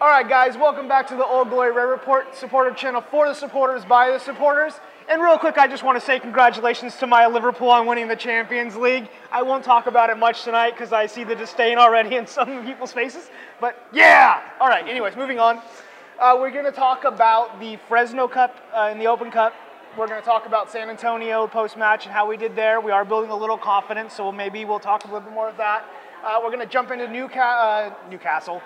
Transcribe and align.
All 0.00 0.08
right, 0.08 0.26
guys, 0.26 0.56
welcome 0.56 0.88
back 0.88 1.06
to 1.08 1.14
the 1.14 1.26
Old 1.26 1.50
Glory 1.50 1.72
Red 1.72 1.82
Report 1.82 2.34
supporter 2.34 2.70
channel 2.70 3.02
for 3.02 3.28
the 3.28 3.34
supporters 3.34 3.84
by 3.84 4.10
the 4.10 4.18
supporters. 4.18 4.72
And 5.10 5.20
real 5.20 5.36
quick, 5.36 5.58
I 5.58 5.68
just 5.68 5.82
want 5.82 6.00
to 6.00 6.00
say 6.00 6.18
congratulations 6.18 6.96
to 7.00 7.06
my 7.06 7.26
Liverpool 7.26 7.68
on 7.68 7.86
winning 7.86 8.08
the 8.08 8.16
Champions 8.16 8.76
League. 8.76 9.10
I 9.30 9.42
won't 9.42 9.62
talk 9.62 9.86
about 9.86 10.08
it 10.08 10.16
much 10.16 10.42
tonight 10.42 10.70
because 10.70 10.94
I 10.94 11.04
see 11.04 11.22
the 11.22 11.34
disdain 11.34 11.76
already 11.76 12.16
in 12.20 12.26
some 12.26 12.64
people's 12.64 12.94
faces. 12.94 13.28
But 13.60 13.76
yeah! 13.92 14.40
All 14.58 14.68
right, 14.68 14.88
anyways, 14.88 15.16
moving 15.16 15.38
on. 15.38 15.60
Uh, 16.18 16.34
we're 16.40 16.50
going 16.50 16.64
to 16.64 16.72
talk 16.72 17.04
about 17.04 17.60
the 17.60 17.76
Fresno 17.86 18.26
Cup 18.26 18.56
uh, 18.74 18.88
in 18.90 18.98
the 18.98 19.06
Open 19.06 19.30
Cup. 19.30 19.52
We're 19.98 20.08
going 20.08 20.22
to 20.22 20.26
talk 20.26 20.46
about 20.46 20.72
San 20.72 20.88
Antonio 20.88 21.46
post 21.46 21.76
match 21.76 22.06
and 22.06 22.14
how 22.14 22.26
we 22.26 22.38
did 22.38 22.56
there. 22.56 22.80
We 22.80 22.90
are 22.90 23.04
building 23.04 23.30
a 23.30 23.36
little 23.36 23.58
confidence, 23.58 24.14
so 24.14 24.32
maybe 24.32 24.64
we'll 24.64 24.80
talk 24.80 25.04
a 25.04 25.08
little 25.08 25.20
bit 25.20 25.34
more 25.34 25.50
of 25.50 25.58
that. 25.58 25.84
Uh, 26.24 26.38
we're 26.42 26.50
going 26.50 26.66
to 26.66 26.72
jump 26.72 26.90
into 26.90 27.04
Newca- 27.04 27.36
uh, 27.36 27.94
Newcastle. 28.08 28.62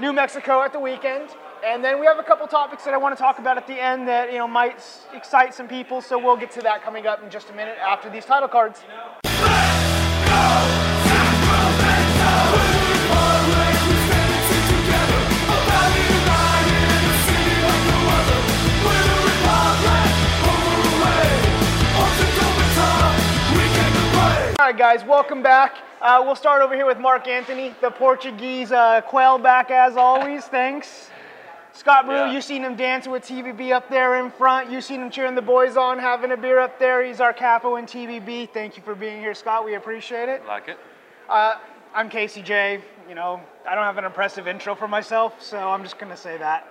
New 0.00 0.12
Mexico 0.12 0.62
at 0.62 0.72
the 0.72 0.80
weekend. 0.80 1.28
And 1.64 1.84
then 1.84 2.00
we 2.00 2.06
have 2.06 2.18
a 2.18 2.22
couple 2.22 2.46
topics 2.48 2.84
that 2.84 2.94
I 2.94 2.96
want 2.96 3.16
to 3.16 3.22
talk 3.22 3.38
about 3.38 3.56
at 3.56 3.66
the 3.66 3.80
end 3.80 4.08
that 4.08 4.32
you 4.32 4.38
know 4.38 4.48
might 4.48 4.82
excite 5.12 5.54
some 5.54 5.68
people. 5.68 6.00
So 6.00 6.18
we'll 6.18 6.36
get 6.36 6.50
to 6.52 6.62
that 6.62 6.82
coming 6.82 7.06
up 7.06 7.22
in 7.22 7.30
just 7.30 7.50
a 7.50 7.52
minute 7.52 7.76
after 7.78 8.10
these 8.10 8.24
title 8.24 8.48
cards. 8.48 8.82
All 24.62 24.68
right, 24.68 24.78
guys, 24.78 25.04
welcome 25.04 25.42
back. 25.42 25.78
Uh, 26.00 26.22
we'll 26.24 26.36
start 26.36 26.62
over 26.62 26.76
here 26.76 26.86
with 26.86 27.00
Mark 27.00 27.26
Anthony, 27.26 27.74
the 27.80 27.90
Portuguese 27.90 28.70
uh, 28.70 29.00
quail 29.00 29.36
back 29.36 29.72
as 29.72 29.96
always. 29.96 30.44
Thanks. 30.44 31.10
Scott 31.72 32.06
Brew, 32.06 32.14
Yeah. 32.14 32.30
you've 32.30 32.44
seen 32.44 32.62
him 32.62 32.76
dancing 32.76 33.10
with 33.10 33.24
TBB 33.24 33.72
up 33.72 33.90
there 33.90 34.24
in 34.24 34.30
front. 34.30 34.70
You've 34.70 34.84
seen 34.84 35.00
him 35.02 35.10
cheering 35.10 35.34
the 35.34 35.42
boys 35.42 35.76
on, 35.76 35.98
having 35.98 36.30
a 36.30 36.36
beer 36.36 36.60
up 36.60 36.78
there. 36.78 37.02
He's 37.02 37.20
our 37.20 37.32
capo 37.32 37.74
in 37.74 37.86
TBB. 37.86 38.50
Thank 38.54 38.76
you 38.76 38.84
for 38.84 38.94
being 38.94 39.18
here, 39.18 39.34
Scott. 39.34 39.64
We 39.64 39.74
appreciate 39.74 40.28
it. 40.28 40.46
Like 40.46 40.68
it? 40.68 40.78
Uh, 41.28 41.54
I'm 41.92 42.08
Casey 42.08 42.40
J. 42.40 42.80
You 43.08 43.16
know, 43.16 43.40
I 43.68 43.74
don't 43.74 43.82
have 43.82 43.98
an 43.98 44.04
impressive 44.04 44.46
intro 44.46 44.76
for 44.76 44.86
myself, 44.86 45.42
so 45.42 45.58
I'm 45.58 45.82
just 45.82 45.98
going 45.98 46.12
to 46.12 46.16
say 46.16 46.38
that. 46.38 46.68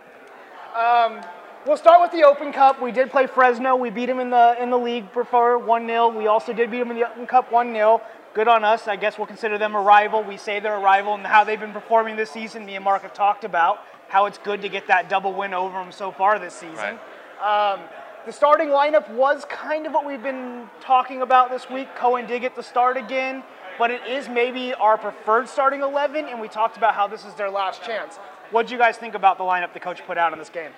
Um, 0.74 1.20
we'll 1.66 1.78
start 1.78 2.02
with 2.02 2.12
the 2.12 2.26
Open 2.26 2.52
Cup. 2.52 2.82
We 2.82 2.92
did 2.92 3.12
play 3.12 3.28
Fresno. 3.28 3.76
We 3.76 3.90
beat 3.90 4.08
them 4.08 4.20
in 4.20 4.30
the 4.30 4.56
in 4.62 4.70
the 4.70 4.78
league 4.78 5.12
before 5.14 5.58
1 5.58 5.88
0. 5.88 6.18
We 6.18 6.28
also 6.28 6.54
did 6.54 6.72
beat 6.72 6.80
them 6.80 6.92
in 6.92 6.98
the 6.98 7.10
Open 7.10 7.28
Cup 7.28 7.52
1 7.52 7.74
0. 7.74 8.02
Good 8.34 8.48
on 8.48 8.64
us. 8.64 8.88
I 8.88 8.96
guess 8.96 9.18
we'll 9.18 9.28
consider 9.28 9.58
them 9.58 9.76
a 9.76 9.82
rival. 9.82 10.24
We 10.24 10.38
say 10.38 10.60
they're 10.60 10.76
a 10.76 10.80
rival 10.80 11.16
and 11.16 11.26
how 11.26 11.44
they've 11.44 11.60
been 11.60 11.74
performing 11.74 12.16
this 12.16 12.32
season. 12.32 12.66
Me 12.66 12.76
and 12.76 12.84
Mark 12.84 13.02
have 13.02 13.14
talked 13.14 13.44
about 13.44 13.80
how 14.08 14.26
it's 14.26 14.38
good 14.38 14.62
to 14.62 14.70
get 14.70 14.88
that 14.88 15.10
double 15.10 15.34
win 15.34 15.54
over 15.54 15.78
them 15.78 15.92
so 15.92 16.12
far 16.12 16.40
this 16.40 16.54
season. 16.54 17.00
Um, 17.42 17.80
the 18.26 18.32
starting 18.32 18.70
lineup 18.70 19.10
was 19.10 19.46
kind 19.46 19.86
of 19.86 19.94
what 19.94 20.06
we've 20.06 20.22
been 20.22 20.70
talking 20.80 21.22
about 21.22 21.50
this 21.50 21.70
week. 21.70 21.94
Cohen 21.96 22.28
did 22.28 22.42
get 22.42 22.56
the 22.56 22.64
start 22.64 22.98
again, 22.98 23.44
but 23.80 23.90
it 23.90 24.02
is 24.08 24.30
maybe 24.30 24.74
our 24.76 24.98
preferred 24.98 25.50
starting 25.50 25.82
11, 25.82 26.26
and 26.26 26.40
we 26.40 26.48
talked 26.48 26.78
about 26.78 26.94
how 26.94 27.08
this 27.08 27.26
is 27.26 27.34
their 27.34 27.50
last 27.50 27.84
chance. 27.84 28.18
What 28.52 28.64
did 28.64 28.72
you 28.74 28.78
guys 28.78 28.98
think 28.98 29.16
about 29.16 29.38
the 29.38 29.44
lineup 29.44 29.74
the 29.74 29.80
coach 29.80 30.06
put 30.06 30.18
out 30.18 30.34
in 30.34 30.40
this 30.40 30.50
game? 30.50 30.72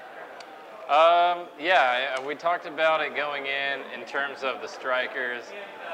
Um, 0.89 1.47
yeah, 1.59 2.19
we 2.25 2.35
talked 2.35 2.65
about 2.65 2.99
it 3.01 3.15
going 3.15 3.45
in 3.45 3.79
in 3.97 4.05
terms 4.05 4.43
of 4.43 4.61
the 4.61 4.67
strikers. 4.67 5.43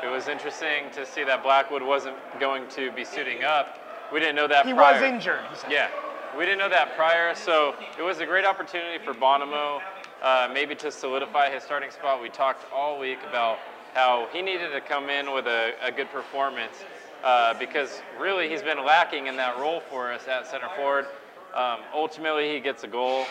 It 0.03 0.07
was 0.07 0.27
interesting 0.27 0.89
to 0.93 1.05
see 1.05 1.23
that 1.23 1.43
Blackwood 1.43 1.83
wasn't 1.83 2.15
going 2.39 2.67
to 2.69 2.91
be 2.93 3.05
suiting 3.05 3.43
up. 3.43 3.77
We 4.11 4.19
didn't 4.19 4.35
know 4.35 4.47
that 4.47 4.65
He 4.65 4.73
prior. 4.73 4.95
was 4.95 5.03
injured. 5.03 5.41
Yeah, 5.69 5.89
we 6.35 6.45
didn't 6.45 6.57
know 6.57 6.69
that 6.69 6.95
prior, 6.95 7.35
so 7.35 7.75
it 7.99 8.01
was 8.01 8.19
a 8.19 8.25
great 8.25 8.45
opportunity 8.45 9.03
for 9.03 9.13
Bonomo 9.13 9.79
uh, 10.23 10.49
maybe 10.53 10.75
to 10.75 10.91
solidify 10.91 11.49
his 11.51 11.63
starting 11.63 11.91
spot. 11.91 12.21
We 12.21 12.29
talked 12.29 12.65
all 12.73 12.99
week 12.99 13.19
about 13.29 13.59
how 13.93 14.27
he 14.33 14.41
needed 14.41 14.71
to 14.71 14.81
come 14.81 15.09
in 15.09 15.33
with 15.33 15.45
a, 15.47 15.73
a 15.83 15.91
good 15.91 16.09
performance 16.11 16.83
uh, 17.23 17.53
because 17.59 18.01
really 18.19 18.49
he's 18.49 18.61
been 18.61 18.83
lacking 18.85 19.27
in 19.27 19.35
that 19.37 19.57
role 19.59 19.81
for 19.89 20.11
us 20.11 20.27
at 20.27 20.47
center 20.47 20.69
forward. 20.75 21.05
Um, 21.53 21.79
ultimately, 21.93 22.53
he 22.53 22.59
gets 22.59 22.83
a 22.83 22.87
goal. 22.87 23.25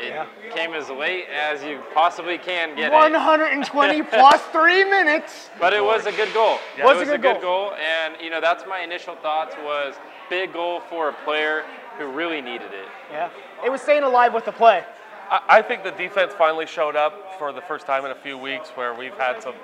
It 0.00 0.10
Yeah. 0.10 0.26
came 0.54 0.74
as 0.74 0.88
late 0.90 1.26
as 1.28 1.62
you 1.64 1.80
possibly 1.94 2.38
can 2.38 2.74
get 2.76 2.92
it. 2.92 2.92
120 2.92 4.02
plus 4.10 4.42
three 4.46 4.84
minutes. 4.84 5.50
But 5.58 5.72
it 5.72 5.82
was 5.82 6.06
a 6.06 6.12
good 6.12 6.32
goal. 6.32 6.58
Was 6.78 6.78
it 6.78 6.82
a 6.82 6.84
was 7.00 7.08
good 7.08 7.14
a 7.14 7.18
good 7.18 7.40
goal. 7.40 7.72
and 7.74 8.14
you 8.20 8.30
know 8.30 8.40
that's 8.40 8.64
my 8.66 8.80
initial 8.80 9.16
thoughts 9.16 9.56
was 9.64 9.94
big 10.30 10.52
goal 10.52 10.80
for 10.88 11.08
a 11.08 11.12
player 11.24 11.64
who 11.98 12.06
really 12.06 12.40
needed 12.40 12.72
it. 12.72 12.86
Yeah, 13.10 13.30
it 13.64 13.70
was 13.70 13.80
staying 13.80 14.04
alive 14.04 14.32
with 14.34 14.44
the 14.44 14.52
play. 14.52 14.84
I, 15.30 15.40
I 15.48 15.62
think 15.62 15.82
the 15.82 15.90
defense 15.90 16.32
finally 16.32 16.66
showed 16.66 16.94
up 16.96 17.36
for 17.38 17.52
the 17.52 17.60
first 17.62 17.86
time 17.86 18.04
in 18.04 18.10
a 18.12 18.14
few 18.14 18.38
weeks 18.38 18.68
where 18.70 18.94
we've 18.94 19.14
had 19.18 19.42
some 19.42 19.54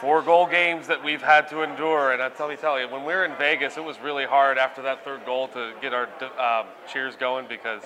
four 0.00 0.22
goal 0.22 0.46
games 0.46 0.86
that 0.88 1.04
we've 1.04 1.22
had 1.22 1.46
to 1.48 1.62
endure. 1.62 2.12
And 2.12 2.20
I 2.22 2.28
tell 2.30 2.50
you, 2.50 2.56
tell 2.56 2.80
you, 2.80 2.88
when 2.88 3.04
we 3.04 3.12
were 3.14 3.24
in 3.24 3.36
Vegas, 3.36 3.76
it 3.76 3.84
was 3.84 4.00
really 4.00 4.24
hard 4.24 4.58
after 4.58 4.82
that 4.82 5.04
third 5.04 5.24
goal 5.24 5.46
to 5.48 5.72
get 5.80 5.92
our 5.94 6.08
um, 6.40 6.66
cheers 6.90 7.14
going 7.16 7.46
because. 7.46 7.82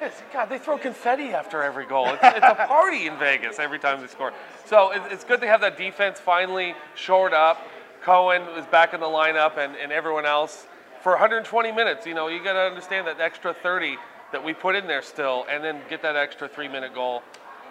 It's, 0.00 0.22
God, 0.32 0.46
they 0.46 0.58
throw 0.58 0.76
confetti 0.76 1.28
after 1.32 1.62
every 1.62 1.86
goal. 1.86 2.08
It's, 2.08 2.18
it's 2.22 2.46
a 2.46 2.54
party 2.68 3.06
in 3.06 3.18
Vegas 3.18 3.58
every 3.58 3.78
time 3.78 4.00
they 4.00 4.06
score. 4.08 4.32
So 4.66 4.90
it, 4.92 5.02
it's 5.10 5.24
good 5.24 5.40
to 5.40 5.46
have 5.46 5.60
that 5.62 5.76
defense 5.78 6.20
finally 6.20 6.74
shored 6.94 7.32
up. 7.32 7.58
Cohen 8.02 8.42
is 8.58 8.66
back 8.66 8.94
in 8.94 9.00
the 9.00 9.06
lineup, 9.06 9.56
and, 9.58 9.74
and 9.76 9.90
everyone 9.90 10.26
else 10.26 10.66
for 11.02 11.12
120 11.12 11.72
minutes. 11.72 12.06
You 12.06 12.14
know, 12.14 12.28
you 12.28 12.42
got 12.44 12.52
to 12.52 12.60
understand 12.60 13.06
that 13.06 13.20
extra 13.20 13.54
30 13.54 13.96
that 14.32 14.44
we 14.44 14.52
put 14.52 14.74
in 14.76 14.86
there 14.86 15.02
still, 15.02 15.46
and 15.50 15.64
then 15.64 15.80
get 15.88 16.02
that 16.02 16.14
extra 16.14 16.46
three-minute 16.48 16.94
goal, 16.94 17.22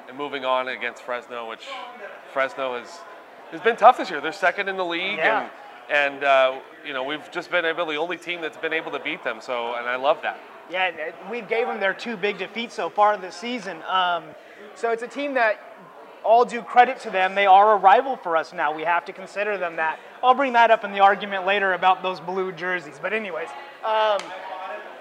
and 0.08 0.18
moving 0.18 0.44
on 0.46 0.68
against 0.68 1.04
Fresno, 1.04 1.48
which 1.48 1.66
Fresno 2.34 2.80
has 2.80 2.90
has 3.52 3.62
been 3.62 3.76
tough 3.76 3.98
this 3.98 4.10
year. 4.10 4.20
They're 4.20 4.32
second 4.34 4.68
in 4.68 4.76
the 4.78 4.86
league, 4.86 5.18
Yeah. 5.18 5.48
and 5.90 6.16
and 6.16 6.24
uh, 6.24 6.60
you 6.86 6.94
know 6.94 7.04
we've 7.04 7.30
just 7.32 7.52
been 7.52 7.66
able 7.66 7.86
the 7.86 7.96
only 7.96 8.18
team 8.18 8.42
that's 8.42 8.58
been 8.58 8.74
able 8.74 8.92
to 8.92 9.00
beat 9.00 9.24
them. 9.24 9.40
So, 9.42 9.76
and 9.76 9.88
I 9.88 9.96
love 9.96 10.22
that. 10.24 10.40
Yeah, 10.70 10.92
uh, 10.96 11.30
we 11.30 11.42
gave 11.42 11.68
them 11.68 11.80
their 11.80 11.94
two 11.94 12.18
big 12.18 12.38
defeats 12.38 12.74
so 12.74 12.90
far 12.90 13.18
this 13.18 13.36
season. 13.36 13.78
Um, 13.88 14.24
so 14.74 14.92
it's 14.92 15.04
a 15.04 15.08
team 15.08 15.36
that, 15.36 15.60
all 16.24 16.44
due 16.44 16.64
credit 16.64 17.00
to 17.02 17.12
them, 17.12 17.36
they 17.36 17.46
are 17.46 17.74
a 17.74 17.78
rival 17.78 18.18
for 18.18 18.36
us 18.36 18.52
now. 18.52 18.76
We 18.76 18.84
have 18.84 19.06
to 19.06 19.14
consider 19.14 19.60
them 19.60 19.76
that. 19.76 20.00
I'll 20.24 20.34
bring 20.34 20.54
that 20.54 20.72
up 20.72 20.84
in 20.84 20.92
the 20.92 21.02
argument 21.02 21.46
later 21.46 21.74
about 21.74 22.02
those 22.02 22.20
blue 22.20 22.52
jerseys. 22.52 23.00
But 23.00 23.14
anyways, 23.14 23.50
um, 23.86 24.18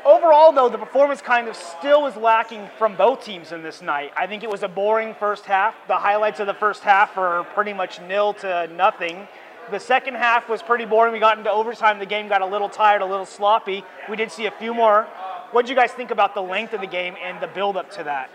overall 0.05 0.53
though, 0.53 0.69
the 0.69 0.77
performance 0.77 1.23
kind 1.23 1.49
of 1.49 1.57
still 1.57 2.03
was 2.03 2.15
lacking 2.15 2.69
from 2.77 2.95
both 2.95 3.25
teams 3.25 3.53
in 3.53 3.63
this 3.63 3.81
night. 3.81 4.13
I 4.19 4.27
think 4.27 4.43
it 4.43 4.51
was 4.51 4.63
a 4.63 4.69
boring 4.69 5.15
first 5.15 5.47
half. 5.47 5.75
The 5.89 5.97
highlights 5.97 6.41
of 6.41 6.47
the 6.47 6.55
first 6.55 6.83
half 6.83 7.17
are 7.17 7.45
pretty 7.55 7.73
much 7.73 8.03
nil 8.03 8.35
to 8.35 8.67
nothing. 8.77 9.27
The 9.71 9.81
second 9.81 10.17
half 10.17 10.51
was 10.51 10.63
pretty 10.63 10.85
boring. 10.85 11.15
We 11.15 11.21
got 11.21 11.39
into 11.39 11.51
overtime. 11.51 11.99
The 11.99 12.05
game 12.05 12.29
got 12.29 12.43
a 12.43 12.47
little 12.47 12.69
tired, 12.69 13.01
a 13.01 13.07
little 13.07 13.25
sloppy. 13.25 13.83
We 14.11 14.17
did 14.17 14.31
see 14.31 14.45
a 14.45 14.51
few 14.51 14.75
more. 14.75 15.07
What 15.55 15.67
did 15.67 15.71
you 15.71 15.77
guys 15.77 15.93
think 15.93 16.11
about 16.11 16.35
the 16.35 16.43
length 16.43 16.73
of 16.73 16.81
the 16.81 16.87
game 16.89 17.15
and 17.23 17.41
the 17.41 17.47
build 17.47 17.77
up 17.77 17.89
to 17.93 18.03
that? 18.03 18.29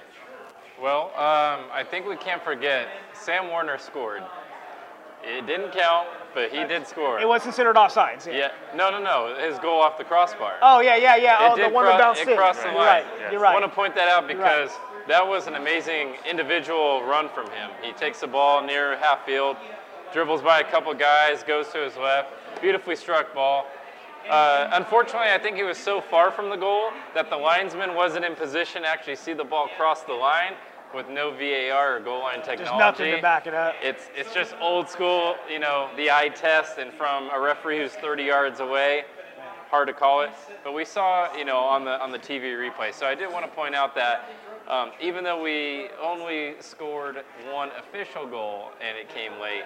Well, 0.81 1.07
um, 1.17 1.67
I 1.69 1.83
think 1.83 2.07
we 2.07 2.15
can't 2.15 2.41
forget 2.41 2.87
Sam 3.11 3.49
Warner 3.49 3.77
scored. 3.77 4.23
It 5.21 5.45
didn't 5.45 5.73
count, 5.73 6.07
but 6.33 6.49
he 6.49 6.63
did 6.63 6.87
score. 6.87 7.19
It 7.19 7.27
was 7.27 7.43
considered 7.43 7.75
offsides. 7.75 8.25
Yeah. 8.25 8.33
yeah, 8.33 8.51
no, 8.73 8.89
no, 8.89 9.03
no. 9.03 9.35
His 9.37 9.59
goal 9.59 9.81
off 9.81 9.97
the 9.97 10.05
crossbar. 10.05 10.59
Oh 10.61 10.79
yeah, 10.79 10.95
yeah, 10.95 11.17
yeah. 11.17 11.47
It 11.47 11.59
oh, 11.59 11.67
the 11.67 11.75
one 11.75 11.83
that 11.83 11.99
bounced 11.99 12.21
it 12.21 12.29
in. 12.29 12.37
crossed 12.37 12.61
the 12.61 12.69
You're 12.69 12.77
line. 12.77 13.03
right. 13.03 13.05
Yes. 13.19 13.31
You're 13.33 13.45
I 13.45 13.53
want 13.53 13.65
to 13.65 13.75
point 13.75 13.95
that 13.95 14.07
out 14.07 14.25
You're 14.25 14.37
because 14.37 14.69
that 15.09 15.27
was 15.27 15.47
an 15.47 15.55
amazing 15.55 16.15
individual 16.25 17.03
run 17.03 17.27
from 17.27 17.47
him. 17.47 17.69
He 17.83 17.91
takes 17.91 18.21
the 18.21 18.27
ball 18.27 18.65
near 18.65 18.97
half 18.99 19.25
field, 19.25 19.57
dribbles 20.13 20.41
by 20.41 20.61
a 20.61 20.71
couple 20.71 20.93
guys, 20.93 21.43
goes 21.43 21.67
to 21.73 21.83
his 21.83 21.97
left, 21.97 22.31
beautifully 22.61 22.95
struck 22.95 23.33
ball. 23.33 23.65
Uh, 24.29 24.69
unfortunately, 24.73 25.29
I 25.31 25.37
think 25.37 25.55
he 25.55 25.63
was 25.63 25.77
so 25.77 26.01
far 26.01 26.31
from 26.31 26.49
the 26.49 26.55
goal 26.55 26.91
that 27.13 27.29
the 27.29 27.37
linesman 27.37 27.95
wasn't 27.95 28.25
in 28.25 28.35
position 28.35 28.83
to 28.83 28.87
actually 28.87 29.15
see 29.15 29.33
the 29.33 29.43
ball 29.43 29.69
cross 29.77 30.03
the 30.03 30.13
line 30.13 30.53
with 30.93 31.09
no 31.09 31.31
VAR 31.31 31.97
or 31.97 31.99
goal 31.99 32.21
line 32.21 32.41
technology. 32.41 32.63
There's 32.65 32.79
nothing 32.79 33.15
to 33.15 33.21
back 33.21 33.47
it 33.47 33.53
up. 33.53 33.75
It's 33.81 34.09
it's 34.15 34.33
just 34.33 34.55
old 34.59 34.89
school, 34.89 35.35
you 35.49 35.59
know, 35.59 35.89
the 35.97 36.11
eye 36.11 36.29
test, 36.29 36.77
and 36.77 36.91
from 36.93 37.29
a 37.31 37.39
referee 37.39 37.79
who's 37.79 37.93
30 37.93 38.23
yards 38.23 38.59
away, 38.59 39.05
hard 39.69 39.87
to 39.87 39.93
call 39.93 40.21
it. 40.21 40.31
But 40.63 40.73
we 40.73 40.85
saw, 40.85 41.35
you 41.35 41.45
know, 41.45 41.57
on 41.57 41.85
the 41.85 42.01
on 42.01 42.11
the 42.11 42.19
TV 42.19 42.55
replay. 42.55 42.93
So 42.93 43.05
I 43.05 43.15
did 43.15 43.31
want 43.31 43.45
to 43.45 43.51
point 43.51 43.75
out 43.75 43.95
that 43.95 44.29
um, 44.67 44.91
even 45.01 45.23
though 45.23 45.41
we 45.41 45.89
only 46.01 46.55
scored 46.59 47.23
one 47.51 47.69
official 47.79 48.27
goal 48.27 48.71
and 48.81 48.97
it 48.97 49.09
came 49.09 49.39
late, 49.39 49.63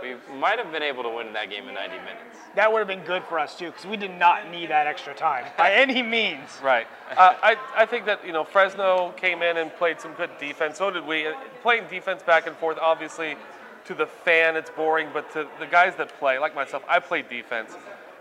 we 0.00 0.14
might 0.34 0.58
have 0.58 0.72
been 0.72 0.82
able 0.82 1.02
to 1.02 1.08
win 1.08 1.32
that 1.32 1.50
game 1.50 1.68
in 1.68 1.74
90 1.74 1.96
minutes. 1.98 2.38
That 2.54 2.72
would 2.72 2.78
have 2.78 2.88
been 2.88 3.04
good 3.04 3.24
for 3.24 3.38
us 3.38 3.56
too, 3.56 3.66
because 3.66 3.86
we 3.86 3.96
did 3.96 4.12
not 4.18 4.50
need 4.50 4.70
that 4.70 4.86
extra 4.86 5.14
time 5.14 5.44
by 5.58 5.72
any 5.84 6.02
means. 6.02 6.48
Right. 6.62 6.86
Uh, 7.10 7.34
I, 7.42 7.56
I 7.74 7.86
think 7.86 8.06
that, 8.06 8.24
you 8.26 8.32
know, 8.32 8.44
Fresno 8.44 9.12
came 9.12 9.42
in 9.42 9.56
and 9.56 9.74
played 9.76 10.00
some 10.00 10.12
good 10.14 10.30
defense. 10.38 10.78
So 10.78 10.90
did 10.90 11.06
we. 11.06 11.26
Uh, 11.26 11.32
Playing 11.62 11.84
defense 11.88 12.22
back 12.24 12.48
and 12.48 12.56
forth, 12.56 12.76
obviously, 12.80 13.36
to 13.84 13.94
the 13.94 14.06
fan, 14.06 14.56
it's 14.56 14.70
boring, 14.70 15.08
but 15.12 15.30
to 15.32 15.46
the 15.60 15.66
guys 15.66 15.94
that 15.96 16.08
play, 16.18 16.38
like 16.40 16.54
myself, 16.56 16.82
I 16.88 16.98
play 16.98 17.22
defense. 17.22 17.72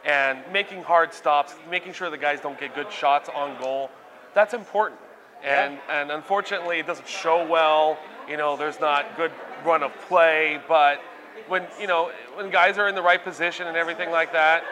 And 0.06 0.40
making 0.52 0.84
hard 0.84 1.12
stops, 1.14 1.56
making 1.70 1.94
sure 1.94 2.10
the 2.12 2.18
guys 2.18 2.40
don't 2.40 2.60
get 2.60 2.76
good 2.76 2.92
shots 2.92 3.30
on 3.34 3.60
goal. 3.62 3.90
that's 4.36 4.54
important. 4.54 5.00
And 5.44 5.80
and 5.90 6.12
unfortunately, 6.12 6.80
it 6.80 6.86
doesn't 6.86 7.08
show 7.08 7.48
well. 7.48 7.98
You 8.30 8.38
know, 8.38 8.56
there's 8.56 8.80
not 8.80 9.18
good 9.18 9.32
run 9.66 9.82
of 9.82 9.92
play, 10.08 10.60
but 10.68 11.02
when 11.48 11.66
you 11.80 11.88
know 11.88 12.12
when 12.36 12.50
guys 12.50 12.78
are 12.78 12.88
in 12.88 12.96
the 12.96 13.02
right 13.02 13.24
position 13.24 13.68
and 13.68 13.78
everything 13.78 14.12
like 14.12 14.32
that, 14.34 14.64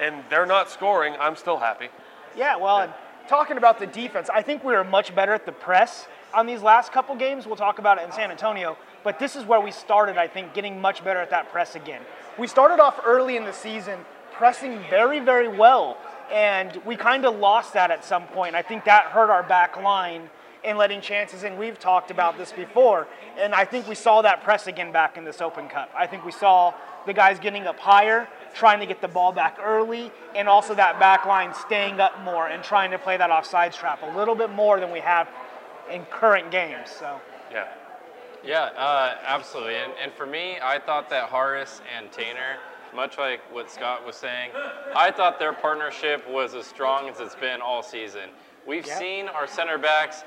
and 0.00 0.24
they're 0.30 0.46
not 0.46 0.70
scoring, 0.70 1.14
I'm 1.18 1.36
still 1.36 1.58
happy. 1.58 1.88
Yeah, 2.36 2.56
well, 2.56 2.80
and 2.80 2.92
talking 3.28 3.56
about 3.56 3.78
the 3.78 3.86
defense, 3.86 4.28
I 4.32 4.42
think 4.42 4.64
we 4.64 4.72
were 4.72 4.84
much 4.84 5.14
better 5.14 5.34
at 5.34 5.46
the 5.46 5.52
press 5.52 6.06
on 6.34 6.46
these 6.46 6.62
last 6.62 6.92
couple 6.92 7.14
games. 7.16 7.46
We'll 7.46 7.56
talk 7.56 7.78
about 7.78 7.98
it 7.98 8.04
in 8.04 8.12
San 8.12 8.30
Antonio, 8.30 8.76
but 9.02 9.18
this 9.18 9.36
is 9.36 9.44
where 9.44 9.60
we 9.60 9.70
started, 9.70 10.16
I 10.16 10.28
think, 10.28 10.54
getting 10.54 10.80
much 10.80 11.04
better 11.04 11.20
at 11.20 11.30
that 11.30 11.50
press 11.50 11.74
again. 11.74 12.02
We 12.38 12.46
started 12.46 12.80
off 12.80 13.00
early 13.04 13.36
in 13.36 13.44
the 13.44 13.52
season 13.52 13.98
pressing 14.32 14.78
very, 14.88 15.18
very 15.18 15.48
well, 15.48 15.96
and 16.32 16.80
we 16.86 16.94
kind 16.94 17.24
of 17.24 17.36
lost 17.36 17.72
that 17.72 17.90
at 17.90 18.04
some 18.04 18.26
point. 18.28 18.54
I 18.54 18.62
think 18.62 18.84
that 18.84 19.06
hurt 19.06 19.30
our 19.30 19.42
back 19.42 19.76
line 19.76 20.30
in 20.68 20.76
letting 20.76 21.00
chances 21.00 21.42
in. 21.44 21.56
We've 21.56 21.78
talked 21.78 22.10
about 22.10 22.36
this 22.36 22.52
before, 22.52 23.08
and 23.38 23.54
I 23.54 23.64
think 23.64 23.88
we 23.88 23.94
saw 23.94 24.22
that 24.22 24.44
press 24.44 24.66
again 24.66 24.92
back 24.92 25.16
in 25.16 25.24
this 25.24 25.40
Open 25.40 25.68
Cup. 25.68 25.90
I 25.96 26.06
think 26.06 26.24
we 26.24 26.32
saw 26.32 26.74
the 27.06 27.14
guys 27.14 27.38
getting 27.38 27.66
up 27.66 27.78
higher, 27.78 28.28
trying 28.54 28.80
to 28.80 28.86
get 28.86 29.00
the 29.00 29.08
ball 29.08 29.32
back 29.32 29.58
early, 29.62 30.12
and 30.36 30.46
also 30.48 30.74
that 30.74 31.00
back 31.00 31.24
line 31.24 31.54
staying 31.54 32.00
up 32.00 32.20
more 32.22 32.48
and 32.48 32.62
trying 32.62 32.90
to 32.90 32.98
play 32.98 33.16
that 33.16 33.30
offsides 33.30 33.74
trap 33.74 34.02
a 34.02 34.16
little 34.16 34.34
bit 34.34 34.50
more 34.50 34.78
than 34.78 34.92
we 34.92 35.00
have 35.00 35.28
in 35.90 36.04
current 36.06 36.50
games. 36.50 36.90
So. 36.98 37.18
Yeah. 37.50 37.68
Yeah, 38.44 38.64
uh, 38.76 39.16
absolutely. 39.26 39.76
And, 39.76 39.92
and 40.00 40.12
for 40.12 40.26
me, 40.26 40.58
I 40.62 40.78
thought 40.78 41.10
that 41.10 41.24
Horace 41.24 41.80
and 41.96 42.10
Taintor, 42.12 42.56
much 42.94 43.18
like 43.18 43.40
what 43.52 43.70
Scott 43.70 44.06
was 44.06 44.16
saying, 44.16 44.50
I 44.94 45.10
thought 45.10 45.38
their 45.38 45.52
partnership 45.52 46.28
was 46.30 46.54
as 46.54 46.66
strong 46.66 47.08
as 47.08 47.20
it's 47.20 47.34
been 47.34 47.60
all 47.60 47.82
season. 47.82 48.30
We've 48.66 48.86
Yeah. 48.86 48.98
seen 48.98 49.28
our 49.28 49.46
center 49.46 49.78
backs 49.78 50.24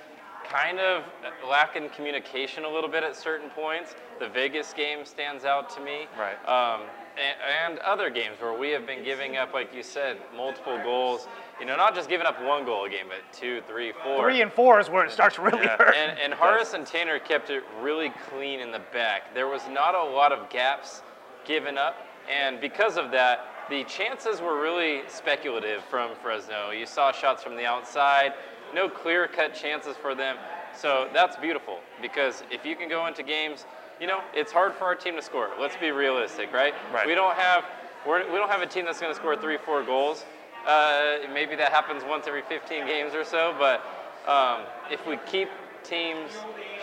kind 0.51 0.79
of 0.79 1.03
lacking 1.49 1.89
communication 1.89 2.65
a 2.65 2.69
little 2.69 2.89
bit 2.89 3.03
at 3.03 3.15
certain 3.15 3.49
points. 3.49 3.95
The 4.19 4.27
Vegas 4.27 4.73
game 4.73 5.05
stands 5.05 5.45
out 5.45 5.69
to 5.75 5.81
me. 5.81 6.07
Right. 6.17 6.35
Um, 6.47 6.81
and, 7.17 7.71
and 7.71 7.79
other 7.79 8.09
games 8.09 8.37
where 8.39 8.57
we 8.57 8.69
have 8.69 8.85
been 8.85 9.03
giving 9.03 9.37
up, 9.37 9.53
like 9.53 9.73
you 9.73 9.83
said, 9.83 10.17
multiple 10.35 10.77
goals. 10.83 11.27
You 11.59 11.65
know, 11.65 11.75
not 11.75 11.95
just 11.95 12.09
giving 12.09 12.25
up 12.25 12.41
one 12.43 12.65
goal 12.65 12.85
a 12.85 12.89
game, 12.89 13.05
but 13.07 13.19
two, 13.31 13.61
three, 13.67 13.93
four. 14.03 14.23
Three 14.23 14.41
and 14.41 14.51
four 14.51 14.79
is 14.79 14.89
where 14.89 15.05
it 15.05 15.11
starts 15.11 15.37
really 15.37 15.63
Yeah, 15.63 15.77
hurting. 15.77 15.99
And, 15.99 16.19
and 16.19 16.33
Horace 16.33 16.73
and 16.73 16.85
Taintor 16.85 17.23
kept 17.23 17.49
it 17.49 17.63
really 17.81 18.11
clean 18.29 18.59
in 18.59 18.71
the 18.71 18.81
back. 18.91 19.33
There 19.33 19.47
was 19.47 19.61
not 19.69 19.95
a 19.95 20.03
lot 20.03 20.31
of 20.31 20.49
gaps 20.49 21.01
given 21.45 21.77
up, 21.77 21.95
and 22.31 22.61
because 22.61 22.97
of 22.97 23.11
that, 23.11 23.47
the 23.69 23.83
chances 23.85 24.41
were 24.41 24.61
really 24.61 25.01
speculative 25.07 25.83
from 25.85 26.11
Fresno. 26.21 26.71
You 26.71 26.85
saw 26.85 27.11
shots 27.11 27.41
from 27.41 27.55
the 27.55 27.65
outside, 27.65 28.33
no 28.73 28.89
clear 28.89 29.27
cut 29.27 29.53
chances 29.53 29.95
for 29.97 30.15
them. 30.15 30.37
So 30.75 31.09
that's 31.13 31.35
beautiful 31.37 31.79
because 32.01 32.43
if 32.49 32.65
you 32.65 32.75
can 32.75 32.89
go 32.89 33.07
into 33.07 33.23
games, 33.23 33.65
you 33.99 34.07
know, 34.07 34.21
it's 34.33 34.51
hard 34.51 34.73
for 34.73 34.85
our 34.85 34.95
team 34.95 35.15
to 35.15 35.21
score. 35.21 35.49
Let's 35.59 35.75
be 35.77 35.91
realistic, 35.91 36.51
right? 36.53 36.73
Right. 36.93 37.05
We 37.05 37.13
don't 37.15 37.35
have 37.35 37.65
we're, 38.07 38.25
we 38.31 38.37
don't 38.39 38.49
have 38.49 38.61
a 38.61 38.67
team 38.67 38.85
that's 38.85 38.99
going 38.99 39.13
to 39.13 39.19
score 39.19 39.35
three, 39.37 39.57
four 39.57 39.83
goals. 39.83 40.25
Uh, 40.67 41.17
maybe 41.33 41.55
that 41.55 41.71
happens 41.71 42.03
once 42.03 42.25
every 42.27 42.41
15 42.41 42.87
games 42.87 43.13
or 43.13 43.23
so, 43.23 43.53
but 43.59 43.81
um, 44.27 44.61
if 44.91 45.05
we 45.07 45.17
keep 45.27 45.49
teams 45.83 46.31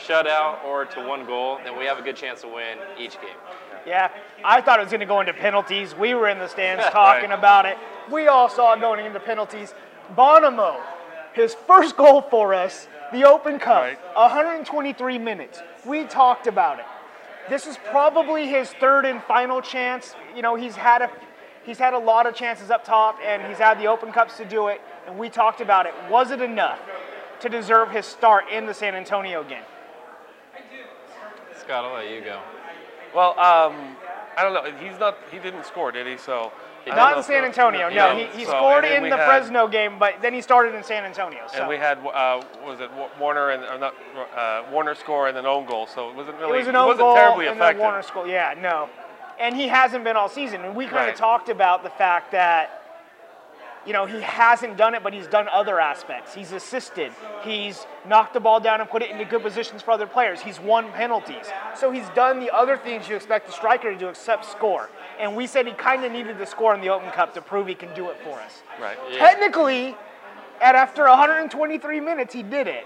shut 0.00 0.26
out 0.28 0.60
or 0.64 0.84
to 0.84 1.04
one 1.06 1.24
goal, 1.26 1.58
then 1.64 1.76
we 1.78 1.84
have 1.86 1.98
a 1.98 2.02
good 2.02 2.16
chance 2.16 2.40
to 2.42 2.48
win 2.48 2.78
each 2.98 3.12
game. 3.20 3.36
Yeah, 3.86 4.10
I 4.44 4.60
thought 4.60 4.78
it 4.80 4.82
was 4.82 4.90
going 4.90 5.00
to 5.00 5.06
go 5.06 5.20
into 5.20 5.32
penalties. 5.32 5.94
We 5.94 6.14
were 6.14 6.28
in 6.28 6.38
the 6.38 6.48
stands 6.48 6.84
talking 6.90 7.30
Right. 7.30 7.38
about 7.38 7.66
it. 7.66 7.78
We 8.12 8.26
all 8.28 8.48
saw 8.48 8.74
it 8.74 8.80
going 8.80 9.04
into 9.04 9.20
penalties. 9.20 9.74
Bonomo, 10.16 10.80
his 11.38 11.54
first 11.54 11.96
goal 11.96 12.22
for 12.22 12.54
us, 12.54 12.88
the 13.12 13.24
Open 13.24 13.58
Cup, 13.58 13.82
Right. 13.82 13.98
123 14.14 15.18
minutes. 15.18 15.62
We 15.84 16.04
talked 16.04 16.46
about 16.46 16.78
it. 16.78 16.84
This 17.48 17.66
is 17.66 17.78
probably 17.90 18.46
his 18.46 18.70
third 18.74 19.04
and 19.06 19.22
final 19.22 19.62
chance. 19.62 20.14
You 20.36 20.42
know, 20.42 20.54
he's 20.54 20.76
had 20.76 21.02
a 21.02 21.10
he's 21.64 21.78
had 21.78 21.94
a 21.94 21.98
lot 21.98 22.26
of 22.26 22.34
chances 22.34 22.70
up 22.70 22.84
top, 22.84 23.18
and 23.24 23.42
he's 23.46 23.58
had 23.58 23.78
the 23.78 23.86
Open 23.86 24.12
Cups 24.12 24.36
to 24.36 24.44
do 24.44 24.68
it. 24.68 24.80
And 25.06 25.18
we 25.18 25.30
talked 25.30 25.60
about 25.60 25.86
it. 25.86 25.94
Was 26.10 26.30
it 26.30 26.42
enough 26.42 26.78
to 27.40 27.48
deserve 27.48 27.90
his 27.90 28.04
start 28.04 28.44
in 28.50 28.66
the 28.66 28.74
San 28.74 28.94
Antonio 28.94 29.42
game? 29.42 29.62
I 30.54 30.58
do. 30.70 30.82
Scott, 31.58 31.84
I'll 31.84 31.94
let 31.94 32.10
you 32.10 32.20
go. 32.20 32.40
Well, 33.14 33.30
um, 33.38 33.96
I 34.36 34.42
don't 34.42 34.52
know. 34.52 34.70
He's 34.78 34.98
not. 34.98 35.16
He 35.30 35.38
didn't 35.38 35.64
score, 35.64 35.90
did 35.90 36.06
he? 36.06 36.18
So. 36.18 36.52
Not 36.96 37.16
in 37.16 37.22
San 37.22 37.44
Antonio. 37.44 37.88
No, 37.88 38.16
he, 38.16 38.24
he 38.38 38.44
so- 38.44 38.50
scored 38.50 38.84
in 38.84 39.08
the 39.08 39.16
had- 39.16 39.26
Fresno 39.26 39.68
game, 39.68 39.98
but 39.98 40.14
then 40.22 40.32
he 40.34 40.40
started 40.40 40.74
in 40.74 40.82
San 40.82 41.04
Antonio. 41.04 41.40
So 41.52 41.60
And 41.60 41.68
we 41.68 41.76
had, 41.76 41.98
uh, 41.98 42.42
was 42.64 42.80
it 42.80 42.90
Warner 43.18 43.50
and 43.50 43.64
or 43.64 43.78
not 43.78 43.94
uh, 44.36 44.62
Warner 44.72 44.94
score 44.94 45.28
and 45.28 45.36
then 45.36 45.46
own 45.46 45.66
goal, 45.66 45.86
so 45.86 46.10
it 46.10 46.16
wasn't 46.16 46.38
really 46.38 46.54
it 46.54 46.58
was 46.58 46.68
an 46.68 46.76
own 46.76 46.86
wasn't 46.86 47.00
goal 47.00 47.14
terribly 47.14 47.46
and 47.46 47.56
effective. 47.56 47.78
then 47.78 47.86
Warner 47.86 48.02
scored. 48.02 48.28
Yeah, 48.30 48.54
no, 48.60 48.88
and 49.38 49.54
he 49.56 49.68
hasn't 49.68 50.04
been 50.04 50.16
all 50.16 50.28
season. 50.28 50.64
And 50.64 50.74
we 50.76 50.84
kind 50.86 50.98
of 51.02 51.06
Right. 51.08 51.16
talked 51.16 51.48
about 51.48 51.82
the 51.82 51.90
fact 51.90 52.32
that. 52.32 52.77
You 53.88 53.94
know, 53.94 54.04
he 54.04 54.20
hasn't 54.20 54.76
done 54.76 54.94
it, 54.94 55.02
but 55.02 55.14
he's 55.14 55.26
done 55.26 55.48
other 55.50 55.80
aspects. 55.80 56.34
He's 56.34 56.52
assisted. 56.52 57.10
He's 57.42 57.86
knocked 58.06 58.34
the 58.34 58.40
ball 58.40 58.60
down 58.60 58.82
and 58.82 58.90
put 58.90 59.00
it 59.00 59.10
into 59.10 59.24
good 59.24 59.40
positions 59.40 59.80
for 59.80 59.92
other 59.92 60.06
players. 60.06 60.42
He's 60.42 60.60
won 60.60 60.92
penalties. 60.92 61.46
So 61.74 61.90
he's 61.90 62.06
done 62.10 62.38
the 62.38 62.54
other 62.54 62.76
things 62.76 63.08
you 63.08 63.16
expect 63.16 63.48
a 63.48 63.52
striker 63.52 63.90
to 63.90 63.98
do 63.98 64.08
except 64.08 64.44
score. 64.44 64.90
And 65.18 65.34
we 65.34 65.46
said 65.46 65.66
he 65.66 65.72
kind 65.72 66.04
of 66.04 66.12
needed 66.12 66.36
to 66.36 66.44
score 66.44 66.74
in 66.74 66.82
the 66.82 66.90
Open 66.90 67.10
Cup 67.12 67.32
to 67.32 67.40
prove 67.40 67.66
he 67.66 67.74
can 67.74 67.94
do 67.94 68.10
it 68.10 68.18
for 68.22 68.38
us. 68.38 68.62
Right. 68.78 68.98
Technically, 69.14 69.96
at 70.60 70.74
after 70.74 71.04
123 71.04 72.00
minutes, 72.00 72.34
he 72.34 72.42
did 72.42 72.66
it. 72.66 72.84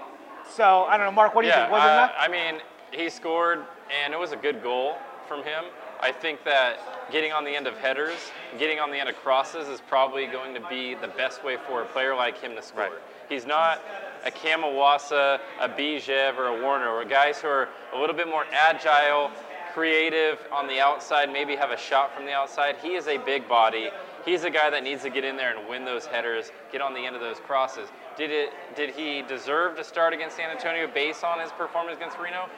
So 0.54 0.84
I 0.84 0.96
don't 0.96 1.06
know, 1.06 1.12
Mark. 1.12 1.34
What 1.34 1.42
do 1.42 1.48
you 1.48 1.52
yeah, 1.52 1.62
think? 1.62 1.72
Was 1.72 1.82
it 1.82 1.88
uh, 1.88 1.92
enough? 1.94 2.12
I 2.16 2.28
mean, 2.28 2.60
he 2.92 3.10
scored, 3.10 3.58
and 4.04 4.14
it 4.14 4.20
was 4.20 4.30
a 4.30 4.36
good 4.36 4.62
goal 4.62 4.98
from 5.26 5.42
him. 5.42 5.64
I 6.02 6.10
think 6.10 6.42
that 6.44 7.12
getting 7.12 7.30
on 7.30 7.44
the 7.44 7.54
end 7.54 7.68
of 7.68 7.78
headers, 7.78 8.32
getting 8.58 8.80
on 8.80 8.90
the 8.90 8.98
end 8.98 9.08
of 9.08 9.14
crosses 9.16 9.68
is 9.68 9.80
probably 9.80 10.26
going 10.26 10.52
to 10.52 10.68
be 10.68 10.96
the 10.96 11.06
best 11.06 11.44
way 11.44 11.56
for 11.68 11.82
a 11.82 11.86
player 11.86 12.16
like 12.16 12.40
him 12.40 12.56
to 12.56 12.62
score. 12.62 12.82
Right. 12.82 12.92
He's 13.28 13.46
not 13.46 13.80
a 14.24 14.30
Cam 14.32 14.62
Iwasa, 14.62 15.38
a 15.60 15.68
Bijev, 15.68 16.36
or 16.36 16.46
a 16.46 16.60
Warner, 16.60 16.88
or 16.88 17.04
guys 17.04 17.40
who 17.40 17.46
are 17.46 17.68
a 17.94 18.00
little 18.00 18.16
bit 18.16 18.26
more 18.26 18.44
agile, 18.50 19.30
creative 19.72 20.40
on 20.52 20.66
the 20.66 20.80
outside, 20.80 21.32
maybe 21.32 21.54
have 21.54 21.70
a 21.70 21.78
shot 21.78 22.14
from 22.16 22.26
the 22.26 22.32
outside. 22.32 22.76
He 22.82 22.94
is 22.94 23.06
a 23.06 23.18
big 23.18 23.48
body. 23.48 23.90
He's 24.24 24.42
a 24.42 24.50
guy 24.50 24.70
that 24.70 24.82
needs 24.82 25.02
to 25.02 25.10
get 25.10 25.24
in 25.24 25.36
there 25.36 25.56
and 25.56 25.68
win 25.68 25.84
those 25.84 26.06
headers, 26.06 26.50
get 26.72 26.80
on 26.80 26.94
the 26.94 27.06
end 27.06 27.14
of 27.14 27.22
those 27.22 27.38
crosses. 27.38 27.88
Did 28.16 28.30
it? 28.30 28.50
Did 28.76 28.90
he 28.90 29.22
deserve 29.22 29.76
to 29.76 29.84
start 29.84 30.12
against 30.12 30.36
San 30.36 30.50
Antonio 30.50 30.88
based 30.92 31.22
on 31.22 31.40
his 31.40 31.50
performance 31.52 31.96
against 31.96 32.18
Reno, 32.18 32.48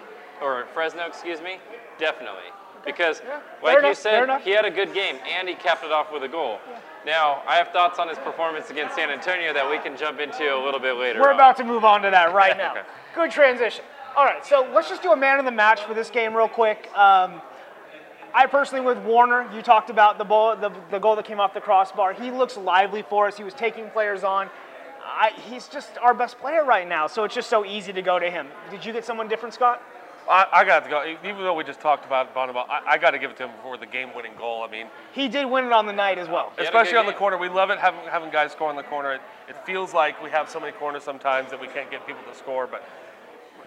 or 0.42 0.66
Fresno? 0.74 1.06
Excuse 1.06 1.40
me. 1.40 1.58
Definitely, 1.98 2.50
because 2.84 3.22
Yeah, 3.24 3.40
like 3.62 3.80
fair 3.80 3.88
you 3.88 3.94
said, 3.94 4.40
he 4.42 4.50
had 4.50 4.64
a 4.64 4.70
good 4.70 4.92
game 4.94 5.16
and 5.28 5.48
he 5.48 5.54
capped 5.54 5.84
it 5.84 5.92
off 5.92 6.12
with 6.12 6.22
a 6.22 6.28
goal. 6.28 6.58
Now 7.04 7.42
I 7.46 7.56
have 7.56 7.68
thoughts 7.68 7.98
on 7.98 8.08
his 8.08 8.18
performance 8.18 8.70
against 8.70 8.94
San 8.94 9.10
Antonio 9.10 9.52
that 9.52 9.68
we 9.68 9.78
can 9.78 9.96
jump 9.96 10.20
into 10.20 10.54
a 10.54 10.60
little 10.62 10.80
bit 10.80 10.96
later. 10.96 11.20
We're 11.20 11.30
on. 11.30 11.34
about 11.34 11.56
to 11.58 11.64
move 11.64 11.84
on 11.84 12.02
to 12.02 12.10
that 12.10 12.32
right 12.34 12.56
now. 12.58 12.72
Okay. 12.72 12.82
Good 13.14 13.30
transition. 13.30 13.84
All 14.16 14.24
right, 14.24 14.46
so 14.46 14.68
let's 14.72 14.88
just 14.88 15.02
do 15.02 15.12
a 15.12 15.16
man 15.16 15.40
of 15.40 15.44
the 15.44 15.50
match 15.50 15.82
for 15.82 15.92
this 15.92 16.08
game 16.08 16.34
real 16.36 16.48
quick. 16.48 16.88
Um, 16.96 17.42
I 18.32 18.46
personally, 18.46 18.84
with 18.84 18.98
Warner, 18.98 19.48
you 19.54 19.62
talked 19.62 19.90
about 19.90 20.18
the, 20.18 20.24
ball, 20.24 20.56
the, 20.56 20.70
the 20.90 20.98
goal 20.98 21.16
that 21.16 21.24
came 21.24 21.38
off 21.40 21.54
the 21.54 21.60
crossbar. 21.60 22.12
He 22.12 22.30
looks 22.30 22.56
lively 22.56 23.02
for 23.02 23.28
us. 23.28 23.36
He 23.36 23.44
was 23.44 23.54
taking 23.54 23.88
players 23.90 24.24
on. 24.24 24.50
I, 25.04 25.30
he's 25.48 25.68
just 25.68 25.98
our 25.98 26.14
best 26.14 26.38
player 26.38 26.64
right 26.64 26.88
now, 26.88 27.06
so 27.06 27.24
it's 27.24 27.34
just 27.34 27.48
so 27.50 27.64
easy 27.64 27.92
to 27.92 28.02
go 28.02 28.18
to 28.18 28.30
him. 28.30 28.48
Did 28.70 28.84
you 28.84 28.92
get 28.92 29.04
someone 29.04 29.28
different, 29.28 29.54
Scott? 29.54 29.82
I, 30.28 30.46
I 30.52 30.64
got 30.64 30.84
to 30.84 30.90
go. 30.90 31.04
Even 31.24 31.42
though 31.42 31.54
we 31.54 31.64
just 31.64 31.80
talked 31.80 32.06
about 32.06 32.34
Bonomo, 32.34 32.64
I, 32.68 32.82
I 32.94 32.98
got 32.98 33.10
to 33.10 33.18
give 33.18 33.30
it 33.30 33.36
to 33.38 33.44
him 33.44 33.50
for 33.62 33.76
the 33.76 33.86
game-winning 33.86 34.32
goal. 34.38 34.62
I 34.62 34.70
mean, 34.70 34.86
He 35.12 35.28
did 35.28 35.44
win 35.46 35.66
it 35.66 35.72
on 35.72 35.86
the 35.86 35.92
night 35.92 36.18
as 36.18 36.28
well. 36.28 36.52
especially 36.58 36.96
on 36.96 37.06
the 37.06 37.12
corner. 37.12 37.36
We 37.36 37.48
love 37.48 37.70
it 37.70 37.78
having 37.78 38.00
having 38.10 38.30
guys 38.30 38.52
score 38.52 38.68
on 38.70 38.76
the 38.76 38.82
corner. 38.82 39.12
It, 39.14 39.20
it 39.48 39.56
feels 39.66 39.92
like 39.92 40.22
we 40.22 40.30
have 40.30 40.48
so 40.48 40.58
many 40.60 40.72
corners 40.72 41.02
sometimes 41.02 41.50
that 41.50 41.60
we 41.60 41.68
can't 41.68 41.90
get 41.90 42.06
people 42.06 42.22
to 42.30 42.36
score, 42.36 42.66
but 42.66 42.82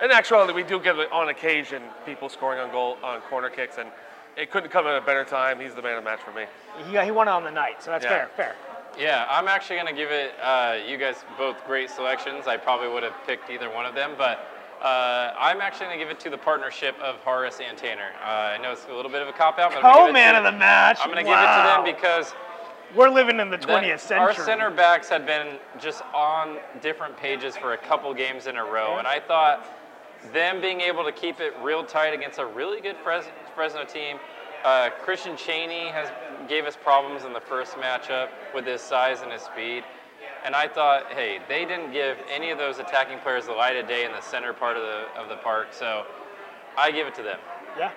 in 0.04 0.12
actuality, 0.12 0.54
we 0.54 0.64
do 0.64 0.80
get 0.80 0.96
on 1.12 1.30
occasion 1.30 1.82
people 2.06 2.30
scoring 2.30 2.60
on 2.60 2.72
goal 2.72 2.98
on 3.04 3.22
corner 3.22 3.50
kicks, 3.50 3.78
and 3.78 3.90
it 4.36 4.52
couldn't 4.52 4.70
come 4.70 4.86
at 4.88 4.96
a 4.96 5.06
better 5.06 5.24
time. 5.24 5.60
He's 5.60 5.74
the 5.76 5.82
man 5.82 5.98
of 5.98 6.04
the 6.04 6.10
match 6.10 6.20
for 6.20 6.32
me. 6.32 6.46
He, 6.90 6.98
he 7.04 7.12
won 7.12 7.28
it 7.28 7.32
on 7.32 7.44
the 7.44 7.52
night, 7.52 7.82
so 7.84 7.92
that's 7.92 8.04
Yeah. 8.04 8.10
fair, 8.10 8.30
fair. 8.36 8.56
Yeah, 9.00 9.28
I'm 9.30 9.48
actually 9.48 9.76
going 9.76 9.88
to 9.88 9.94
give 9.94 10.10
it. 10.10 10.34
Uh, 10.42 10.78
you 10.88 10.98
guys 10.98 11.24
both 11.38 11.64
great 11.68 11.90
selections. 11.92 12.48
I 12.48 12.58
probably 12.58 12.90
would 12.90 13.04
have 13.04 13.14
picked 13.28 13.50
either 13.52 13.70
one 13.72 13.86
of 13.86 13.94
them, 13.94 14.14
but 14.18 14.40
uh, 14.82 15.34
I'm 15.40 15.62
actually 15.62 15.88
going 15.88 16.00
to 16.00 16.06
give 16.06 16.12
it 16.12 16.20
to 16.22 16.30
the 16.30 16.38
partnership 16.38 16.96
of 17.00 17.16
Horace 17.18 17.60
and 17.68 17.78
Taintor. 17.78 18.12
Uh, 18.24 18.28
I 18.28 18.58
know 18.58 18.72
it's 18.72 18.86
a 18.90 18.94
little 18.94 19.12
bit 19.12 19.22
of 19.22 19.28
a 19.28 19.34
cop 19.34 19.58
out, 19.60 19.72
but 19.72 19.78
I'm 19.78 19.84
gonna 19.84 19.98
give 20.08 20.10
it 20.10 20.14
man 20.14 20.36
of 20.36 20.44
the 20.44 20.52
match. 20.58 21.00
I'm 21.02 21.12
going 21.12 21.24
to 21.26 21.30
Wow. 21.32 21.40
give 21.42 21.50
it 21.50 21.92
to 21.92 21.92
them 21.94 21.96
because 21.96 22.36
We're 22.96 23.10
living 23.10 23.40
in 23.40 23.50
the 23.50 23.58
that- 23.58 23.68
20th 23.68 24.00
century. 24.02 24.28
our 24.28 24.34
center 24.34 24.70
backs 24.70 25.10
had 25.10 25.26
been 25.26 25.58
just 25.80 26.04
on 26.14 26.60
different 26.82 27.18
pages 27.18 27.58
for 27.58 27.74
a 27.74 27.78
couple 27.78 28.14
games 28.14 28.48
in 28.48 28.56
a 28.58 28.64
row, 28.64 28.98
and 28.98 29.08
I 29.08 29.20
thought 29.20 29.66
them 30.32 30.62
being 30.62 30.82
able 30.82 31.04
to 31.04 31.12
keep 31.12 31.40
it 31.40 31.54
real 31.62 31.84
tight 31.84 32.14
against 32.14 32.40
a 32.40 32.46
really 32.46 32.80
good 32.82 32.96
Fres- 33.04 33.30
Fresno 33.56 33.84
team. 33.84 34.20
Uh, 34.64 34.90
Christian 35.04 35.36
Chaney 35.38 35.88
has 35.90 36.10
gave 36.48 36.66
us 36.66 36.76
problems 36.76 37.24
in 37.26 37.34
the 37.34 37.40
first 37.42 37.76
matchup 37.78 38.30
with 38.54 38.66
his 38.66 38.82
size 38.82 39.22
and 39.22 39.32
his 39.32 39.42
speed. 39.44 39.84
And 40.46 40.56
I 40.56 40.68
thought, 40.68 41.12
hey, 41.12 41.40
they 41.50 41.66
didn't 41.66 41.92
give 41.92 42.18
any 42.32 42.52
of 42.52 42.58
those 42.58 42.80
attacking 42.80 43.20
players 43.20 43.46
the 43.46 43.52
light 43.54 43.76
of 43.76 43.88
day 43.88 44.06
in 44.06 44.12
the 44.12 44.22
center 44.22 44.54
part 44.54 44.78
of 44.78 44.84
the 44.84 45.20
of 45.20 45.30
the 45.30 45.38
park. 45.38 45.68
So 45.72 46.06
I 46.78 46.92
give 46.92 47.08
it 47.08 47.16
to 47.16 47.24
them. 47.24 47.40
Yeah, 47.78 47.92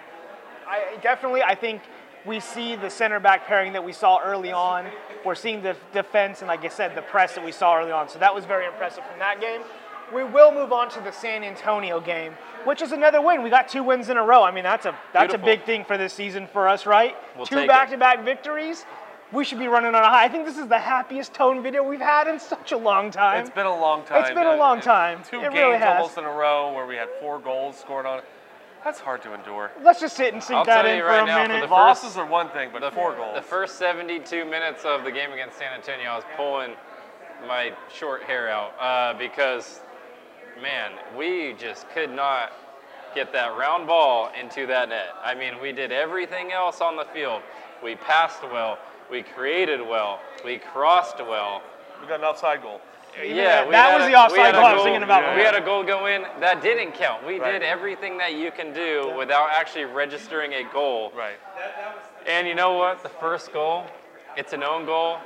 I 0.66 0.99
definitely. 1.02 1.42
I 1.42 1.54
think 1.54 1.82
we 2.26 2.40
see 2.40 2.76
the 2.76 2.90
center 2.90 3.20
back 3.20 3.47
pairing 3.47 3.73
that 3.73 3.85
we 3.85 3.92
saw 3.92 4.20
early 4.23 4.52
on. 4.52 4.87
We're 5.25 5.35
seeing 5.35 5.62
the 5.62 5.76
defense 5.92 6.40
and, 6.40 6.49
like 6.49 6.64
I 6.64 6.68
said, 6.68 6.94
the 6.94 7.02
press 7.02 7.35
that 7.35 7.44
we 7.44 7.52
saw 7.52 7.78
early 7.78 7.92
on. 7.92 8.09
So 8.09 8.18
that 8.18 8.35
was 8.35 8.44
very 8.44 8.66
impressive 8.66 9.04
from 9.06 9.18
that 9.18 9.40
game. 9.40 9.62
We 10.12 10.25
will 10.25 10.52
move 10.52 10.73
on 10.73 10.90
to 10.90 11.00
the 11.00 11.12
San 11.12 11.44
Antonio 11.44 12.00
game, 12.00 12.35
which 12.64 12.82
is 12.82 12.92
another 12.92 13.20
win. 13.23 13.42
We 13.42 13.50
got 13.50 13.68
two 13.68 13.85
wins 13.85 14.09
in 14.09 14.16
a 14.16 14.25
row. 14.25 14.42
I 14.42 14.50
mean, 14.50 14.64
that's 14.64 14.87
a 14.87 14.94
that's 15.12 15.32
Beautiful. 15.32 15.49
a 15.49 15.56
big 15.56 15.64
thing 15.64 15.85
for 15.85 15.97
this 15.97 16.12
season 16.12 16.49
for 16.52 16.68
us, 16.68 16.85
right? 16.85 17.14
We'll 17.37 17.47
two 17.47 17.66
back-to-back 17.66 18.25
victories. 18.25 18.85
We 19.32 19.44
should 19.44 19.58
be 19.60 19.68
running 19.68 19.94
on 19.94 20.02
a 20.02 20.08
high. 20.08 20.25
I 20.25 20.28
think 20.28 20.44
this 20.44 20.58
is 20.58 20.66
the 20.66 20.78
happiest 20.78 21.32
tone 21.34 21.62
video 21.62 21.88
we've 21.88 22.00
had 22.00 22.26
in 22.26 22.40
such 22.40 22.72
a 22.72 22.76
long 22.76 23.12
time. 23.12 23.40
It's 23.40 23.50
been 23.54 23.66
a 23.66 23.75
long 23.80 24.04
time. 24.04 24.22
It's 24.25 24.30
been 24.34 24.46
a 24.46 24.56
long 24.56 24.80
time. 24.80 25.22
Two 25.28 25.38
It 25.38 25.42
games 25.42 25.54
really 25.54 25.78
has. 25.78 25.96
almost 25.99 26.18
in 26.18 26.25
a 26.25 26.32
row 26.32 26.72
where 26.75 26.84
we 26.87 26.96
had 26.96 27.08
four 27.20 27.38
goals 27.38 27.78
scored 27.78 28.06
on 28.06 28.18
it. 28.18 28.25
That's 28.82 28.99
hard 28.99 29.22
to 29.22 29.34
endure. 29.34 29.70
Let's 29.82 30.00
just 30.00 30.16
sit 30.16 30.32
and 30.32 30.42
sink 30.42 30.58
I'll 30.58 30.64
that 30.64 30.87
in 30.87 30.96
you 30.96 31.02
for 31.02 31.08
right 31.08 31.22
a 31.22 31.26
now, 31.26 31.42
for 31.42 31.49
minute. 31.49 31.60
the 31.60 31.68
first- 31.68 31.70
Losses 31.70 32.16
are 32.16 32.26
one 32.26 32.49
thing, 32.49 32.70
but 32.72 32.80
The, 32.80 32.90
four 32.90 33.12
goals. 33.14 33.37
the 33.37 33.42
first 33.42 33.76
72 33.78 34.44
minutes 34.46 34.84
of 34.84 35.04
the 35.04 35.12
game 35.12 35.32
against 35.32 35.58
San 35.58 35.72
Antonio, 35.75 36.10
I 36.10 36.16
was 36.16 36.25
pulling 36.37 36.72
my 37.46 37.72
short 37.94 38.22
hair 38.25 38.49
out 38.50 38.72
uh, 38.80 39.16
because, 39.18 39.80
man, 40.60 40.92
we 41.16 41.52
just 41.58 41.88
could 41.90 42.10
not 42.10 42.52
get 43.14 43.32
that 43.34 43.56
round 43.56 43.87
ball 43.87 44.30
into 44.40 44.66
that 44.66 44.88
net. 44.88 45.08
I 45.22 45.34
mean, 45.34 45.60
we 45.62 45.72
did 45.72 45.92
everything 45.92 46.50
else 46.52 46.80
on 46.80 46.96
the 46.96 47.04
field. 47.12 47.42
We 47.84 47.96
passed 47.96 48.42
well, 48.50 48.78
we 49.11 49.23
created 49.23 49.81
well, 49.81 50.21
we 50.45 50.59
crossed 50.59 51.19
well. 51.19 51.62
we 52.00 52.07
got 52.09 52.21
an 52.21 52.25
offside 52.25 52.62
goal. 52.62 52.81
Yeah, 53.23 53.64
that- 53.64 53.71
that 53.73 53.95
was 53.99 54.07
a- 54.07 54.11
the 54.11 54.14
offside 54.17 54.38
had 54.47 54.55
a 54.55 54.59
goal 54.59 54.67
I 54.67 54.73
was 54.75 54.83
thinking 54.85 55.02
about. 55.02 55.35
We 55.37 55.43
had 55.43 55.55
a 55.55 55.61
goal 55.61 55.83
go 55.83 56.07
in 56.07 56.25
that 56.38 56.61
didn't 56.62 56.93
count. 56.93 57.25
We 57.25 57.38
Right. 57.40 57.52
did 57.52 57.62
everything 57.62 58.19
that 58.19 58.33
you 58.35 58.50
can 58.52 58.73
do 58.73 59.11
without 59.17 59.50
actually 59.50 59.85
registering 59.87 60.55
a 60.55 60.62
goal. 60.64 61.12
Right. 61.14 61.37
And 62.26 62.47
you 62.47 62.55
know 62.55 62.73
what? 62.75 63.02
The 63.02 63.09
first 63.09 63.52
goal, 63.52 63.87
it's 64.37 64.52
an 64.52 64.62
own 64.62 64.87
goal. 64.87 65.19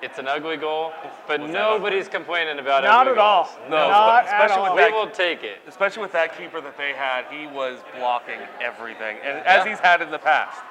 It's 0.00 0.18
an 0.20 0.28
ugly 0.28 0.56
goal, 0.56 0.92
but 1.26 1.40
Was 1.40 1.50
nobody's 1.50 2.06
complaining 2.08 2.60
about 2.60 2.84
it. 2.84 2.86
Not 2.86 3.08
ugly 3.08 3.14
at 3.14 3.18
all. 3.18 3.48
No, 3.68 3.88
Not 3.90 4.20
at 4.20 4.24
especially 4.26 4.56
all. 4.56 4.62
with 4.62 4.72
We 4.74 4.80
that, 4.82 4.92
will 4.92 5.10
take 5.10 5.42
it. 5.42 5.60
especially 5.66 6.02
with 6.02 6.12
that 6.12 6.38
keeper 6.38 6.60
that 6.60 6.76
they 6.76 6.92
had. 6.92 7.24
He 7.30 7.48
was 7.48 7.80
blocking 7.96 8.38
everything, 8.60 9.18
and 9.24 9.44
as 9.44 9.64
he's 9.66 9.80
had 9.80 10.00
in 10.00 10.12
the 10.12 10.18
past. 10.20 10.62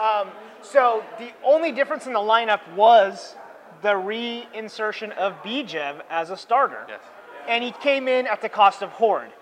Um, 0.00 0.32
So 0.62 1.02
the 1.18 1.30
only 1.44 1.72
difference 1.72 2.06
in 2.06 2.12
the 2.12 2.18
lineup 2.18 2.60
was 2.74 3.34
the 3.82 3.94
reinsertion 3.94 5.16
of 5.16 5.34
Bijev 5.42 6.00
as 6.10 6.30
a 6.30 6.36
starter. 6.36 6.84
Yes. 6.88 7.00
And 7.48 7.64
he 7.64 7.72
came 7.72 8.08
in 8.08 8.26
at 8.26 8.42
the 8.42 8.48
cost 8.48 8.82
of 8.82 8.90
Horde. 8.90 9.32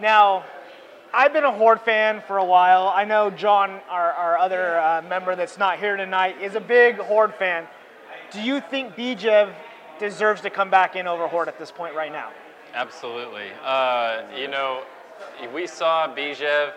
Now, 0.00 0.44
I've 1.12 1.32
been 1.32 1.44
a 1.44 1.52
Horde 1.52 1.80
fan 1.80 2.22
for 2.26 2.38
a 2.38 2.44
while. 2.44 2.88
I 2.88 3.04
know 3.04 3.30
John, 3.30 3.80
our, 3.88 4.12
our 4.12 4.36
other 4.36 4.80
uh, 4.80 5.02
member 5.08 5.36
that's 5.36 5.56
not 5.58 5.78
here 5.78 5.96
tonight, 5.96 6.42
is 6.42 6.56
a 6.56 6.60
big 6.60 6.96
Horde 6.96 7.34
fan. 7.34 7.68
Do 8.32 8.40
you 8.42 8.60
think 8.60 8.96
Bijev 8.96 9.54
deserves 10.00 10.40
to 10.40 10.50
come 10.50 10.70
back 10.70 10.96
in 10.96 11.06
over 11.06 11.28
Horde 11.28 11.46
at 11.46 11.58
this 11.58 11.70
point 11.70 11.94
right 11.94 12.10
now? 12.10 12.30
Absolutely. 12.74 13.46
Uh, 13.62 14.22
you 14.36 14.48
know, 14.48 14.82
we 15.54 15.68
saw 15.68 16.12
Bijev 16.12 16.72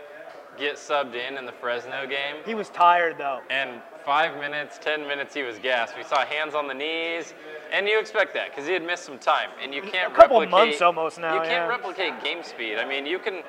get 0.57 0.75
subbed 0.75 1.15
in 1.15 1.37
in 1.37 1.45
the 1.45 1.51
Fresno 1.51 2.07
game. 2.07 2.37
He 2.45 2.55
was 2.55 2.69
tired 2.69 3.17
though. 3.17 3.39
And 3.49 3.81
five 4.05 4.37
minutes, 4.39 4.77
ten 4.81 5.07
minutes, 5.07 5.33
he 5.33 5.43
was 5.43 5.57
gassed. 5.59 5.95
We 5.97 6.03
saw 6.03 6.25
hands 6.25 6.55
on 6.55 6.67
the 6.67 6.73
knees, 6.73 7.33
and 7.71 7.87
you 7.87 7.99
expect 7.99 8.33
that 8.35 8.49
because 8.51 8.65
he 8.65 8.73
had 8.73 8.83
missed 8.83 9.03
some 9.03 9.19
time, 9.19 9.49
and 9.61 9.73
you 9.73 9.81
can't 9.81 10.13
A 10.13 10.15
couple 10.15 10.39
replicate. 10.39 10.51
months 10.51 10.81
almost 10.81 11.19
now, 11.19 11.33
You 11.35 11.39
can't 11.41 11.51
yeah. 11.51 11.67
replicate 11.67 12.23
game 12.23 12.43
speed. 12.43 12.77
I 12.77 12.87
mean, 12.87 13.05
you 13.05 13.19
can, 13.19 13.43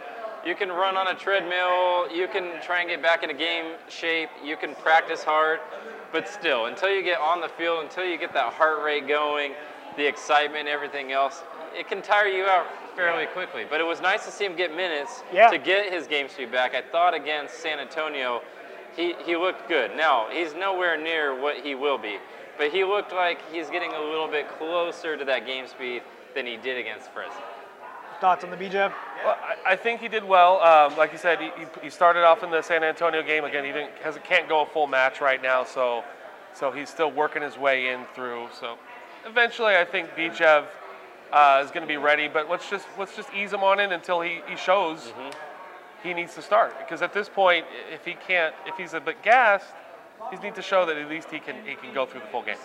you 0.44 0.56
can 0.56 0.70
run 0.70 0.96
on 0.96 1.06
a 1.08 1.14
treadmill, 1.14 2.10
you 2.12 2.26
can 2.26 2.60
try 2.60 2.80
and 2.80 2.88
get 2.88 3.00
back 3.00 3.22
into 3.22 3.34
game 3.36 3.74
shape, 3.88 4.30
you 4.44 4.56
can 4.56 4.74
practice 4.74 5.22
hard, 5.22 5.60
but 6.12 6.26
still, 6.28 6.66
until 6.66 6.90
you 6.90 7.02
get 7.04 7.20
on 7.20 7.40
the 7.40 7.48
field, 7.50 7.84
until 7.84 8.04
you 8.04 8.18
get 8.18 8.32
that 8.34 8.52
heart 8.52 8.82
rate 8.82 9.06
going, 9.06 9.52
the 9.96 10.06
excitement, 10.06 10.66
everything 10.68 11.12
else, 11.12 11.44
it 11.72 11.86
can 11.88 12.02
tire 12.02 12.26
you 12.26 12.44
out 12.46 12.66
fairly 12.98 13.26
quickly. 13.26 13.64
But 13.68 13.80
it 13.80 13.84
was 13.84 14.00
nice 14.00 14.24
to 14.26 14.30
see 14.30 14.44
him 14.44 14.56
get 14.56 14.74
minutes 14.74 15.22
Yeah. 15.32 15.48
to 15.50 15.58
get 15.58 15.92
his 15.92 16.06
game 16.06 16.28
speed 16.28 16.50
back. 16.52 16.74
I 16.74 16.82
thought 16.82 17.14
against 17.14 17.54
San 17.60 17.78
Antonio, 17.78 18.42
he, 18.96 19.14
he 19.24 19.36
looked 19.36 19.68
good. 19.68 19.96
Now, 19.96 20.26
he's 20.30 20.54
nowhere 20.54 20.96
near 21.00 21.40
what 21.40 21.56
he 21.56 21.74
will 21.74 21.98
be, 21.98 22.18
but 22.58 22.70
he 22.70 22.84
looked 22.84 23.12
like 23.12 23.38
he's 23.52 23.70
getting 23.70 23.92
a 23.92 24.00
little 24.00 24.28
bit 24.28 24.48
closer 24.58 25.16
to 25.16 25.24
that 25.24 25.46
game 25.46 25.66
speed 25.68 26.02
than 26.34 26.44
he 26.46 26.56
did 26.56 26.76
against 26.78 27.10
Fresno. 27.12 27.40
Thoughts 28.20 28.42
on 28.42 28.50
the 28.50 28.56
Bijev? 28.56 28.92
Well, 29.24 29.38
I, 29.64 29.72
I 29.72 29.76
think 29.76 30.00
he 30.00 30.08
did 30.08 30.24
well. 30.24 30.60
Um, 30.60 30.96
like 30.98 31.12
you 31.12 31.18
said, 31.18 31.38
he, 31.38 31.50
he- 31.56 31.84
he 31.84 31.90
started 31.90 32.24
off 32.24 32.42
in 32.42 32.50
the 32.50 32.60
San 32.62 32.82
Antonio 32.82 33.22
game 33.22 33.44
again. 33.44 33.64
He 33.64 33.70
didn't 33.70 33.92
has, 34.02 34.18
can't 34.24 34.48
go 34.48 34.62
a 34.62 34.66
full 34.66 34.88
match 34.88 35.20
right 35.20 35.40
now, 35.40 35.62
so 35.64 36.02
so 36.52 36.72
he's 36.72 36.88
still 36.90 37.12
working 37.12 37.42
his 37.42 37.56
way 37.56 37.90
in 37.92 38.00
through. 38.16 38.48
So 38.58 38.76
eventually, 39.24 39.76
I 39.76 39.84
think 39.84 40.10
Bijev 40.16 40.64
uh, 41.32 41.62
is 41.64 41.70
going 41.70 41.82
to 41.82 41.88
be 41.88 41.96
ready. 41.96 42.28
But 42.28 42.48
let's 42.48 42.68
just 42.68 42.86
let's 42.98 43.16
just 43.16 43.32
ease 43.34 43.52
him 43.52 43.62
on 43.62 43.80
in 43.80 43.92
until 43.92 44.20
he, 44.20 44.40
he 44.48 44.56
shows 44.56 45.12
he 46.02 46.14
needs 46.14 46.34
to 46.34 46.42
start. 46.42 46.78
Because 46.78 47.02
at 47.02 47.12
this 47.12 47.28
point, 47.28 47.66
if 47.92 48.04
he 48.04 48.14
can't, 48.14 48.54
if 48.66 48.76
he's 48.76 48.94
a 48.94 49.00
bit 49.00 49.22
gassed, 49.22 49.74
he 50.30 50.36
needs 50.38 50.56
to 50.56 50.62
show 50.62 50.86
that 50.86 50.96
at 50.96 51.08
least 51.08 51.30
he 51.30 51.38
can 51.38 51.56
he 51.66 51.74
can 51.74 51.92
go 51.92 52.06
through 52.06 52.20
the 52.20 52.26
full 52.26 52.42
game. 52.42 52.56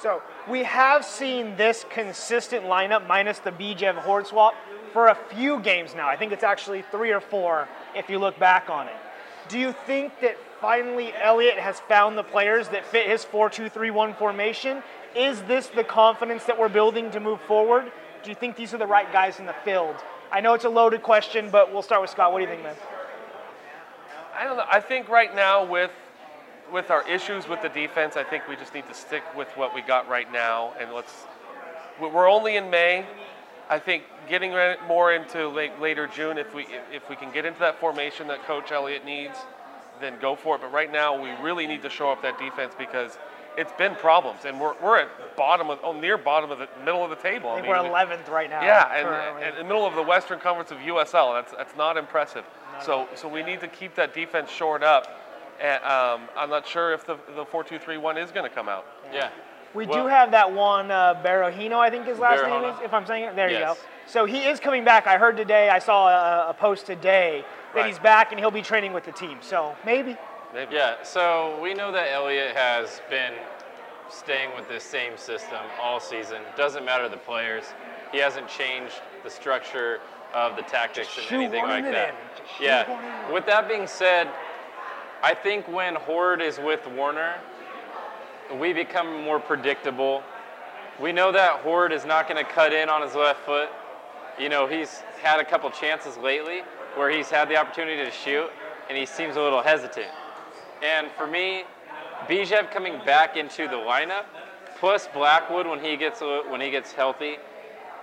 So 0.00 0.22
we 0.48 0.62
have 0.62 1.04
seen 1.04 1.56
this 1.56 1.84
consistent 1.90 2.64
lineup 2.64 3.06
minus 3.06 3.38
the 3.40 3.50
Bijev 3.50 3.96
Horde 3.96 4.26
swap 4.26 4.54
for 4.92 5.08
a 5.08 5.14
few 5.14 5.60
games 5.60 5.94
now. 5.94 6.08
I 6.08 6.16
think 6.16 6.32
it's 6.32 6.44
actually 6.44 6.82
three 6.90 7.10
or 7.10 7.20
four 7.20 7.68
if 7.94 8.08
you 8.08 8.18
look 8.18 8.38
back 8.38 8.70
on 8.70 8.86
it. 8.86 8.94
Do 9.48 9.58
you 9.58 9.72
think 9.72 10.20
that 10.20 10.36
finally 10.60 11.12
Elliott 11.20 11.58
has 11.58 11.80
found 11.80 12.16
the 12.16 12.22
players 12.22 12.68
that 12.68 12.86
fit 12.86 13.08
his 13.08 13.24
4-2-3-1 13.24 14.16
formation? 14.16 14.82
Is 15.16 15.40
this 15.42 15.66
the 15.68 15.84
confidence 15.84 16.44
that 16.44 16.58
we're 16.58 16.68
building 16.68 17.10
to 17.12 17.20
move 17.20 17.40
forward? 17.42 17.90
Do 18.22 18.30
you 18.30 18.36
think 18.36 18.56
these 18.56 18.72
are 18.74 18.78
the 18.78 18.86
right 18.86 19.10
guys 19.12 19.38
in 19.40 19.46
the 19.46 19.54
field? 19.64 19.96
I 20.30 20.40
know 20.40 20.54
it's 20.54 20.64
a 20.64 20.68
loaded 20.68 21.02
question, 21.02 21.50
but 21.50 21.72
we'll 21.72 21.82
start 21.82 22.00
with 22.00 22.10
Scott. 22.10 22.32
What 22.32 22.38
do 22.38 22.44
you 22.44 22.50
think, 22.50 22.62
man? 22.62 22.76
I 24.38 24.44
don't 24.44 24.56
know. 24.56 24.64
I 24.70 24.80
think 24.80 25.08
right 25.08 25.34
now 25.34 25.64
with 25.64 25.90
with 26.72 26.90
our 26.92 27.06
issues 27.08 27.48
with 27.48 27.60
the 27.62 27.68
defense, 27.68 28.16
I 28.16 28.22
think 28.22 28.46
we 28.46 28.54
just 28.54 28.72
need 28.74 28.86
to 28.86 28.94
stick 28.94 29.24
with 29.36 29.48
what 29.56 29.74
we 29.74 29.82
got 29.82 30.08
right 30.08 30.30
now, 30.32 30.72
and 30.78 30.92
let's. 30.92 31.12
we- 32.00 32.08
We're 32.08 32.30
only 32.30 32.56
in 32.56 32.70
May. 32.70 33.04
I 33.68 33.78
think 33.78 34.04
getting 34.28 34.52
more 34.86 35.12
into 35.12 35.48
late, 35.48 35.78
later 35.80 36.06
June, 36.06 36.38
if 36.38 36.54
we 36.54 36.66
if 36.92 37.08
we 37.08 37.16
can 37.16 37.32
get 37.32 37.44
into 37.44 37.58
that 37.60 37.80
formation 37.80 38.28
that 38.28 38.44
Coach 38.44 38.70
Elliott 38.70 39.04
needs, 39.04 39.36
then 40.00 40.14
go 40.20 40.36
for 40.36 40.54
it. 40.56 40.60
But 40.60 40.72
right 40.72 40.90
now, 40.92 41.20
we 41.20 41.30
really 41.42 41.66
need 41.66 41.82
to 41.82 41.90
show 41.90 42.10
up 42.10 42.22
that 42.22 42.38
defense 42.38 42.72
because 42.78 43.18
it's 43.56 43.72
been 43.72 43.94
problems, 43.96 44.44
and 44.44 44.60
we're, 44.60 44.74
we're 44.82 44.98
at 44.98 45.36
bottom 45.36 45.70
of 45.70 45.78
oh, 45.82 45.92
near 45.92 46.16
bottom 46.16 46.50
of 46.50 46.58
the 46.58 46.68
middle 46.84 47.02
of 47.04 47.10
the 47.10 47.16
table. 47.16 47.50
I 47.50 47.54
think 47.56 47.66
mean, 47.66 47.72
we're 47.72 47.90
11th 47.90 48.28
right 48.28 48.48
now. 48.48 48.62
yeah, 48.62 48.94
and, 48.94 49.42
and 49.44 49.56
in 49.56 49.62
the 49.62 49.64
middle 49.64 49.86
of 49.86 49.94
the 49.94 50.02
Western 50.02 50.38
Conference 50.38 50.70
of 50.70 50.78
USL, 50.78 51.34
that's 51.34 51.52
that's 51.52 51.76
not 51.76 51.96
impressive. 51.96 52.44
So 52.84 53.08
so 53.14 53.28
we 53.28 53.42
need 53.42 53.60
to 53.60 53.68
keep 53.68 53.94
that 53.96 54.14
defense 54.14 54.50
shored 54.50 54.82
up. 54.82 55.20
And 55.60 55.82
um, 55.84 56.22
I'm 56.36 56.48
not 56.48 56.66
sure 56.66 56.92
if 56.92 57.04
the 57.04 57.18
the 57.36 57.44
four 57.44 57.64
two 57.64 57.78
three 57.78 57.98
one 57.98 58.16
is 58.16 58.30
going 58.30 58.48
to 58.48 58.54
come 58.54 58.68
out. 58.68 58.86
Yeah. 59.12 59.30
We 59.74 59.86
Well- 59.86 60.04
do 60.04 60.08
have 60.08 60.30
that 60.32 60.52
one 60.52 60.90
uh, 60.90 61.22
Barahino, 61.24 61.76
I 61.78 61.90
think 61.90 62.06
his 62.06 62.18
last 62.18 62.42
name 62.44 62.64
is, 62.64 62.76
if 62.82 62.92
I'm 62.92 63.06
saying 63.06 63.24
it. 63.24 63.36
There 63.36 63.50
you 63.50 63.58
go. 63.58 63.76
So 64.06 64.24
he 64.24 64.38
is 64.44 64.58
coming 64.58 64.84
back. 64.84 65.06
I 65.06 65.16
heard 65.18 65.36
today. 65.36 65.68
I 65.68 65.78
saw 65.78 66.08
a, 66.08 66.50
a 66.50 66.54
post 66.54 66.86
today 66.86 67.44
that 67.74 67.80
Right. 67.80 67.86
he's 67.86 67.98
back 68.00 68.32
and 68.32 68.40
he'll 68.40 68.50
be 68.50 68.62
training 68.62 68.92
with 68.92 69.04
the 69.04 69.12
team. 69.12 69.38
So 69.40 69.76
maybe. 69.84 70.16
Maybe. 70.52 70.74
Yeah, 70.74 71.02
so 71.02 71.58
we 71.62 71.74
know 71.74 71.92
that 71.92 72.10
Elliott 72.12 72.56
has 72.56 73.00
been 73.08 73.34
staying 74.08 74.50
with 74.56 74.68
this 74.68 74.82
same 74.82 75.16
system 75.16 75.58
all 75.80 76.00
season. 76.00 76.42
Doesn't 76.56 76.84
matter 76.84 77.08
the 77.08 77.16
players. 77.16 77.64
He 78.10 78.18
hasn't 78.18 78.48
changed 78.48 79.00
the 79.22 79.30
structure 79.30 80.00
of 80.34 80.56
the 80.56 80.62
tactics 80.62 81.16
and 81.16 81.32
anything 81.32 81.62
like 81.64 81.84
that. 81.84 82.14
Yeah. 82.60 83.32
With 83.32 83.46
that 83.46 83.68
being 83.68 83.86
said, 83.86 84.28
I 85.22 85.34
think 85.34 85.68
when 85.68 85.94
Horde 85.94 86.42
is 86.42 86.58
with 86.58 86.86
Warner, 86.88 87.34
we 88.58 88.72
become 88.72 89.22
more 89.22 89.38
predictable. 89.38 90.22
We 91.00 91.12
know 91.12 91.30
that 91.30 91.60
Horde 91.60 91.92
is 91.92 92.04
not 92.04 92.28
going 92.28 92.44
to 92.44 92.50
cut 92.50 92.72
in 92.72 92.88
on 92.88 93.02
his 93.02 93.14
left 93.14 93.40
foot. 93.44 93.68
You 94.38 94.48
know, 94.48 94.66
he's 94.66 95.02
had 95.22 95.38
a 95.38 95.44
couple 95.44 95.70
chances 95.70 96.16
lately 96.16 96.62
where 96.96 97.10
he's 97.10 97.30
had 97.30 97.48
the 97.48 97.56
opportunity 97.56 98.04
to 98.04 98.10
shoot, 98.10 98.50
and 98.88 98.98
he 98.98 99.06
seems 99.06 99.36
a 99.36 99.40
little 99.40 99.62
hesitant. 99.62 100.08
And 100.82 101.10
for 101.16 101.26
me, 101.26 101.64
Bijev 102.28 102.70
coming 102.70 102.98
back 103.04 103.36
into 103.36 103.66
the 103.68 103.76
lineup, 103.76 104.24
plus 104.78 105.08
Blackwood 105.12 105.66
when 105.66 105.82
he 105.82 105.96
gets 105.96 106.20
when 106.20 106.60
he 106.60 106.70
gets 106.70 106.92
healthy, 106.92 107.36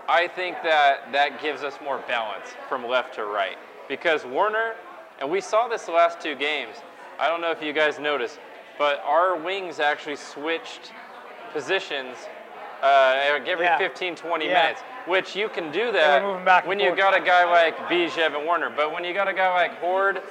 I 0.07 0.27
think 0.27 0.57
that 0.63 1.11
that 1.11 1.41
gives 1.41 1.63
us 1.63 1.77
more 1.83 1.99
balance 2.07 2.47
from 2.69 2.85
left 2.87 3.15
to 3.15 3.25
right. 3.25 3.57
Because 3.87 4.25
Warner, 4.25 4.75
and 5.19 5.29
we 5.29 5.41
saw 5.41 5.67
this 5.67 5.85
the 5.85 5.91
last 5.91 6.19
two 6.19 6.35
games. 6.35 6.75
I 7.19 7.27
don't 7.27 7.41
know 7.41 7.51
if 7.51 7.63
you 7.63 7.73
guys 7.73 7.99
noticed, 7.99 8.39
but 8.77 8.99
our 9.05 9.35
wings 9.35 9.79
actually 9.79 10.17
switched 10.17 10.93
positions 11.53 12.15
uh, 12.83 13.19
every 13.23 13.63
Yeah. 13.63 13.77
15, 13.79 14.15
20 14.15 14.45
Yeah. 14.47 14.61
minutes, 14.61 14.81
which 15.07 15.35
you 15.35 15.49
can 15.49 15.71
do 15.71 15.91
that 15.93 16.65
when 16.67 16.79
you 16.79 16.89
forth. 16.89 16.97
got 16.99 17.15
a 17.15 17.19
guy 17.19 17.43
like 17.45 17.75
Bijev 17.89 18.35
and 18.35 18.45
Warner. 18.45 18.69
But 18.69 18.91
when 18.91 19.03
you 19.03 19.13
got 19.13 19.27
a 19.27 19.33
guy 19.33 19.49
like 19.51 19.79
Horde 19.79 20.21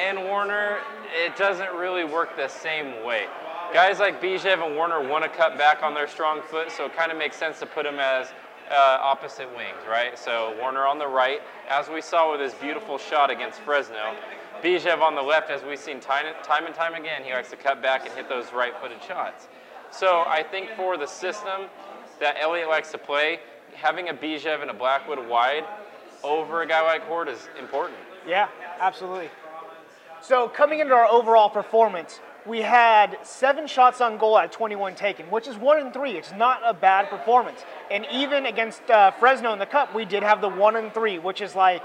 and 0.00 0.24
Warner, 0.24 0.78
it 1.12 1.36
doesn't 1.36 1.72
really 1.74 2.04
work 2.04 2.34
the 2.36 2.48
same 2.48 3.04
way. 3.04 3.26
Guys 3.72 3.98
like 3.98 4.20
Bijev 4.20 4.64
and 4.66 4.74
Warner 4.74 5.06
want 5.06 5.24
to 5.24 5.30
cut 5.30 5.58
back 5.58 5.82
on 5.82 5.94
their 5.94 6.08
strong 6.08 6.40
foot, 6.42 6.72
so 6.72 6.86
it 6.86 6.96
kind 6.96 7.12
of 7.12 7.18
makes 7.18 7.36
sense 7.36 7.60
to 7.60 7.66
put 7.66 7.84
them 7.84 7.98
as 7.98 8.28
uh, 8.70 8.98
opposite 9.00 9.48
wings, 9.56 9.78
right? 9.88 10.18
So 10.18 10.56
Warner 10.58 10.86
on 10.86 10.98
the 10.98 11.06
right, 11.06 11.40
as 11.68 11.88
we 11.88 12.00
saw 12.00 12.32
with 12.32 12.40
his 12.40 12.54
beautiful 12.54 12.98
shot 12.98 13.30
against 13.30 13.60
Fresno. 13.60 14.16
Bijev 14.62 15.00
on 15.00 15.14
the 15.14 15.22
left, 15.22 15.50
as 15.50 15.62
we've 15.62 15.78
seen 15.78 16.00
time, 16.00 16.26
and 16.26 16.74
time 16.74 16.94
again, 16.94 17.22
he 17.22 17.32
likes 17.32 17.50
to 17.50 17.56
cut 17.56 17.82
back 17.82 18.06
and 18.06 18.14
hit 18.14 18.28
those 18.28 18.52
right-footed 18.52 19.02
shots. 19.02 19.48
So 19.90 20.24
I 20.26 20.42
think 20.42 20.70
for 20.76 20.96
the 20.96 21.06
system 21.06 21.68
that 22.20 22.36
Elliott 22.40 22.68
likes 22.68 22.90
to 22.92 22.98
play, 22.98 23.40
having 23.74 24.08
a 24.08 24.14
Bijev 24.14 24.62
and 24.62 24.70
a 24.70 24.74
Blackwood 24.74 25.26
wide 25.28 25.64
over 26.22 26.62
a 26.62 26.66
guy 26.66 26.82
like 26.82 27.02
Horde 27.02 27.28
is 27.28 27.48
important. 27.58 27.98
Yeah, 28.26 28.48
absolutely. 28.80 29.30
So 30.22 30.48
coming 30.48 30.80
into 30.80 30.94
our 30.94 31.06
overall 31.06 31.48
performance, 31.48 32.20
we 32.46 32.60
had 32.60 33.18
seven 33.22 33.66
shots 33.66 34.00
on 34.00 34.18
goal 34.18 34.38
at 34.38 34.52
21 34.52 34.94
taken, 34.94 35.26
which 35.30 35.48
is 35.48 35.56
one 35.56 35.78
in 35.78 35.92
three. 35.92 36.12
It's 36.12 36.32
not 36.32 36.60
a 36.64 36.74
bad 36.74 37.08
performance. 37.08 37.60
And 37.90 38.06
even 38.12 38.46
against 38.46 38.88
uh, 38.90 39.12
Fresno 39.12 39.52
in 39.52 39.58
the 39.58 39.66
Cup, 39.66 39.94
we 39.94 40.04
did 40.04 40.22
have 40.22 40.40
the 40.40 40.48
one 40.48 40.76
in 40.76 40.90
three, 40.90 41.18
which 41.18 41.40
is 41.40 41.54
like 41.54 41.82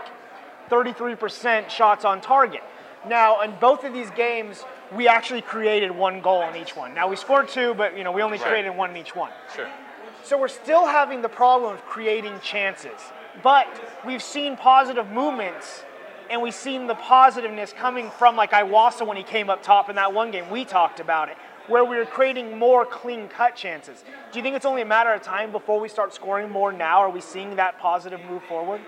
33% 0.69 1.69
shots 1.69 2.03
on 2.03 2.19
target. 2.21 2.61
Now, 3.07 3.41
in 3.41 3.53
both 3.59 3.83
of 3.83 3.93
these 3.93 4.09
games, 4.11 4.63
we 4.93 5.07
actually 5.07 5.41
created 5.41 5.91
one 5.91 6.21
goal 6.21 6.41
in 6.49 6.55
each 6.55 6.75
one. 6.75 6.93
Now 6.93 7.07
we 7.07 7.15
scored 7.15 7.47
two, 7.49 7.73
but 7.75 7.97
you 7.97 8.03
know 8.03 8.11
we 8.11 8.21
only 8.21 8.37
Right. 8.39 8.47
created 8.47 8.71
one 8.75 8.89
in 8.91 8.97
each 8.97 9.15
one. 9.15 9.31
Sure. 9.55 9.67
So 10.23 10.37
we're 10.37 10.47
still 10.47 10.87
having 10.87 11.21
the 11.21 11.29
problem 11.29 11.73
of 11.73 11.85
creating 11.85 12.39
chances. 12.41 12.99
But 13.43 13.67
we've 14.05 14.23
seen 14.23 14.57
positive 14.57 15.07
movements 15.11 15.84
and 16.29 16.41
we've 16.41 16.55
seen 16.55 16.87
the 16.87 16.95
positiveness 16.95 17.73
coming 17.73 18.09
from 18.09 18.35
like 18.35 18.51
Iwasa 18.51 19.05
when 19.05 19.17
he 19.17 19.23
came 19.23 19.49
up 19.49 19.63
top 19.63 19.89
in 19.89 19.95
that 19.95 20.13
one 20.13 20.31
game. 20.31 20.49
We 20.49 20.65
talked 20.65 20.99
about 20.99 21.29
it, 21.29 21.37
where 21.67 21.85
we 21.85 21.97
were 21.97 22.05
creating 22.05 22.57
more 22.57 22.85
clean 22.85 23.27
cut 23.27 23.55
chances. 23.55 24.03
Do 24.31 24.39
you 24.39 24.43
think 24.43 24.55
it's 24.55 24.65
only 24.65 24.81
a 24.81 24.85
matter 24.85 25.11
of 25.11 25.21
time 25.21 25.51
before 25.51 25.79
we 25.79 25.89
start 25.89 26.13
scoring 26.13 26.49
more 26.49 26.71
now? 26.71 26.99
Are 26.99 27.09
we 27.09 27.21
seeing 27.21 27.55
that 27.55 27.79
positive 27.79 28.19
move 28.29 28.43
forward? 28.43 28.81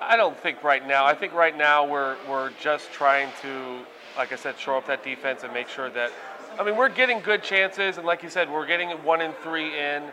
I 0.00 0.16
don't 0.16 0.38
think 0.38 0.62
right 0.62 0.86
now. 0.86 1.06
I 1.06 1.14
think 1.14 1.32
right 1.32 1.56
now 1.56 1.86
we're 1.86 2.16
we're 2.28 2.50
just 2.60 2.92
trying 2.92 3.30
to, 3.42 3.80
like 4.16 4.32
I 4.32 4.36
said, 4.36 4.58
shore 4.58 4.76
up 4.76 4.86
that 4.86 5.02
defense 5.02 5.44
and 5.44 5.52
make 5.52 5.68
sure 5.68 5.90
that. 5.90 6.12
I 6.58 6.62
mean, 6.62 6.76
we're 6.76 6.88
getting 6.88 7.20
good 7.20 7.42
chances, 7.42 7.96
and 7.96 8.06
like 8.06 8.22
you 8.22 8.28
said, 8.28 8.50
we're 8.50 8.66
getting 8.66 8.90
one 9.02 9.20
and 9.22 9.34
three 9.42 9.78
in. 9.78 10.04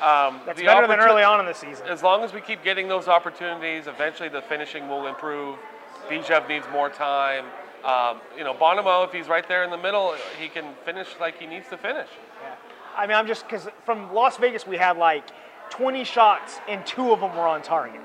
Um, 0.00 0.40
That's 0.44 0.60
better 0.60 0.86
than 0.86 1.00
early 1.00 1.22
on 1.22 1.40
in 1.40 1.46
the 1.46 1.54
season. 1.54 1.86
As 1.86 2.02
long 2.02 2.22
as 2.22 2.32
we 2.32 2.40
keep 2.40 2.62
getting 2.62 2.88
those 2.88 3.08
opportunities, 3.08 3.86
eventually 3.86 4.28
the 4.28 4.42
finishing 4.42 4.88
will 4.88 5.06
improve. 5.06 5.56
Bijev 6.08 6.48
needs 6.48 6.66
more 6.72 6.90
time. 6.90 7.44
Um, 7.84 8.20
you 8.36 8.44
know, 8.44 8.54
Bonomo, 8.54 9.06
if 9.06 9.12
he's 9.12 9.28
right 9.28 9.46
there 9.46 9.62
in 9.62 9.70
the 9.70 9.78
middle, 9.78 10.14
he 10.40 10.48
can 10.48 10.74
finish 10.84 11.08
like 11.20 11.38
he 11.38 11.46
needs 11.46 11.68
to 11.68 11.76
finish. 11.76 12.08
Yeah. 12.42 12.54
I 12.96 13.06
mean, 13.06 13.16
I'm 13.16 13.26
just 13.26 13.46
because 13.46 13.68
from 13.84 14.12
Las 14.12 14.36
Vegas 14.36 14.66
we 14.66 14.76
had 14.76 14.96
like 14.96 15.24
20 15.70 16.04
shots 16.04 16.60
and 16.68 16.84
two 16.86 17.12
of 17.12 17.20
them 17.20 17.36
were 17.36 17.46
on 17.46 17.62
target. 17.62 18.00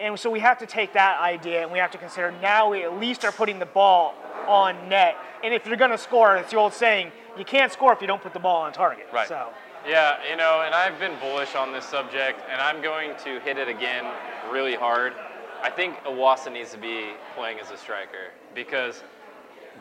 And 0.00 0.18
so 0.18 0.30
we 0.30 0.40
have 0.40 0.58
to 0.58 0.66
take 0.66 0.94
that 0.94 1.20
idea 1.20 1.62
and 1.62 1.70
we 1.70 1.78
have 1.78 1.90
to 1.90 1.98
consider 1.98 2.32
now 2.40 2.70
we 2.70 2.82
at 2.82 2.98
least 2.98 3.24
are 3.24 3.32
putting 3.32 3.58
the 3.58 3.66
ball 3.66 4.14
on 4.48 4.88
net. 4.88 5.16
And 5.44 5.52
if 5.54 5.66
you're 5.66 5.76
going 5.76 5.90
to 5.90 5.98
score, 5.98 6.36
it's 6.36 6.50
the 6.50 6.56
old 6.56 6.72
saying, 6.72 7.12
you 7.38 7.44
can't 7.44 7.70
score 7.70 7.92
if 7.92 8.00
you 8.00 8.06
don't 8.06 8.22
put 8.22 8.32
the 8.32 8.40
ball 8.40 8.62
on 8.62 8.72
target. 8.72 9.06
Right. 9.12 9.28
So 9.28 9.50
Yeah, 9.86 10.18
you 10.30 10.36
know, 10.36 10.62
and 10.64 10.74
I've 10.74 10.98
been 10.98 11.18
bullish 11.20 11.54
on 11.54 11.72
this 11.72 11.86
subject, 11.86 12.40
and 12.50 12.60
I'm 12.60 12.82
going 12.82 13.12
to 13.24 13.40
hit 13.40 13.56
it 13.56 13.66
again 13.66 14.04
really 14.52 14.74
hard. 14.74 15.14
I 15.62 15.70
think 15.70 15.96
Iwasa 16.04 16.52
needs 16.52 16.72
to 16.72 16.78
be 16.78 17.12
playing 17.34 17.58
as 17.60 17.70
a 17.70 17.78
striker 17.78 18.30
because 18.54 19.02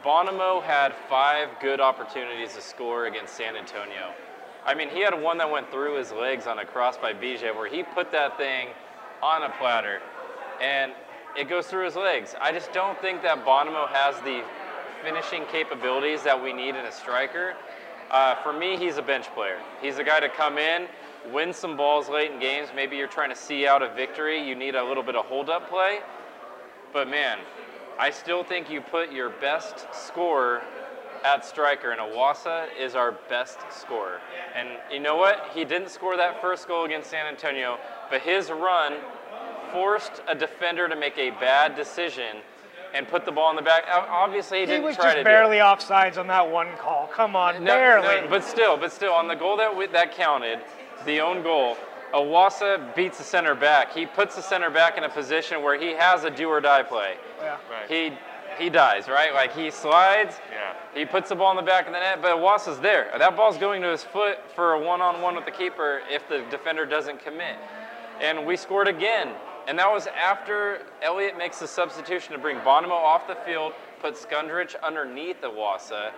Bonomo 0.03 0.63
had 0.63 0.93
five 1.09 1.49
good 1.61 1.81
opportunities 1.81 2.53
to 2.55 2.61
score 2.61 3.07
against 3.07 3.35
San 3.35 3.57
Antonio. 3.57 4.13
I 4.65 4.73
mean, 4.73 4.89
he 4.89 5.01
had 5.01 5.19
one 5.21 5.37
that 5.37 5.51
went 5.51 5.69
through 5.69 5.97
his 5.97 6.13
legs 6.13 6.47
on 6.47 6.59
a 6.59 6.65
cross 6.65 6.97
by 6.97 7.13
BJ 7.13 7.53
where 7.53 7.69
he 7.69 7.83
put 7.83 8.09
that 8.13 8.37
thing 8.37 8.69
on 9.21 9.43
a 9.43 9.49
platter 9.57 9.99
and 10.61 10.93
it 11.37 11.49
goes 11.49 11.67
through 11.67 11.85
his 11.85 11.95
legs. 11.95 12.35
I 12.39 12.51
just 12.51 12.71
don't 12.71 12.99
think 13.01 13.21
that 13.23 13.45
Bonomo 13.45 13.87
has 13.89 14.15
the 14.21 14.43
finishing 15.03 15.43
capabilities 15.51 16.23
that 16.23 16.41
we 16.41 16.53
need 16.53 16.75
in 16.75 16.85
a 16.85 16.91
striker. 16.91 17.55
Uh, 18.11 18.35
for 18.41 18.53
me, 18.53 18.75
he's 18.75 18.97
a 18.97 19.01
bench 19.01 19.27
player. 19.35 19.59
He's 19.81 19.99
a 19.99 20.03
guy 20.03 20.19
to 20.19 20.29
come 20.29 20.57
in, 20.57 20.87
win 21.31 21.53
some 21.53 21.77
balls 21.77 22.09
late 22.09 22.31
in 22.31 22.39
games. 22.39 22.69
Maybe 22.75 22.97
you're 22.97 23.07
trying 23.07 23.29
to 23.29 23.35
see 23.35 23.67
out 23.67 23.83
a 23.83 23.93
victory. 23.93 24.41
You 24.47 24.55
need 24.55 24.75
a 24.75 24.83
little 24.83 25.03
bit 25.03 25.15
of 25.15 25.25
hold-up 25.25 25.69
play. 25.69 25.99
But 26.91 27.07
man, 27.07 27.37
I 27.99 28.09
still 28.09 28.43
think 28.43 28.69
you 28.69 28.81
put 28.81 29.11
your 29.11 29.29
best 29.29 29.87
scorer 29.93 30.63
at 31.23 31.45
striker, 31.45 31.91
and 31.91 31.99
Iwasa 31.99 32.67
is 32.79 32.95
our 32.95 33.11
best 33.29 33.59
scorer. 33.69 34.21
And 34.55 34.69
you 34.91 34.99
know 34.99 35.17
what? 35.17 35.51
He 35.53 35.65
didn't 35.65 35.89
score 35.89 36.17
that 36.17 36.41
first 36.41 36.67
goal 36.67 36.85
against 36.85 37.09
San 37.09 37.27
Antonio, 37.27 37.77
but 38.09 38.21
his 38.21 38.49
run 38.49 38.93
forced 39.71 40.23
a 40.27 40.33
defender 40.33 40.87
to 40.87 40.95
make 40.95 41.17
a 41.17 41.29
bad 41.31 41.75
decision 41.75 42.37
and 42.93 43.07
put 43.07 43.25
the 43.25 43.31
ball 43.31 43.49
in 43.49 43.55
the 43.55 43.61
back. 43.61 43.83
Obviously, 43.91 44.59
he 44.59 44.65
he 44.65 44.71
didn't 44.71 44.85
was 44.85 44.95
try 44.95 45.05
just 45.05 45.17
to 45.17 45.23
do 45.23 45.29
it. 45.29 45.31
barely 45.31 45.57
offsides 45.57 46.17
on 46.17 46.27
that 46.27 46.49
one 46.49 46.69
call. 46.77 47.07
Come 47.07 47.35
on, 47.35 47.63
No, 47.63 47.73
barely. 47.73 48.21
no, 48.21 48.27
but 48.29 48.43
still, 48.43 48.77
but 48.77 48.91
still, 48.91 49.13
on 49.13 49.27
the 49.27 49.35
goal 49.35 49.57
that 49.57 49.75
we, 49.75 49.87
that 49.87 50.13
counted, 50.15 50.59
the 51.05 51.19
own 51.21 51.43
goal, 51.43 51.77
Iwasa 52.13 52.95
beats 52.95 53.17
the 53.19 53.23
center 53.23 53.53
back. 53.55 53.91
He 53.93 54.05
puts 54.05 54.35
the 54.35 54.41
center 54.41 54.69
back 54.69 54.97
in 54.97 55.03
a 55.03 55.09
position 55.09 55.61
where 55.63 55.79
he 55.79 55.93
has 55.93 56.23
a 56.23 56.29
do 56.31 56.49
or 56.49 56.59
die 56.61 56.83
play. 56.83 57.15
yeah. 57.41 57.57
Right. 57.71 57.87
He 57.89 58.17
he 58.57 58.69
dies, 58.69 59.07
right? 59.07 59.33
Like 59.33 59.53
he 59.53 59.71
slides, 59.71 60.35
Yeah. 60.51 60.73
he 60.93 61.05
puts 61.05 61.29
the 61.29 61.35
ball 61.35 61.51
in 61.51 61.55
the 61.55 61.61
back 61.63 61.85
of 61.87 61.93
the 61.93 61.99
net, 61.99 62.21
but 62.21 62.35
Iwasa's 62.35 62.79
there. 62.79 63.09
That 63.17 63.37
ball's 63.37 63.57
going 63.57 63.81
to 63.83 63.87
his 63.89 64.03
foot 64.03 64.39
for 64.53 64.73
a 64.73 64.79
one-on-one 64.79 65.33
with 65.35 65.45
the 65.45 65.51
keeper 65.51 66.01
if 66.09 66.27
the 66.27 66.39
defender 66.51 66.85
doesn't 66.85 67.23
commit. 67.23 67.55
And 68.19 68.45
we 68.45 68.57
scored 68.57 68.89
again. 68.89 69.29
And 69.69 69.77
that 69.77 69.91
was 69.91 70.07
after 70.07 70.81
Elliott 71.03 71.37
makes 71.37 71.59
the 71.59 71.67
substitution 71.67 72.33
to 72.33 72.39
bring 72.39 72.57
Bonomo 72.61 72.89
off 72.89 73.27
the 73.27 73.35
field, 73.35 73.73
put 74.01 74.15
Skundrich 74.15 74.75
underneath 74.81 75.41
Iwasa. 75.43 76.09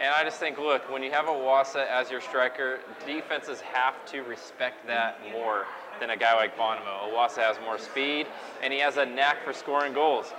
And 0.00 0.08
I 0.14 0.24
just 0.24 0.40
think, 0.40 0.56
look, 0.56 0.90
when 0.90 1.02
you 1.02 1.10
have 1.10 1.26
Iwasa 1.26 1.86
as 1.86 2.10
your 2.10 2.22
striker, 2.22 2.80
defenses 3.06 3.60
have 3.60 3.94
to 4.06 4.22
respect 4.22 4.86
that 4.86 5.18
more 5.30 5.66
than 6.00 6.08
a 6.08 6.16
guy 6.16 6.34
like 6.34 6.56
Bonomo. 6.56 7.12
Iwasa 7.12 7.40
has 7.40 7.58
more 7.62 7.76
speed, 7.78 8.26
and 8.62 8.72
he 8.72 8.78
has 8.78 8.96
a 8.96 9.04
knack 9.04 9.44
for 9.44 9.52
scoring 9.52 9.92
goals. 9.92 10.32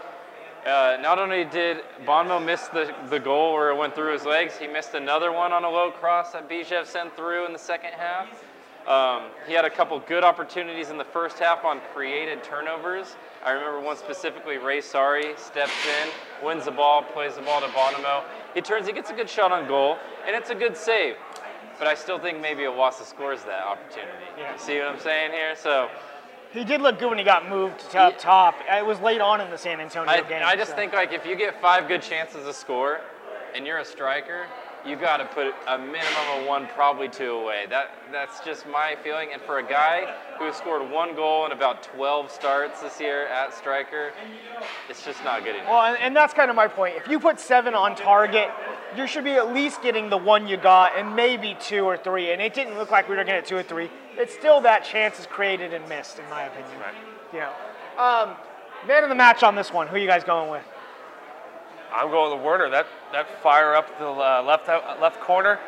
Uh, 0.65 0.97
not 0.99 1.19
only 1.19 1.45
did 1.45 1.83
Bonomo 2.03 2.43
miss 2.43 2.67
the, 2.69 2.91
the 3.11 3.19
goal 3.19 3.53
where 3.53 3.69
it 3.69 3.77
went 3.77 3.93
through 3.93 4.11
his 4.11 4.25
legs, 4.25 4.57
he 4.57 4.65
missed 4.65 4.95
another 4.95 5.31
one 5.31 5.53
on 5.53 5.63
a 5.63 5.69
low 5.69 5.91
cross 5.91 6.31
that 6.31 6.49
Bijev 6.49 6.87
sent 6.87 7.15
through 7.15 7.45
in 7.45 7.53
the 7.53 7.59
second 7.59 7.91
half. 7.91 8.43
Um, 8.87 9.23
he 9.47 9.53
had 9.53 9.65
a 9.65 9.69
couple 9.69 9.99
good 9.99 10.23
opportunities 10.23 10.89
in 10.91 10.97
the 10.97 11.05
first 11.05 11.39
half 11.39 11.65
on 11.65 11.81
created 11.93 12.43
turnovers. 12.43 13.15
I 13.43 13.51
remember 13.51 13.79
one 13.79 13.97
specifically, 13.97 14.57
Ray 14.57 14.79
Saari 14.79 15.37
steps 15.39 15.71
in, 16.03 16.45
wins 16.45 16.65
the 16.65 16.71
ball, 16.71 17.01
plays 17.01 17.35
the 17.35 17.41
ball 17.41 17.61
to 17.61 17.67
Bonomo. 17.67 18.23
He 18.53 18.61
turns, 18.61 18.85
he 18.85 18.93
gets 18.93 19.09
a 19.09 19.13
good 19.13 19.29
shot 19.29 19.51
on 19.51 19.67
goal, 19.67 19.97
and 20.27 20.35
it's 20.35 20.51
a 20.51 20.55
good 20.55 20.77
save. 20.77 21.15
But 21.79 21.87
I 21.87 21.95
still 21.95 22.19
think 22.19 22.39
maybe 22.41 22.61
Iwasa 22.63 23.05
scores 23.05 23.43
that 23.43 23.63
opportunity. 23.63 24.11
Yeah. 24.37 24.55
See 24.55 24.77
what 24.77 24.87
I'm 24.87 24.99
saying 24.99 25.31
here? 25.31 25.55
So 25.55 25.89
He 26.51 26.63
did 26.63 26.79
look 26.79 26.99
good 26.99 27.09
when 27.09 27.17
he 27.17 27.23
got 27.23 27.49
moved 27.49 27.79
to 27.91 27.97
Yeah. 27.97 28.11
top. 28.11 28.55
It 28.71 28.85
was 28.85 28.99
late 29.01 29.19
on 29.19 29.41
in 29.41 29.49
the 29.49 29.57
San 29.57 29.81
Antonio 29.81 30.09
I, 30.09 30.21
game. 30.21 30.41
I 30.45 30.55
just 30.55 30.69
so. 30.71 30.75
think 30.77 30.93
like 30.93 31.11
if 31.11 31.25
you 31.25 31.35
get 31.35 31.59
five 31.59 31.87
good 31.87 32.01
chances 32.01 32.45
to 32.45 32.53
score, 32.53 33.01
and 33.55 33.65
you're 33.65 33.79
a 33.79 33.85
striker, 33.85 34.45
you 34.85 34.95
got 34.95 35.17
to 35.17 35.25
put 35.25 35.53
a 35.67 35.77
minimum 35.77 36.41
of 36.41 36.47
one, 36.47 36.67
probably 36.67 37.09
two 37.09 37.31
away. 37.31 37.65
That 37.69 37.91
that's 38.11 38.39
just 38.41 38.67
my 38.67 38.95
feeling. 39.03 39.29
And 39.33 39.41
for 39.41 39.59
a 39.59 39.63
guy 39.63 40.13
who 40.37 40.51
scored 40.53 40.89
one 40.89 41.15
goal 41.15 41.45
in 41.45 41.51
about 41.51 41.83
12 41.83 42.29
starts 42.29 42.81
this 42.81 42.99
year 42.99 43.27
at 43.27 43.53
striker, 43.53 44.11
it's 44.89 45.03
just 45.03 45.23
not 45.23 45.43
good 45.43 45.55
enough. 45.55 45.69
Well, 45.69 45.81
and, 45.81 45.97
and 46.01 46.15
that's 46.15 46.33
kind 46.33 46.49
of 46.49 46.55
my 46.55 46.67
point. 46.67 46.95
If 46.95 47.07
you 47.07 47.19
put 47.19 47.39
seven 47.39 47.73
on 47.73 47.95
target, 47.95 48.49
you 48.95 49.07
should 49.07 49.23
be 49.23 49.33
at 49.33 49.53
least 49.53 49.81
getting 49.81 50.09
the 50.09 50.17
one 50.17 50.47
you 50.47 50.57
got 50.57 50.97
and 50.97 51.15
maybe 51.15 51.57
two 51.59 51.83
or 51.83 51.97
three. 51.97 52.31
And 52.31 52.41
it 52.41 52.53
didn't 52.53 52.77
look 52.77 52.91
like 52.91 53.09
we 53.09 53.15
were 53.15 53.23
going 53.23 53.35
to 53.35 53.41
get 53.41 53.45
two 53.45 53.57
or 53.57 53.63
three. 53.63 53.89
It's 54.17 54.33
still 54.33 54.61
that 54.61 54.85
chance 54.85 55.19
is 55.19 55.25
created 55.25 55.73
and 55.73 55.87
missed, 55.89 56.19
in 56.19 56.29
my 56.29 56.43
opinion. 56.43 56.79
Right. 56.79 56.93
Know. 57.33 57.51
Um, 57.97 58.35
man 58.87 59.03
of 59.03 59.09
the 59.09 59.15
match 59.15 59.43
on 59.43 59.55
this 59.55 59.73
one. 59.73 59.87
Who 59.87 59.95
are 59.95 59.99
you 59.99 60.07
guys 60.07 60.23
going 60.23 60.49
with? 60.49 60.63
I'm 61.93 62.09
going 62.09 62.35
with 62.37 62.45
Werner. 62.45 62.69
That 62.69 62.87
that 63.11 63.27
fire 63.41 63.75
up 63.75 63.97
the 63.99 64.07
uh, 64.07 64.43
left 64.45 64.69
out, 64.69 64.99
left 65.01 65.19
corner. 65.19 65.59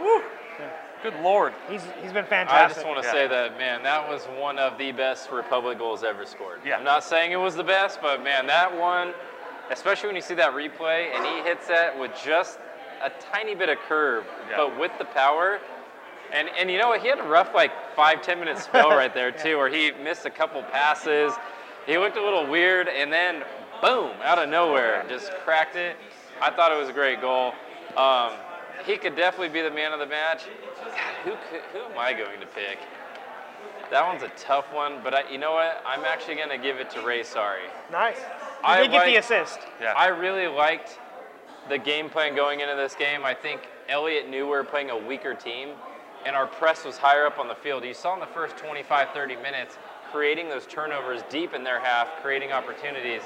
Woo. 0.00 0.22
Good 1.02 1.14
lord. 1.20 1.52
He's 1.68 1.82
he's 2.00 2.12
been 2.12 2.24
fantastic. 2.26 2.70
I 2.70 2.74
just 2.74 2.86
want 2.86 3.00
to 3.02 3.06
Yeah. 3.06 3.12
say 3.12 3.26
that, 3.26 3.58
man, 3.58 3.82
that 3.82 4.08
was 4.08 4.24
one 4.38 4.58
of 4.58 4.78
the 4.78 4.92
best 4.92 5.30
Republic 5.32 5.78
goals 5.78 6.04
ever 6.04 6.24
scored. 6.24 6.60
Yeah. 6.64 6.76
I'm 6.76 6.84
not 6.84 7.02
saying 7.02 7.32
it 7.32 7.36
was 7.40 7.56
the 7.56 7.64
best, 7.64 8.00
but 8.00 8.22
man, 8.22 8.46
that 8.46 8.72
one, 8.76 9.12
especially 9.70 10.06
when 10.08 10.16
you 10.16 10.22
see 10.22 10.34
that 10.34 10.52
replay 10.52 11.12
and 11.12 11.26
he 11.26 11.42
hits 11.42 11.66
that 11.66 11.98
with 11.98 12.12
just 12.24 12.60
a 13.04 13.10
tiny 13.32 13.56
bit 13.56 13.68
of 13.68 13.78
curve, 13.88 14.24
Yeah. 14.48 14.56
but 14.58 14.78
with 14.78 14.92
the 14.98 15.04
power, 15.06 15.58
And 16.32 16.48
and 16.56 16.70
you 16.70 16.78
know 16.78 16.88
what? 16.88 17.00
He 17.00 17.08
had 17.08 17.18
a 17.18 17.24
rough 17.24 17.52
like 17.52 17.72
five 17.96 18.22
ten 18.22 18.38
minute 18.38 18.58
spell 18.58 18.90
right 19.02 19.12
there 19.12 19.32
too, 19.32 19.58
where 19.58 19.68
he 19.68 19.90
missed 20.04 20.24
a 20.24 20.30
couple 20.30 20.62
passes. 20.62 21.32
He 21.84 21.98
looked 21.98 22.16
a 22.16 22.22
little 22.22 22.46
weird, 22.46 22.86
and 22.86 23.12
then 23.12 23.42
boom, 23.82 24.12
out 24.22 24.38
of 24.38 24.48
nowhere, 24.48 25.04
just 25.08 25.32
cracked 25.44 25.76
it. 25.76 25.96
I 26.40 26.50
thought 26.50 26.72
it 26.72 26.78
was 26.78 26.88
a 26.88 26.92
great 26.92 27.20
goal. 27.20 27.52
Um, 27.96 28.32
he 28.86 28.96
could 28.96 29.16
definitely 29.16 29.50
be 29.50 29.60
the 29.60 29.74
man 29.74 29.92
of 29.92 29.98
the 29.98 30.06
match. 30.06 30.44
God, 30.78 30.94
who 31.24 31.30
could, 31.50 31.60
who 31.72 31.78
am 31.80 31.98
I 31.98 32.12
going 32.12 32.40
to 32.40 32.46
pick? 32.46 32.78
That 33.90 34.06
one's 34.06 34.22
a 34.22 34.30
tough 34.38 34.72
one, 34.72 35.00
but 35.04 35.12
I, 35.12 35.30
you 35.30 35.36
know 35.36 35.52
what? 35.52 35.82
I'm 35.84 36.04
actually 36.04 36.36
going 36.36 36.48
to 36.48 36.58
give 36.58 36.78
it 36.78 36.90
to 36.92 37.04
Ray 37.04 37.20
Saari. 37.20 37.68
Nice. 37.90 38.16
He 38.16 38.24
I 38.64 38.82
did 38.82 38.92
get 38.92 39.04
the 39.04 39.16
assist. 39.16 39.58
Yeah. 39.80 39.92
I 39.92 40.06
really 40.06 40.46
liked 40.46 40.98
the 41.68 41.76
game 41.76 42.08
plan 42.08 42.34
going 42.34 42.60
into 42.60 42.74
this 42.74 42.94
game. 42.94 43.24
I 43.24 43.34
think 43.34 43.68
Elliott 43.88 44.30
knew 44.30 44.44
we 44.44 44.50
were 44.50 44.64
playing 44.64 44.90
a 44.90 44.96
weaker 44.96 45.34
team, 45.34 45.70
and 46.24 46.34
our 46.34 46.46
press 46.46 46.84
was 46.84 46.96
higher 46.96 47.26
up 47.26 47.38
on 47.38 47.48
the 47.48 47.54
field. 47.54 47.84
You 47.84 47.94
saw 47.94 48.14
in 48.14 48.20
the 48.20 48.26
first 48.26 48.56
25, 48.56 49.08
30 49.10 49.36
minutes, 49.36 49.76
creating 50.10 50.48
those 50.48 50.66
turnovers 50.66 51.22
deep 51.28 51.52
in 51.52 51.62
their 51.62 51.80
half, 51.80 52.08
creating 52.22 52.52
opportunities. 52.52 53.22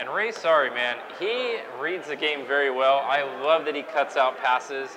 And 0.00 0.08
Ray, 0.08 0.32
sorry, 0.32 0.70
man, 0.70 0.96
he 1.18 1.58
reads 1.78 2.08
the 2.08 2.16
game 2.16 2.46
very 2.46 2.70
well. 2.70 3.00
I 3.04 3.22
love 3.42 3.66
that 3.66 3.74
he 3.74 3.82
cuts 3.82 4.16
out 4.16 4.38
passes. 4.38 4.88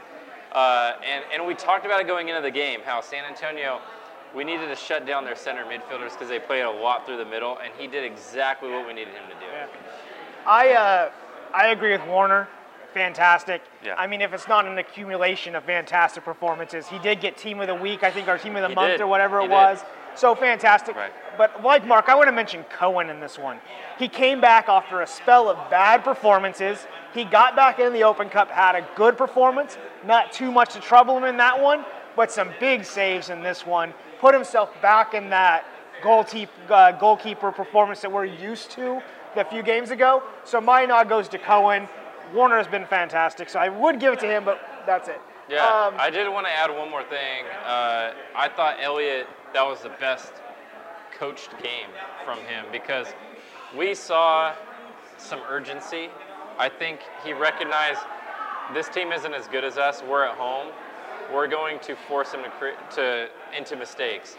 Uh, 0.54 0.94
and, 1.06 1.26
and 1.34 1.46
we 1.46 1.54
talked 1.56 1.86
about 1.86 2.00
it 2.00 2.08
going 2.08 2.30
into 2.30 2.42
the 2.42 2.50
game, 2.52 2.80
how 2.86 3.02
San 3.02 3.26
Antonio, 3.26 3.82
we 4.34 4.46
needed 4.46 4.68
to 4.70 4.76
shut 4.78 5.06
down 5.06 5.26
their 5.26 5.36
center 5.36 5.66
midfielders 5.66 6.12
because 6.14 6.30
they 6.30 6.40
played 6.40 6.62
a 6.62 6.72
lot 6.72 7.06
through 7.06 7.18
the 7.18 7.26
middle, 7.26 7.58
and 7.58 7.74
he 7.78 7.86
did 7.86 8.06
exactly 8.06 8.70
what 8.70 8.88
we 8.88 8.94
needed 8.94 9.14
him 9.14 9.24
to 9.28 9.34
do. 9.36 9.52
I 10.46 10.70
uh, 10.72 11.12
I 11.54 11.68
agree 11.68 11.92
with 11.92 12.06
Warner. 12.08 12.48
Fantastic. 12.94 13.62
Yeah. 13.84 13.96
I 13.98 14.08
mean, 14.08 14.22
if 14.22 14.34
it's 14.34 14.48
not 14.48 14.66
an 14.68 14.78
accumulation 14.78 15.56
of 15.56 15.64
fantastic 15.64 16.24
performances, 16.24 16.88
he 16.88 17.00
did 17.00 17.20
get 17.20 17.36
Team 17.38 17.60
of 17.60 17.68
the 17.68 17.76
Week. 17.76 18.04
I 18.04 18.12
think 18.12 18.28
our 18.28 18.38
Team 18.38 18.56
of 18.56 18.62
the 18.62 18.70
He 18.70 18.76
Month 18.76 18.92
did. 18.94 19.02
or 19.02 19.08
whatever 19.08 19.40
He 19.40 19.46
it 19.46 19.50
did. 19.50 19.54
was. 19.54 19.84
So 20.16 20.36
fantastic. 20.36 20.96
Right. 20.96 21.12
But 21.38 21.64
like 21.64 21.86
Mark, 21.86 22.10
I 22.10 22.16
want 22.16 22.28
to 22.28 22.32
mention 22.32 22.64
Cohen 22.66 23.10
in 23.10 23.20
this 23.20 23.40
one. 23.40 23.60
He 23.98 24.08
came 24.08 24.40
back 24.40 24.70
after 24.70 25.02
a 25.02 25.08
spell 25.08 25.50
of 25.50 25.58
bad 25.70 26.04
performances. 26.04 26.86
He 27.14 27.24
got 27.26 27.56
back 27.56 27.80
in 27.80 27.94
the 27.94 28.04
Open 28.04 28.30
Cup, 28.30 28.50
had 28.50 28.76
a 28.76 28.88
good 28.96 29.18
performance, 29.18 29.78
not 30.06 30.32
too 30.32 30.52
much 30.52 30.74
to 30.74 30.80
trouble 30.80 31.18
him 31.18 31.24
in 31.24 31.38
that 31.38 31.60
one, 31.60 31.86
but 32.16 32.32
some 32.32 32.50
big 32.60 32.86
saves 32.86 33.30
in 33.30 33.42
this 33.42 33.66
one. 33.66 33.94
Put 34.20 34.34
himself 34.34 34.70
back 34.82 35.14
in 35.14 35.30
that 35.30 35.66
uh, 36.04 36.92
goalkeeper 36.94 37.52
performance 37.52 38.02
that 38.02 38.12
we're 38.12 38.26
used 38.26 38.72
to 38.72 39.02
a 39.36 39.46
few 39.46 39.64
games 39.64 39.92
ago. 39.92 40.24
So 40.44 40.62
my 40.62 40.86
nod 40.86 41.10
goes 41.10 41.28
to 41.30 41.38
Cohen. 41.38 41.88
Warner 42.34 42.58
has 42.58 42.68
been 42.68 42.86
fantastic, 42.86 43.50
so 43.50 43.60
I 43.60 43.70
would 43.70 44.00
give 44.00 44.14
it 44.14 44.20
to 44.22 44.28
him, 44.28 44.44
but 44.44 44.60
that's 44.86 45.08
it. 45.08 45.22
Yeah, 45.50 45.66
Um, 45.66 45.96
I 45.98 46.10
did 46.10 46.28
want 46.32 46.48
to 46.48 46.52
add 46.52 46.76
one 46.76 46.90
more 46.90 47.04
thing. 47.04 47.46
Uh, 47.66 48.14
I 48.36 48.50
thought 48.50 48.78
Elliott, 48.80 49.28
that 49.54 49.64
was 49.66 49.82
the 49.82 49.90
best 50.00 50.34
coached 51.18 51.52
game 51.62 51.90
from 52.26 52.40
him 52.40 52.66
because 52.72 53.08
we 53.78 53.94
saw 53.94 54.54
some 55.18 55.40
urgency. 55.50 56.10
I 56.58 56.70
think 56.70 57.00
he 57.24 57.34
recognized 57.34 58.02
this 58.74 58.90
team 58.90 59.12
isn't 59.12 59.34
as 59.34 59.48
good 59.48 59.64
as 59.64 59.78
us. 59.78 60.02
We're 60.08 60.26
at 60.26 60.38
home. 60.38 60.68
We're 61.34 61.48
going 61.48 61.80
to 61.82 61.96
force 62.08 62.32
him 62.34 62.42
to, 62.44 62.96
to 62.96 63.30
into 63.58 63.76
mistakes, 63.76 64.36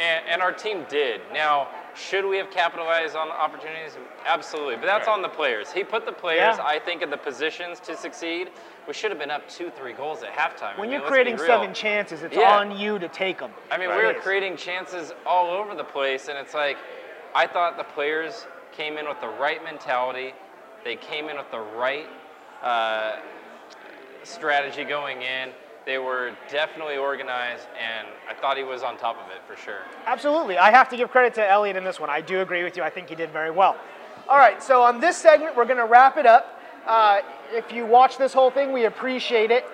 and, 0.00 0.24
and 0.26 0.40
our 0.42 0.52
team 0.52 0.86
did. 0.88 1.20
Now, 1.32 1.68
should 1.94 2.24
we 2.24 2.38
have 2.38 2.50
capitalized 2.50 3.14
on 3.16 3.28
opportunities? 3.30 3.98
Absolutely, 4.26 4.76
but 4.76 4.86
that's 4.86 5.06
Right. 5.06 5.12
on 5.14 5.20
the 5.22 5.28
players. 5.28 5.70
He 5.72 5.84
put 5.84 6.06
the 6.06 6.12
players, 6.12 6.56
Yeah. 6.56 6.64
I 6.64 6.78
think, 6.78 7.02
in 7.02 7.10
the 7.10 7.18
positions 7.18 7.80
to 7.80 7.96
succeed. 7.96 8.48
We 8.86 8.94
should 8.94 9.10
have 9.10 9.18
been 9.20 9.30
up 9.30 9.48
two, 9.48 9.70
three 9.70 9.92
goals 9.92 10.22
at 10.22 10.32
halftime. 10.32 10.76
when 10.76 10.88
I 10.88 10.92
mean, 10.92 11.00
you're 11.00 11.08
creating 11.08 11.38
seven 11.38 11.72
chances, 11.72 12.22
it's 12.22 12.36
Yeah. 12.36 12.58
on 12.58 12.76
you 12.76 12.98
to 12.98 13.08
take 13.08 13.38
them. 13.38 13.52
I 13.70 13.78
mean, 13.78 13.88
Right. 13.88 13.98
we 13.98 14.06
were 14.06 14.14
creating 14.14 14.56
chances 14.56 15.12
all 15.24 15.50
over 15.50 15.74
the 15.74 15.84
place, 15.84 16.28
and 16.28 16.36
it's 16.36 16.52
like, 16.54 16.76
I 17.34 17.46
thought 17.46 17.76
the 17.76 17.84
players 17.84 18.46
came 18.72 18.98
in 18.98 19.08
with 19.08 19.20
the 19.20 19.28
right 19.28 19.62
mentality. 19.62 20.34
They 20.84 20.96
came 20.96 21.28
in 21.28 21.36
with 21.36 21.50
the 21.50 21.60
right 21.60 22.08
uh, 22.62 23.16
strategy 24.24 24.84
going 24.84 25.22
in. 25.22 25.50
They 25.84 25.98
were 25.98 26.32
definitely 26.48 26.96
organized, 26.96 27.66
and 27.80 28.06
I 28.30 28.34
thought 28.34 28.56
he 28.56 28.62
was 28.64 28.82
on 28.82 28.96
top 28.96 29.16
of 29.16 29.30
it 29.32 29.42
for 29.48 29.56
sure. 29.60 29.80
Absolutely. 30.06 30.58
I 30.58 30.70
have 30.70 30.88
to 30.90 30.96
give 30.96 31.10
credit 31.10 31.34
to 31.34 31.48
Elliot 31.48 31.76
in 31.76 31.82
this 31.84 31.98
one. 31.98 32.08
I 32.08 32.20
do 32.20 32.40
agree 32.40 32.62
with 32.62 32.76
you. 32.76 32.82
I 32.84 32.90
think 32.90 33.08
he 33.08 33.14
did 33.16 33.30
very 33.30 33.50
well. 33.50 33.76
All 34.28 34.38
right, 34.38 34.62
so 34.62 34.82
on 34.82 35.00
this 35.00 35.16
segment, 35.16 35.56
we're 35.56 35.64
going 35.64 35.78
to 35.78 35.84
wrap 35.86 36.16
it 36.16 36.26
up. 36.26 36.60
Uh, 36.86 37.20
if 37.52 37.72
you 37.72 37.86
watch 37.86 38.18
this 38.18 38.32
whole 38.32 38.50
thing, 38.50 38.72
we 38.72 38.84
appreciate 38.84 39.50
it. 39.50 39.64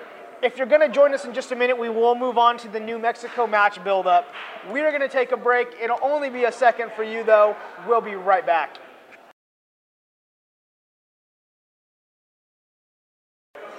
If 0.42 0.56
you're 0.56 0.66
going 0.66 0.80
to 0.80 0.88
join 0.88 1.14
us 1.14 1.24
in 1.24 1.34
just 1.34 1.50
a 1.50 1.56
minute, 1.56 1.78
we 1.78 1.88
will 1.88 2.14
move 2.14 2.38
on 2.38 2.58
to 2.58 2.68
the 2.68 2.78
New 2.78 2.98
Mexico 2.98 3.46
match 3.46 3.82
build-up. 3.82 4.26
We 4.70 4.80
are 4.80 4.90
going 4.90 5.02
to 5.02 5.08
take 5.08 5.32
a 5.32 5.36
break. 5.36 5.68
It'll 5.82 5.98
only 6.00 6.30
be 6.30 6.44
a 6.44 6.52
second 6.52 6.92
for 6.92 7.02
you, 7.02 7.24
though. 7.24 7.56
We'll 7.88 8.00
be 8.00 8.14
right 8.14 8.46
back. 8.46 8.78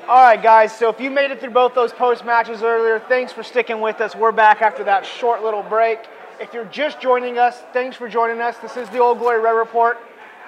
All 0.07 0.23
right, 0.23 0.41
guys. 0.41 0.75
So 0.75 0.89
if 0.89 0.99
you 0.99 1.11
made 1.11 1.31
it 1.31 1.39
through 1.39 1.51
both 1.51 1.75
those 1.75 1.93
post 1.93 2.25
matches 2.25 2.63
earlier, 2.63 2.99
thanks 2.99 3.31
for 3.31 3.43
sticking 3.43 3.79
with 3.79 4.01
us. 4.01 4.15
We're 4.15 4.31
back 4.31 4.61
after 4.61 4.83
that 4.85 5.05
short 5.05 5.43
little 5.43 5.61
break. 5.61 5.99
If 6.41 6.53
you're 6.53 6.65
just 6.65 6.99
joining 6.99 7.37
us, 7.37 7.61
thanks 7.73 7.95
for 7.95 8.09
joining 8.09 8.41
us. 8.41 8.57
This 8.57 8.75
is 8.75 8.89
the 8.89 8.99
Old 8.99 9.19
Glory 9.19 9.39
Red 9.39 9.51
Report. 9.51 9.97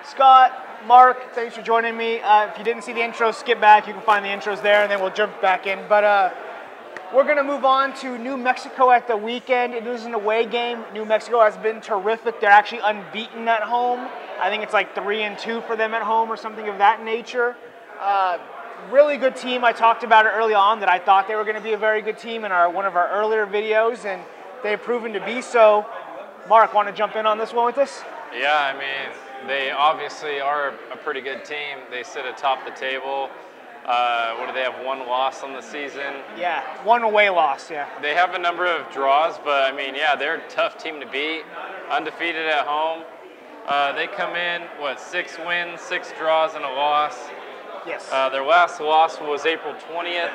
Scott, 0.04 0.52
Mark, 0.88 1.36
thanks 1.36 1.56
for 1.56 1.62
joining 1.62 1.96
me. 1.96 2.20
Uh, 2.22 2.48
if 2.48 2.58
you 2.58 2.64
didn't 2.64 2.84
see 2.84 2.94
the 2.94 3.02
intro, 3.02 3.32
skip 3.32 3.62
back. 3.62 3.88
You 3.88 3.94
can 3.94 4.02
find 4.02 4.26
the 4.26 4.30
intros 4.30 4.64
there, 4.64 4.82
and 4.82 4.92
then 4.92 5.00
we'll 5.00 5.14
jump 5.14 5.40
back 5.40 5.68
in. 5.68 5.80
But 5.88 6.04
uh, 6.04 6.32
we're 7.14 7.24
going 7.24 7.38
to 7.38 7.44
move 7.44 7.66
on 7.66 7.94
to 7.98 8.18
New 8.18 8.36
Mexico 8.36 8.90
at 8.90 9.08
the 9.08 9.16
weekend. 9.16 9.74
It 9.74 9.86
is 9.86 10.06
an 10.06 10.16
away 10.16 10.46
game. 10.48 10.84
New 10.92 11.06
Mexico 11.06 11.42
has 11.42 11.56
been 11.58 11.82
terrific. 11.82 12.42
They're 12.42 12.50
actually 12.50 12.82
unbeaten 12.84 13.48
at 13.48 13.62
home. 13.62 14.08
I 14.40 14.50
think 14.50 14.64
it's 14.64 14.74
like 14.74 14.96
three 14.96 15.22
and 15.22 15.38
two 15.38 15.62
for 15.62 15.76
them 15.76 15.94
at 15.94 16.02
home 16.02 16.32
or 16.32 16.38
something 16.38 16.68
of 16.68 16.80
that 16.80 17.04
nature. 17.04 17.56
Uh, 18.00 18.40
really 18.90 19.18
good 19.18 19.36
team. 19.36 19.64
I 19.64 19.74
talked 19.74 20.04
about 20.04 20.26
it 20.26 20.30
early 20.30 20.56
on 20.56 20.80
that 20.80 20.90
I 20.90 20.98
thought 20.98 21.28
they 21.28 21.36
were 21.36 21.44
going 21.44 21.58
to 21.58 21.62
be 21.62 21.74
a 21.74 21.78
very 21.78 22.02
good 22.02 22.18
team 22.18 22.44
in 22.44 22.52
our 22.52 22.70
one 22.72 22.86
of 22.86 22.96
our 22.96 23.10
earlier 23.12 23.46
videos, 23.46 24.06
and 24.06 24.24
they've 24.64 24.82
proven 24.82 25.14
to 25.14 25.24
be 25.24 25.42
so. 25.42 25.86
Mark, 26.50 26.74
want 26.74 26.88
to 26.88 26.94
jump 26.94 27.16
in 27.16 27.28
on 27.28 27.38
this 27.38 27.54
one 27.54 27.68
with 27.68 27.78
us? 27.78 28.02
Yeah, 28.36 28.58
I 28.58 28.74
mean, 28.74 29.16
they 29.48 29.72
obviously 29.72 30.40
are 30.40 30.70
a 30.92 30.98
pretty 30.98 31.22
good 31.22 31.44
team. 31.46 31.80
They 31.90 32.04
sit 32.04 32.26
atop 32.26 32.66
the 32.66 32.72
table. 32.72 33.30
Uh, 33.86 34.36
what 34.36 34.48
do 34.48 34.54
they 34.54 34.62
have? 34.62 34.86
One 34.86 35.00
loss 35.08 35.42
on 35.44 35.54
the 35.54 35.62
season. 35.62 36.14
Yeah, 36.38 36.62
one 36.84 37.02
away 37.02 37.30
loss. 37.32 37.72
Yeah. 37.72 37.88
They 38.02 38.14
have 38.14 38.36
a 38.36 38.40
number 38.40 38.66
of 38.68 38.92
draws, 38.94 39.38
but 39.40 39.64
I 39.64 39.76
mean, 39.76 39.96
yeah, 39.96 40.16
they're 40.16 40.36
a 40.36 40.50
tough 40.50 40.78
team 40.78 41.00
to 41.00 41.08
beat. 41.08 41.42
Undefeated 41.90 42.46
at 42.46 42.68
home. 42.68 43.04
Uh, 43.68 43.92
they 43.94 44.08
come 44.08 44.36
in, 44.36 44.62
what, 44.80 45.00
six 45.00 45.38
wins, 45.46 45.82
six 45.82 46.12
draws, 46.18 46.54
and 46.56 46.64
a 46.64 46.70
loss. 46.70 47.18
Yes. 47.88 48.08
Uh, 48.12 48.30
their 48.30 48.44
last 48.46 48.80
loss 48.80 49.20
was 49.20 49.46
April 49.48 49.74
20th. 49.74 50.32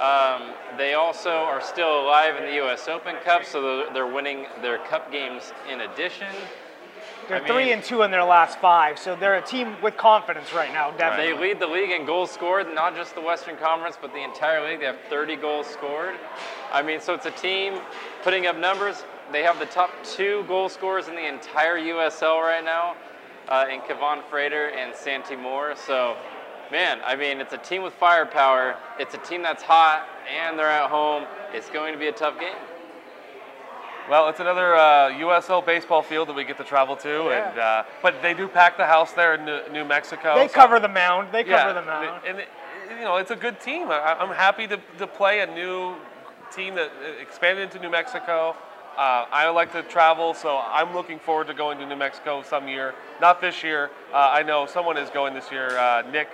Um, 0.00 0.54
they 0.76 0.94
also 0.94 1.30
are 1.30 1.60
still 1.60 2.00
alive 2.02 2.36
in 2.36 2.44
the 2.44 2.54
U.S. 2.56 2.86
Open 2.86 3.16
Cup, 3.24 3.44
so 3.44 3.60
they're- 3.60 3.92
they're 3.92 4.06
winning 4.06 4.46
their 4.62 4.78
cup 4.78 5.10
games 5.10 5.52
in 5.68 5.80
addition. 5.80 6.28
They're 7.28 7.42
I 7.42 7.46
three 7.46 7.64
mean- 7.64 7.74
and 7.74 7.84
two 7.84 8.02
in 8.02 8.10
their 8.10 8.24
last 8.24 8.58
five, 8.58 8.98
so 8.98 9.14
they're 9.14 9.36
a 9.36 9.42
team 9.42 9.76
with 9.82 9.96
confidence 9.98 10.54
right 10.54 10.72
now. 10.72 10.90
Definitely, 10.92 11.34
They 11.34 11.38
lead 11.38 11.60
the 11.60 11.66
league 11.66 11.90
in 11.90 12.06
goals 12.06 12.30
scored, 12.30 12.72
not 12.74 12.96
just 12.96 13.14
the 13.14 13.20
Western 13.20 13.56
Conference, 13.56 13.98
but 14.00 14.12
the 14.14 14.22
entire 14.22 14.66
league. 14.66 14.80
They 14.80 14.86
have 14.86 14.98
30 15.10 15.36
goals 15.36 15.66
scored. 15.66 16.14
I 16.72 16.80
mean, 16.82 17.00
so 17.00 17.12
it's 17.12 17.26
a 17.26 17.30
team 17.30 17.80
putting 18.22 18.46
up 18.46 18.56
numbers. 18.56 19.04
They 19.30 19.42
have 19.42 19.58
the 19.58 19.66
top 19.66 19.90
two 20.04 20.44
goal 20.48 20.70
scorers 20.70 21.08
in 21.08 21.14
the 21.14 21.26
entire 21.28 21.76
USL 21.78 22.40
right 22.40 22.64
now, 22.64 22.94
uh, 23.48 23.66
in 23.70 23.80
Kevaughn 23.82 24.22
Frater 24.30 24.70
and 24.70 24.94
Santi 24.94 25.36
Moar. 25.36 25.74
So, 25.76 26.16
man, 26.72 26.98
I 27.04 27.14
mean, 27.14 27.40
it's 27.42 27.52
a 27.52 27.58
team 27.58 27.82
with 27.82 27.92
firepower. 27.94 28.76
It's 28.98 29.14
a 29.14 29.18
team 29.18 29.42
that's 29.42 29.62
hot, 29.62 30.08
and 30.34 30.58
they're 30.58 30.66
at 30.66 30.88
home. 30.88 31.24
It's 31.52 31.68
going 31.68 31.92
to 31.92 31.98
be 31.98 32.08
a 32.08 32.12
tough 32.12 32.40
game. 32.40 32.56
Well, 34.08 34.28
it's 34.30 34.40
another 34.40 34.74
uh, 34.74 35.10
USL 35.10 35.64
baseball 35.64 36.02
field 36.02 36.28
that 36.28 36.34
we 36.34 36.44
get 36.44 36.56
to 36.58 36.64
travel 36.64 36.96
to, 36.96 37.08
Yeah. 37.08 37.50
and 37.50 37.58
uh, 37.58 37.82
but 38.02 38.22
they 38.22 38.32
do 38.34 38.48
pack 38.48 38.76
the 38.76 38.86
house 38.86 39.12
there 39.12 39.34
in 39.34 39.44
New, 39.44 39.60
New 39.70 39.84
Mexico. 39.84 40.34
They 40.34 40.48
so- 40.48 40.54
cover 40.54 40.80
the 40.80 40.88
mound. 40.88 41.28
They 41.32 41.44
cover 41.44 41.68
yeah, 41.68 41.72
the 41.74 41.82
mound. 41.82 42.22
and 42.26 42.38
it, 42.38 42.48
you 42.90 43.04
know 43.04 43.16
it's 43.16 43.30
a 43.30 43.36
good 43.36 43.60
team. 43.60 43.90
I, 43.90 44.16
I'm 44.18 44.34
happy 44.34 44.66
to, 44.66 44.78
to 44.98 45.06
play 45.06 45.40
a 45.40 45.46
new 45.46 45.94
team 46.54 46.74
that 46.76 46.90
uh, 47.04 47.20
expanded 47.20 47.64
into 47.64 47.78
New 47.78 47.90
Mexico. 47.90 48.56
Uh, 48.96 49.26
I 49.30 49.48
like 49.50 49.70
to 49.72 49.82
travel, 49.84 50.34
so 50.34 50.58
I'm 50.58 50.92
looking 50.94 51.18
forward 51.20 51.46
to 51.48 51.54
going 51.54 51.78
to 51.78 51.86
New 51.86 51.94
Mexico 51.94 52.42
some 52.42 52.66
year. 52.66 52.94
Not 53.20 53.40
this 53.40 53.62
year. 53.62 53.90
Uh, 54.12 54.30
I 54.32 54.42
know 54.42 54.66
someone 54.66 54.96
is 54.96 55.08
going 55.10 55.34
this 55.34 55.52
year. 55.52 55.68
Uh, 55.78 56.02
Nick 56.10 56.28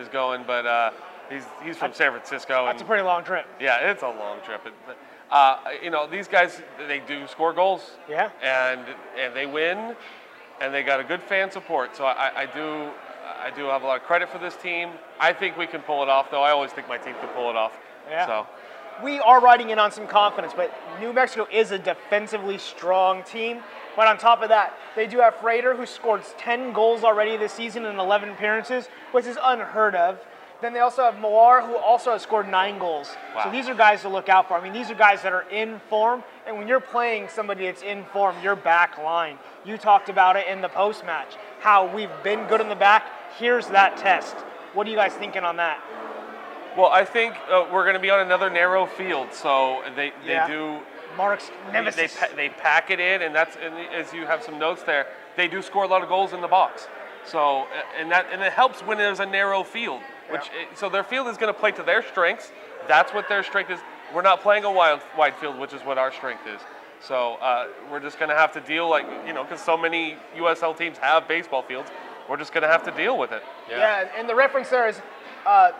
is 0.00 0.08
going, 0.08 0.42
but 0.46 0.66
uh, 0.66 0.90
he's 1.30 1.44
he's 1.62 1.76
from 1.76 1.92
San 1.92 2.10
Francisco. 2.10 2.64
That's 2.66 2.82
a 2.82 2.86
pretty 2.86 3.04
long 3.04 3.22
trip. 3.22 3.46
yeah, 3.60 3.90
it's 3.90 4.02
a 4.02 4.08
long 4.08 4.38
trip. 4.44 4.62
It- 4.66 4.72
uh, 5.30 5.58
you 5.82 5.90
know, 5.90 6.06
these 6.06 6.28
guys 6.28 6.62
they 6.86 7.00
do 7.00 7.26
score 7.26 7.52
goals. 7.52 7.92
Yeah. 8.08 8.30
And 8.42 8.84
and 9.18 9.34
they 9.34 9.46
win, 9.46 9.94
and 10.60 10.72
they 10.72 10.82
got 10.82 11.00
a 11.00 11.04
good 11.04 11.22
fan 11.22 11.50
support. 11.50 11.96
So 11.96 12.04
I, 12.04 12.42
I 12.42 12.46
do 12.46 12.90
I 13.40 13.50
do 13.50 13.66
have 13.66 13.82
a 13.82 13.86
lot 13.86 14.00
of 14.00 14.06
credit 14.06 14.30
for 14.30 14.38
this 14.38 14.56
team. 14.56 14.90
I 15.20 15.32
think 15.32 15.56
we 15.56 15.66
can 15.66 15.82
pull 15.82 16.02
it 16.02 16.08
off, 16.08 16.30
though. 16.30 16.42
I 16.42 16.50
always 16.50 16.72
think 16.72 16.88
my 16.88 16.98
team 16.98 17.14
can 17.20 17.28
pull 17.30 17.50
it 17.50 17.56
off. 17.56 17.72
Yeah. 18.10 18.26
So 18.26 18.46
we 19.02 19.20
are 19.20 19.40
riding 19.40 19.70
in 19.70 19.78
on 19.78 19.92
some 19.92 20.06
confidence, 20.06 20.52
but 20.56 20.72
New 21.00 21.12
Mexico 21.12 21.46
is 21.52 21.70
a 21.70 21.78
defensively 21.78 22.58
strong 22.58 23.22
team. 23.22 23.60
But 23.96 24.06
on 24.06 24.18
top 24.18 24.42
of 24.42 24.48
that, 24.48 24.74
they 24.96 25.06
do 25.06 25.18
have 25.18 25.36
Frater, 25.36 25.76
who 25.76 25.84
scored 25.86 26.22
10 26.38 26.72
goals 26.72 27.02
already 27.02 27.36
this 27.36 27.52
season 27.52 27.84
in 27.84 27.98
11 27.98 28.30
appearances, 28.30 28.88
which 29.12 29.26
is 29.26 29.36
unheard 29.42 29.94
of. 29.94 30.20
Then 30.60 30.72
they 30.72 30.80
also 30.80 31.02
have 31.04 31.18
Moar, 31.20 31.62
who 31.62 31.76
also 31.76 32.12
has 32.12 32.22
scored 32.22 32.48
nine 32.48 32.78
goals. 32.80 33.14
Wow. 33.34 33.44
So 33.44 33.50
these 33.50 33.68
are 33.68 33.74
guys 33.74 34.02
to 34.02 34.08
look 34.08 34.28
out 34.28 34.48
for. 34.48 34.54
I 34.54 34.60
mean, 34.62 34.72
these 34.72 34.90
are 34.90 34.94
guys 34.94 35.22
that 35.22 35.32
are 35.32 35.48
in 35.50 35.80
form, 35.88 36.24
and 36.46 36.58
when 36.58 36.66
you're 36.66 36.80
playing 36.80 37.28
somebody 37.28 37.66
that's 37.66 37.82
in 37.82 38.04
form, 38.06 38.34
your 38.42 38.56
back 38.56 38.98
line. 38.98 39.38
You 39.64 39.78
talked 39.78 40.08
about 40.08 40.34
it 40.36 40.48
in 40.48 40.60
the 40.60 40.68
post 40.68 41.04
match, 41.06 41.34
how 41.60 41.86
we've 41.94 42.10
been 42.24 42.46
good 42.48 42.60
in 42.60 42.68
the 42.68 42.74
back. 42.74 43.06
Here's 43.38 43.68
that 43.68 43.96
test. 43.98 44.34
What 44.74 44.86
are 44.86 44.90
you 44.90 44.96
guys 44.96 45.12
thinking 45.12 45.44
on 45.44 45.56
that? 45.56 45.78
Well, 46.76 46.86
I 46.88 47.04
think 47.04 47.34
uh, 47.50 47.66
we're 47.72 47.84
going 47.84 47.94
to 47.94 48.00
be 48.00 48.10
on 48.10 48.20
another 48.20 48.50
narrow 48.50 48.86
field, 48.86 49.32
so 49.32 49.82
they, 49.96 50.12
they 50.24 50.32
Yeah. 50.32 50.46
do 50.48 50.78
Mark's 51.16 51.50
they, 51.66 51.72
nemesis. 51.72 52.16
pa- 52.16 52.28
they 52.36 52.48
pack 52.48 52.90
it 52.90 53.00
in, 53.00 53.22
and 53.22 53.34
that's 53.34 53.56
and 53.56 53.74
as 53.94 54.12
you 54.12 54.26
have 54.26 54.42
some 54.42 54.58
notes 54.58 54.82
there, 54.82 55.06
they 55.36 55.48
do 55.48 55.62
score 55.62 55.84
a 55.84 55.88
lot 55.88 56.02
of 56.02 56.08
goals 56.08 56.32
in 56.32 56.40
the 56.40 56.48
box. 56.48 56.86
So 57.24 57.66
and 57.98 58.10
that 58.12 58.26
and 58.32 58.42
it 58.42 58.52
helps 58.52 58.80
when 58.82 58.98
there's 58.98 59.20
a 59.20 59.26
narrow 59.26 59.62
field. 59.64 60.00
Which 60.30 60.42
uh, 60.42 60.74
so 60.74 60.88
their 60.88 61.04
field 61.04 61.28
is 61.28 61.36
going 61.36 61.52
to 61.52 61.58
play 61.58 61.72
to 61.72 61.82
their 61.82 62.02
strengths. 62.02 62.52
That's 62.86 63.12
what 63.12 63.28
their 63.28 63.42
strength 63.42 63.70
is. 63.70 63.80
We're 64.14 64.22
not 64.22 64.42
playing 64.42 64.64
a 64.64 64.72
wide 64.72 65.00
wide 65.16 65.34
field, 65.36 65.58
which 65.58 65.72
is 65.72 65.82
what 65.82 65.98
our 65.98 66.12
strength 66.12 66.46
is. 66.46 66.60
So 67.00 67.34
uh, 67.34 67.68
we're 67.90 68.00
just 68.00 68.18
going 68.18 68.28
to 68.30 68.34
have 68.34 68.52
to 68.52 68.60
deal 68.60 68.88
like 68.88 69.06
you 69.26 69.32
know 69.32 69.44
because 69.44 69.60
so 69.60 69.76
many 69.76 70.16
USL 70.36 70.76
teams 70.76 70.98
have 70.98 71.28
baseball 71.28 71.62
fields. 71.62 71.90
We're 72.28 72.36
just 72.36 72.52
going 72.52 72.62
to 72.62 72.68
have 72.68 72.84
to 72.84 72.90
deal 72.90 73.16
with 73.16 73.32
it. 73.32 73.42
Yeah, 73.70 74.08
and 74.16 74.28
the 74.28 74.34
reference 74.34 74.68
there 74.68 74.86
is 74.88 75.00
uh, 75.46 75.70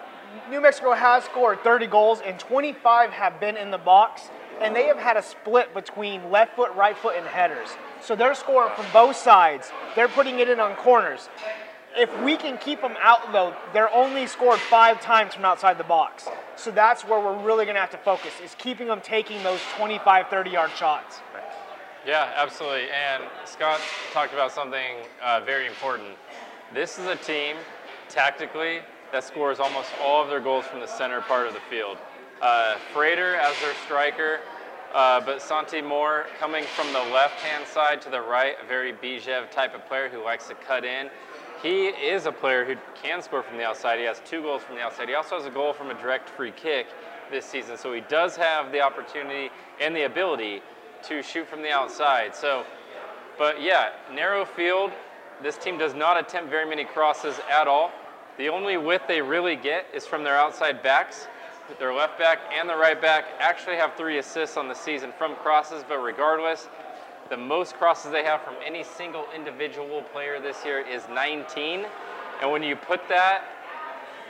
New 0.51 0.61
Mexico 0.61 0.93
has 0.93 1.25
scored 1.25 1.61
30 1.63 1.87
goals, 1.87 2.21
and 2.25 2.39
25 2.39 3.11
have 3.11 3.39
been 3.41 3.57
in 3.57 3.71
the 3.71 3.79
box, 3.79 4.31
and 4.61 4.75
they 4.75 4.87
have 4.87 4.99
had 4.99 5.17
a 5.17 5.23
split 5.23 5.75
between 5.75 6.31
left 6.31 6.57
foot, 6.57 6.75
right 6.75 6.97
foot, 6.97 7.17
and 7.17 7.27
headers. 7.27 7.69
So 8.01 8.17
they're 8.17 8.35
scoring 8.35 8.73
from 8.75 8.87
both 8.93 9.17
sides. 9.17 9.71
They're 9.95 10.09
putting 10.09 10.39
it 10.39 10.49
in 10.49 10.61
on 10.61 10.75
corners. 10.77 11.29
If 11.99 12.17
we 12.23 12.37
can 12.37 12.59
keep 12.59 12.81
them 12.81 12.95
out, 13.03 13.33
though, 13.33 13.57
they're 13.73 13.93
only 13.93 14.29
scored 14.29 14.61
five 14.61 15.01
times 15.01 15.35
from 15.35 15.45
outside 15.45 15.79
the 15.79 15.85
box. 15.85 16.29
So 16.55 16.71
that's 16.71 17.03
where 17.03 17.19
we're 17.19 17.43
really 17.43 17.65
going 17.65 17.75
to 17.75 17.81
have 17.81 17.91
to 17.91 17.99
focus, 17.99 18.33
is 18.43 18.55
keeping 18.57 18.87
them 18.87 19.01
taking 19.01 19.43
those 19.43 19.59
25, 19.77 20.27
30-yard 20.27 20.71
shots. 20.77 21.19
Yeah, 22.07 22.33
absolutely. 22.37 22.89
And 22.91 23.25
Scott 23.45 23.81
talked 24.13 24.33
about 24.33 24.53
something 24.53 24.99
uh, 25.21 25.41
very 25.45 25.67
important. 25.67 26.11
This 26.73 27.01
is 27.01 27.07
a 27.07 27.17
team, 27.17 27.57
tactically, 28.09 28.79
that 29.11 29.25
scores 29.25 29.59
almost 29.59 29.91
all 30.01 30.23
of 30.23 30.29
their 30.29 30.41
goals 30.41 30.67
from 30.67 30.79
the 30.79 30.87
center 30.87 31.21
part 31.23 31.49
of 31.49 31.55
the 31.55 31.61
field. 31.69 31.99
Uh, 32.41 32.77
Frater 32.95 33.35
as 33.35 33.61
their 33.61 33.75
striker, 33.85 34.39
uh, 34.95 35.21
but 35.21 35.43
Santi 35.43 35.83
Moar 35.83 36.27
coming 36.39 36.63
from 36.77 36.93
the 36.93 37.13
left-hand 37.13 37.67
side 37.67 38.01
to 38.03 38.11
the 38.11 38.21
right, 38.21 38.55
a 38.63 38.67
very 38.67 38.93
Bijev 38.93 39.51
type 39.51 39.75
of 39.75 39.85
player 39.87 40.09
who 40.09 40.23
likes 40.25 40.47
to 40.47 40.55
cut 40.55 40.85
in. 40.85 41.11
He 41.63 41.87
is 41.87 42.27
a 42.27 42.33
player 42.33 42.65
who 42.65 42.77
can 43.03 43.21
score 43.21 43.43
from 43.43 43.57
the 43.57 43.65
outside. 43.65 43.99
He 43.99 44.05
has 44.05 44.23
two 44.25 44.43
goals 44.43 44.63
from 44.63 44.77
the 44.77 44.83
outside. 44.83 45.09
He 45.09 45.15
also 45.15 45.37
has 45.37 45.47
a 45.47 45.51
goal 45.51 45.73
from 45.73 45.91
a 45.91 45.95
direct 45.95 46.31
free 46.31 46.53
kick 46.53 46.87
this 47.31 47.45
season, 47.45 47.77
so 47.77 47.93
he 47.93 48.01
does 48.03 48.37
have 48.37 48.71
the 48.71 48.81
opportunity 48.81 49.51
and 49.81 49.95
the 49.95 50.05
ability 50.05 50.63
to 51.05 51.23
shoot 51.23 51.49
from 51.49 51.63
the 51.63 51.71
outside. 51.71 52.35
So, 52.35 52.65
but 53.39 53.61
yeah, 53.61 53.91
narrow 54.13 54.45
field. 54.45 54.93
This 55.43 55.57
team 55.57 55.79
does 55.79 55.95
not 55.95 56.19
attempt 56.19 56.51
very 56.51 56.69
many 56.69 56.85
crosses 56.85 57.41
at 57.51 57.69
all. 57.69 57.93
The 58.39 58.49
only 58.49 58.77
width 58.77 59.05
they 59.09 59.21
really 59.21 59.57
get 59.57 59.87
is 59.93 60.07
from 60.07 60.23
their 60.23 60.37
outside 60.37 60.83
backs. 60.83 61.27
Their 61.79 61.93
left 61.93 62.19
back 62.19 62.39
and 62.53 62.69
the 62.69 62.77
right 62.77 63.01
back 63.01 63.27
actually 63.41 63.77
have 63.77 63.95
three 63.95 64.19
assists 64.19 64.57
on 64.57 64.69
the 64.69 64.75
season 64.75 65.13
from 65.19 65.35
crosses, 65.37 65.85
but 65.87 65.99
regardless, 65.99 66.69
the 67.31 67.37
most 67.37 67.75
crosses 67.75 68.11
they 68.11 68.25
have 68.25 68.43
from 68.43 68.55
any 68.65 68.83
single 68.83 69.27
individual 69.35 70.03
player 70.13 70.41
this 70.41 70.65
year 70.65 70.81
is 70.81 71.03
19. 71.13 71.87
And 72.41 72.51
when 72.51 72.63
you 72.63 72.77
put 72.77 73.07
that 73.09 73.45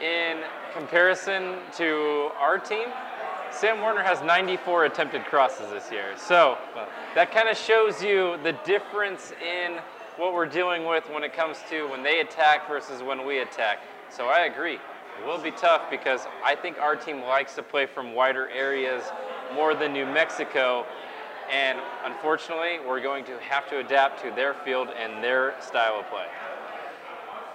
in 0.00 0.38
comparison 0.72 1.56
to 1.76 2.30
our 2.38 2.58
team, 2.58 2.88
Sam 3.50 3.80
Warner 3.80 4.02
has 4.02 4.22
94 4.22 4.84
attempted 4.86 5.24
crosses 5.24 5.70
this 5.70 5.90
year. 5.90 6.14
So 6.16 6.58
that 7.14 7.32
kind 7.32 7.48
of 7.48 7.56
shows 7.56 8.02
you 8.02 8.38
the 8.42 8.52
difference 8.64 9.32
in 9.42 9.78
what 10.16 10.34
we're 10.34 10.46
dealing 10.46 10.84
with 10.84 11.08
when 11.10 11.22
it 11.22 11.32
comes 11.32 11.58
to 11.70 11.88
when 11.88 12.02
they 12.02 12.20
attack 12.20 12.68
versus 12.68 13.02
when 13.02 13.26
we 13.26 13.40
attack. 13.40 13.78
So 14.10 14.26
I 14.26 14.46
agree. 14.46 14.74
It 14.74 15.26
will 15.26 15.38
be 15.38 15.50
tough 15.50 15.90
because 15.90 16.26
I 16.44 16.54
think 16.54 16.78
our 16.78 16.94
team 16.94 17.22
likes 17.22 17.54
to 17.54 17.62
play 17.62 17.86
from 17.86 18.14
wider 18.14 18.48
areas 18.50 19.02
more 19.54 19.74
than 19.74 19.92
New 19.92 20.06
Mexico. 20.06 20.86
And 21.50 21.78
unfortunately, 22.04 22.78
we're 22.86 23.00
going 23.00 23.24
to 23.24 23.38
have 23.38 23.68
to 23.70 23.78
adapt 23.78 24.22
to 24.22 24.30
their 24.30 24.54
field 24.54 24.88
and 24.88 25.22
their 25.24 25.54
style 25.60 26.00
of 26.00 26.08
play. 26.08 26.26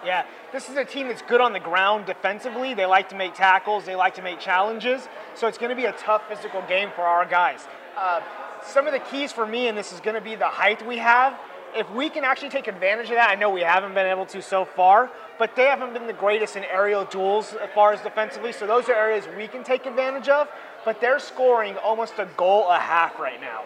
Yeah, 0.06 0.26
this 0.52 0.70
is 0.70 0.76
a 0.76 0.84
team 0.84 1.08
that's 1.08 1.22
good 1.22 1.40
on 1.40 1.54
the 1.54 1.60
ground 1.60 2.06
defensively. 2.06 2.74
They 2.74 2.86
like 2.86 3.10
to 3.10 3.16
make 3.16 3.36
tackles, 3.36 3.86
they 3.86 3.96
like 3.96 4.16
to 4.16 4.22
make 4.22 4.40
challenges. 4.40 5.08
So 5.36 5.48
it's 5.48 5.58
going 5.58 5.70
to 5.70 5.76
be 5.76 5.86
a 5.86 5.94
tough 5.94 6.24
physical 6.28 6.62
game 6.68 6.90
for 6.96 7.04
our 7.04 7.26
guys. 7.26 7.66
Uh, 7.98 8.20
some 8.66 8.86
of 8.88 8.94
the 8.94 9.00
keys 9.00 9.32
for 9.32 9.46
me 9.46 9.68
in 9.68 9.76
this 9.76 9.94
is 9.94 10.00
going 10.00 10.16
to 10.16 10.22
be 10.22 10.36
the 10.36 10.48
height 10.48 10.86
we 10.86 10.98
have. 10.98 11.40
If 11.76 11.90
we 11.92 12.10
can 12.10 12.24
actually 12.24 12.50
take 12.50 12.68
advantage 12.68 13.10
of 13.10 13.16
that, 13.16 13.30
I 13.30 13.36
know 13.36 13.50
we 13.50 13.62
haven't 13.62 13.94
been 13.94 14.06
able 14.06 14.26
to 14.28 14.42
so 14.42 14.64
far, 14.64 15.10
but 15.40 15.56
they 15.56 15.66
haven't 15.66 15.94
been 15.94 16.06
the 16.06 16.14
greatest 16.14 16.56
in 16.56 16.64
aerial 16.66 17.06
duels 17.06 17.54
as 17.54 17.70
far 17.74 17.94
as 17.94 18.02
defensively. 18.02 18.52
So 18.52 18.68
those 18.68 18.90
are 18.90 18.94
areas 18.94 19.26
we 19.36 19.48
can 19.48 19.64
take 19.64 19.86
advantage 19.86 20.30
of. 20.30 20.50
But 20.86 21.00
they're 21.02 21.20
scoring 21.20 21.78
almost 21.78 22.16
a 22.20 22.28
goal 22.38 22.70
a 22.70 22.78
half 22.78 23.18
right 23.18 23.40
now. 23.40 23.64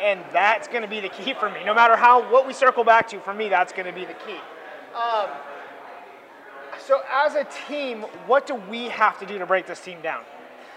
And 0.00 0.20
that's 0.32 0.68
going 0.68 0.82
to 0.82 0.88
be 0.88 1.00
the 1.00 1.08
key 1.08 1.34
for 1.34 1.50
me. 1.50 1.64
No 1.64 1.74
matter 1.74 1.96
how 1.96 2.30
what 2.30 2.46
we 2.46 2.52
circle 2.52 2.84
back 2.84 3.08
to, 3.08 3.20
for 3.20 3.34
me, 3.34 3.48
that's 3.48 3.72
going 3.72 3.86
to 3.86 3.92
be 3.92 4.04
the 4.04 4.14
key. 4.14 4.38
Um, 4.94 5.30
so, 6.86 7.00
as 7.12 7.34
a 7.34 7.46
team, 7.66 8.02
what 8.26 8.46
do 8.46 8.54
we 8.54 8.84
have 8.84 9.18
to 9.20 9.26
do 9.26 9.38
to 9.38 9.46
break 9.46 9.66
this 9.66 9.80
team 9.80 10.00
down? 10.02 10.22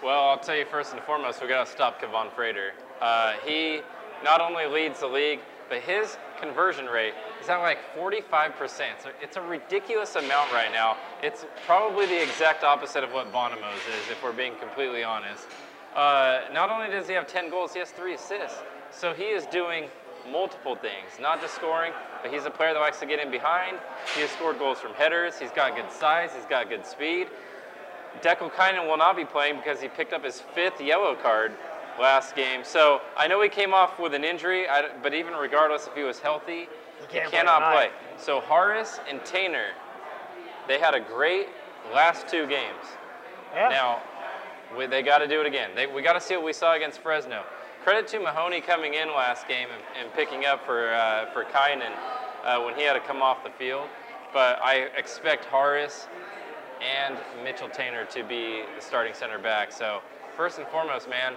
Well, 0.03 0.29
I'll 0.29 0.39
tell 0.39 0.55
you 0.55 0.65
first 0.65 0.93
and 0.93 1.01
foremost, 1.03 1.41
we 1.41 1.47
got 1.47 1.65
to 1.65 1.71
stop 1.71 2.01
Kevaughn 2.01 2.29
Frater. 2.33 2.71
Uh, 3.01 3.33
he 3.45 3.81
not 4.23 4.41
only 4.41 4.65
leads 4.65 5.01
the 5.01 5.07
league, 5.07 5.39
but 5.69 5.81
his 5.81 6.17
conversion 6.41 6.85
rate 6.85 7.13
is 7.41 7.49
at 7.49 7.57
like 7.57 7.77
45%. 7.95 8.69
So 9.03 9.11
it's 9.21 9.37
a 9.37 9.41
ridiculous 9.41 10.15
amount 10.15 10.51
right 10.51 10.71
now. 10.71 10.97
It's 11.21 11.45
probably 11.65 12.05
the 12.05 12.21
exact 12.21 12.63
opposite 12.63 13.03
of 13.03 13.13
what 13.13 13.31
Bonomo's 13.31 13.79
is, 13.87 14.11
if 14.11 14.23
we're 14.23 14.33
being 14.33 14.55
completely 14.55 15.03
honest. 15.03 15.47
Uh, 15.95 16.41
not 16.53 16.69
only 16.69 16.89
does 16.89 17.07
he 17.07 17.13
have 17.13 17.27
10 17.27 17.49
goals, 17.49 17.73
he 17.73 17.79
has 17.79 17.91
three 17.91 18.15
assists. 18.15 18.59
So 18.91 19.13
he 19.13 19.23
is 19.23 19.45
doing 19.47 19.89
multiple 20.31 20.75
things, 20.75 21.19
not 21.19 21.41
just 21.41 21.55
scoring, 21.55 21.93
but 22.21 22.31
he's 22.31 22.45
a 22.45 22.49
player 22.49 22.73
that 22.73 22.79
likes 22.79 22.99
to 22.99 23.05
get 23.05 23.19
in 23.19 23.31
behind. 23.31 23.77
He 24.15 24.21
has 24.21 24.29
scored 24.31 24.59
goals 24.59 24.79
from 24.79 24.93
headers. 24.93 25.39
He's 25.39 25.51
got 25.51 25.75
good 25.75 25.91
size. 25.91 26.31
He's 26.35 26.45
got 26.45 26.69
good 26.69 26.85
speed. 26.85 27.27
Dekel 28.21 28.51
Keinan 28.51 28.87
will 28.87 28.97
not 28.97 29.15
be 29.15 29.25
playing 29.25 29.57
because 29.57 29.79
he 29.79 29.87
picked 29.87 30.13
up 30.13 30.23
his 30.23 30.41
fifth 30.41 30.81
yellow 30.81 31.15
card 31.15 31.53
last 31.99 32.35
game. 32.35 32.61
So 32.63 33.01
I 33.17 33.27
know 33.27 33.41
he 33.41 33.49
came 33.49 33.73
off 33.73 33.99
with 33.99 34.13
an 34.13 34.23
injury, 34.23 34.65
but 35.01 35.13
even 35.13 35.33
regardless 35.33 35.87
if 35.87 35.93
he 35.93 36.03
was 36.03 36.19
healthy, 36.19 36.67
he, 37.09 37.19
play 37.19 37.25
cannot 37.29 37.71
play. 37.71 37.89
So 38.17 38.41
Harris 38.41 38.99
and 39.09 39.19
Taintor, 39.21 39.69
they 40.67 40.79
had 40.79 40.93
a 40.93 40.99
great 40.99 41.47
last 41.93 42.27
two 42.27 42.47
games. 42.47 42.85
Yeah. 43.53 43.69
Now, 43.69 44.01
we, 44.77 44.85
they 44.85 45.01
got 45.01 45.19
to 45.19 45.27
do 45.27 45.41
it 45.41 45.47
again. 45.47 45.71
They, 45.75 45.87
we 45.87 46.01
got 46.01 46.13
to 46.13 46.21
see 46.21 46.35
what 46.35 46.45
we 46.45 46.53
saw 46.53 46.75
against 46.75 46.99
Fresno. 46.99 47.43
Credit 47.89 48.07
to 48.09 48.19
Mahoney 48.19 48.61
coming 48.61 48.93
in 48.93 49.07
last 49.07 49.47
game 49.47 49.67
and, 49.73 49.81
and 49.99 50.13
picking 50.13 50.45
up 50.45 50.63
for 50.63 50.93
uh, 50.93 51.25
for 51.33 51.43
Keinan 51.45 51.91
uh, 52.43 52.61
when 52.61 52.75
he 52.75 52.83
had 52.83 52.93
to 52.93 52.99
come 52.99 53.23
off 53.23 53.43
the 53.43 53.49
field. 53.49 53.87
But 54.31 54.59
I 54.61 54.89
expect 54.95 55.45
Harris 55.45 56.07
and 56.83 57.17
Mitchell 57.43 57.67
Taintor 57.67 58.07
to 58.11 58.23
be 58.23 58.61
the 58.75 58.79
starting 58.79 59.15
center 59.15 59.39
back. 59.39 59.71
So 59.71 60.01
first 60.37 60.59
and 60.59 60.67
foremost, 60.67 61.09
man, 61.09 61.33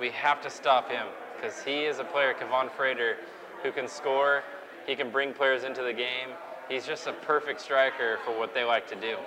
we 0.00 0.10
have 0.10 0.42
to 0.42 0.50
stop 0.50 0.90
him 0.90 1.06
because 1.36 1.62
he 1.62 1.84
is 1.84 2.00
a 2.00 2.04
player, 2.04 2.34
Kevaughn 2.34 2.68
Frater, 2.76 3.18
who 3.62 3.70
can 3.70 3.86
score. 3.86 4.42
He 4.88 4.96
can 4.96 5.08
bring 5.08 5.32
players 5.32 5.62
into 5.62 5.84
the 5.84 5.92
game. 5.92 6.30
He's 6.68 6.84
just 6.84 7.06
a 7.06 7.12
perfect 7.12 7.60
striker 7.60 8.18
for 8.24 8.36
what 8.36 8.54
they 8.54 8.64
like 8.64 8.88
to 8.88 8.96
do. 8.96 9.18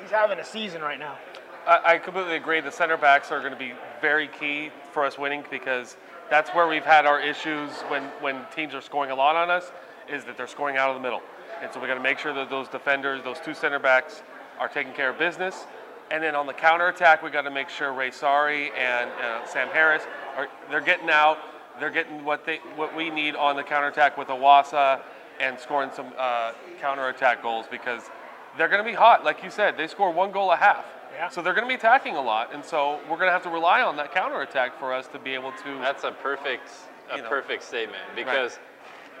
He's 0.00 0.12
having 0.12 0.38
a 0.38 0.44
season 0.44 0.82
right 0.82 1.00
now. 1.00 1.18
I, 1.66 1.94
I 1.94 1.98
completely 1.98 2.36
agree. 2.36 2.60
The 2.60 2.70
center 2.70 2.96
backs 2.96 3.32
are 3.32 3.40
going 3.40 3.52
to 3.52 3.58
be 3.58 3.72
very 4.00 4.28
key 4.28 4.70
for 4.92 5.04
us 5.04 5.18
winning 5.18 5.44
because 5.50 5.96
that's 6.32 6.48
where 6.52 6.66
we've 6.66 6.82
had 6.82 7.04
our 7.04 7.20
issues 7.20 7.70
when, 7.88 8.04
when 8.22 8.46
teams 8.56 8.74
are 8.74 8.80
scoring 8.80 9.10
a 9.10 9.14
lot 9.14 9.36
on 9.36 9.50
us, 9.50 9.70
is 10.08 10.24
that 10.24 10.34
they're 10.38 10.46
scoring 10.46 10.78
out 10.78 10.88
of 10.88 10.96
the 10.96 11.02
middle. 11.02 11.20
And 11.60 11.70
so 11.70 11.78
we 11.78 11.86
got 11.86 11.96
to 11.96 12.00
make 12.00 12.18
sure 12.18 12.32
that 12.32 12.48
those 12.48 12.68
defenders, 12.68 13.22
those 13.22 13.38
two 13.44 13.52
center 13.52 13.78
backs, 13.78 14.22
are 14.58 14.66
taking 14.66 14.94
care 14.94 15.10
of 15.10 15.18
business. 15.18 15.66
And 16.10 16.22
then 16.22 16.34
on 16.34 16.46
the 16.46 16.54
counter 16.54 16.88
attack, 16.88 17.22
we 17.22 17.28
got 17.28 17.42
to 17.42 17.50
make 17.50 17.68
sure 17.68 17.92
Ray 17.92 18.08
Saari 18.08 18.70
and 18.74 19.10
uh, 19.10 19.44
Sam 19.44 19.68
Harris 19.68 20.04
are 20.34 20.48
they're 20.70 20.80
getting 20.80 21.10
out, 21.10 21.36
they're 21.78 21.90
getting 21.90 22.24
what 22.24 22.46
they 22.46 22.60
what 22.76 22.96
we 22.96 23.10
need 23.10 23.36
on 23.36 23.54
the 23.54 23.62
counter 23.62 23.88
attack 23.88 24.16
with 24.16 24.28
Iwasa 24.28 25.02
and 25.38 25.60
scoring 25.60 25.90
some 25.94 26.14
uh, 26.16 26.52
counter 26.80 27.08
attack 27.08 27.42
goals 27.42 27.66
because 27.70 28.10
they're 28.56 28.68
going 28.68 28.82
to 28.82 28.90
be 28.90 28.96
hot. 28.96 29.22
Like 29.22 29.44
you 29.44 29.50
said, 29.50 29.76
they 29.76 29.86
score 29.86 30.10
one 30.10 30.32
goal 30.32 30.50
a 30.50 30.56
half. 30.56 30.86
Yeah. 31.14 31.28
So 31.28 31.42
they're 31.42 31.52
going 31.54 31.64
to 31.64 31.68
be 31.68 31.74
attacking 31.74 32.16
a 32.16 32.20
lot, 32.22 32.54
and 32.54 32.64
so 32.64 32.98
we're 33.08 33.16
going 33.16 33.28
to 33.28 33.32
have 33.32 33.42
to 33.44 33.50
rely 33.50 33.82
on 33.82 33.96
that 33.96 34.12
counterattack 34.14 34.78
for 34.78 34.92
us 34.92 35.08
to 35.08 35.18
be 35.18 35.34
able 35.34 35.52
to. 35.52 35.78
That's 35.80 36.04
a 36.04 36.12
perfect, 36.12 36.70
a 37.12 37.16
You 37.16 37.22
know. 37.22 37.28
perfect 37.28 37.62
statement 37.62 38.02
because 38.16 38.58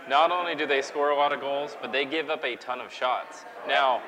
not 0.08 0.30
only 0.32 0.54
do 0.54 0.66
they 0.66 0.82
score 0.82 1.10
a 1.10 1.16
lot 1.16 1.32
of 1.32 1.40
goals, 1.40 1.76
but 1.80 1.92
they 1.92 2.04
give 2.04 2.30
up 2.30 2.44
a 2.44 2.56
ton 2.56 2.80
of 2.80 2.92
shots. 2.92 3.44
Now, 3.68 4.00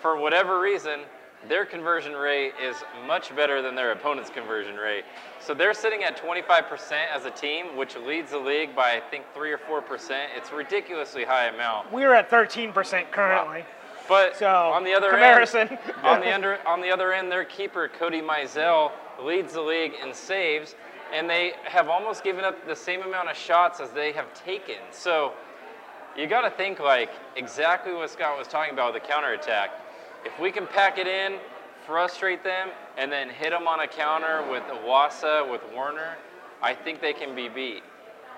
for 0.00 0.16
whatever 0.16 0.60
reason, 0.60 1.00
their 1.48 1.64
conversion 1.64 2.14
rate 2.14 2.54
is 2.60 2.76
much 3.06 3.34
better 3.36 3.62
than 3.62 3.74
their 3.74 3.92
opponent's 3.92 4.30
conversion 4.30 4.76
rate. 4.76 5.04
So 5.38 5.54
they're 5.54 5.74
sitting 5.74 6.02
at 6.02 6.16
25% 6.16 6.92
as 7.14 7.24
a 7.24 7.30
team, 7.30 7.76
which 7.76 7.96
leads 7.96 8.32
the 8.32 8.38
league 8.38 8.74
by 8.74 8.96
I 8.96 9.00
think 9.10 9.24
three 9.34 9.52
or 9.52 9.58
four 9.58 9.80
percent. 9.80 10.30
It's 10.36 10.50
a 10.50 10.56
ridiculously 10.56 11.24
high 11.24 11.46
amount. 11.46 11.92
We're 11.92 12.14
at 12.14 12.30
13% 12.30 13.10
currently. 13.12 13.64
But 14.08 14.36
So 14.36 14.46
on 14.48 14.84
the 14.84 14.92
other 14.92 15.10
comparison. 15.10 15.68
end, 15.68 15.78
on 16.02 16.20
the 16.20 16.32
under, 16.32 16.58
on 16.66 16.80
the 16.80 16.90
other 16.90 17.12
end, 17.12 17.30
their 17.30 17.44
keeper 17.44 17.88
Cody 17.88 18.20
Mizell 18.20 18.92
leads 19.22 19.54
the 19.54 19.60
league 19.62 19.92
in 20.02 20.12
saves, 20.12 20.74
and 21.12 21.28
they 21.28 21.52
have 21.64 21.88
almost 21.88 22.22
given 22.24 22.44
up 22.44 22.66
the 22.66 22.76
same 22.76 23.02
amount 23.02 23.28
of 23.30 23.36
shots 23.36 23.80
as 23.80 23.90
they 23.90 24.12
have 24.12 24.32
taken. 24.34 24.76
So 24.90 25.32
you 26.16 26.26
got 26.26 26.42
to 26.42 26.50
think 26.50 26.80
like 26.80 27.10
exactly 27.36 27.92
what 27.92 28.10
Scott 28.10 28.38
was 28.38 28.46
talking 28.46 28.72
about 28.72 28.92
with 28.92 29.02
the 29.02 29.08
counterattack. 29.08 29.70
If 30.24 30.38
we 30.40 30.50
can 30.50 30.66
pack 30.66 30.98
it 30.98 31.06
in, 31.06 31.38
frustrate 31.86 32.42
them, 32.42 32.70
and 32.98 33.12
then 33.12 33.28
hit 33.28 33.50
them 33.50 33.68
on 33.68 33.80
a 33.80 33.86
counter 33.86 34.44
with 34.50 34.62
Iwasa, 34.64 35.50
with 35.50 35.60
Warner, 35.72 36.16
I 36.62 36.74
think 36.74 37.00
they 37.00 37.12
can 37.12 37.34
be 37.34 37.48
beat. 37.48 37.82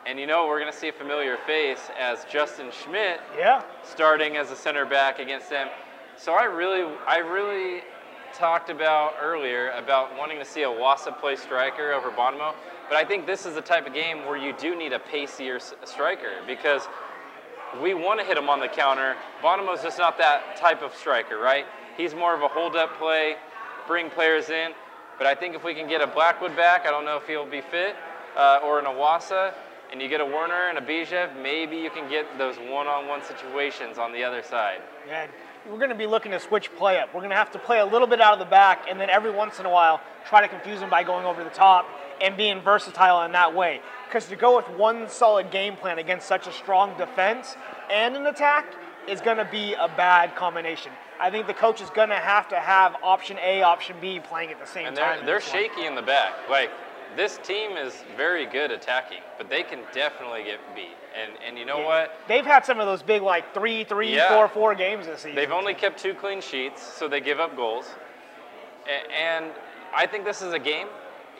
And 0.07 0.19
you 0.19 0.27
know, 0.27 0.47
we're 0.47 0.61
going 0.61 0.73
to 0.73 0.79
see 0.79 0.89
a 0.89 0.93
familiar 0.93 1.37
face 1.47 1.91
as 1.99 2.25
Justin 2.25 2.71
Schmidt 2.71 3.21
Yeah. 3.37 3.63
starting 3.85 4.37
as 4.37 4.51
a 4.51 4.57
center 4.57 4.85
back 4.87 5.19
against 5.19 5.51
them. 5.51 5.69
So 6.17 6.33
I 6.33 6.45
really, 6.45 6.91
I 7.07 7.19
really 7.19 7.83
talked 8.35 8.71
about 8.71 9.15
earlier 9.21 9.71
about 9.71 10.17
wanting 10.17 10.39
to 10.39 10.45
see 10.45 10.61
Iwasa 10.61 11.19
play 11.19 11.37
striker 11.37 11.93
over 11.93 12.11
Bonomo, 12.11 12.55
but 12.89 12.97
I 12.97 13.05
think 13.05 13.27
this 13.27 13.47
is 13.47 13.55
the 13.55 13.61
type 13.63 13.87
of 13.87 13.95
game 13.95 14.27
where 14.27 14.37
you 14.37 14.53
do 14.59 14.77
need 14.77 14.93
a 14.93 14.99
pacier 14.99 15.59
striker 15.85 16.33
because 16.47 16.89
we 17.83 17.95
want 17.95 18.19
to 18.21 18.27
hit 18.27 18.37
him 18.37 18.49
on 18.49 18.61
the 18.61 18.69
counter. 18.69 19.15
Bonomo's 19.43 19.83
just 19.83 19.99
not 19.99 20.19
that 20.19 20.57
type 20.57 20.83
of 20.83 20.95
striker, 20.95 21.39
right? 21.39 21.67
He's 21.97 22.15
more 22.15 22.35
of 22.35 22.43
a 22.43 22.49
hold-up 22.49 22.99
play, 22.99 23.37
bring 23.87 24.11
players 24.11 24.51
in. 24.51 24.73
But 25.19 25.27
I 25.27 25.35
think 25.35 25.55
if 25.55 25.65
we 25.65 25.75
can 25.75 25.89
get 25.89 26.01
a 26.01 26.07
Blackwood 26.07 26.55
back, 26.57 26.87
I 26.87 26.91
don't 26.91 27.05
know 27.05 27.17
if 27.17 27.27
he'll 27.27 27.45
be 27.45 27.61
fit, 27.61 27.97
uh, 28.37 28.61
or 28.65 28.79
an 28.79 28.85
Iwasa, 28.85 29.53
and 29.91 30.01
you 30.03 30.09
get 30.09 30.21
a 30.21 30.25
Werner 30.25 30.69
and 30.69 30.79
a 30.79 30.81
Bijev, 30.81 31.41
maybe 31.43 31.77
you 31.77 31.91
can 31.91 32.09
get 32.11 32.27
those 32.39 32.57
one-on-one 32.57 33.23
situations 33.23 33.99
on 33.99 34.13
the 34.13 34.23
other 34.25 34.43
side. 34.43 34.81
Yeah, 35.07 35.27
we're 35.69 35.79
going 35.79 35.89
to 35.91 35.95
be 35.97 36.07
looking 36.07 36.33
to 36.33 36.41
switch 36.41 36.75
play 36.77 36.99
up. 36.99 37.09
We're 37.15 37.21
going 37.21 37.31
to 37.31 37.37
have 37.37 37.51
to 37.53 37.59
play 37.59 37.79
a 37.81 37.87
little 37.87 38.07
bit 38.07 38.21
out 38.21 38.33
of 38.35 38.39
the 38.39 38.45
back, 38.51 38.87
and 38.89 39.01
then 39.01 39.11
every 39.11 39.31
once 39.31 39.59
in 39.61 39.67
a 39.67 39.71
while 39.71 40.01
try 40.29 40.41
to 40.41 40.49
confuse 40.49 40.81
them 40.81 40.91
by 40.91 41.03
going 41.05 41.25
over 41.25 41.43
the 41.43 41.51
top 41.51 41.87
and 42.21 42.37
being 42.37 42.61
versatile 42.61 43.23
in 43.25 43.33
that 43.33 43.55
way. 43.55 43.81
Because 44.07 44.27
to 44.27 44.37
go 44.37 44.57
with 44.57 44.69
one 44.71 45.09
solid 45.09 45.51
game 45.51 45.77
plan 45.77 45.99
against 45.99 46.27
such 46.27 46.47
a 46.47 46.53
strong 46.53 46.97
defense 46.99 47.57
and 47.93 48.17
an 48.17 48.27
attack 48.27 48.67
is 49.09 49.21
going 49.21 49.37
to 49.39 49.45
be 49.51 49.75
a 49.75 49.89
bad 49.89 50.35
combination. 50.37 50.93
I 51.21 51.31
think 51.31 51.47
the 51.47 51.55
coach 51.55 51.81
is 51.81 51.91
going 51.91 52.11
to 52.11 52.17
have 52.17 52.49
to 52.49 52.57
have 52.61 52.95
option 53.03 53.39
A, 53.43 53.63
option 53.63 53.97
B 54.01 54.21
playing 54.21 54.51
at 54.51 54.61
the 54.61 54.67
same 54.67 54.87
And 54.87 54.97
time. 54.97 55.19
they're 55.19 55.27
they're 55.27 55.39
this 55.41 55.53
one. 55.53 55.63
shaky 55.63 55.87
in 55.87 55.95
the 55.95 56.03
back. 56.03 56.33
Like 56.51 56.71
this 57.19 57.37
team 57.43 57.73
is 57.77 58.05
very 58.17 58.47
good 58.47 58.71
attacking, 58.71 59.19
but 59.39 59.51
they 59.51 59.65
can 59.65 59.81
definitely 59.93 60.45
get 60.45 60.61
beat. 60.77 60.97
And 61.21 61.33
and 61.47 61.59
you 61.59 61.67
know 61.67 61.81
what? 61.81 62.15
They've 62.29 62.47
had 62.47 62.65
some 62.65 62.79
of 62.79 62.87
those 62.87 63.03
big 63.03 63.23
like 63.23 63.53
three, 63.53 63.83
three, 63.83 64.15
Yeah. 64.15 64.29
four, 64.29 64.47
four 64.49 64.75
games 64.77 65.07
this 65.07 65.19
season. 65.23 65.35
They've 65.35 65.51
only 65.51 65.75
kept 65.75 65.99
two 65.99 66.15
clean 66.15 66.41
sheets, 66.41 66.81
so 66.81 67.09
they 67.09 67.21
give 67.21 67.41
up 67.41 67.57
goals. 67.57 67.87
And 69.13 69.47
I 69.95 70.07
think 70.07 70.25
this 70.25 70.41
is 70.43 70.53
a 70.53 70.59
game. 70.61 70.87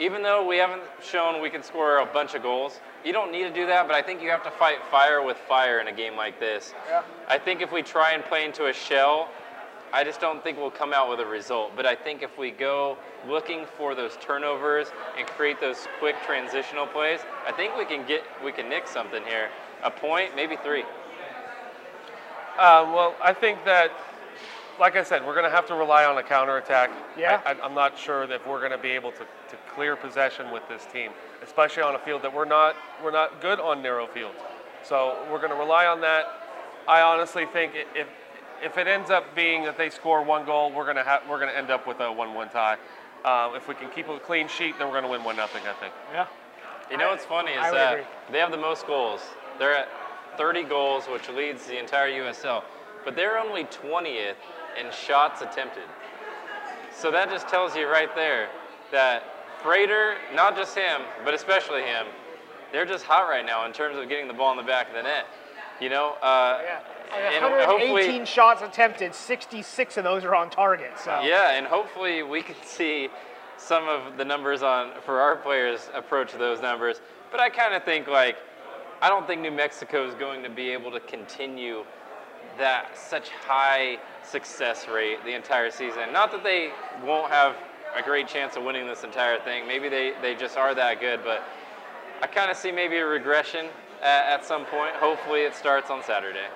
Even 0.01 0.23
though 0.23 0.47
we 0.47 0.59
haven't 0.59 0.83
shown 1.03 1.41
we 1.41 1.51
can 1.51 1.63
score 1.63 1.99
a 1.99 2.07
bunch 2.07 2.35
of 2.35 2.43
goals, 2.43 2.81
you 3.05 3.13
don't 3.13 3.31
need 3.33 3.45
to 3.45 3.51
do 3.53 3.67
that, 3.67 3.87
but 3.87 3.97
I 3.97 4.03
think 4.03 4.21
you 4.21 4.31
have 4.31 4.45
to 4.45 4.51
fight 4.51 4.79
fire 4.91 5.23
with 5.23 5.37
fire 5.37 5.81
in 5.81 5.89
a 5.89 5.93
game 5.93 6.17
like 6.17 6.39
this. 6.41 6.75
Yeah. 6.89 7.03
I 7.29 7.39
think 7.39 7.63
if 7.63 7.73
we 7.73 7.83
try 7.83 8.13
and 8.13 8.25
play 8.25 8.45
into 8.45 8.67
a 8.67 8.73
shell, 8.73 9.29
I 9.93 10.05
just 10.05 10.21
don't 10.21 10.43
think 10.43 10.59
we'll 10.59 10.71
come 10.71 10.93
out 10.93 11.09
with 11.09 11.21
a 11.21 11.27
result. 11.27 11.73
But 11.77 11.87
I 11.87 11.95
think 11.95 12.23
if 12.23 12.37
we 12.39 12.51
go 12.51 12.97
looking 13.27 13.67
for 13.77 13.95
those 13.95 14.17
turnovers 14.21 14.89
and 15.17 15.27
create 15.27 15.61
those 15.61 15.87
quick 15.99 16.17
transitional 16.27 16.87
plays, 16.87 17.21
I 17.47 17.53
think 17.53 17.77
we 17.77 17.85
can 17.85 18.07
get 18.07 18.23
we 18.45 18.53
can 18.53 18.69
nick 18.69 18.87
something 18.87 19.23
here. 19.25 19.49
A 19.83 19.91
point, 19.91 20.35
maybe 20.37 20.57
three. 20.57 20.83
Um, 22.59 22.93
well, 22.93 23.15
I 23.23 23.33
think 23.33 23.65
that, 23.67 23.93
like 24.81 24.97
I 24.97 25.05
said, 25.05 25.25
we're 25.25 25.35
going 25.35 25.45
to 25.45 25.51
have 25.51 25.67
to 25.69 25.75
rely 25.75 26.05
on 26.05 26.19
a 26.19 26.23
counterattack. 26.25 26.91
Yeah. 27.17 27.41
I, 27.47 27.53
I, 27.53 27.65
I'm 27.65 27.75
not 27.75 27.97
sure 27.97 28.27
that 28.27 28.45
we're 28.49 28.59
going 28.59 28.73
to 28.73 28.79
be 28.79 28.91
able 28.91 29.13
to, 29.13 29.19
to 29.19 29.57
clear 29.73 29.95
possession 29.95 30.51
with 30.51 30.69
this 30.69 30.85
team, 30.93 31.13
especially 31.45 31.85
on 31.85 31.95
a 31.95 32.01
field 32.01 32.23
that 32.23 32.35
we're 32.35 32.45
not 32.45 32.75
we're 33.03 33.13
not 33.13 33.41
good 33.41 33.61
on 33.61 33.83
narrow 33.83 34.07
fields. 34.09 34.39
So 34.83 35.17
we're 35.31 35.39
going 35.39 35.51
to 35.51 35.57
rely 35.57 35.87
on 35.87 36.01
that. 36.01 36.27
I 36.89 37.03
honestly 37.03 37.47
think 37.47 37.73
if 37.95 38.09
if 38.63 38.79
it 38.79 38.87
ends 38.87 39.11
up 39.11 39.35
being 39.35 39.65
that 39.65 39.77
they 39.77 39.91
score 39.91 40.23
one 40.23 40.45
goal, 40.45 40.73
we're 40.73 40.85
going 40.85 40.97
to 40.97 41.05
have 41.05 41.23
we're 41.29 41.39
going 41.39 41.51
to 41.51 41.57
end 41.57 41.71
up 41.71 41.87
with 41.87 42.01
a 42.01 42.11
one-one 42.11 42.49
tie. 42.51 42.77
Um, 43.25 43.57
if 43.57 43.69
we 43.69 43.75
can 43.75 43.91
keep 43.91 44.09
a 44.09 44.19
clean 44.19 44.49
sheet, 44.49 44.79
then 44.79 44.87
we're 44.89 44.95
going 44.95 45.05
to 45.05 45.11
win 45.11 45.25
one 45.25 45.37
nothing. 45.37 45.63
I 45.67 45.73
think. 45.75 45.93
Yeah. 46.13 46.27
You 46.91 46.97
know 46.97 47.11
what's 47.11 47.25
funny 47.25 47.53
is 47.53 47.73
that 47.73 47.93
agree. 47.95 48.07
they 48.33 48.39
have 48.39 48.51
the 48.51 48.57
most 48.57 48.87
goals. 48.87 49.21
They're 49.59 49.75
at 49.75 49.89
30 50.39 50.65
goals, 50.65 51.05
which 51.07 51.29
leads 51.29 51.67
the 51.67 51.79
entire 51.79 52.09
USL, 52.11 52.63
but 53.05 53.15
they're 53.15 53.39
only 53.39 53.65
20th 53.65 54.35
in 54.81 54.91
shots 54.91 55.43
attempted. 55.43 55.83
So 56.95 57.11
that 57.11 57.29
just 57.29 57.49
tells 57.49 57.77
you 57.77 57.89
right 57.89 58.15
there 58.15 58.49
that 58.93 59.23
Frater, 59.63 60.15
not 60.35 60.57
just 60.57 60.77
him, 60.77 61.03
but 61.25 61.35
especially 61.35 61.83
him, 61.83 62.07
they're 62.73 62.87
just 62.87 63.05
hot 63.05 63.29
right 63.29 63.45
now 63.45 63.67
in 63.67 63.73
terms 63.73 63.99
of 63.99 64.09
getting 64.09 64.29
the 64.29 64.35
ball 64.35 64.53
in 64.53 64.57
the 64.57 64.63
back 64.63 64.89
of 64.89 64.95
the 64.95 65.03
net. 65.03 65.27
You 65.81 65.91
know, 65.91 66.17
uh, 66.23 66.61
Yeah. 66.65 66.81
And 67.13 67.45
118 67.45 68.25
shots 68.25 68.63
attempted, 68.63 69.15
66 69.15 69.97
of 69.97 70.05
those 70.05 70.25
are 70.25 70.35
on 70.35 70.51
target. 70.51 70.93
So 71.03 71.21
yeah, 71.23 71.53
and 71.57 71.67
hopefully 71.67 72.23
we 72.23 72.43
can 72.43 72.57
see 72.65 73.09
some 73.57 73.89
of 73.89 74.17
the 74.17 74.25
numbers 74.25 74.63
on 74.63 74.93
for 75.05 75.21
our 75.21 75.37
players 75.37 75.91
approach 75.95 76.33
those 76.33 76.61
numbers. 76.61 77.01
But 77.31 77.41
I 77.41 77.51
kind 77.51 77.75
of 77.75 77.85
think 77.85 78.07
like 78.07 78.37
I 79.01 79.09
don't 79.09 79.27
think 79.27 79.41
New 79.41 79.51
Mexico 79.51 80.07
is 80.07 80.15
going 80.15 80.43
to 80.43 80.51
be 80.51 80.71
able 80.71 80.91
to 80.93 81.01
continue 81.01 81.85
that 82.59 82.99
such 82.99 83.29
high 83.29 83.99
success 84.25 84.89
rate 84.89 85.25
the 85.25 85.35
entire 85.35 85.71
season. 85.71 86.13
Not 86.13 86.33
that 86.33 86.43
they 86.43 86.71
won't 87.05 87.31
have 87.31 87.57
a 87.97 88.03
great 88.03 88.29
chance 88.29 88.57
of 88.57 88.65
winning 88.65 88.87
this 88.87 89.05
entire 89.05 89.39
thing. 89.41 89.67
Maybe 89.67 89.89
they, 89.89 90.13
they 90.21 90.35
just 90.35 90.57
are 90.57 90.75
that 90.75 91.01
good, 91.01 91.21
but 91.25 91.43
I 92.21 92.27
kind 92.27 92.51
of 92.51 92.57
see 92.57 92.73
maybe 92.73 92.97
a 92.97 93.07
regression 93.07 93.67
at, 94.03 94.41
at 94.41 94.45
some 94.45 94.65
point. 94.67 94.95
Hopefully 94.97 95.41
it 95.43 95.55
starts 95.55 95.91
on 95.91 96.03
Saturday. 96.03 96.47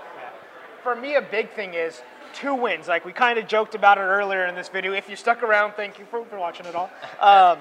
For 0.83 0.95
me, 0.97 1.15
a 1.15 1.23
big 1.23 1.51
thing 1.51 1.75
is 1.75 2.03
two 2.35 2.55
wins. 2.55 2.89
Like 2.89 3.05
we 3.05 3.13
kind 3.13 3.39
of 3.39 3.47
joked 3.47 3.75
about 3.75 3.99
it 3.99 4.03
earlier 4.03 4.47
in 4.47 4.55
this 4.55 4.69
video. 4.69 4.93
If 4.93 5.09
you 5.09 5.17
stuck 5.17 5.43
around, 5.43 5.75
thank 5.75 5.99
you 5.99 6.05
for, 6.07 6.25
for 6.25 6.39
watching 6.39 6.67
it 6.67 6.75
all. 6.75 6.91
Um, 7.21 7.59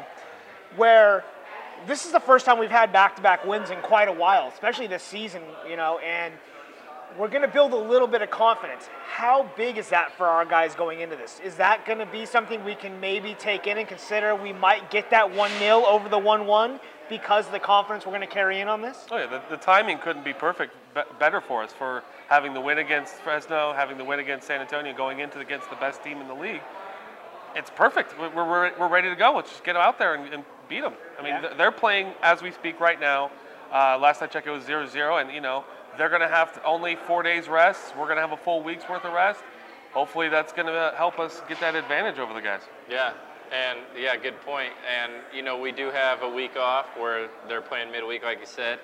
where 0.77 1.25
this 1.85 2.05
is 2.05 2.11
the 2.13 2.19
first 2.19 2.45
time 2.45 2.57
we've 2.57 2.71
had 2.71 2.93
back-to-back 2.93 3.45
wins 3.45 3.69
in 3.69 3.79
quite 3.81 4.07
a 4.07 4.11
while, 4.11 4.47
especially 4.47 4.87
this 4.87 5.03
season. 5.03 5.41
You 5.69 5.75
know, 5.75 5.99
and 5.99 6.33
we're 7.17 7.27
going 7.27 7.41
to 7.41 7.47
build 7.47 7.73
a 7.73 7.77
little 7.77 8.07
bit 8.07 8.21
of 8.21 8.31
confidence. 8.31 8.89
How 9.05 9.49
big 9.57 9.77
is 9.77 9.89
that 9.89 10.15
for 10.17 10.27
our 10.27 10.45
guys 10.45 10.73
going 10.73 11.01
into 11.01 11.15
this? 11.15 11.41
Is 11.43 11.55
that 11.55 11.85
going 11.85 11.99
to 11.99 12.05
be 12.05 12.25
something 12.25 12.63
we 12.63 12.75
can 12.75 12.99
maybe 12.99 13.35
take 13.37 13.67
in 13.67 13.77
and 13.77 13.87
consider? 13.87 14.33
We 14.35 14.53
might 14.53 14.89
get 14.89 15.09
that 15.11 15.35
one 15.35 15.51
0 15.59 15.83
over 15.85 16.07
the 16.07 16.17
one 16.17 16.45
one 16.47 16.79
because 17.09 17.47
of 17.47 17.51
the 17.51 17.59
confidence 17.59 18.05
we're 18.05 18.13
going 18.13 18.21
to 18.21 18.33
carry 18.33 18.61
in 18.61 18.69
on 18.69 18.81
this. 18.81 19.05
Oh 19.11 19.17
yeah, 19.17 19.27
the, 19.27 19.41
the 19.49 19.57
timing 19.57 19.97
couldn't 19.99 20.23
be 20.23 20.33
perfect, 20.33 20.73
be- 20.95 21.01
better 21.19 21.41
for 21.41 21.61
us 21.63 21.73
for 21.73 22.03
having 22.31 22.53
the 22.53 22.61
win 22.61 22.77
against 22.77 23.15
Fresno, 23.15 23.73
having 23.75 23.97
the 23.97 24.05
win 24.05 24.19
against 24.21 24.47
San 24.47 24.61
Antonio, 24.61 24.93
going 24.95 25.19
into 25.19 25.39
against 25.39 25.69
the 25.69 25.75
best 25.75 26.01
team 26.01 26.21
in 26.21 26.29
the 26.29 26.33
league. 26.33 26.61
It's 27.57 27.69
perfect. 27.69 28.17
We're, 28.17 28.29
we're, 28.33 28.71
we're 28.79 28.87
ready 28.87 29.09
to 29.09 29.17
go. 29.17 29.33
Let's 29.35 29.49
just 29.49 29.65
get 29.65 29.73
them 29.73 29.81
out 29.81 29.99
there 29.99 30.15
and, 30.15 30.33
and 30.33 30.45
beat 30.69 30.79
them. 30.79 30.93
I 31.19 31.23
mean, 31.23 31.33
Yeah. 31.43 31.53
they're 31.57 31.73
playing 31.73 32.13
as 32.23 32.41
we 32.41 32.51
speak 32.51 32.79
right 32.79 33.01
now. 33.01 33.31
Uh, 33.69 33.97
last 33.99 34.21
I 34.21 34.27
checked, 34.27 34.47
it 34.47 34.51
was 34.51 34.63
0-0, 34.63 35.21
and 35.21 35.29
you 35.29 35.41
know 35.41 35.65
they're 35.97 36.07
going 36.07 36.21
to 36.21 36.29
have 36.29 36.61
only 36.65 36.95
four 36.95 37.21
days 37.21 37.49
rest. 37.49 37.97
We're 37.97 38.05
going 38.05 38.15
to 38.15 38.21
have 38.21 38.31
a 38.31 38.37
full 38.37 38.63
week's 38.63 38.87
worth 38.87 39.03
of 39.03 39.11
rest. 39.11 39.41
Hopefully, 39.91 40.29
that's 40.29 40.53
going 40.53 40.67
to 40.67 40.93
help 40.95 41.19
us 41.19 41.41
get 41.49 41.59
that 41.59 41.75
advantage 41.75 42.17
over 42.17 42.33
the 42.33 42.41
guys. 42.41 42.61
Yeah, 42.89 43.11
and 43.51 43.79
yeah, 43.99 44.15
good 44.15 44.39
point. 44.45 44.71
And 44.89 45.11
you 45.35 45.41
know, 45.41 45.57
we 45.59 45.73
do 45.73 45.91
have 45.91 46.21
a 46.23 46.29
week 46.29 46.55
off 46.55 46.85
where 46.97 47.27
they're 47.49 47.61
playing 47.61 47.91
midweek, 47.91 48.23
like 48.23 48.39
you 48.39 48.45
said. 48.45 48.79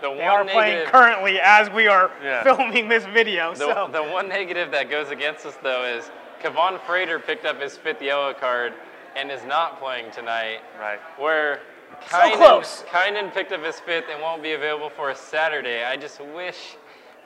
The 0.00 0.08
They 0.10 0.16
one 0.16 0.24
are 0.28 0.44
playing 0.44 0.56
negative, 0.78 0.92
currently 0.92 1.40
as 1.40 1.70
we 1.70 1.86
are 1.86 2.10
Yeah. 2.22 2.42
filming 2.42 2.88
this 2.88 3.04
video. 3.06 3.50
the, 3.52 3.58
so 3.58 3.88
the 3.92 4.02
one 4.02 4.28
negative 4.28 4.70
that 4.70 4.88
goes 4.90 5.10
against 5.10 5.44
us 5.46 5.56
though 5.62 5.84
is 5.84 6.10
Kevaughn 6.42 6.78
Frater 6.86 7.18
picked 7.18 7.44
up 7.44 7.60
his 7.60 7.76
fifth 7.76 8.00
yellow 8.00 8.32
card 8.32 8.72
and 9.16 9.30
is 9.30 9.44
not 9.44 9.78
playing 9.80 10.10
tonight. 10.10 10.60
Right. 10.80 10.98
Where 11.18 11.60
So 12.08 12.16
Keinan, 12.16 12.36
close. 12.36 12.84
Keinan 12.90 13.32
picked 13.34 13.52
up 13.52 13.62
his 13.62 13.78
fifth 13.80 14.06
and 14.10 14.22
won't 14.22 14.42
be 14.42 14.52
available 14.52 14.88
for 14.90 15.10
a 15.10 15.14
Saturday. 15.14 15.84
I 15.84 15.96
just 15.96 16.20
wish 16.20 16.76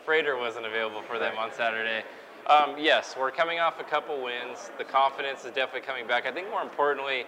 Frater 0.04 0.36
wasn't 0.36 0.66
available 0.66 1.02
for 1.02 1.18
them 1.18 1.38
on 1.38 1.52
Saturday. 1.52 2.02
Um, 2.46 2.74
yes, 2.78 3.14
we're 3.18 3.30
coming 3.30 3.60
off 3.60 3.80
a 3.80 3.84
couple 3.84 4.22
wins. 4.22 4.70
The 4.78 4.84
confidence 4.84 5.44
is 5.44 5.52
definitely 5.52 5.86
coming 5.86 6.06
back. 6.06 6.26
I 6.26 6.32
think 6.32 6.50
more 6.50 6.60
importantly, 6.62 7.24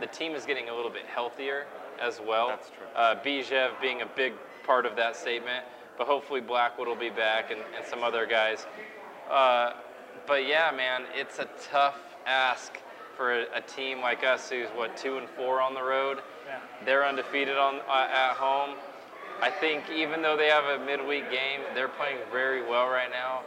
the 0.00 0.06
team 0.06 0.32
is 0.32 0.44
getting 0.46 0.68
a 0.68 0.74
little 0.74 0.90
bit 0.90 1.04
healthier 1.06 1.66
as 2.00 2.20
well. 2.26 2.48
That's 2.48 2.68
true. 2.70 2.86
Uh, 2.94 3.16
Bijev 3.16 3.70
being 3.82 4.02
a 4.02 4.06
big 4.06 4.32
part 4.66 4.86
of 4.86 4.96
that 4.96 5.16
statement, 5.16 5.64
but 5.96 6.06
hopefully 6.06 6.40
Blackwood 6.40 6.88
will 6.88 6.96
be 6.96 7.10
back 7.10 7.50
and, 7.50 7.60
and 7.76 7.86
some 7.86 8.02
other 8.02 8.26
guys. 8.26 8.66
Uh, 9.30 9.72
but 10.26 10.46
yeah, 10.46 10.72
man, 10.76 11.02
it's 11.14 11.38
a 11.38 11.48
tough 11.70 11.98
ask 12.26 12.78
for 13.16 13.32
a, 13.32 13.46
a 13.54 13.60
team 13.62 14.00
like 14.00 14.24
us 14.24 14.50
who's 14.50 14.68
what 14.70 14.96
two 14.96 15.18
and 15.18 15.28
four 15.30 15.60
on 15.60 15.74
the 15.74 15.82
road. 15.82 16.18
Yeah. 16.46 16.58
They're 16.84 17.06
undefeated 17.06 17.56
on 17.56 17.76
uh, 17.88 18.08
at 18.10 18.34
home. 18.34 18.76
I 19.40 19.50
think 19.50 19.84
even 19.90 20.22
though 20.22 20.36
they 20.36 20.48
have 20.48 20.64
a 20.64 20.84
midweek 20.84 21.30
game, 21.30 21.60
they're 21.74 21.88
playing 21.88 22.18
very 22.32 22.62
well 22.62 22.88
right 22.88 23.10
now, 23.10 23.42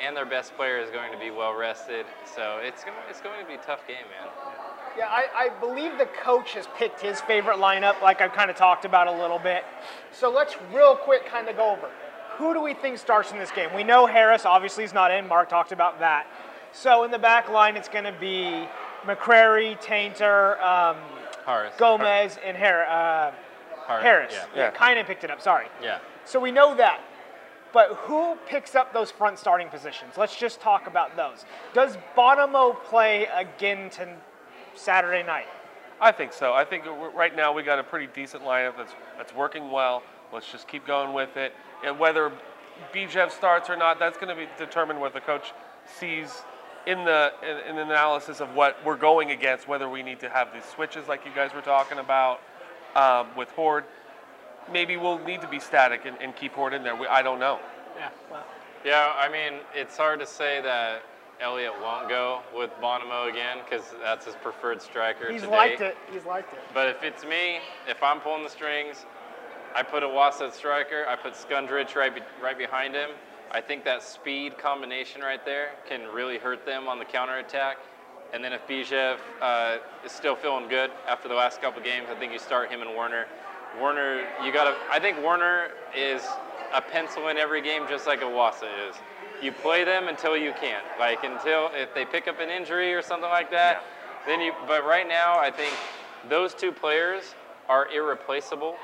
and 0.00 0.16
their 0.16 0.26
best 0.26 0.56
player 0.56 0.78
is 0.78 0.90
going 0.90 1.12
to 1.12 1.18
be 1.18 1.30
well 1.30 1.54
rested. 1.54 2.06
So 2.24 2.60
it's 2.62 2.84
going 2.84 2.96
it's 3.08 3.20
going 3.20 3.40
to 3.40 3.46
be 3.46 3.54
a 3.54 3.62
tough 3.62 3.86
game, 3.86 3.96
man. 3.96 4.57
Yeah, 4.98 5.06
I, 5.06 5.26
I 5.46 5.60
believe 5.60 5.96
the 5.96 6.06
coach 6.24 6.54
has 6.54 6.66
picked 6.76 7.00
his 7.00 7.20
favorite 7.20 7.58
lineup, 7.58 8.02
like 8.02 8.20
I've 8.20 8.32
kind 8.32 8.50
of 8.50 8.56
talked 8.56 8.84
about 8.84 9.06
a 9.06 9.12
little 9.12 9.38
bit. 9.38 9.62
So 10.10 10.28
let's 10.28 10.56
real 10.74 10.96
quick 10.96 11.24
kind 11.26 11.48
of 11.48 11.56
go 11.56 11.70
over. 11.70 11.88
Who 12.36 12.52
do 12.52 12.60
we 12.60 12.74
think 12.74 12.98
starts 12.98 13.30
in 13.30 13.38
this 13.38 13.52
game? 13.52 13.70
We 13.76 13.84
know 13.84 14.06
Harris 14.06 14.44
obviously 14.44 14.82
is 14.82 14.92
not 14.92 15.10
in. 15.12 15.28
Mark 15.28 15.48
talked 15.48 15.70
about 15.70 16.00
that. 16.00 16.26
So 16.72 17.04
in 17.04 17.10
the 17.12 17.18
back 17.18 17.48
line, 17.48 17.76
it's 17.76 17.88
going 17.88 18.04
to 18.04 18.14
be 18.18 18.66
McCrary, 19.04 19.80
Taintor, 19.80 20.60
um, 20.60 20.96
Harris. 21.46 21.74
Gomez, 21.78 22.38
and 22.44 22.56
Har- 22.56 22.84
uh, 22.84 23.32
Har- 23.86 24.00
Harris. 24.00 24.34
Yeah. 24.34 24.46
Yeah. 24.56 24.70
kind 24.70 24.98
of 24.98 25.06
picked 25.06 25.22
it 25.24 25.30
up. 25.30 25.40
Sorry. 25.40 25.66
Yeah. 25.82 25.98
So 26.24 26.40
we 26.40 26.50
know 26.52 26.76
that. 26.76 27.00
But 27.72 27.94
who 28.02 28.36
picks 28.46 28.74
up 28.74 28.92
those 28.92 29.10
front 29.10 29.38
starting 29.38 29.68
positions? 29.68 30.14
Let's 30.16 30.36
just 30.36 30.60
talk 30.60 30.86
about 30.86 31.16
those. 31.16 31.44
Does 31.74 31.98
Bonomo 32.16 32.82
play 32.84 33.26
again 33.34 33.90
to 33.90 34.08
Saturday 34.78 35.22
night? 35.22 35.46
I 36.00 36.12
think 36.12 36.32
so. 36.32 36.52
I 36.52 36.64
think 36.64 36.84
right 37.14 37.34
now 37.34 37.52
we 37.52 37.62
got 37.62 37.78
a 37.78 37.82
pretty 37.82 38.06
decent 38.14 38.44
lineup 38.44 38.76
that's 38.76 38.92
that's 39.16 39.34
working 39.34 39.70
well. 39.70 40.02
Let's 40.32 40.50
just 40.50 40.68
keep 40.68 40.86
going 40.86 41.12
with 41.12 41.36
it. 41.36 41.52
And 41.84 41.98
whether 41.98 42.32
Bijev 42.94 43.30
starts 43.30 43.68
or 43.68 43.76
not, 43.76 43.98
that's 43.98 44.16
going 44.16 44.28
to 44.28 44.40
be 44.40 44.48
determined 44.58 45.00
what 45.00 45.12
the 45.12 45.20
coach 45.20 45.52
sees 45.98 46.42
in 46.86 47.04
the 47.04 47.32
in, 47.42 47.70
in 47.70 47.76
the 47.76 47.82
analysis 47.82 48.40
of 48.40 48.54
what 48.54 48.76
we're 48.84 48.96
going 48.96 49.32
against. 49.32 49.66
Whether 49.66 49.88
we 49.88 50.02
need 50.02 50.20
to 50.20 50.28
have 50.28 50.52
these 50.52 50.64
switches 50.64 51.08
like 51.08 51.24
you 51.24 51.32
guys 51.34 51.52
were 51.52 51.60
talking 51.60 51.98
about 51.98 52.40
um, 52.94 53.26
with 53.36 53.50
Horde. 53.50 53.84
Maybe 54.72 54.96
we'll 54.96 55.18
need 55.18 55.40
to 55.40 55.48
be 55.48 55.58
static 55.58 56.02
and, 56.04 56.16
and 56.20 56.36
keep 56.36 56.52
Horde 56.52 56.74
in 56.74 56.82
there. 56.82 56.94
We, 56.94 57.06
I 57.06 57.22
don't 57.22 57.40
know. 57.40 57.58
Yeah. 57.96 58.10
Well, 58.30 58.44
Yeah, 58.84 59.12
I 59.16 59.28
mean, 59.28 59.60
it's 59.74 59.96
hard 59.96 60.20
to 60.20 60.26
say 60.26 60.60
that 60.62 61.02
Elliott 61.40 61.74
won't 61.80 62.08
go 62.08 62.40
with 62.56 62.70
Bonomo 62.82 63.28
again 63.28 63.58
because 63.64 63.94
that's 64.02 64.26
his 64.26 64.34
preferred 64.36 64.82
striker 64.82 65.30
he's 65.30 65.42
today. 65.42 65.52
liked 65.52 65.80
it. 65.80 65.96
He's 66.12 66.24
liked 66.24 66.52
it. 66.52 66.58
But 66.74 66.88
if 66.88 67.02
it's 67.02 67.24
me, 67.24 67.58
if 67.88 68.02
I'm 68.02 68.20
pulling 68.20 68.42
the 68.42 68.50
strings, 68.50 69.06
I 69.74 69.82
put 69.82 70.02
a 70.02 70.08
at 70.08 70.54
striker. 70.54 71.06
I 71.06 71.14
put 71.14 71.34
Skundrich 71.34 71.94
right 71.94 72.14
be, 72.14 72.22
right 72.42 72.58
behind 72.58 72.94
him. 72.94 73.10
I 73.50 73.60
think 73.60 73.84
that 73.84 74.02
speed 74.02 74.58
combination 74.58 75.22
right 75.22 75.44
there 75.44 75.70
can 75.88 76.08
really 76.12 76.38
hurt 76.38 76.66
them 76.66 76.88
on 76.88 76.98
the 76.98 77.04
counterattack. 77.04 77.78
And 78.32 78.44
then 78.44 78.52
if 78.52 78.66
Bijev 78.66 79.16
uh, 79.40 79.78
is 80.04 80.12
still 80.12 80.36
feeling 80.36 80.68
good 80.68 80.90
after 81.08 81.28
the 81.28 81.34
last 81.34 81.62
couple 81.62 81.82
games, 81.82 82.08
I 82.10 82.18
think 82.18 82.32
you 82.32 82.38
start 82.38 82.70
him 82.70 82.82
and 82.82 82.94
Werner. 82.94 83.26
Werner, 83.80 84.26
you 84.44 84.52
gotta. 84.52 84.76
I 84.90 84.98
think 84.98 85.18
Werner 85.22 85.68
is 85.96 86.22
a 86.74 86.80
pencil 86.82 87.28
in 87.28 87.38
every 87.38 87.62
game, 87.62 87.84
just 87.88 88.06
like 88.06 88.20
Iwasa 88.20 88.68
is. 88.88 88.96
You 89.42 89.52
play 89.52 89.84
them 89.84 90.08
until 90.08 90.36
you 90.36 90.52
can't. 90.60 90.84
Like 90.98 91.24
until 91.24 91.70
if 91.74 91.94
they 91.94 92.04
pick 92.04 92.26
up 92.28 92.40
an 92.40 92.50
injury 92.50 92.92
or 92.94 93.02
something 93.02 93.30
like 93.30 93.50
that, 93.50 93.84
then 94.26 94.40
you. 94.40 94.52
But 94.66 94.84
right 94.84 95.06
now, 95.06 95.38
I 95.38 95.50
think 95.50 95.72
those 96.28 96.54
two 96.54 96.72
players 96.72 97.34
are 97.68 97.88
irreplaceable, 97.92 98.76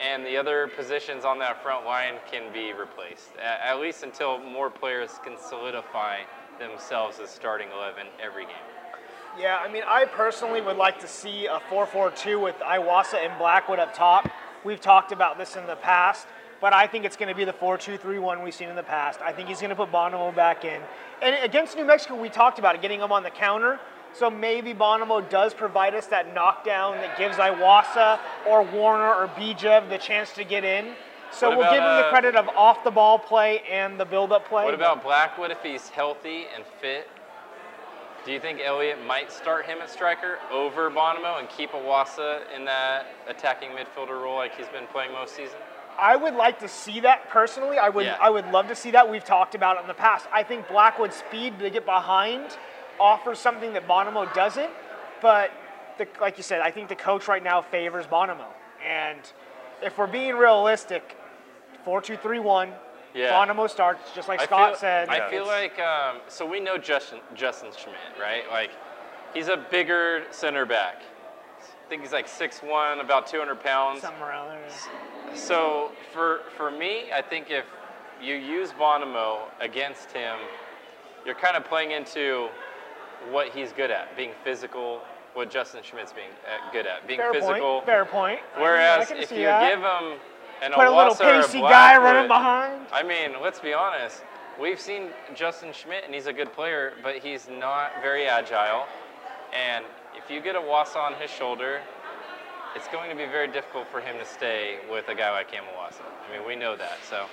and 0.00 0.24
the 0.24 0.36
other 0.36 0.70
positions 0.76 1.24
on 1.24 1.38
that 1.40 1.62
front 1.62 1.84
line 1.84 2.14
can 2.30 2.52
be 2.52 2.72
replaced 2.72 3.36
at, 3.36 3.60
at 3.60 3.80
least 3.80 4.02
until 4.02 4.38
more 4.38 4.70
players 4.70 5.18
can 5.24 5.36
solidify 5.38 6.20
themselves 6.58 7.18
as 7.20 7.30
starting 7.30 7.68
11 7.76 8.06
every 8.22 8.44
game. 8.44 8.54
Yeah, 9.38 9.58
I 9.58 9.70
mean, 9.70 9.82
I 9.86 10.04
personally 10.04 10.60
would 10.60 10.76
like 10.76 11.00
to 11.00 11.08
see 11.08 11.46
a 11.46 11.58
4-4-2 11.68 12.40
with 12.40 12.54
Iwasa 12.60 13.14
and 13.14 13.36
Blackwood 13.36 13.80
up 13.80 13.92
top. 13.92 14.30
We've 14.62 14.80
talked 14.80 15.10
about 15.10 15.38
this 15.38 15.56
in 15.56 15.66
the 15.66 15.74
past, 15.74 16.28
but 16.64 16.72
I 16.72 16.86
think 16.86 17.04
it's 17.04 17.18
going 17.18 17.28
to 17.28 17.34
be 17.34 17.44
the 17.44 17.52
4-2-3-1 17.52 18.42
we've 18.42 18.54
seen 18.54 18.70
in 18.70 18.74
the 18.74 18.82
past. 18.82 19.20
I 19.20 19.32
think 19.32 19.50
he's 19.50 19.60
going 19.60 19.68
to 19.68 19.76
put 19.76 19.92
Bonomo 19.92 20.34
back 20.34 20.64
in. 20.64 20.80
And 21.20 21.36
against 21.44 21.76
New 21.76 21.84
Mexico, 21.84 22.18
we 22.18 22.30
talked 22.30 22.58
about 22.58 22.74
it, 22.74 22.80
getting 22.80 23.00
him 23.00 23.12
on 23.12 23.22
the 23.22 23.28
counter. 23.28 23.78
So 24.14 24.30
maybe 24.30 24.72
Bonomo 24.72 25.28
does 25.28 25.52
provide 25.52 25.94
us 25.94 26.06
that 26.06 26.34
knockdown 26.34 26.96
that 27.02 27.18
gives 27.18 27.36
Iwasa 27.36 28.18
or 28.48 28.62
Warner 28.62 29.12
or 29.12 29.28
Bijev 29.36 29.90
the 29.90 29.98
chance 29.98 30.32
to 30.32 30.42
get 30.42 30.64
in. 30.64 30.94
So 31.30 31.50
What 31.50 31.58
we'll 31.58 31.66
about, 31.66 31.72
give 31.74 31.82
him 31.82 31.96
the 31.98 32.06
uh, 32.06 32.10
credit 32.10 32.34
of 32.34 32.48
off 32.56 32.82
the 32.82 32.90
ball 32.90 33.18
play 33.18 33.60
and 33.70 34.00
the 34.00 34.06
build 34.06 34.32
up 34.32 34.48
play. 34.48 34.64
What 34.64 34.72
about 34.72 35.02
Blackwood 35.02 35.50
if 35.50 35.62
he's 35.62 35.90
healthy 35.90 36.46
and 36.54 36.64
fit? 36.80 37.10
Do 38.24 38.32
you 38.32 38.40
think 38.40 38.60
Elliott 38.64 39.04
might 39.04 39.30
start 39.30 39.66
him 39.66 39.82
at 39.82 39.90
striker 39.90 40.38
over 40.50 40.90
Bonomo 40.90 41.38
and 41.38 41.46
keep 41.50 41.72
Iwasa 41.72 42.44
in 42.56 42.64
that 42.64 43.08
attacking 43.28 43.68
midfielder 43.72 44.18
role 44.18 44.36
like 44.36 44.56
he's 44.56 44.68
been 44.68 44.86
playing 44.86 45.12
most 45.12 45.36
season? 45.36 45.58
I 45.98 46.16
would 46.16 46.34
like 46.34 46.58
to 46.60 46.68
see 46.68 47.00
that 47.00 47.28
personally. 47.30 47.78
I 47.78 47.88
would 47.88 48.06
Yeah. 48.06 48.18
I 48.20 48.30
would 48.30 48.50
love 48.50 48.68
to 48.68 48.74
see 48.74 48.90
that. 48.92 49.08
We've 49.08 49.24
talked 49.24 49.54
about 49.54 49.76
it 49.76 49.82
in 49.82 49.86
the 49.86 49.94
past. 49.94 50.26
I 50.32 50.42
think 50.42 50.68
Blackwood's 50.68 51.16
speed 51.16 51.58
to 51.60 51.70
get 51.70 51.84
behind 51.84 52.56
offers 52.98 53.38
something 53.38 53.72
that 53.74 53.86
Bonomo 53.86 54.32
doesn't. 54.34 54.70
But 55.20 55.50
the, 55.98 56.06
like 56.20 56.36
you 56.36 56.42
said, 56.42 56.60
I 56.60 56.70
think 56.70 56.88
the 56.88 56.96
coach 56.96 57.28
right 57.28 57.42
now 57.42 57.62
favors 57.62 58.06
Bonomo. 58.06 58.46
And 58.86 59.20
if 59.82 59.96
we're 59.98 60.06
being 60.06 60.34
realistic, 60.36 61.16
four 61.84 62.00
two 62.00 62.16
three 62.16 62.38
one. 62.38 62.72
Yeah. 63.14 63.30
Bonomo 63.32 63.70
starts 63.70 64.12
just 64.12 64.26
like 64.28 64.40
I 64.40 64.44
Scott 64.46 64.70
feel, 64.72 64.78
said. 64.80 65.08
I 65.08 65.30
feel 65.30 65.46
like 65.46 65.78
um, 65.78 66.16
so 66.26 66.44
we 66.44 66.58
know 66.58 66.76
Justin 66.76 67.20
Justin 67.34 67.70
Schmidt, 67.76 67.96
right? 68.20 68.42
Like 68.50 68.70
he's 69.32 69.46
a 69.48 69.56
bigger 69.56 70.24
center 70.30 70.66
back. 70.66 71.02
I 71.84 71.88
think 71.88 72.02
he's 72.02 72.12
like 72.12 72.28
6'1", 72.28 73.00
about 73.00 73.26
200 73.26 73.62
pounds. 73.62 74.00
something 74.00 74.22
around 74.22 74.48
there. 74.48 75.36
So 75.36 75.92
for 76.12 76.40
for 76.56 76.70
me, 76.70 77.12
I 77.12 77.20
think 77.20 77.50
if 77.50 77.64
you 78.22 78.34
use 78.34 78.70
Bonomo 78.72 79.40
against 79.60 80.10
him, 80.12 80.36
you're 81.26 81.34
kind 81.34 81.56
of 81.56 81.64
playing 81.64 81.90
into 81.90 82.48
what 83.30 83.48
he's 83.48 83.72
good 83.72 83.90
at, 83.90 84.16
being 84.16 84.30
physical. 84.44 85.02
What 85.34 85.50
Justin 85.50 85.82
Schmidt's 85.82 86.12
being 86.12 86.28
uh, 86.46 86.70
good 86.72 86.86
at, 86.86 87.08
being 87.08 87.18
Fair 87.18 87.32
physical. 87.32 87.74
point. 87.80 87.86
Fair 87.86 88.04
point. 88.04 88.38
I- 88.54 88.58
I 88.58 88.62
Whereas 88.62 89.08
can 89.08 89.16
if 89.16 89.32
you 89.32 89.38
that. 89.46 89.68
give 89.68 89.80
him 89.80 90.20
an 90.62 90.70
put 90.72 90.86
a 90.86 90.90
little 90.96 91.14
pacey 91.14 91.58
guy 91.60 91.96
running 91.98 92.28
behind. 92.28 92.86
I 92.92 93.02
mean, 93.02 93.32
let's 93.42 93.58
be 93.58 93.72
honest. 93.74 94.22
We've 94.60 94.78
seen 94.80 95.08
Justin 95.34 95.72
Schmidt, 95.72 96.04
and 96.04 96.14
he's 96.14 96.26
a 96.28 96.32
good 96.32 96.52
player, 96.52 96.92
but 97.02 97.16
he's 97.16 97.48
not 97.48 97.90
very 98.00 98.26
agile. 98.28 98.86
And 99.52 99.84
if 100.24 100.30
you 100.30 100.40
get 100.40 100.56
Iwasa 100.56 100.96
on 100.96 101.14
his 101.14 101.30
shoulder, 101.30 101.82
it's 102.74 102.88
going 102.88 103.10
to 103.10 103.16
be 103.16 103.26
very 103.26 103.46
difficult 103.46 103.86
for 103.88 104.00
him 104.00 104.16
to 104.18 104.24
stay 104.24 104.78
with 104.90 105.06
a 105.08 105.14
guy 105.14 105.30
like 105.30 105.52
Cam 105.52 105.64
Iwasa. 105.64 106.00
I 106.00 106.36
mean, 106.36 106.46
we 106.46 106.56
know 106.56 106.76
that. 106.76 106.98
So, 107.08 107.26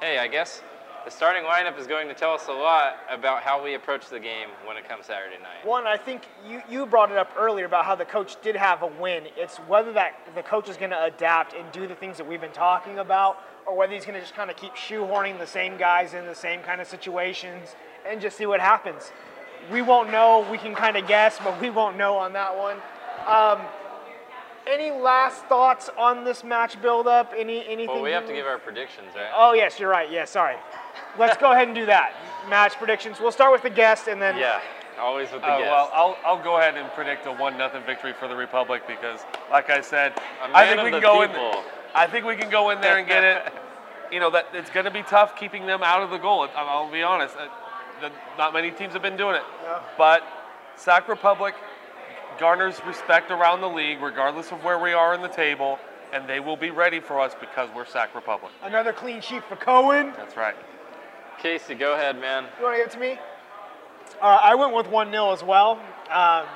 hey, 0.00 0.18
I 0.18 0.28
guess 0.28 0.62
the 1.06 1.10
starting 1.10 1.44
lineup 1.44 1.78
is 1.78 1.86
going 1.86 2.06
to 2.08 2.14
tell 2.14 2.32
us 2.32 2.48
a 2.48 2.52
lot 2.52 2.96
about 3.10 3.42
how 3.42 3.64
we 3.64 3.74
approach 3.74 4.10
the 4.10 4.20
game 4.20 4.48
when 4.66 4.76
it 4.76 4.86
comes 4.86 5.06
Saturday 5.06 5.42
night. 5.42 5.66
One, 5.66 5.86
I 5.86 5.96
think 5.96 6.26
you, 6.46 6.60
you 6.68 6.84
brought 6.84 7.10
it 7.10 7.16
up 7.16 7.32
earlier 7.38 7.64
about 7.64 7.86
how 7.86 7.94
the 7.94 8.04
coach 8.04 8.36
did 8.42 8.56
have 8.56 8.82
a 8.82 8.88
win. 8.88 9.24
It's 9.38 9.56
whether 9.56 9.92
that 9.94 10.14
the 10.34 10.42
coach 10.42 10.68
is 10.68 10.76
going 10.76 10.90
to 10.90 11.02
adapt 11.02 11.54
and 11.54 11.70
do 11.72 11.86
the 11.86 11.94
things 11.94 12.18
that 12.18 12.28
we've 12.28 12.42
been 12.42 12.52
talking 12.52 12.98
about, 12.98 13.38
or 13.66 13.74
whether 13.74 13.94
he's 13.94 14.04
going 14.04 14.16
to 14.16 14.20
just 14.20 14.34
kind 14.34 14.50
of 14.50 14.56
keep 14.56 14.74
shoehorning 14.74 15.38
the 15.38 15.46
same 15.46 15.78
guys 15.78 16.12
in 16.12 16.26
the 16.26 16.34
same 16.34 16.60
kind 16.60 16.82
of 16.82 16.86
situations 16.86 17.74
and 18.06 18.20
just 18.20 18.36
see 18.36 18.44
what 18.44 18.60
happens. 18.60 19.12
We 19.70 19.82
won't 19.82 20.10
know. 20.10 20.46
We 20.50 20.58
can 20.58 20.74
kind 20.74 20.96
of 20.96 21.06
guess, 21.06 21.38
but 21.42 21.60
we 21.60 21.70
won't 21.70 21.96
know 21.96 22.16
on 22.16 22.32
that 22.34 22.56
one. 22.56 22.76
Um, 23.26 23.66
any 24.66 24.90
last 24.90 25.44
thoughts 25.44 25.90
on 25.98 26.24
this 26.24 26.42
match 26.42 26.80
build-up? 26.80 27.32
Any 27.36 27.66
anything? 27.66 27.86
Well, 27.94 28.02
we 28.02 28.12
have 28.12 28.26
to 28.26 28.32
give 28.32 28.46
our 28.46 28.58
predictions, 28.58 29.08
right? 29.14 29.30
Oh 29.34 29.52
yes, 29.52 29.78
you're 29.78 29.90
right. 29.90 30.10
Yeah, 30.10 30.24
sorry. 30.24 30.56
Let's 31.18 31.36
go 31.36 31.52
ahead 31.52 31.66
and 31.68 31.74
do 31.74 31.86
that. 31.86 32.14
Match 32.48 32.74
predictions. 32.74 33.20
We'll 33.20 33.32
start 33.32 33.52
with 33.52 33.62
the 33.62 33.70
guest 33.70 34.08
and 34.08 34.20
then. 34.20 34.36
Yeah, 34.38 34.60
always 34.98 35.30
with 35.32 35.42
the 35.42 35.46
Uh, 35.48 35.58
guest. 35.58 35.70
well, 35.70 35.90
I'll, 35.92 36.16
I'll 36.24 36.42
go 36.42 36.56
ahead 36.58 36.76
and 36.76 36.90
predict 36.92 37.26
a 37.26 37.32
one 37.32 37.58
nothing 37.58 37.82
victory 37.84 38.12
for 38.14 38.26
the 38.28 38.36
Republic 38.36 38.82
because, 38.86 39.20
like 39.50 39.68
I 39.70 39.80
said, 39.80 40.12
A 40.42 40.44
I 40.46 40.64
man 40.64 40.76
think 40.76 40.82
we 40.84 40.90
can 40.92 41.00
go 41.02 41.26
people. 41.26 41.50
in. 41.50 41.64
I 41.94 42.06
think 42.06 42.24
we 42.24 42.36
can 42.36 42.50
go 42.50 42.70
in 42.70 42.80
there 42.80 42.98
and 42.98 43.06
get 43.06 43.22
it. 43.24 43.52
you 44.12 44.20
know 44.20 44.30
that 44.30 44.46
it's 44.54 44.70
going 44.70 44.84
to 44.84 44.90
be 44.90 45.02
tough 45.02 45.36
keeping 45.38 45.66
them 45.66 45.82
out 45.82 46.02
of 46.02 46.10
the 46.10 46.18
goal. 46.18 46.48
I'll, 46.56 46.68
I'll 46.68 46.90
be 46.90 47.02
honest. 47.02 47.34
Uh, 48.04 48.08
the, 48.08 48.14
not 48.38 48.52
many 48.52 48.70
teams 48.70 48.92
have 48.92 49.02
been 49.02 49.16
doing 49.16 49.36
it, 49.36 49.42
Yeah. 49.62 49.80
but 49.98 50.22
Sac 50.76 51.08
Republic 51.08 51.54
garners 52.38 52.80
respect 52.86 53.30
around 53.30 53.60
the 53.60 53.68
league, 53.68 54.00
regardless 54.02 54.50
of 54.52 54.62
where 54.64 54.78
we 54.78 54.92
are 54.92 55.14
in 55.14 55.22
the 55.22 55.28
table, 55.28 55.78
and 56.12 56.28
they 56.28 56.40
will 56.40 56.56
be 56.56 56.70
ready 56.70 57.00
for 57.00 57.20
us 57.20 57.34
because 57.38 57.68
we're 57.74 57.86
Sac 57.86 58.14
Republic. 58.14 58.52
Another 58.62 58.92
clean 58.92 59.20
sheet 59.20 59.44
for 59.44 59.56
Cohen. 59.56 60.12
That's 60.16 60.36
right. 60.36 60.56
Casey, 61.40 61.74
go 61.74 61.94
ahead, 61.94 62.20
man. 62.20 62.44
You 62.58 62.64
want 62.64 62.76
to 62.76 62.78
give 62.78 62.86
it 62.88 62.92
to 62.92 62.98
me? 63.00 63.18
Uh, 64.20 64.38
I 64.42 64.54
went 64.54 64.74
with 64.74 64.86
1 64.88 65.10
0 65.10 65.32
as 65.32 65.42
well. 65.42 65.80
Um, 66.10 66.46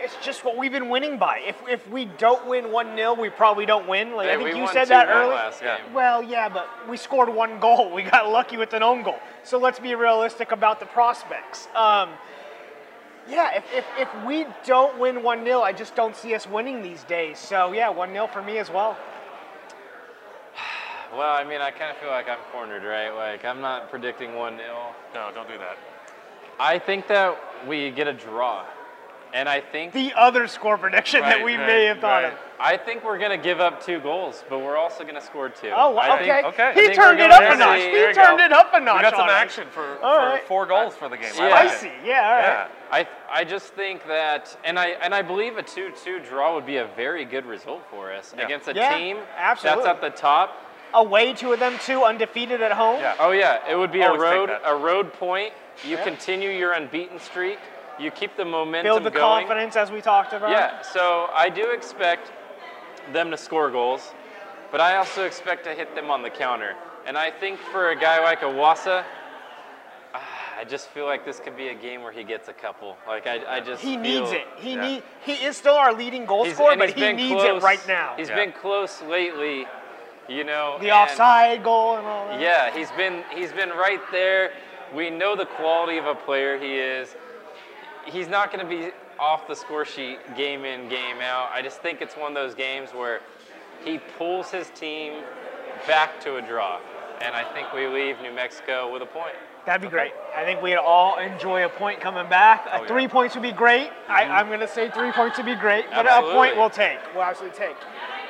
it's 0.00 0.16
just 0.24 0.44
what 0.44 0.56
we've 0.56 0.72
been 0.72 0.88
winning 0.88 1.18
by. 1.18 1.40
If, 1.46 1.56
if 1.68 1.88
we 1.90 2.04
don't 2.04 2.46
win 2.46 2.70
1 2.70 2.96
0, 2.96 3.14
we 3.14 3.30
probably 3.30 3.66
don't 3.66 3.88
win. 3.88 4.14
Like, 4.14 4.28
Hey, 4.28 4.34
I 4.36 4.42
think 4.42 4.56
you 4.56 4.68
said 4.68 4.88
that 4.88 5.08
earlier. 5.08 5.52
Yeah. 5.62 5.78
Well, 5.92 6.22
yeah, 6.22 6.48
but 6.48 6.68
we 6.88 6.96
scored 6.96 7.28
one 7.28 7.60
goal. 7.60 7.92
We 7.98 8.02
got 8.04 8.30
lucky 8.30 8.56
with 8.56 8.74
an 8.74 8.82
own 8.82 9.02
goal. 9.02 9.18
So 9.42 9.58
let's 9.58 9.80
be 9.80 9.94
realistic 9.94 10.52
about 10.52 10.78
the 10.78 10.86
prospects. 10.86 11.66
Um, 11.74 12.10
yeah, 13.28 13.56
if, 13.56 13.64
if, 13.74 13.84
if 13.98 14.24
we 14.26 14.46
don't 14.64 14.98
win 14.98 15.22
1 15.22 15.44
0, 15.44 15.60
I 15.62 15.72
just 15.72 15.96
don't 15.96 16.14
see 16.14 16.34
us 16.34 16.46
winning 16.46 16.82
these 16.82 17.02
days. 17.04 17.38
So, 17.38 17.72
yeah, 17.72 17.88
1 17.88 18.12
0 18.12 18.28
for 18.28 18.42
me 18.42 18.58
as 18.58 18.70
well. 18.70 18.96
Well, 21.10 21.34
I 21.34 21.42
mean, 21.42 21.62
I 21.62 21.70
kind 21.70 21.90
of 21.90 21.96
feel 21.96 22.10
like 22.10 22.28
I'm 22.28 22.38
cornered, 22.52 22.84
right? 22.84 23.08
Like, 23.08 23.42
I'm 23.42 23.62
not 23.62 23.88
predicting 23.90 24.34
1 24.34 24.58
0. 24.58 24.68
No, 25.14 25.30
don't 25.34 25.48
do 25.48 25.56
that. 25.56 25.78
I 26.60 26.78
think 26.78 27.08
that 27.08 27.38
we 27.66 27.90
get 27.90 28.08
a 28.08 28.12
draw. 28.12 28.66
And 29.32 29.48
I 29.48 29.60
think 29.60 29.92
The 29.92 30.12
other 30.14 30.46
score 30.46 30.78
prediction 30.78 31.20
that 31.20 31.44
we 31.44 31.56
right, 31.56 31.66
may 31.66 31.84
have 31.84 31.98
thought 31.98 32.22
right. 32.24 32.32
of. 32.32 32.38
I 32.60 32.76
think 32.76 33.04
we're 33.04 33.18
going 33.18 33.30
to 33.30 33.36
give 33.36 33.60
up 33.60 33.84
two 33.84 34.00
goals, 34.00 34.42
but 34.48 34.58
we're 34.60 34.76
also 34.76 35.02
going 35.04 35.14
to 35.14 35.20
score 35.20 35.48
two. 35.48 35.68
Oh, 35.68 35.90
well, 35.94 35.98
I 36.00 36.16
okay. 36.16 36.24
think- 36.42 36.46
okay. 36.46 36.62
I 36.64 36.72
He 36.72 36.80
think 36.80 36.94
turned 36.94 37.18
we're 37.18 37.24
it 37.26 37.30
up 37.30 37.40
gonna 37.42 37.54
a 37.54 37.58
notch. 37.58 37.80
see- 37.80 37.90
He 37.90 38.12
turned 38.14 38.38
go. 38.38 38.44
it 38.44 38.52
up 38.52 38.74
a 38.74 38.80
notch. 38.80 38.96
We 38.96 39.02
got 39.02 39.12
some 39.12 39.20
on 39.22 39.28
us. 39.28 39.34
action 39.36 39.68
for, 39.70 39.98
All 40.02 40.16
for 40.18 40.26
right. 40.26 40.42
four 40.48 40.66
goals 40.66 40.94
for 40.96 41.08
the 41.08 41.16
game. 41.18 41.30
I 41.38 41.46
Yeah. 41.48 41.54
like 41.54 41.64
it. 41.66 41.70
Spicy. 41.72 41.92
Yeah, 42.04 42.26
all 42.26 42.32
right. 42.34 42.42
Yeah. 42.42 42.66
I, 42.90 43.08
I 43.30 43.44
just 43.44 43.74
think 43.74 44.06
that, 44.08 44.56
and 44.64 44.78
I 44.78 44.86
and 45.02 45.14
I 45.14 45.20
believe 45.22 45.58
a 45.58 45.62
2-2 45.62 46.20
draw 46.26 46.54
would 46.54 46.66
be 46.66 46.78
a 46.78 46.86
very 46.96 47.24
good 47.26 47.44
result 47.46 47.82
for 47.90 48.10
us 48.12 48.34
Yeah. 48.36 48.44
against 48.46 48.66
a 48.68 48.74
Yeah, 48.74 48.96
team 48.96 49.18
absolutely. 49.36 49.84
that's 49.84 49.94
at 49.96 50.00
the 50.00 50.10
top. 50.18 50.56
Away 50.94 51.34
two 51.34 51.52
of 51.52 51.60
them 51.60 51.78
two, 51.84 52.02
undefeated 52.02 52.62
at 52.62 52.72
home. 52.72 52.98
Yeah. 53.00 53.14
Oh 53.20 53.30
yeah, 53.32 53.58
it 53.70 53.76
would 53.76 53.92
be 53.92 54.00
a 54.00 54.06
Always 54.08 54.22
take 54.22 54.32
road 54.32 54.50
a 54.64 54.74
road 54.74 55.12
point. 55.12 55.52
You 55.84 55.96
Yeah. 55.96 56.02
continue 56.04 56.48
your 56.50 56.72
unbeaten 56.72 57.20
streak. 57.20 57.58
You 57.98 58.10
keep 58.10 58.36
the 58.36 58.44
momentum 58.44 58.90
going. 58.90 59.02
Build 59.02 59.04
the 59.12 59.16
going. 59.16 59.46
confidence 59.46 59.76
as 59.76 59.90
we 59.90 60.00
talked 60.00 60.32
about. 60.32 60.50
Yeah, 60.50 60.82
so 60.82 61.28
I 61.34 61.48
do 61.48 61.70
expect 61.72 62.30
them 63.12 63.30
to 63.30 63.36
score 63.36 63.70
goals, 63.70 64.12
but 64.70 64.80
I 64.80 64.96
also 64.96 65.24
expect 65.24 65.64
to 65.64 65.74
hit 65.74 65.94
them 65.94 66.10
on 66.10 66.22
the 66.22 66.30
counter. 66.30 66.74
And 67.06 67.16
I 67.18 67.30
think 67.30 67.58
for 67.58 67.90
a 67.90 67.96
guy 67.96 68.22
like 68.22 68.40
Iwasa, 68.40 69.04
ah, 70.14 70.22
I 70.60 70.64
just 70.64 70.88
feel 70.88 71.06
like 71.06 71.24
this 71.24 71.40
could 71.40 71.56
be 71.56 71.68
a 71.68 71.74
game 71.74 72.02
where 72.02 72.12
he 72.12 72.22
gets 72.22 72.48
a 72.48 72.52
couple. 72.52 72.96
Like 73.06 73.26
I, 73.26 73.56
I 73.56 73.60
just 73.60 73.82
He 73.82 73.94
feel- 73.94 74.00
needs 74.02 74.32
it. 74.32 74.46
He 74.58 74.74
Yeah. 74.74 74.80
need. 74.88 75.02
He 75.24 75.32
is 75.32 75.56
still 75.56 75.74
our 75.74 75.92
leading 75.92 76.26
goal 76.26 76.44
He's- 76.44 76.56
scorer, 76.56 76.76
but 76.76 76.90
he 76.90 77.12
needs 77.12 77.32
close. 77.42 77.62
it 77.62 77.64
right 77.64 77.88
now. 77.88 78.14
He's 78.16 78.28
Yeah. 78.28 78.36
been 78.36 78.52
close 78.52 79.00
lately, 79.02 79.66
you 80.28 80.44
know. 80.44 80.76
the 80.80 80.92
offside 80.92 81.62
goal 81.64 81.96
and 81.96 82.06
all 82.06 82.28
that. 82.28 82.40
Yeah, 82.40 82.70
he's 82.70 82.90
been 82.92 83.24
he's 83.34 83.52
been 83.52 83.70
right 83.70 84.00
there. 84.12 84.52
We 84.92 85.10
know 85.10 85.34
the 85.36 85.46
quality 85.46 85.98
of 85.98 86.06
a 86.06 86.14
player 86.14 86.58
he 86.58 86.78
is. 86.78 87.14
He's 88.10 88.28
not 88.28 88.52
going 88.52 88.66
to 88.66 88.70
be 88.70 88.90
off 89.18 89.46
the 89.46 89.54
score 89.54 89.84
sheet 89.84 90.18
game 90.36 90.64
in 90.64 90.88
game 90.88 91.20
out. 91.20 91.50
I 91.52 91.60
just 91.60 91.82
think 91.82 92.00
it's 92.00 92.14
one 92.14 92.28
of 92.28 92.34
those 92.34 92.54
games 92.54 92.90
where 92.90 93.20
he 93.84 93.98
pulls 94.16 94.50
his 94.50 94.70
team 94.70 95.22
back 95.86 96.20
to 96.22 96.36
a 96.36 96.42
draw, 96.42 96.78
and 97.20 97.34
I 97.34 97.44
think 97.52 97.72
we 97.72 97.86
leave 97.86 98.20
New 98.22 98.32
Mexico 98.32 98.90
with 98.92 99.02
a 99.02 99.06
point. 99.06 99.34
That'd 99.66 99.82
be 99.82 99.88
great. 99.88 100.12
I 100.34 100.44
think 100.44 100.62
we'd 100.62 100.76
all 100.76 101.18
enjoy 101.18 101.66
a 101.66 101.68
point 101.68 102.00
coming 102.00 102.28
back. 102.30 102.64
Yeah. 102.66 102.86
Three 102.86 103.06
points 103.06 103.34
would 103.34 103.42
be 103.42 103.52
great. 103.52 103.90
I, 104.08 104.24
I'm 104.24 104.46
going 104.46 104.60
to 104.60 104.68
say 104.68 104.90
three 104.90 105.12
points 105.12 105.36
would 105.36 105.44
be 105.44 105.56
great, 105.56 105.84
but 105.90 106.06
a 106.06 106.22
point 106.32 106.56
we'll 106.56 106.70
take. 106.70 106.98
We'll 107.14 107.24
absolutely 107.24 107.58
take. 107.58 107.76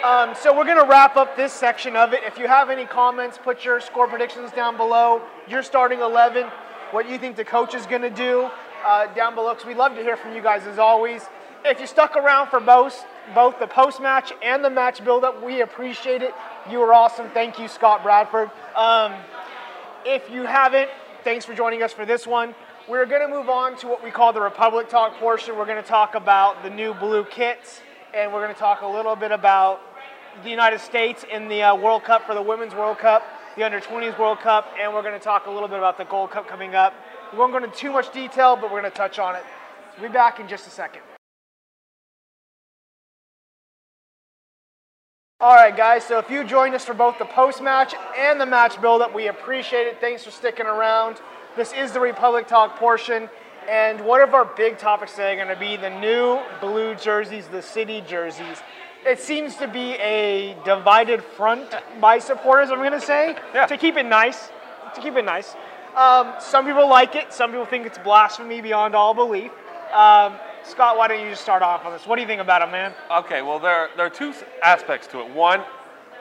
Um, 0.05 0.35
so 0.35 0.57
we're 0.57 0.65
going 0.65 0.83
to 0.83 0.89
wrap 0.89 1.17
up 1.17 1.37
this 1.37 1.53
section 1.53 1.95
of 1.95 2.13
it. 2.13 2.23
If 2.25 2.39
you 2.39 2.49
have 2.49 2.71
any 2.71 2.87
comments, 2.87 3.39
put 3.39 3.65
your 3.65 3.81
score 3.81 4.09
predictions 4.09 4.51
down 4.51 4.77
below. 4.77 5.23
Your 5.49 5.63
starting 5.63 6.01
11, 6.01 6.47
what 6.91 7.09
you 7.09 7.19
think 7.19 7.37
the 7.37 7.45
coach 7.45 7.75
is 7.75 7.87
going 7.87 8.03
to 8.03 8.11
do 8.11 8.51
uh, 8.85 9.07
down 9.15 9.35
below, 9.35 9.55
because 9.55 9.67
we'd 9.67 9.77
love 9.77 9.95
to 9.95 10.03
hear 10.03 10.17
from 10.17 10.35
you 10.35 10.43
guys 10.43 10.67
as 10.67 10.79
always. 10.79 11.23
If 11.65 11.81
you 11.81 11.87
stuck 11.87 12.17
around 12.17 12.49
for 12.49 12.61
both, 12.61 13.05
both 13.35 13.59
the 13.59 13.67
post 13.67 14.01
match 14.01 14.33
and 14.43 14.65
the 14.65 14.71
match 14.71 15.05
build-up, 15.05 15.43
we 15.43 15.61
appreciate 15.61 16.23
it. 16.23 16.35
You 16.71 16.79
were 16.79 16.93
awesome. 16.93 17.29
Thank 17.31 17.59
you, 17.59 17.69
Scott 17.69 18.03
Bradford. 18.03 18.51
Um, 18.77 19.15
if 20.05 20.31
you 20.31 20.43
haven't, 20.43 20.89
thanks 21.25 21.45
for 21.45 21.55
joining 21.55 21.83
us 21.83 21.93
for 21.93 22.07
this 22.07 22.27
one. 22.27 22.55
We're 22.89 23.07
going 23.07 23.21
to 23.21 23.29
move 23.29 23.51
on 23.51 23.77
to 23.79 23.87
what 23.87 24.03
we 24.03 24.11
call 24.11 24.33
the 24.33 24.41
Republic 24.41 24.89
Talk 24.89 25.15
portion. 25.19 25.57
We're 25.57 25.67
going 25.67 25.83
to 25.83 25.89
talk 25.89 26.15
about 26.15 26.63
the 26.63 26.71
new 26.71 26.95
blue 26.95 27.25
kits, 27.25 27.81
and 28.15 28.33
we're 28.33 28.43
going 28.43 28.55
to 28.55 28.59
talk 28.59 28.81
a 28.83 28.87
little 28.87 29.15
bit 29.17 29.33
about 29.33 29.81
the 30.43 30.51
United 30.51 30.81
States 30.81 31.25
in 31.31 31.49
the 31.49 31.63
uh, 31.63 31.75
World 31.75 32.05
Cup 32.05 32.25
for 32.25 32.35
the 32.35 32.41
Women's 32.41 32.75
World 32.75 32.99
Cup, 32.99 33.25
the 33.57 33.65
Under 33.65 33.81
20s 33.81 34.19
World 34.19 34.39
Cup, 34.39 34.73
and 34.81 34.95
we're 34.95 35.03
going 35.03 35.19
to 35.19 35.23
talk 35.23 35.47
a 35.47 35.51
little 35.51 35.69
bit 35.69 35.79
about 35.79 35.99
the 35.99 36.05
Gold 36.05 36.31
Cup 36.31 36.47
coming 36.47 36.75
up. 36.75 36.95
We 37.33 37.39
won't 37.39 37.53
go 37.53 37.59
into 37.59 37.77
too 37.77 37.93
much 37.93 38.13
detail, 38.13 38.57
but 38.57 38.73
we're 38.73 38.81
going 38.81 38.91
to 38.91 38.97
touch 38.97 39.19
on 39.19 39.37
it. 39.37 39.43
We'll 40.01 40.09
be 40.09 40.13
back 40.13 40.41
in 40.41 40.49
just 40.49 40.67
a 40.67 40.71
second. 40.71 41.03
All 45.41 45.55
right, 45.55 45.77
guys. 45.77 46.05
So 46.05 46.19
if 46.19 46.31
you 46.31 46.43
joined 46.43 46.75
us 46.75 46.85
for 46.85 46.95
both 46.95 47.19
the 47.19 47.25
post 47.25 47.63
match 47.63 47.95
and 48.19 48.41
the 48.41 48.47
match 48.47 48.81
build-up, 48.81 49.15
we 49.15 49.29
appreciate 49.29 49.87
it. 49.87 50.01
Thanks 50.01 50.25
for 50.25 50.31
sticking 50.31 50.67
around. 50.67 51.21
This 51.57 51.73
is 51.73 51.93
the 51.93 52.01
Republic 52.01 52.49
Talk 52.49 52.77
portion, 52.77 53.29
and 53.69 54.01
one 54.01 54.21
of 54.21 54.35
our 54.35 54.45
big 54.45 54.79
topics 54.79 55.13
today 55.13 55.33
are 55.33 55.45
going 55.45 55.55
to 55.55 55.61
be 55.61 55.77
the 55.77 55.91
new 55.91 56.41
blue 56.61 56.95
jerseys, 56.95 57.47
the 57.49 57.63
city 57.63 58.01
jerseys. 58.01 58.63
It 59.05 59.21
seems 59.21 59.57
to 59.57 59.69
be 59.69 59.93
a 59.95 60.57
divided 60.65 61.23
front 61.23 61.69
by 62.01 62.19
supporters. 62.19 62.71
I'm 62.71 62.79
going 62.79 62.93
to 62.93 63.01
say 63.01 63.37
Yeah. 63.55 63.67
to 63.67 63.77
keep 63.77 63.97
it 63.97 64.07
nice. 64.07 64.51
To 64.95 65.01
keep 65.01 65.15
it 65.17 65.25
nice. 65.25 65.55
Um, 65.99 66.35
some 66.39 66.65
people 66.65 66.89
like 66.89 67.17
it. 67.17 67.33
Some 67.33 67.51
people 67.51 67.67
think 67.67 67.85
it's 67.85 67.99
blasphemy 67.99 68.61
beyond 68.61 68.95
all 68.95 69.15
belief. 69.15 69.51
Um, 69.93 70.35
Scott, 70.63 70.97
why 70.97 71.09
don't 71.09 71.21
you 71.21 71.31
just 71.31 71.43
start 71.43 71.61
off 71.61 71.85
on 71.85 71.93
this? 71.93 72.07
What 72.07 72.17
do 72.17 72.23
you 72.23 72.29
think 72.29 72.41
about 72.41 72.63
it, 72.63 72.71
man? 72.71 72.93
Okay, 73.11 73.43
well, 73.43 73.59
there, 73.59 73.89
there 73.97 74.07
are 74.07 74.11
two 74.11 74.33
aspects 74.63 75.09
to 75.09 75.21
it. 75.21 75.29
One, 75.35 75.61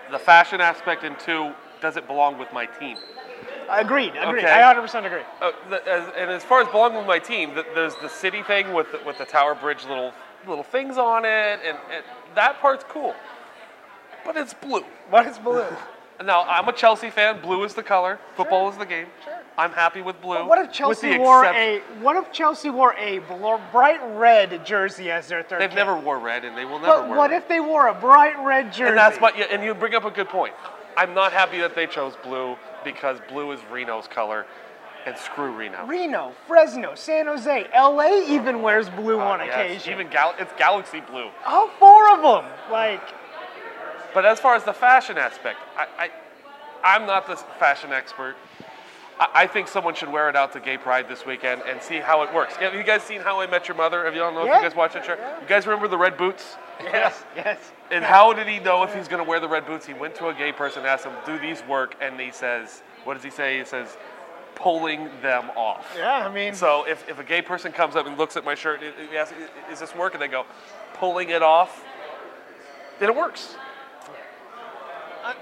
the 0.10 0.18
fashion 0.18 0.62
aspect, 0.62 1.04
and 1.04 1.20
two, 1.20 1.54
does 1.80 1.96
it 1.96 2.08
belong 2.08 2.40
with 2.40 2.52
my 2.52 2.66
team? 2.66 2.98
Agreed. 3.70 4.14
Agreed. 4.20 4.46
Okay. 4.46 4.52
I 4.52 4.74
100% 4.74 5.06
agree. 5.06 5.22
Uh, 5.42 5.52
the, 5.70 5.88
as, 5.88 6.12
and 6.18 6.32
as 6.32 6.44
far 6.44 6.62
as 6.62 6.68
belonging 6.70 6.98
with 6.98 7.08
my 7.08 7.20
team, 7.20 7.54
th 7.54 7.66
there's 7.76 7.96
the 7.98 8.10
city 8.10 8.42
thing 8.42 8.74
with 8.74 8.92
the, 8.92 9.00
with 9.06 9.20
the 9.20 9.26
Tower 9.26 9.54
Bridge 9.54 9.86
little 9.86 10.12
little 10.48 10.64
things 10.64 10.98
on 10.98 11.26
it, 11.26 11.60
and, 11.66 11.78
and 11.94 12.04
that 12.34 12.60
part's 12.62 12.86
cool. 12.88 13.14
But 14.26 14.38
it's 14.38 14.54
blue. 14.54 14.86
But 15.12 15.28
it's 15.28 15.38
blue. 15.38 15.66
Now 16.24 16.44
I'm 16.44 16.68
a 16.68 16.74
Chelsea 16.74 17.10
fan. 17.10 17.42
Blue 17.42 17.64
is 17.64 17.74
the 17.74 17.84
color. 17.84 18.20
Football 18.36 18.70
is 18.70 18.78
the 18.78 18.86
game. 18.86 19.08
Sure. 19.24 19.34
I'm 19.58 19.72
happy 19.72 20.02
with 20.02 20.22
blue. 20.22 20.46
What 20.48 20.60
if 20.60 20.72
Chelsea 20.72 21.18
wore 21.18 21.44
excep- 21.46 21.56
a 21.56 21.80
What 22.04 22.16
if 22.16 22.32
Chelsea 22.32 22.70
wore 22.70 22.94
a 22.96 23.20
bl- 23.20 23.56
bright 23.72 24.00
red 24.16 24.66
jersey 24.66 25.10
as 25.12 25.28
their 25.28 25.42
third? 25.44 25.62
They've 25.62 25.74
never 25.74 25.96
wore 25.98 26.20
red, 26.20 26.46
and 26.46 26.56
they 26.58 26.66
will 26.66 26.80
never 26.80 26.88
But 27.02 27.08
wear 27.10 27.18
what 27.18 27.32
red. 27.32 27.42
if 27.42 27.48
they 27.48 27.60
wore 27.60 27.88
a 27.88 27.94
bright 27.94 28.38
red 28.44 28.72
jersey? 28.72 28.90
And 28.90 28.98
that's 28.98 29.18
yeah, 29.38 29.46
and 29.52 29.64
you 29.64 29.74
bring 29.74 29.96
up 29.96 30.06
a 30.06 30.12
good 30.12 30.30
point. 30.30 30.54
I'm 30.96 31.14
not 31.14 31.34
happy 31.34 31.60
that 31.60 31.76
they 31.76 31.88
chose 31.88 32.16
blue 32.24 32.56
because 32.84 33.20
blue 33.30 33.52
is 33.52 33.60
Reno's 33.72 34.08
color, 34.08 34.46
and 35.06 35.18
screw 35.18 35.52
Reno. 35.52 35.86
Reno, 35.86 36.34
Fresno, 36.48 36.94
San 36.96 37.28
Jose, 37.28 37.68
LA 37.76 38.24
even 38.28 38.62
wears 38.62 38.90
blue 38.90 39.20
on 39.20 39.42
Uh, 39.42 39.46
yes, 39.46 39.56
occasion. 39.56 39.94
Even 39.94 40.08
gal- 40.10 40.36
it's 40.40 40.52
galaxy 40.58 41.00
blue. 41.02 41.30
all 41.46 41.68
four 41.80 42.12
of 42.12 42.22
them. 42.22 42.52
Like 42.72 43.02
But 44.18 44.26
as 44.26 44.40
far 44.40 44.56
as 44.56 44.64
the 44.64 44.74
fashion 44.74 45.16
aspect, 45.20 45.60
I, 45.78 45.86
I 46.06 46.10
I'm 46.84 47.06
not 47.06 47.28
the 47.28 47.36
fashion 47.36 47.94
expert. 47.94 48.36
I, 49.20 49.28
I 49.44 49.46
think 49.46 49.68
someone 49.68 49.94
should 49.94 50.12
wear 50.12 50.28
it 50.28 50.36
out 50.36 50.54
to 50.54 50.60
Gay 50.60 50.76
Pride 50.76 51.08
this 51.08 51.24
weekend 51.24 51.62
and 51.70 51.80
see 51.84 51.98
how 52.00 52.24
it 52.24 52.34
works. 52.34 52.56
Have 52.56 52.74
you 52.74 52.82
guys 52.82 53.04
seen 53.04 53.22
How 53.22 53.40
I 53.42 53.46
Met 53.46 53.68
Your 53.68 53.78
Mother? 53.78 54.06
Have 54.06 54.16
you 54.16 54.24
all 54.24 54.32
know 54.32 54.44
Yeah. 54.46 54.56
if 54.58 54.64
you 54.64 54.70
guys 54.70 54.76
watch 54.76 54.94
that 54.94 55.06
show? 55.06 55.14
You 55.14 55.48
guys 55.48 55.68
remember 55.68 55.88
the 55.88 56.00
red 56.00 56.18
boots? 56.18 56.56
yes, 56.84 57.24
yes. 57.36 57.60
And 57.92 58.04
how 58.04 58.34
did 58.34 58.48
he 58.48 58.58
know 58.58 58.82
if 58.82 58.92
he's 58.96 59.08
going 59.08 59.24
to 59.24 59.30
wear 59.30 59.40
the 59.40 59.48
red 59.48 59.68
boots? 59.68 59.86
He 59.86 59.94
went 59.94 60.16
to 60.16 60.30
a 60.30 60.34
gay 60.34 60.52
person, 60.52 60.80
and 60.80 60.88
asked 60.88 61.06
him, 61.06 61.14
"Do 61.28 61.38
these 61.38 61.62
work?" 61.66 61.94
And 62.02 62.20
he 62.20 62.32
says, 62.32 62.82
"What 63.04 63.14
does 63.14 63.24
he 63.24 63.30
say?" 63.30 63.60
He 63.60 63.66
says, 63.66 64.00
"Pulling 64.56 65.12
them 65.22 65.52
off." 65.56 65.94
Yeah, 65.96 66.28
I 66.28 66.34
mean, 66.34 66.56
So 66.56 66.86
if, 66.88 67.08
if 67.08 67.20
a 67.20 67.24
gay 67.24 67.44
person 67.44 67.72
comes 67.72 67.96
up 67.96 68.08
and 68.08 68.18
looks 68.18 68.36
at 68.36 68.44
my 68.44 68.56
shirt, 68.56 68.82
and 68.82 69.12
he 69.12 69.16
asks, 69.16 69.36
"Is 69.72 69.80
this 69.80 69.94
work?" 69.94 70.16
and 70.16 70.22
they 70.24 70.28
go, 70.28 70.48
"Pulling 70.96 71.30
it 71.30 71.44
off," 71.44 71.86
then 73.00 73.10
it 73.10 73.16
works. 73.16 73.56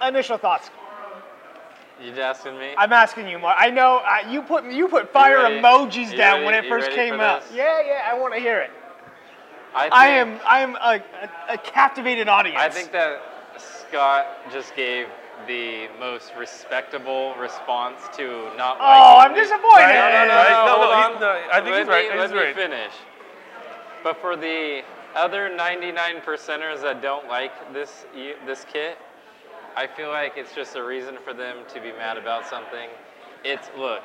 Uh, 0.02 0.08
initial 0.08 0.38
thoughts. 0.38 0.70
You 2.02 2.12
asking 2.20 2.58
me? 2.60 2.74
I'm 2.78 2.92
asking 2.92 3.28
you, 3.30 3.40
Mark. 3.40 3.56
I 3.58 3.70
know 3.70 3.98
uh, 4.06 4.30
you 4.30 4.42
put 4.42 4.66
you 4.66 4.88
put 4.90 5.14
fire 5.14 5.38
ready? 5.38 5.62
emojis 5.62 6.12
You 6.12 6.18
down 6.18 6.44
when 6.44 6.54
it 6.54 6.66
you 6.66 6.70
first 6.70 6.92
came 6.92 7.16
for 7.16 7.22
out. 7.22 7.42
this? 7.44 7.52
Yeah, 7.54 7.82
yeah. 7.86 8.02
I 8.06 8.20
want 8.20 8.34
to 8.34 8.40
hear 8.40 8.60
it. 8.60 8.72
I, 9.74 9.88
I 9.92 10.08
am 10.08 10.40
I 10.46 10.60
am 10.60 10.76
a, 10.76 11.02
a, 11.50 11.54
a 11.54 11.58
captivated 11.58 12.28
audience. 12.28 12.60
I 12.62 12.70
think 12.70 12.92
that 12.92 13.22
Scott 13.58 14.28
just 14.52 14.76
gave 14.76 15.08
the 15.48 15.88
most 16.00 16.34
respectable 16.38 17.34
response 17.36 18.00
to 18.18 18.50
not 18.58 18.78
Oh, 18.80 19.20
I'm 19.20 19.34
the- 19.34 19.40
disappointed. 19.42 19.84
Right, 19.84 19.96
No, 19.96 20.10
no, 20.10 20.28
no, 20.28 20.36
Right? 20.36 20.50
no, 20.50 20.66
No, 20.66 20.66
no, 20.66 20.82
hold 20.82 20.96
he- 20.96 21.16
on. 21.16 21.22
no, 21.22 21.50
I 21.52 21.56
think 21.62 21.72
let 21.72 21.80
he's 21.80 21.88
right, 21.88 22.06
Me, 22.10 22.22
he's 22.22 22.32
let 22.32 22.48
me 22.48 22.54
finish. 22.54 22.94
But 24.04 24.18
for 24.22 24.36
the 24.36 24.82
other 25.16 25.50
99 25.54 26.22
percenters 26.26 26.82
that 26.82 27.02
don't 27.02 27.28
like 27.28 27.74
this 27.74 28.06
this 28.46 28.66
kit, 28.72 28.98
I 29.76 29.88
feel 29.88 30.10
like 30.10 30.34
it's 30.38 30.54
just 30.56 30.76
a 30.76 30.84
reason 30.84 31.18
for 31.24 31.34
them 31.34 31.58
to 31.74 31.82
be 31.82 31.92
mad 31.92 32.18
about 32.18 32.48
something. 32.48 32.90
It's 33.44 33.70
look, 33.78 34.02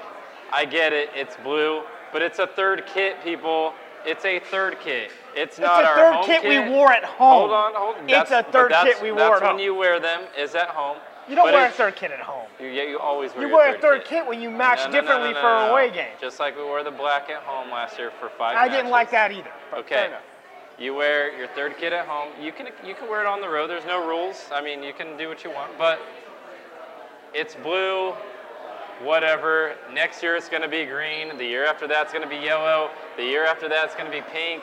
I 0.53 0.65
get 0.65 0.93
it. 0.93 1.11
It's 1.15 1.37
blue, 1.45 1.83
but 2.13 2.23
it's 2.23 2.39
a 2.39 2.47
third 2.47 2.85
kit, 2.93 3.17
people. 3.23 3.73
It's 4.05 4.25
a 4.25 4.41
third 4.41 4.79
kit. 4.81 5.11
It's 5.35 5.59
It's 5.59 5.59
not 5.59 5.85
a 5.85 5.87
our 5.89 5.95
third 5.95 6.15
home 6.15 6.25
kit, 6.27 6.43
we 6.43 6.59
wore 6.71 6.91
at 6.93 7.05
home. 7.05 7.39
Hold 7.39 7.51
on, 7.51 7.73
hold. 7.75 7.97
on. 7.97 8.09
It's 8.09 8.31
That's- 8.31 8.49
a 8.49 8.51
third 8.53 8.73
kit 8.83 9.01
we 9.03 9.13
wore 9.13 9.21
at 9.21 9.27
home. 9.27 9.41
That's 9.41 9.53
when 9.55 9.59
you 9.61 9.75
wear 9.75 10.01
them. 10.01 10.23
Is 10.39 10.55
at 10.55 10.69
home. 10.69 10.97
You 11.29 11.37
don't 11.37 11.47
But 11.47 11.55
wear 11.55 11.69
a 11.69 11.71
third 11.71 11.95
kit 11.97 12.11
at 12.11 12.19
home. 12.19 12.47
You, 12.59 12.67
yeah, 12.69 12.83
you 12.85 12.99
always 12.99 13.33
wear 13.35 13.47
You 13.47 13.55
wear 13.55 13.69
a 13.69 13.73
third, 13.75 13.81
third 13.83 14.05
kit 14.07 14.27
when 14.27 14.41
you 14.41 14.51
match 14.51 14.79
No, 14.79 14.87
no, 14.87 14.93
differently 14.93 15.33
no, 15.33 15.41
for 15.41 15.43
no, 15.49 15.59
a 15.65 15.67
no. 15.67 15.73
away 15.73 15.91
game. 15.91 16.09
Just 16.21 16.41
like 16.41 16.57
we 16.57 16.65
wore 16.65 16.83
the 16.83 16.91
black 16.91 17.31
at 17.31 17.43
home 17.43 17.71
last 17.71 17.99
year 17.99 18.11
for 18.19 18.31
five. 18.31 18.57
I 18.57 18.69
didn't 18.69 18.91
like 18.91 19.11
that 19.13 19.31
either. 19.31 19.53
Okay. 19.75 20.11
Fair 20.81 20.93
enough. 20.93 20.95
You 20.95 20.95
wear 20.95 21.39
your 21.39 21.49
third 21.49 21.77
kit 21.79 21.93
at 21.93 22.07
home. 22.07 22.29
You 22.41 22.53
can 22.53 22.67
you 22.85 22.95
can 22.95 23.09
wear 23.09 23.21
it 23.21 23.27
on 23.27 23.41
the 23.41 23.49
road. 23.49 23.69
There's 23.71 23.85
no 23.87 24.07
rules. 24.07 24.47
I 24.53 24.63
mean, 24.63 24.83
you 24.83 24.93
can 24.93 25.17
do 25.17 25.29
what 25.29 25.45
you 25.45 25.51
want, 25.51 25.77
but 25.79 26.01
it's 27.35 27.55
blue. 27.55 28.15
Whatever. 29.03 29.77
Next 29.95 30.23
year 30.23 30.37
it's 30.37 30.51
going 30.51 30.63
to 30.63 30.69
be 30.69 30.85
green. 30.85 31.39
The 31.39 31.45
year 31.45 31.65
after 31.65 31.89
that 31.89 32.03
it's 32.03 32.13
going 32.13 32.29
to 32.29 32.29
be 32.29 32.37
yellow. 32.45 32.91
The 33.17 33.25
year 33.25 33.47
after 33.47 33.69
that 33.69 33.87
it's 33.87 33.95
going 33.95 34.11
to 34.11 34.17
be 34.17 34.23
pink. 34.31 34.63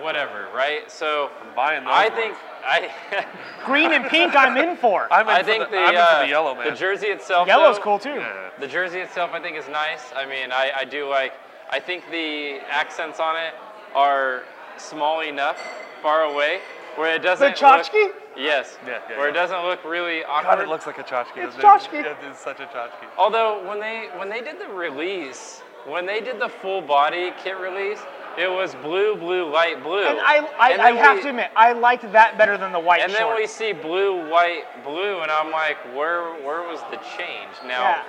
Whatever, 0.00 0.46
right? 0.54 0.88
So 0.88 1.30
I'm 1.42 1.56
buying 1.56 1.82
those 1.82 1.92
I 1.92 2.04
ones. 2.08 2.14
think 2.14 2.36
I 2.64 3.26
Green 3.66 3.92
and 3.92 4.04
pink, 4.04 4.36
I'm 4.36 4.56
in 4.56 4.76
for. 4.76 5.12
I'm 5.12 5.28
in 5.28 5.34
I 5.34 5.40
for 5.40 5.44
think 5.46 5.64
the, 5.64 5.70
the 5.72 5.78
I'm 5.82 5.94
in 5.94 6.00
uh, 6.00 6.06
for 6.20 6.24
the 6.24 6.28
yellow, 6.28 6.54
man. 6.54 6.70
the 6.70 6.76
jersey 6.76 7.08
itself. 7.08 7.48
Yellow's 7.48 7.78
though, 7.78 7.82
cool 7.82 7.98
too. 7.98 8.10
Yeah. 8.10 8.50
the 8.60 8.68
jersey 8.68 9.00
itself, 9.00 9.30
I 9.32 9.40
think, 9.40 9.56
is 9.56 9.66
nice. 9.68 10.12
I 10.14 10.24
mean, 10.24 10.52
I, 10.52 10.70
I 10.76 10.84
do 10.84 11.08
like. 11.08 11.32
I 11.70 11.80
think 11.80 12.04
the 12.12 12.58
accents 12.70 13.18
on 13.18 13.36
it 13.36 13.54
are 13.96 14.44
small 14.80 15.20
enough, 15.20 15.58
far 16.02 16.22
away, 16.24 16.60
where 16.96 17.14
it 17.14 17.22
doesn't. 17.22 17.56
tchotchke? 17.56 17.92
Look, 17.92 18.14
yes. 18.36 18.78
Yeah, 18.86 18.98
yeah, 19.10 19.18
where 19.18 19.28
it 19.28 19.32
doesn't 19.32 19.62
look 19.64 19.84
really 19.84 20.20
God, 20.22 20.44
awkward. 20.46 20.62
it 20.64 20.68
looks 20.68 20.86
like 20.86 20.98
a 20.98 21.02
tchotchke. 21.04 21.36
It's 21.36 21.56
doesn't 21.56 21.90
tchotchke. 21.92 22.00
It? 22.00 22.06
It 22.06 22.30
is 22.30 22.36
such 22.38 22.60
a 22.60 22.66
tchotchke. 22.66 23.06
Although 23.16 23.66
when 23.68 23.80
they 23.80 24.08
when 24.16 24.28
they 24.28 24.40
did 24.40 24.58
the 24.60 24.68
release, 24.68 25.62
when 25.86 26.06
they 26.06 26.20
did 26.20 26.40
the 26.40 26.48
full 26.48 26.80
body 26.80 27.32
kit 27.42 27.56
release, 27.58 28.00
it 28.36 28.50
was 28.50 28.74
blue, 28.76 29.16
blue, 29.16 29.50
light 29.52 29.82
blue. 29.82 30.04
And 30.04 30.20
I, 30.20 30.46
I, 30.60 30.70
And 30.72 30.82
I 30.82 30.90
have 30.92 31.16
we- 31.16 31.22
to 31.24 31.28
admit, 31.30 31.50
I 31.56 31.72
liked 31.72 32.10
that 32.12 32.38
better 32.38 32.56
than 32.56 32.70
the 32.72 32.78
white 32.78 33.00
And 33.02 33.12
then 33.12 33.22
shorts. 33.22 33.40
we 33.40 33.46
see 33.48 33.72
blue, 33.72 34.28
white, 34.30 34.62
blue, 34.84 35.20
and 35.22 35.30
I'm 35.30 35.50
like, 35.50 35.76
where 35.96 36.22
where 36.44 36.62
was 36.62 36.80
the 36.92 36.98
change? 37.18 37.50
Now, 37.66 37.82
yeah. 37.82 38.02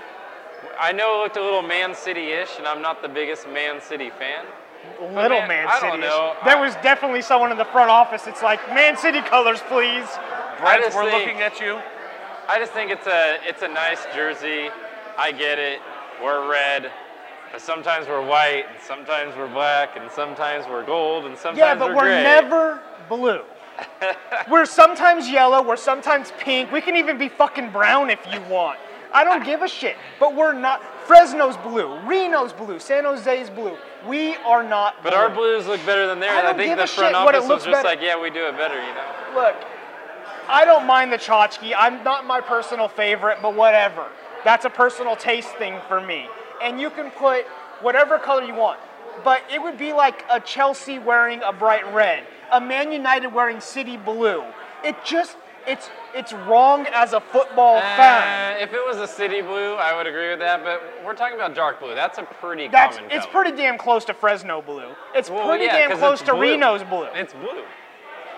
I 0.80 0.92
know 0.92 1.20
it 1.20 1.24
looked 1.24 1.38
a 1.38 1.42
little 1.44 1.62
Man 1.62 1.96
City-ish, 1.96 2.58
and 2.58 2.68
I'm 2.68 2.82
not 2.82 3.02
the 3.02 3.08
biggest 3.10 3.48
Man 3.50 3.82
City 3.82 4.10
fan. 4.10 4.46
Little 5.02 5.40
man, 5.40 5.48
Man 5.48 5.68
I 5.68 5.76
City. 5.80 5.88
don't 5.92 6.00
know. 6.02 6.36
There 6.46 6.58
I- 6.58 6.62
was 6.62 6.76
definitely 6.76 7.22
someone 7.22 7.52
in 7.52 7.58
the 7.58 7.66
front 7.66 7.90
office. 7.90 8.28
It's 8.28 8.42
like 8.44 8.60
Man 8.74 8.98
City 8.98 9.22
colors, 9.22 9.62
please. 9.68 10.06
Brent, 10.60 10.94
we're 10.94 11.10
think- 11.10 11.14
looking 11.28 11.42
at 11.42 11.60
you. 11.60 11.80
I 12.48 12.58
just 12.60 12.72
think 12.74 12.92
it's 12.92 13.08
a 13.08 13.38
it's 13.48 13.62
a 13.62 13.68
nice 13.68 14.06
jersey. 14.16 14.70
I 15.18 15.32
get 15.32 15.60
it. 15.60 15.80
We're 16.24 16.50
red, 16.50 16.92
but 17.52 17.62
sometimes 17.62 18.08
we're 18.08 18.26
white, 18.26 18.66
and 18.70 18.82
sometimes 18.82 19.36
we're 19.38 19.48
black, 19.48 19.96
and 19.96 20.10
sometimes 20.12 20.66
we're 20.68 20.84
gold, 20.86 21.26
and 21.26 21.38
sometimes 21.38 21.58
Yeah, 21.60 21.76
but 21.76 21.90
we're, 21.90 21.96
we're 21.96 22.02
gray. 22.04 22.24
never 22.24 22.82
blue. 23.08 23.42
we're 24.50 24.66
sometimes 24.66 25.30
yellow. 25.30 25.62
We're 25.62 25.78
sometimes 25.78 26.34
pink. 26.40 26.72
We 26.72 26.82
can 26.82 26.96
even 26.98 27.18
be 27.18 27.30
fucking 27.30 27.72
brown 27.72 28.10
if 28.10 28.20
you 28.34 28.42
want. 28.50 28.80
I 29.14 29.24
don't 29.24 29.44
give 29.52 29.62
a 29.62 29.68
shit. 29.68 29.96
But 30.20 30.36
we're 30.36 30.54
not. 30.54 30.82
Fresno's 31.10 31.58
blue. 31.58 32.00
Reno's 32.06 32.54
blue. 32.54 32.78
San 32.78 33.04
Jose's 33.04 33.50
blue. 33.50 33.76
We 34.08 34.36
are 34.46 34.62
not. 34.62 35.02
But 35.02 35.14
blue. 35.14 35.20
our 35.20 35.30
blues 35.32 35.66
look 35.66 35.84
better 35.84 36.06
than 36.06 36.20
theirs. 36.20 36.44
I 36.46 36.52
I, 36.52 36.54
think 36.54 36.78
the 36.78 36.86
front 36.86 37.16
office 37.16 37.48
was 37.48 37.66
just 37.66 37.66
better. 37.66 37.88
like, 37.88 38.00
yeah, 38.00 38.22
we 38.22 38.30
do 38.30 38.46
it 38.46 38.56
better, 38.56 38.76
you 38.76 38.94
know. 38.94 39.08
Look, 39.34 39.56
I 40.48 40.66
don't 40.66 40.86
mind 40.86 41.12
the 41.12 41.18
tchotchke. 41.18 41.74
I'm 41.76 42.04
not 42.04 42.28
my 42.28 42.42
personal 42.42 42.88
favorite, 42.88 43.40
but 43.42 43.56
whatever. 43.56 44.06
That's 44.46 44.66
a 44.66 44.70
personal 44.70 45.16
taste 45.16 45.50
thing 45.56 45.80
for 45.88 46.00
me. 46.00 46.28
And 46.62 46.80
you 46.80 46.92
can 46.92 47.10
put 47.10 47.46
whatever 47.82 48.20
color 48.20 48.44
you 48.44 48.54
want. 48.54 48.80
But 49.24 49.42
it 49.52 49.60
would 49.60 49.80
be 49.80 49.94
like 49.94 50.24
a 50.30 50.40
Chelsea 50.40 51.00
wearing 51.00 51.42
a 51.42 51.52
bright 51.52 51.92
red, 51.92 52.24
a 52.52 52.62
Man 52.62 52.92
United 52.92 53.34
wearing 53.34 53.62
city 53.62 53.98
blue. 53.98 54.44
It 54.84 54.96
just 55.04 55.38
it's 55.70 55.90
it's 56.16 56.34
wrong 56.34 56.86
as 56.92 57.14
a 57.14 57.20
football 57.22 57.80
fan. 57.80 58.58
Uh, 58.58 58.64
if 58.64 58.74
it 58.74 58.86
was 58.86 58.98
a 58.98 59.08
city 59.08 59.42
blue, 59.42 59.76
I 59.76 59.96
would 59.96 60.08
agree 60.08 60.30
with 60.32 60.40
that. 60.40 60.64
But 60.64 60.82
we're 61.06 61.14
talking 61.16 61.36
about 61.36 61.56
dark 61.56 61.80
blue. 61.80 61.96
That's 61.96 62.18
a 62.18 62.24
pretty 62.24 62.68
That's 62.68 62.98
common 62.98 63.12
it's 63.12 63.26
color. 63.26 63.44
pretty 63.44 63.58
damn 63.58 63.78
close 63.78 64.04
to 64.06 64.14
Fresno 64.14 64.62
blue. 64.62 64.90
It's 65.16 65.30
Well, 65.30 65.48
pretty 65.48 65.66
yeah, 65.66 65.88
damn 65.88 65.98
close 65.98 66.20
to 66.22 66.34
blue. 66.34 66.42
Reno's 66.42 66.84
blue. 66.84 67.08
It's 67.14 67.34
blue. 67.34 67.64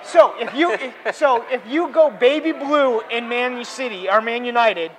So 0.03 0.33
if 0.39 0.53
you 0.53 0.73
if, 0.73 0.93
so 1.15 1.45
if 1.49 1.61
you 1.67 1.89
go 1.89 2.09
baby 2.09 2.51
blue 2.51 3.01
in 3.09 3.29
Man 3.29 3.63
City 3.65 4.09
or 4.09 4.21
Man 4.21 4.43
United, 4.45 4.91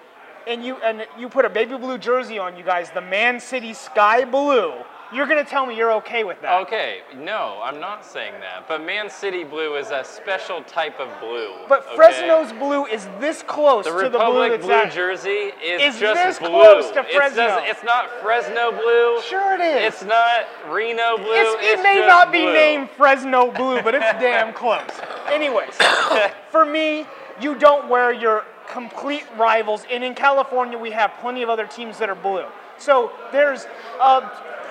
and 0.46 0.64
you 0.64 0.76
and 0.76 1.06
you 1.18 1.28
put 1.28 1.44
a 1.44 1.50
baby 1.50 1.76
blue 1.76 1.98
jersey 1.98 2.38
on, 2.38 2.56
you 2.56 2.64
guys, 2.64 2.90
the 2.90 3.00
Man 3.00 3.38
City 3.40 3.74
sky 3.74 4.24
blue, 4.24 4.72
you're 5.14 5.26
gonna 5.26 5.44
tell 5.44 5.66
me 5.66 5.76
you're 5.76 5.92
okay 5.94 6.24
with 6.24 6.40
that. 6.42 6.62
Okay, 6.62 7.00
no, 7.16 7.60
I'm 7.62 7.80
not 7.80 8.04
saying 8.04 8.34
that. 8.40 8.66
But 8.68 8.84
Man 8.84 9.10
City 9.10 9.44
blue 9.44 9.76
is 9.76 9.90
a 9.90 10.02
special 10.04 10.62
type 10.62 10.98
of 11.00 11.08
blue. 11.20 11.50
But 11.68 11.86
okay? 11.86 11.96
Fresno's 11.96 12.52
blue 12.52 12.86
is 12.86 13.06
this 13.20 13.42
close 13.42 13.84
the 13.84 13.90
to 13.90 13.96
the 14.08 14.10
blue 14.10 14.42
Republic 14.42 14.50
that's 14.52 14.64
blue 14.64 14.74
at- 14.74 14.92
jersey 14.92 15.52
is, 15.62 15.94
Is 15.94 16.00
just 16.00 16.22
this 16.24 16.38
blue. 16.38 16.48
close 16.48 16.90
to 16.92 17.00
It's 17.00 17.14
Fresno. 17.14 17.36
just- 17.46 17.66
It's, 17.68 17.82
not 17.84 18.10
Fresno 18.22 18.70
blue. 18.72 19.20
Sure 19.22 19.54
it 19.54 19.60
is. 19.60 19.94
It's 19.94 20.02
not 20.04 20.46
Reno 20.70 21.16
blue. 21.18 21.32
It's- 21.32 21.54
it 21.64 21.72
it's 21.74 21.82
may 21.82 22.04
not 22.06 22.32
be 22.32 22.42
blue. 22.42 22.52
named 22.52 22.90
Fresno 22.90 23.50
blue, 23.52 23.82
but 23.82 23.94
it's 23.94 24.04
damn 24.20 24.52
close. 24.52 24.80
Anyways, 25.28 25.74
for 26.50 26.64
me, 26.64 27.06
you 27.40 27.54
don't 27.54 27.88
wear 27.88 28.12
your 28.12 28.44
complete 28.68 29.24
rivals, 29.36 29.84
and 29.90 30.02
in 30.02 30.14
California, 30.14 30.78
we 30.78 30.90
have 30.92 31.12
plenty 31.20 31.42
of 31.42 31.50
other 31.50 31.66
teams 31.66 31.98
that 31.98 32.08
are 32.08 32.14
blue. 32.14 32.46
So 32.78 33.12
there's 33.30 33.66
a 34.00 34.22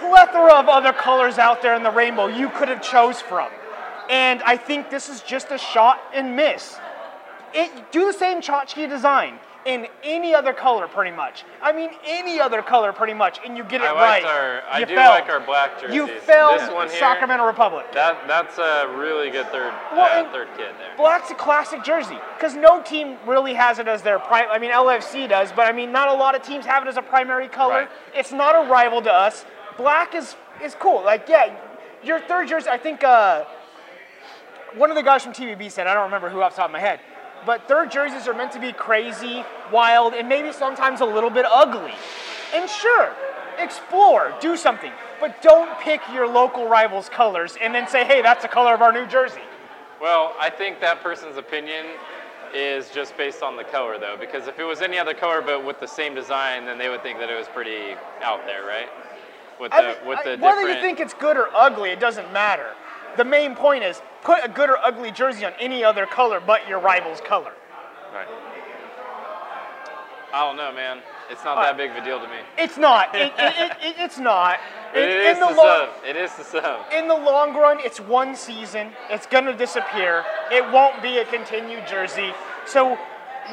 plethora 0.01 0.53
of 0.53 0.67
other 0.67 0.91
colors 0.91 1.37
out 1.37 1.61
there 1.61 1.75
in 1.75 1.83
the 1.83 1.91
rainbow 1.91 2.27
you 2.27 2.49
could 2.49 2.67
have 2.67 2.81
chose 2.81 3.21
from. 3.21 3.49
And 4.09 4.41
I 4.43 4.57
think 4.57 4.89
this 4.89 5.07
is 5.07 5.21
just 5.21 5.51
a 5.51 5.57
shot 5.57 6.01
and 6.13 6.35
miss. 6.35 6.75
It, 7.53 7.91
do 7.91 8.05
the 8.05 8.13
same 8.13 8.41
tchotchke 8.41 8.89
design 8.89 9.39
in 9.65 9.87
any 10.03 10.33
other 10.33 10.53
color, 10.53 10.87
pretty 10.87 11.15
much. 11.15 11.43
I 11.61 11.71
mean, 11.71 11.91
any 12.05 12.39
other 12.39 12.61
color, 12.61 12.91
pretty 12.93 13.13
much, 13.13 13.39
and 13.45 13.55
you 13.55 13.63
get 13.63 13.81
it 13.81 13.85
I 13.85 13.93
right. 13.93 14.23
our. 14.23 14.61
I 14.69 14.79
you 14.79 14.85
do 14.85 14.95
failed. 14.95 15.09
like 15.09 15.29
our 15.29 15.39
black 15.39 15.79
jerseys. 15.79 15.95
You 15.95 16.07
failed 16.07 16.59
This 16.59 16.71
one 16.71 16.89
here. 16.89 16.97
Sacramento 16.97 17.45
Republic. 17.45 17.85
That 17.93 18.27
that's 18.27 18.57
a 18.57 18.93
really 18.97 19.29
good 19.29 19.45
third 19.47 19.73
Well, 19.91 20.25
uh, 20.25 20.31
third 20.31 20.47
kid 20.57 20.73
there. 20.79 20.97
Black's 20.97 21.29
a 21.29 21.35
classic 21.35 21.83
jersey 21.83 22.17
because 22.37 22.55
no 22.55 22.81
team 22.81 23.17
really 23.25 23.53
has 23.53 23.77
it 23.79 23.87
as 23.87 24.01
their 24.01 24.19
prime. 24.19 24.47
I 24.49 24.57
mean, 24.57 24.71
LFC 24.71 25.29
does, 25.29 25.51
but 25.51 25.67
I 25.67 25.71
mean, 25.71 25.91
not 25.91 26.07
a 26.07 26.13
lot 26.13 26.35
of 26.35 26.41
teams 26.41 26.65
have 26.65 26.83
it 26.83 26.89
as 26.89 26.97
a 26.97 27.01
primary 27.01 27.47
color. 27.47 27.81
Right. 27.81 27.89
It's 28.15 28.31
not 28.31 28.55
a 28.55 28.69
rival 28.69 29.01
to 29.03 29.13
us. 29.13 29.45
Black 29.77 30.15
is 30.15 30.35
is 30.63 30.75
cool. 30.75 31.03
Like, 31.03 31.27
yeah, 31.27 31.55
your 32.03 32.19
third 32.19 32.47
jersey. 32.47 32.69
I 32.69 32.77
think 32.77 33.03
uh, 33.03 33.45
one 34.75 34.89
of 34.89 34.95
the 34.95 35.03
guys 35.03 35.23
from 35.23 35.33
TVB 35.33 35.71
said. 35.71 35.87
I 35.87 35.93
don't 35.93 36.03
remember 36.03 36.29
who 36.29 36.41
off 36.41 36.53
the 36.53 36.57
top 36.57 36.67
of 36.67 36.71
my 36.71 36.79
head, 36.79 36.99
but 37.45 37.67
third 37.67 37.91
jerseys 37.91 38.27
are 38.27 38.33
meant 38.33 38.51
to 38.53 38.59
be 38.59 38.73
crazy, 38.73 39.43
wild, 39.71 40.13
and 40.13 40.27
maybe 40.29 40.51
sometimes 40.51 41.01
a 41.01 41.05
little 41.05 41.29
bit 41.29 41.45
ugly. 41.49 41.93
And 42.53 42.69
sure, 42.69 43.13
explore, 43.57 44.33
do 44.41 44.57
something, 44.57 44.91
but 45.19 45.41
don't 45.41 45.79
pick 45.79 46.01
your 46.13 46.27
local 46.27 46.67
rival's 46.67 47.09
colors 47.09 47.57
and 47.61 47.73
then 47.73 47.87
say, 47.87 48.03
"Hey, 48.03 48.21
that's 48.21 48.41
the 48.41 48.49
color 48.49 48.73
of 48.73 48.81
our 48.81 48.91
new 48.91 49.05
jersey." 49.05 49.41
Well, 50.01 50.35
I 50.39 50.49
think 50.49 50.81
that 50.81 51.03
person's 51.03 51.37
opinion 51.37 51.85
is 52.53 52.89
just 52.89 53.15
based 53.17 53.43
on 53.43 53.55
the 53.55 53.63
color, 53.63 53.97
though, 53.99 54.17
because 54.19 54.47
if 54.47 54.59
it 54.59 54.63
was 54.63 54.81
any 54.81 54.97
other 54.97 55.13
color 55.13 55.41
but 55.41 55.63
with 55.63 55.79
the 55.79 55.87
same 55.87 56.15
design, 56.15 56.65
then 56.65 56.77
they 56.77 56.89
would 56.89 57.03
think 57.03 57.19
that 57.19 57.29
it 57.29 57.37
was 57.37 57.47
pretty 57.47 57.95
out 58.21 58.45
there, 58.45 58.65
right? 58.65 58.89
With 59.61 59.71
the 59.71 59.81
mean, 59.83 59.95
with 60.07 60.19
I- 60.25 60.35
the 60.35 60.41
whether 60.41 60.67
you 60.67 60.81
think 60.81 60.99
it's 60.99 61.13
good 61.13 61.37
or 61.37 61.47
ugly, 61.53 61.91
it 61.91 61.99
doesn't 61.99 62.33
matter. 62.33 62.71
The 63.15 63.23
main 63.23 63.55
point 63.55 63.83
is 63.83 64.01
put 64.23 64.43
a 64.43 64.47
good 64.49 64.69
or 64.71 64.77
ugly 64.83 65.11
jersey 65.11 65.45
on 65.45 65.53
any 65.59 65.83
other 65.83 66.05
color 66.07 66.39
but 66.39 66.67
your 66.67 66.79
rival's 66.79 67.21
color. 67.21 67.51
Right. 68.13 68.27
I 70.33 70.39
don't 70.47 70.55
know, 70.55 70.71
man. 70.71 70.99
It's 71.29 71.43
not 71.43 71.57
Uh, 71.57 71.61
that 71.63 71.77
big 71.77 71.91
of 71.91 71.97
a 71.97 72.01
deal 72.01 72.19
to 72.19 72.27
me. 72.27 72.37
It's 72.57 72.77
not. 72.77 73.13
It, 73.15 73.33
it, 73.37 73.53
it, 73.59 73.71
it- 73.83 73.95
it's 73.99 74.17
not. 74.17 74.59
It 74.95 75.09
In- 75.09 75.35
in 75.35 75.39
the 75.39 75.47
to 75.47 75.53
long. 75.53 75.87
It 76.07 76.15
is 76.15 76.33
to 76.35 76.43
some. 76.43 76.81
in 76.91 77.07
the 77.07 77.15
long 77.15 77.53
run, 77.55 77.79
it's 77.81 77.99
one 77.99 78.35
season. 78.35 78.91
It's 79.09 79.27
gonna 79.27 79.53
disappear. 79.53 80.23
It 80.51 80.69
won't 80.71 81.01
be 81.03 81.19
a 81.19 81.25
continued 81.25 81.85
jersey. 81.87 82.33
So 82.65 82.97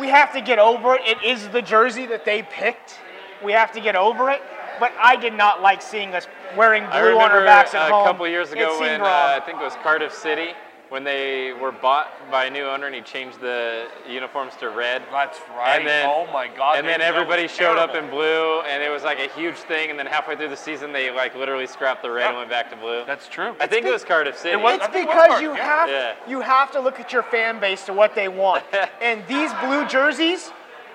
we 0.01 0.09
have 0.09 0.33
to 0.33 0.41
get 0.41 0.59
over 0.59 0.95
it. 0.95 1.03
It 1.05 1.23
is 1.23 1.49
the 1.49 1.61
jersey 1.63 2.07
that 2.07 2.25
they 2.25 2.43
picked. 2.43 2.99
We 3.45 3.53
have 3.53 3.73
to 3.73 3.81
get 3.81 3.95
over 3.95 4.31
it. 4.31 4.41
But 4.79 4.93
I 5.01 5.17
did 5.17 5.35
not 5.35 5.63
like 5.63 5.83
seeing 5.83 6.15
us 6.15 6.27
wearing 6.57 6.85
I 6.85 7.01
blue 7.01 7.19
on 7.19 7.31
our 7.31 7.45
backs 7.45 7.75
at 7.75 7.91
a 7.91 7.93
home. 7.95 8.07
couple 8.07 8.27
years 8.29 8.53
ago 8.53 8.79
when 8.81 9.01
uh. 9.01 9.05
I 9.05 9.41
think 9.45 9.61
it 9.61 9.65
was 9.65 9.75
Cardiff 9.83 10.13
City 10.13 10.51
when 10.89 11.05
they 11.05 11.53
were 11.53 11.71
bought 11.73 12.09
by 12.31 12.47
a 12.47 12.51
new 12.51 12.65
owner 12.65 12.87
and 12.87 12.95
he 12.95 13.03
changed 13.03 13.41
the 13.41 13.89
uniforms 14.09 14.55
to 14.57 14.71
red. 14.71 15.03
That's 15.13 15.39
right. 15.51 15.77
And 15.79 15.87
then, 15.87 16.09
oh 16.09 16.27
my 16.33 16.49
God. 16.49 16.79
And 16.79 16.87
then 16.87 17.03
everybody 17.03 17.43
was 17.43 17.51
showed 17.51 17.77
up 17.77 17.95
in 17.95 18.09
blue, 18.09 18.61
and 18.63 18.83
it 18.83 18.89
was 18.89 19.03
like 19.03 19.19
a 19.19 19.29
huge 19.39 19.57
thing. 19.57 19.91
And 19.91 19.99
then 19.99 20.07
halfway 20.07 20.35
through 20.37 20.49
the 20.49 20.57
season, 20.57 20.93
they 20.93 21.11
like 21.11 21.35
literally 21.35 21.67
scrapped 21.67 22.03
the 22.03 22.11
red 22.11 22.23
Yeah. 22.23 22.29
and 22.29 22.37
went 22.39 22.51
back 22.51 22.71
to 22.71 22.77
blue. 22.77 23.05
That's 23.07 23.29
true. 23.29 23.55
I 23.61 23.67
think 23.67 23.85
it 23.85 23.93
was 23.93 24.03
Cardiff 24.05 24.39
City. 24.39 24.57
was- 24.57 24.77
It's 24.77 24.85
I 24.85 24.89
think 24.89 25.11
it 25.11 25.15
was 25.15 25.27
because 25.27 25.43
you 25.43 25.53
have 25.53 25.89
Yeah. 25.91 26.15
you 26.27 26.41
have 26.41 26.73
to 26.73 26.81
look 26.81 26.99
at 26.99 27.13
your 27.13 27.23
fan 27.23 27.61
base 27.61 27.85
to 27.87 27.93
what 27.93 28.15
they 28.15 28.29
want. 28.29 28.65
and 29.03 29.23
these 29.27 29.53
blue 29.55 29.87
jerseys, 29.87 30.51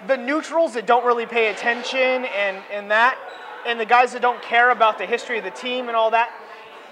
the 0.07 0.17
neutrals 0.17 0.73
that 0.73 0.87
don't 0.87 1.05
really 1.05 1.27
pay 1.27 1.49
attention 1.49 2.25
and, 2.25 2.57
and 2.71 2.89
that, 2.89 3.17
and 3.65 3.79
the 3.79 3.85
guys 3.85 4.13
that 4.13 4.21
don't 4.21 4.41
care 4.41 4.71
about 4.71 4.97
the 4.97 5.05
history 5.05 5.37
of 5.37 5.43
the 5.43 5.51
team 5.51 5.87
and 5.87 5.95
all 5.95 6.11
that, 6.11 6.31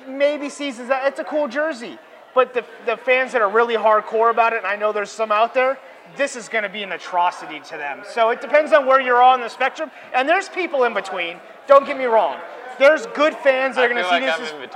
maybe 0.07 0.49
sees 0.49 0.77
that 0.77 1.07
it's 1.07 1.19
a 1.19 1.23
cool 1.23 1.47
jersey. 1.47 1.97
But 2.33 2.53
the, 2.53 2.63
the 2.85 2.97
fans 2.97 3.33
that 3.33 3.41
are 3.41 3.49
really 3.49 3.75
hardcore 3.75 4.31
about 4.31 4.53
it, 4.53 4.57
and 4.57 4.67
I 4.67 4.75
know 4.75 4.93
there's 4.93 5.11
some 5.11 5.31
out 5.31 5.53
there, 5.53 5.77
this 6.17 6.35
is 6.35 6.49
going 6.49 6.63
to 6.63 6.69
be 6.69 6.83
an 6.83 6.91
atrocity 6.91 7.59
to 7.59 7.77
them. 7.77 8.01
So 8.09 8.29
it 8.29 8.41
depends 8.41 8.73
on 8.73 8.85
where 8.85 9.01
you're 9.01 9.21
on 9.21 9.41
the 9.41 9.49
spectrum. 9.49 9.91
And 10.13 10.27
there's 10.27 10.49
people 10.49 10.83
in 10.83 10.93
between. 10.93 11.37
Don't 11.67 11.85
get 11.85 11.97
me 11.97 12.05
wrong. 12.05 12.37
There's 12.79 13.05
good 13.07 13.35
fans 13.35 13.75
that 13.75 13.83
are 13.85 13.93
going 13.93 14.01
to 14.01 14.09
see 14.09 14.09
like 14.09 14.23
this 14.23 14.51
I'm 14.51 14.63
as 14.63 14.69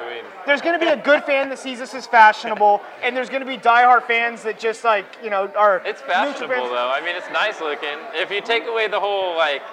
there's 0.45 0.61
going 0.61 0.79
to 0.79 0.85
be 0.85 0.91
a 0.91 1.01
good 1.01 1.23
fan 1.23 1.49
that 1.49 1.57
sees 1.57 1.79
this 1.79 1.95
as 1.95 2.05
fashionable, 2.05 2.81
and 3.01 3.15
there's 3.15 3.29
going 3.29 3.39
to 3.41 3.47
be 3.47 3.57
diehard 3.57 4.03
fans 4.03 4.43
that 4.43 4.59
just 4.59 4.83
like 4.83 5.05
you 5.23 5.31
know 5.31 5.51
are. 5.57 5.81
It's 5.85 6.01
fashionable 6.01 6.69
though. 6.69 6.91
I 6.91 7.01
mean, 7.01 7.15
it's 7.15 7.29
nice 7.31 7.61
looking. 7.61 7.97
If 8.13 8.29
you 8.29 8.41
take 8.41 8.67
away 8.67 8.87
the 8.87 8.99
whole 8.99 9.35
like 9.35 9.63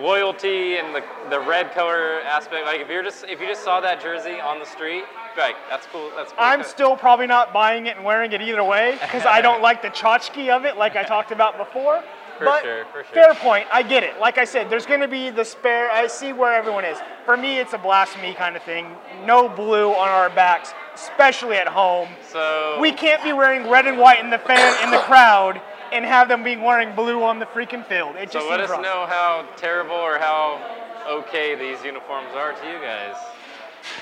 loyalty 0.00 0.76
and 0.76 0.94
the, 0.94 1.02
the 1.30 1.40
red 1.40 1.72
color 1.72 2.20
aspect, 2.22 2.66
like 2.66 2.80
if 2.80 2.88
you're 2.88 3.02
just 3.02 3.24
if 3.24 3.40
you 3.40 3.46
just 3.46 3.62
saw 3.62 3.80
that 3.80 4.00
jersey 4.00 4.40
on 4.40 4.58
the 4.58 4.66
street, 4.66 5.04
like 5.36 5.56
that's 5.68 5.86
cool. 5.86 6.10
That's 6.16 6.32
cool. 6.32 6.40
I'm 6.40 6.62
still 6.62 6.96
probably 6.96 7.26
not 7.26 7.52
buying 7.52 7.86
it 7.86 7.96
and 7.96 8.04
wearing 8.04 8.32
it 8.32 8.42
either 8.42 8.64
way 8.64 8.98
because 9.00 9.24
I 9.26 9.40
don't 9.40 9.62
like 9.62 9.82
the 9.82 9.88
tchotchke 9.88 10.48
of 10.48 10.64
it, 10.64 10.76
like 10.76 10.96
I 10.96 11.02
talked 11.02 11.32
about 11.32 11.58
before. 11.58 12.02
For 12.38 12.46
but 12.46 12.62
sure, 12.62 12.84
for 12.86 13.04
sure. 13.04 13.12
fair 13.12 13.34
point. 13.34 13.66
I 13.70 13.82
get 13.82 14.02
it. 14.02 14.18
Like 14.18 14.38
I 14.38 14.44
said, 14.44 14.70
there's 14.70 14.86
going 14.86 15.00
to 15.00 15.06
be 15.06 15.28
the 15.28 15.44
spare. 15.44 15.90
I 15.90 16.06
see 16.06 16.32
where 16.32 16.54
everyone 16.54 16.84
is. 16.84 16.98
For 17.26 17.36
me, 17.36 17.58
it's 17.58 17.74
a 17.74 17.78
blasphemy 17.78 18.32
kind 18.32 18.56
of 18.56 18.62
thing. 18.62 18.96
No 19.24 19.50
blue 19.50 19.90
on 19.90 20.08
our 20.08 20.30
backs, 20.30 20.72
especially 20.94 21.56
at 21.56 21.68
home. 21.68 22.08
so 22.30 22.78
We 22.80 22.90
can't 22.90 23.22
be 23.22 23.34
wearing 23.34 23.68
red 23.70 23.86
and 23.86 23.98
white 23.98 24.18
in 24.18 24.30
the 24.30 24.38
fan 24.38 24.82
in 24.82 24.90
the 24.90 24.98
crowd 25.00 25.60
and 25.92 26.04
have 26.04 26.28
them 26.28 26.42
be 26.42 26.56
wearing 26.56 26.94
blue 26.94 27.22
on 27.22 27.38
the 27.38 27.46
freaking 27.46 27.86
field. 27.86 28.16
It 28.16 28.30
just 28.30 28.44
so 28.46 28.50
let 28.50 28.60
us 28.60 28.70
wrong. 28.70 28.82
know 28.82 29.06
how 29.08 29.46
terrible 29.56 29.94
or 29.94 30.18
how 30.18 30.60
okay 31.08 31.54
these 31.54 31.82
uniforms 31.84 32.28
are 32.34 32.52
to 32.52 32.66
you 32.66 32.78
guys. 32.80 33.14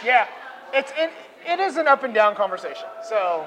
Yeah, 0.05 0.27
it's 0.73 0.93
it, 0.97 1.11
it 1.47 1.59
is 1.61 1.77
an 1.77 1.89
up 1.89 2.03
and 2.05 2.15
down 2.15 2.35
conversation. 2.37 2.85
So 3.09 3.47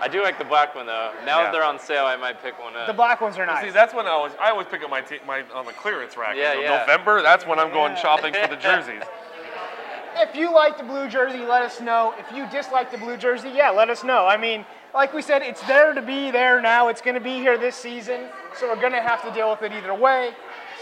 I 0.00 0.08
do 0.08 0.22
like 0.22 0.38
the 0.38 0.44
black 0.44 0.74
one 0.74 0.86
though. 0.86 1.12
Now 1.24 1.38
Yeah. 1.38 1.44
that 1.44 1.52
they're 1.52 1.64
on 1.64 1.78
sale, 1.78 2.06
I 2.06 2.16
might 2.16 2.42
pick 2.42 2.58
one 2.62 2.74
up. 2.76 2.86
the 2.86 2.92
black 2.92 3.20
ones 3.20 3.38
are 3.38 3.46
nice. 3.46 3.64
See, 3.64 3.70
that's 3.70 3.94
when 3.94 4.06
I 4.06 4.10
always 4.10 4.32
I 4.40 4.50
always 4.50 4.66
pick 4.66 4.82
up 4.82 4.90
my 4.90 5.00
t- 5.00 5.18
my 5.26 5.42
on 5.54 5.64
the 5.66 5.72
clearance 5.72 6.16
rack. 6.16 6.34
Yeah, 6.36 6.54
In 6.54 6.62
yeah. 6.62 6.78
November, 6.78 7.22
that's 7.22 7.46
when 7.46 7.58
I'm 7.58 7.70
going 7.72 7.96
shopping 7.96 8.34
for 8.34 8.48
the 8.48 8.56
jerseys. 8.60 9.02
if 10.16 10.34
you 10.34 10.52
like 10.52 10.76
the 10.78 10.84
blue 10.84 11.08
jersey, 11.08 11.38
let 11.38 11.62
us 11.62 11.80
know. 11.80 12.14
If 12.18 12.34
you 12.34 12.46
dislike 12.50 12.90
the 12.90 12.98
blue 12.98 13.16
jersey, 13.16 13.50
yeah, 13.54 13.70
let 13.70 13.90
us 13.90 14.02
know. 14.02 14.26
I 14.26 14.36
mean, 14.36 14.64
like 14.94 15.12
we 15.12 15.22
said, 15.22 15.42
it's 15.42 15.62
there 15.62 15.92
to 15.92 16.02
be 16.02 16.30
there 16.30 16.60
now. 16.60 16.88
It's 16.88 17.00
going 17.00 17.14
to 17.14 17.20
be 17.20 17.34
here 17.34 17.58
this 17.58 17.76
season, 17.76 18.20
so 18.58 18.68
we're 18.68 18.80
going 18.80 18.92
to 18.92 19.00
have 19.00 19.22
to 19.24 19.30
deal 19.32 19.50
with 19.50 19.62
it 19.62 19.72
either 19.72 19.94
way. 19.94 20.32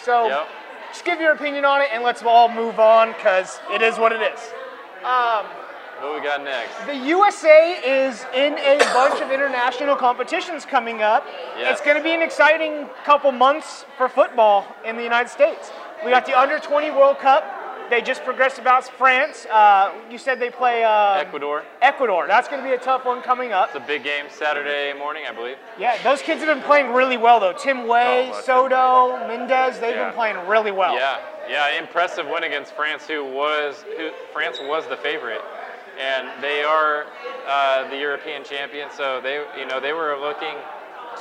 So 0.03 0.29
Yep. 0.29 0.47
just 0.93 1.05
give 1.05 1.21
your 1.21 1.33
opinion 1.33 1.65
on 1.65 1.83
it, 1.83 1.89
and 1.93 2.03
let's 2.03 2.23
all 2.23 2.49
move 2.49 2.79
on 2.79 3.13
because 3.13 3.59
it 3.73 3.83
is 3.83 3.99
what 3.99 4.13
it 4.13 4.21
is. 4.23 4.41
Um, 5.05 5.45
what 6.01 6.15
we 6.15 6.21
got 6.21 6.45
next? 6.45 6.87
The 6.87 6.95
USA 6.95 7.73
is 7.83 8.25
in 8.35 8.53
a 8.55 8.79
bunch 8.93 9.21
of 9.23 9.31
international 9.31 9.97
competitions 9.97 10.67
coming 10.67 11.03
up. 11.03 11.27
Yeah. 11.59 11.73
It's 11.73 11.81
going 11.81 11.97
to 11.97 12.03
be 12.03 12.13
an 12.13 12.23
exciting 12.23 12.87
couple 13.05 13.33
months 13.33 13.87
for 13.97 14.09
football 14.09 14.67
in 14.85 14.97
the 14.97 15.03
United 15.03 15.31
States. 15.31 15.71
We 16.05 16.11
got 16.11 16.27
the 16.27 16.39
Under 16.39 16.59
20 16.59 16.91
World 16.91 17.19
Cup. 17.19 17.45
They 17.89 18.03
just 18.03 18.25
progressed 18.25 18.59
about 18.59 18.85
France. 18.85 19.47
Uh, 19.47 19.93
you 20.11 20.19
said 20.19 20.41
they 20.41 20.51
play 20.51 20.83
uh, 20.83 21.15
Ecuador. 21.19 21.63
Ecuador. 21.81 22.27
That's 22.27 22.49
going 22.49 22.61
to 22.63 22.69
be 22.69 22.75
a 22.75 22.79
tough 22.79 23.05
one 23.05 23.23
coming 23.23 23.53
up. 23.53 23.69
It's 23.75 23.77
a 23.77 23.87
big 23.87 24.03
game 24.03 24.27
Saturday 24.29 24.93
morning, 24.99 25.25
I 25.29 25.33
believe. 25.33 25.57
Yeah, 25.79 26.01
those 26.03 26.21
kids 26.21 26.43
have 26.43 26.53
been 26.53 26.65
playing 26.65 26.93
really 26.93 27.17
well 27.17 27.39
though. 27.39 27.53
Tim 27.53 27.87
Weah, 27.87 28.33
Oh, 28.33 28.41
Soto, 28.43 29.29
Mendez, 29.29 29.79
they've 29.79 29.95
Yeah. 29.95 30.07
been 30.07 30.15
playing 30.15 30.47
really 30.49 30.73
well. 30.73 30.95
Yeah, 30.95 31.19
yeah, 31.49 31.79
impressive 31.79 32.27
win 32.27 32.43
against 32.45 32.73
France, 32.75 33.07
who 33.07 33.25
was 33.25 33.85
who 33.97 34.11
France 34.33 34.59
was 34.61 34.87
the 34.89 34.97
favorite, 34.97 35.43
and 36.01 36.29
they 36.43 36.65
are 36.65 37.07
uh, 37.47 37.89
the 37.89 37.97
European 37.99 38.43
champion. 38.43 38.91
So 38.91 39.21
they, 39.21 39.45
you 39.59 39.67
know, 39.67 39.79
they 39.79 39.93
were 39.93 40.17
looking 40.19 40.57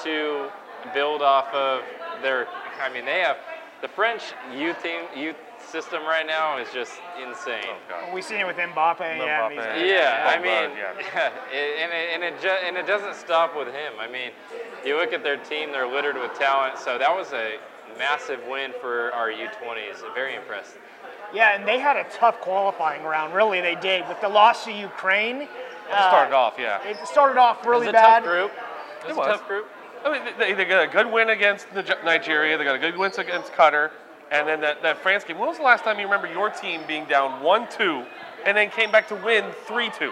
to 0.03 0.49
build 0.95 1.21
off 1.21 1.53
of 1.53 1.83
their. 2.23 2.47
I 2.83 2.91
mean, 2.91 3.05
they 3.05 3.19
have 3.19 3.37
the 3.81 3.87
French 3.87 4.23
youth 4.51 4.81
team 4.81 5.01
youth 5.15 5.35
system 5.65 6.03
right 6.03 6.25
now 6.25 6.57
is 6.57 6.67
just 6.73 6.93
insane. 7.21 7.63
Oh, 7.67 7.77
God. 7.89 8.13
We 8.13 8.21
seen 8.21 8.39
it 8.39 8.47
with 8.47 8.57
Mbappe. 8.57 8.99
Yeah, 8.99 9.49
Mbappe. 9.49 9.49
these- 9.79 9.89
Yeah, 9.91 10.33
I 10.33 10.37
mean, 10.37 10.77
yeah. 10.77 10.93
yeah, 11.53 11.83
and 11.83 11.91
it, 11.93 12.09
and 12.13 12.23
it 12.23 12.41
ju- 12.41 12.47
and 12.67 12.77
it 12.77 12.85
doesn't 12.87 13.15
stop 13.15 13.55
with 13.55 13.67
him. 13.67 13.93
I 13.99 14.07
mean, 14.07 14.31
you 14.85 14.97
look 14.97 15.13
at 15.13 15.23
their 15.23 15.37
team; 15.37 15.71
they're 15.71 15.87
littered 15.87 16.15
with 16.17 16.33
talent. 16.37 16.77
So 16.77 16.97
that 16.97 17.13
was 17.15 17.33
a 17.33 17.57
massive 17.97 18.39
win 18.49 18.71
for 18.81 19.11
our 19.13 19.29
U20s. 19.29 20.13
Very 20.13 20.35
impressed. 20.35 20.75
yeah, 21.33 21.55
and 21.55 21.67
they 21.67 21.79
had 21.79 21.97
a 21.97 22.05
tough 22.11 22.39
qualifying 22.41 23.03
round. 23.03 23.33
Really, 23.33 23.61
they 23.61 23.75
did 23.75 24.07
with 24.07 24.21
the 24.21 24.29
loss 24.29 24.63
to 24.65 24.71
Ukraine. 24.71 25.41
It 25.41 25.49
started 25.91 26.33
uh, 26.33 26.39
off, 26.39 26.55
yeah. 26.57 26.81
It 26.83 26.97
started 27.07 27.37
off 27.39 27.65
really 27.65 27.87
it 27.87 27.93
was 27.93 28.01
a 28.01 28.03
bad. 28.03 28.19
tough 28.19 28.23
group. 28.23 28.51
It 29.07 29.15
was 29.15 29.27
It 29.27 29.29
a 29.29 29.33
tough 29.33 29.47
group. 29.47 29.67
I 30.03 30.11
mean, 30.11 30.21
they, 30.39 30.53
they 30.53 30.65
got 30.65 30.83
a 30.83 30.87
good 30.87 31.11
win 31.11 31.29
against 31.29 31.67
Nige- 31.69 32.03
Nigeria. 32.03 32.57
They 32.57 32.63
got 32.63 32.75
a 32.75 32.79
good 32.79 32.97
win 32.97 33.11
against 33.17 33.51
Qatar. 33.53 33.91
And 34.35 34.47
then 34.47 34.61
that, 34.61 34.81
that 34.81 34.97
France 34.97 35.23
game. 35.23 35.37
When 35.37 35.47
was 35.47 35.57
the 35.57 35.63
last 35.63 35.83
time 35.83 35.97
you 35.97 36.05
remember 36.05 36.27
your 36.27 36.49
team 36.49 36.81
being 36.87 37.05
down 37.05 37.41
1 37.41 37.67
2 37.69 38.03
and 38.45 38.57
then 38.57 38.69
came 38.69 38.91
back 38.91 39.07
to 39.09 39.15
win 39.15 39.45
3 39.65 39.89
2? 39.97 40.11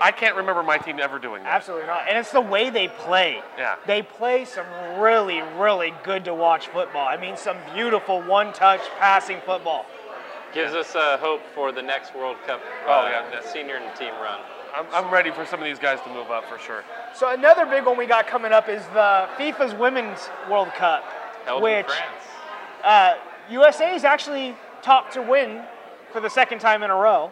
I 0.00 0.10
can't 0.10 0.36
remember 0.36 0.62
my 0.62 0.78
team 0.78 0.98
ever 1.00 1.18
doing 1.18 1.42
that. 1.42 1.54
Absolutely 1.54 1.86
not. 1.86 2.08
And 2.08 2.18
it's 2.18 2.30
the 2.30 2.40
way 2.40 2.70
they 2.70 2.88
play. 2.88 3.42
Yeah. 3.56 3.76
They 3.86 4.02
play 4.02 4.44
some 4.44 4.66
really, 4.98 5.40
really 5.56 5.94
good 6.04 6.24
to 6.26 6.34
watch 6.34 6.68
football. 6.68 7.06
I 7.06 7.16
mean, 7.16 7.36
some 7.36 7.56
beautiful 7.74 8.22
one 8.22 8.52
touch 8.52 8.82
passing 8.98 9.38
football. 9.44 9.86
Gives 10.52 10.74
us 10.74 10.94
uh, 10.94 11.18
hope 11.18 11.40
for 11.54 11.72
the 11.72 11.82
next 11.82 12.14
World 12.14 12.36
Cup. 12.46 12.60
Oh, 12.86 12.92
uh, 12.92 13.08
yeah. 13.10 13.40
the 13.40 13.46
senior 13.46 13.78
team 13.98 14.12
run. 14.22 14.40
I'm, 14.74 14.86
I'm 14.92 15.12
ready 15.12 15.30
for 15.30 15.46
some 15.46 15.60
of 15.60 15.66
these 15.66 15.78
guys 15.78 16.00
to 16.02 16.12
move 16.12 16.30
up 16.30 16.44
for 16.48 16.58
sure. 16.58 16.84
So 17.14 17.32
another 17.32 17.64
big 17.66 17.84
one 17.84 17.96
we 17.96 18.06
got 18.06 18.26
coming 18.26 18.52
up 18.52 18.68
is 18.68 18.82
the 18.88 19.28
FIFA's 19.36 19.74
Women's 19.74 20.28
World 20.50 20.68
Cup, 20.68 21.04
Held 21.44 21.62
which 21.62 21.78
in 21.78 21.84
France. 21.84 22.35
Uh, 22.86 23.16
USA 23.50 23.94
is 23.94 24.04
actually 24.04 24.56
top 24.80 25.10
to 25.12 25.20
win 25.20 25.62
for 26.12 26.20
the 26.20 26.30
second 26.30 26.60
time 26.60 26.82
in 26.82 26.90
a 26.90 26.94
row. 26.94 27.30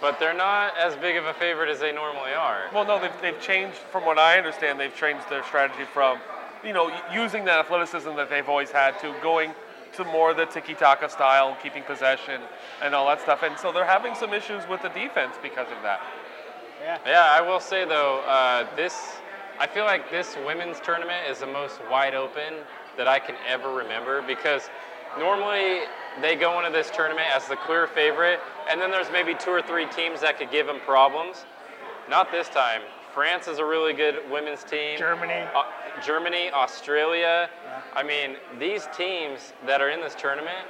But 0.00 0.18
they're 0.18 0.34
not 0.34 0.76
as 0.78 0.96
big 0.96 1.16
of 1.16 1.26
a 1.26 1.34
favorite 1.34 1.68
as 1.68 1.80
they 1.80 1.92
normally 1.92 2.32
are. 2.32 2.62
Well, 2.72 2.86
no, 2.86 3.00
they've, 3.00 3.12
they've 3.20 3.40
changed, 3.40 3.76
from 3.76 4.06
what 4.06 4.18
I 4.18 4.38
understand, 4.38 4.78
they've 4.80 4.94
changed 4.94 5.28
their 5.28 5.42
strategy 5.44 5.84
from, 5.92 6.18
you 6.64 6.72
know, 6.72 6.90
using 7.12 7.44
the 7.44 7.52
athleticism 7.52 8.14
that 8.16 8.30
they've 8.30 8.48
always 8.48 8.70
had 8.70 8.98
to 9.00 9.14
going 9.22 9.52
to 9.96 10.04
more 10.04 10.34
the 10.34 10.46
tiki-taka 10.46 11.08
style, 11.08 11.56
keeping 11.62 11.82
possession 11.82 12.40
and 12.82 12.94
all 12.94 13.06
that 13.08 13.20
stuff. 13.20 13.42
And 13.42 13.58
so 13.58 13.72
they're 13.72 13.84
having 13.84 14.14
some 14.14 14.32
issues 14.32 14.66
with 14.68 14.82
the 14.82 14.90
defense 14.90 15.34
because 15.42 15.66
of 15.76 15.82
that. 15.82 16.00
Yeah, 17.04 17.28
I 17.30 17.40
will 17.40 17.60
say 17.60 17.84
though, 17.84 18.20
uh, 18.20 18.66
this 18.76 19.18
I 19.60 19.66
feel 19.66 19.84
like 19.84 20.08
this 20.08 20.36
women's 20.46 20.78
tournament 20.78 21.28
is 21.28 21.40
the 21.40 21.46
most 21.46 21.80
wide 21.90 22.14
open 22.14 22.54
that 22.98 23.08
I 23.08 23.18
can 23.18 23.36
ever 23.48 23.72
remember 23.72 24.20
because 24.22 24.68
normally 25.18 25.80
they 26.20 26.36
go 26.36 26.58
into 26.58 26.70
this 26.70 26.90
tournament 26.90 27.26
as 27.34 27.48
the 27.48 27.56
clear 27.56 27.86
favorite, 27.86 28.40
and 28.70 28.80
then 28.80 28.90
there's 28.90 29.10
maybe 29.10 29.34
two 29.34 29.50
or 29.50 29.62
three 29.62 29.86
teams 29.86 30.20
that 30.20 30.38
could 30.38 30.50
give 30.50 30.66
them 30.66 30.80
problems. 30.84 31.46
Not 32.10 32.30
this 32.30 32.48
time. 32.48 32.82
France 33.14 33.48
is 33.48 33.58
a 33.58 33.64
really 33.64 33.92
good 33.94 34.16
women's 34.30 34.64
team. 34.64 34.98
Germany. 34.98 35.44
Uh, 35.54 35.62
Germany, 36.04 36.50
Australia. 36.52 37.48
I 37.94 38.02
mean, 38.02 38.36
these 38.58 38.86
teams 38.96 39.52
that 39.66 39.80
are 39.80 39.90
in 39.90 40.00
this 40.00 40.14
tournament 40.14 40.66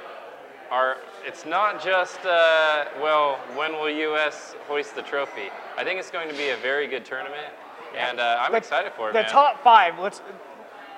are. 0.71 0.97
It's 1.25 1.45
not 1.45 1.83
just 1.83 2.19
uh, 2.25 2.85
well, 3.01 3.37
when 3.55 3.73
will 3.73 3.89
U.S. 3.89 4.55
hoist 4.67 4.95
the 4.95 5.01
trophy? 5.01 5.49
I 5.77 5.83
think 5.83 5.99
it's 5.99 6.09
going 6.11 6.29
to 6.29 6.35
be 6.35 6.49
a 6.49 6.57
very 6.57 6.87
good 6.87 7.03
tournament, 7.05 7.53
and 7.97 8.19
uh, 8.19 8.37
I'm 8.39 8.51
The- 8.51 8.57
excited 8.57 8.93
for 8.93 9.09
it. 9.09 9.13
The 9.13 9.21
man. 9.23 9.29
top 9.29 9.61
five. 9.63 9.99
Let's 9.99 10.21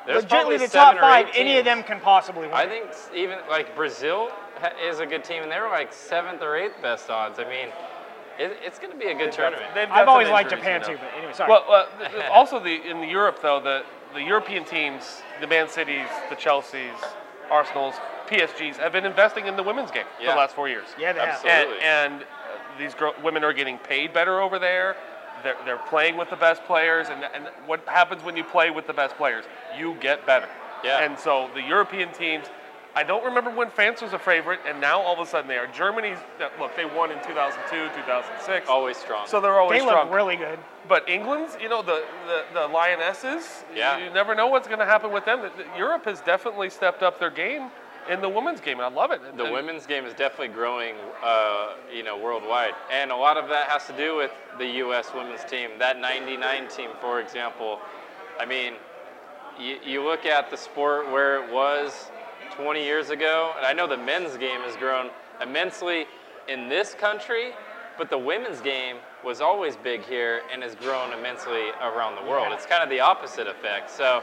There's 0.05 0.23
legitimately 0.23 0.57
probably 0.57 0.67
the 0.67 0.73
top 0.73 0.99
five. 0.99 1.27
eight 1.27 1.39
Any 1.39 1.57
of 1.57 1.65
them 1.65 1.83
can 1.83 1.99
possibly 1.99 2.47
win. 2.47 2.53
I 2.53 2.67
think 2.67 2.85
even 3.15 3.39
like 3.49 3.75
Brazil 3.75 4.31
is 4.81 4.99
a 4.99 5.05
good 5.05 5.23
team, 5.23 5.43
and 5.43 5.51
they 5.51 5.59
were 5.59 5.69
like 5.69 5.93
seventh 5.93 6.41
or 6.41 6.55
eighth 6.55 6.81
best 6.81 7.09
odds. 7.09 7.39
I 7.39 7.43
mean, 7.43 7.69
it, 8.39 8.57
it's 8.63 8.79
going 8.79 8.91
to 8.91 8.97
be 8.97 9.07
a 9.07 9.15
good 9.15 9.31
tournament. 9.31 9.67
They've 9.75 9.87
got 9.87 9.97
I've 9.97 10.07
always 10.07 10.29
liked 10.29 10.49
Japan 10.49 10.81
too, 10.81 10.97
but 10.99 11.09
anyway, 11.17 11.33
sorry. 11.33 11.49
Well, 11.49 11.65
uh, 11.69 11.85
th- 11.99 12.11
th- 12.11 12.25
also 12.31 12.59
the 12.59 12.89
in 12.89 13.01
the 13.01 13.07
Europe 13.07 13.39
though 13.41 13.59
the 13.59 13.83
the 14.13 14.21
European 14.21 14.65
teams, 14.65 15.21
the 15.39 15.47
Man 15.47 15.69
Cities, 15.69 16.07
the 16.29 16.35
Chelseas, 16.35 16.97
Arsenals, 17.49 17.95
PSGs 18.27 18.77
have 18.77 18.91
been 18.91 19.05
investing 19.05 19.47
in 19.47 19.55
the 19.55 19.63
women's 19.63 19.91
game 19.91 20.05
for 20.17 20.25
the 20.25 20.35
last 20.35 20.55
four 20.55 20.67
years. 20.67 20.87
yeah, 20.99 21.13
they 21.13 21.19
have. 21.19 21.45
And, 21.45 21.69
and 21.81 22.23
uh, 22.23 22.25
these 22.77 22.93
girl, 22.93 23.13
women 23.23 23.43
are 23.43 23.53
getting 23.53 23.77
paid 23.77 24.13
better 24.13 24.41
over 24.41 24.57
there. 24.59 24.95
They're, 25.43 25.57
they're 25.65 25.77
playing 25.77 26.17
with 26.17 26.29
the 26.29 26.35
best 26.35 26.63
players, 26.65 27.07
and, 27.09 27.23
and 27.23 27.47
what 27.65 27.85
happens 27.87 28.23
when 28.23 28.35
you 28.37 28.43
play 28.43 28.69
with 28.69 28.87
the 28.87 28.93
best 28.93 29.15
players? 29.15 29.45
You 29.77 29.95
get 29.99 30.25
better. 30.25 30.47
Yeah. 30.83 31.03
And 31.03 31.17
so 31.17 31.49
the 31.53 31.61
European 31.61 32.11
teams, 32.11 32.45
I 32.95 33.03
don't 33.03 33.23
remember 33.23 33.51
when 33.51 33.69
France 33.69 34.01
was 34.01 34.13
a 34.13 34.19
favorite, 34.19 34.59
and 34.67 34.81
now 34.81 34.99
all 34.99 35.13
of 35.13 35.19
a 35.19 35.29
sudden 35.29 35.47
they 35.47 35.57
are. 35.57 35.67
Germany's 35.67 36.17
look, 36.59 36.75
they 36.75 36.85
won 36.85 37.11
in 37.11 37.17
2002, 37.19 37.69
2006. 38.01 38.67
Always 38.67 38.97
strong. 38.97 39.27
So 39.27 39.39
they're 39.39 39.59
always 39.59 39.79
They 39.79 39.85
strong. 39.85 40.05
They 40.07 40.09
look 40.09 40.15
really 40.15 40.35
good. 40.35 40.59
But 40.89 41.07
England's, 41.07 41.55
you 41.61 41.69
know, 41.69 41.81
the, 41.81 42.03
the, 42.27 42.43
the 42.53 42.67
Lionesses, 42.67 43.63
Yeah. 43.73 43.97
you 44.03 44.11
never 44.11 44.35
know 44.35 44.47
what's 44.47 44.67
going 44.67 44.79
to 44.79 44.85
happen 44.85 45.11
with 45.11 45.25
them. 45.25 45.41
The- 45.41 45.51
the- 45.63 45.77
Europe 45.77 46.05
has 46.05 46.19
definitely 46.21 46.69
stepped 46.69 47.01
up 47.03 47.19
their 47.19 47.29
game 47.29 47.69
in 48.11 48.19
the 48.19 48.29
women's 48.29 48.59
game, 48.59 48.79
and 48.79 48.85
I 48.85 48.89
love 48.89 49.11
it. 49.11 49.21
the 49.37 49.49
women's 49.49 49.85
game 49.85 50.05
is 50.05 50.13
definitely 50.13 50.49
growing, 50.49 50.95
uh, 51.23 51.75
you 51.93 52.03
know, 52.03 52.17
worldwide, 52.17 52.73
and 52.91 53.09
a 53.09 53.15
lot 53.15 53.37
of 53.37 53.47
that 53.49 53.69
has 53.69 53.87
to 53.87 53.95
do 53.95 54.17
with 54.17 54.31
the 54.57 54.65
U.S. 54.65 55.07
women's 55.15 55.45
team. 55.45 55.69
That 55.79 55.99
'99 55.99 56.67
team, 56.67 56.89
for 56.99 57.21
example. 57.21 57.79
I 58.37 58.45
mean, 58.45 58.73
you, 59.57 59.77
you 59.85 60.03
look 60.03 60.25
at 60.25 60.51
the 60.51 60.57
sport 60.57 61.09
where 61.09 61.43
it 61.43 61.53
was 61.53 62.11
20 62.55 62.83
years 62.83 63.11
ago, 63.11 63.53
and 63.55 63.65
I 63.65 63.71
know 63.71 63.87
the 63.87 63.97
men's 63.97 64.35
game 64.35 64.61
has 64.61 64.75
grown 64.75 65.09
immensely 65.41 66.05
in 66.49 66.67
this 66.67 66.93
country, 66.93 67.51
but 67.97 68.09
the 68.09 68.17
women's 68.17 68.59
game 68.61 68.97
was 69.23 69.39
always 69.39 69.77
big 69.77 70.03
here 70.03 70.41
and 70.51 70.63
has 70.63 70.75
grown 70.75 71.13
immensely 71.13 71.69
around 71.81 72.15
the 72.15 72.29
world. 72.29 72.47
It's 72.51 72.65
kind 72.65 72.83
of 72.83 72.89
the 72.89 72.99
opposite 72.99 73.47
effect. 73.47 73.89
So. 73.89 74.21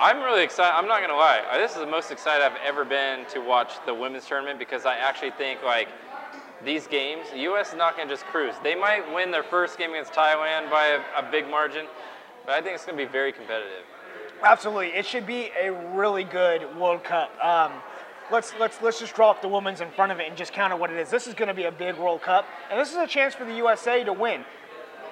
I'm 0.00 0.22
really 0.22 0.42
excited. 0.42 0.74
I'm 0.74 0.88
not 0.88 1.02
gonna 1.02 1.12
lie. 1.12 1.42
This 1.58 1.72
is 1.72 1.76
the 1.76 1.86
most 1.86 2.10
excited 2.10 2.42
I've 2.42 2.56
ever 2.64 2.86
been 2.86 3.26
to 3.34 3.38
watch 3.38 3.74
the 3.84 3.92
women's 3.92 4.24
tournament 4.24 4.58
because 4.58 4.86
I 4.86 4.96
actually 4.96 5.32
think 5.32 5.62
like 5.62 5.88
these 6.64 6.86
games, 6.86 7.26
the 7.30 7.40
U.S. 7.40 7.68
is 7.68 7.74
not 7.74 7.98
gonna 7.98 8.08
just 8.08 8.24
cruise. 8.24 8.54
They 8.62 8.74
might 8.74 9.02
win 9.14 9.30
their 9.30 9.42
first 9.42 9.76
game 9.76 9.90
against 9.90 10.14
Thailand 10.14 10.70
by 10.70 10.86
a, 10.86 11.00
a 11.18 11.30
big 11.30 11.50
margin, 11.50 11.84
but 12.46 12.54
I 12.54 12.62
think 12.62 12.76
it's 12.76 12.86
gonna 12.86 12.96
be 12.96 13.04
very 13.04 13.30
competitive. 13.30 13.84
Absolutely, 14.42 14.86
it 14.86 15.04
should 15.04 15.26
be 15.26 15.50
a 15.60 15.70
really 15.94 16.24
good 16.24 16.74
World 16.78 17.04
Cup. 17.04 17.30
Um, 17.44 17.74
let's 18.32 18.54
let's 18.58 18.80
let's 18.80 19.00
just 19.00 19.14
draw 19.14 19.30
up 19.30 19.42
the 19.42 19.48
women's 19.48 19.82
in 19.82 19.90
front 19.90 20.12
of 20.12 20.18
it 20.18 20.26
and 20.26 20.34
just 20.34 20.54
count 20.54 20.72
on 20.72 20.80
what 20.80 20.90
it 20.90 20.96
is. 20.96 21.10
This 21.10 21.26
is 21.26 21.34
going 21.34 21.48
to 21.48 21.54
be 21.54 21.64
a 21.64 21.72
big 21.72 21.98
World 21.98 22.22
Cup, 22.22 22.46
and 22.70 22.80
this 22.80 22.90
is 22.90 22.96
a 22.96 23.06
chance 23.06 23.34
for 23.34 23.44
the 23.44 23.54
USA 23.56 24.02
to 24.04 24.14
win. 24.14 24.46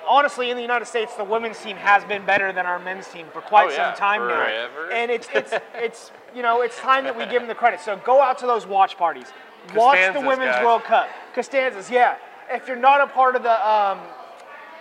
Honestly, 0.08 0.50
in 0.50 0.56
the 0.56 0.62
United 0.62 0.86
States, 0.86 1.14
the 1.16 1.24
women's 1.24 1.60
team 1.60 1.76
has 1.76 2.02
been 2.04 2.24
better 2.24 2.52
than 2.52 2.66
our 2.66 2.78
men's 2.78 3.06
team 3.08 3.26
for 3.32 3.40
quite 3.42 3.68
Oh, 3.68 3.70
yeah, 3.70 3.92
some 3.92 3.98
time 3.98 4.20
forever. 4.20 4.88
now, 4.88 4.96
and 4.96 5.10
it's 5.10 5.28
it's 5.34 5.52
it's 5.74 6.10
you 6.34 6.42
know 6.42 6.62
it's 6.62 6.78
time 6.78 7.04
that 7.04 7.16
we 7.16 7.24
give 7.26 7.42
them 7.42 7.48
the 7.48 7.54
credit. 7.54 7.80
So 7.80 7.96
go 8.04 8.22
out 8.22 8.38
to 8.38 8.46
those 8.46 8.66
watch 8.66 8.96
parties, 8.96 9.26
watch 9.74 9.98
the 10.14 10.20
women's 10.20 10.52
guys. 10.52 10.64
World 10.64 10.84
Cup. 10.84 11.08
Costanzas, 11.34 11.90
yeah. 11.90 12.16
If 12.50 12.66
you're 12.66 12.76
not 12.76 13.02
a 13.02 13.06
part 13.06 13.36
of 13.36 13.42
the 13.42 13.68
um, 13.68 14.00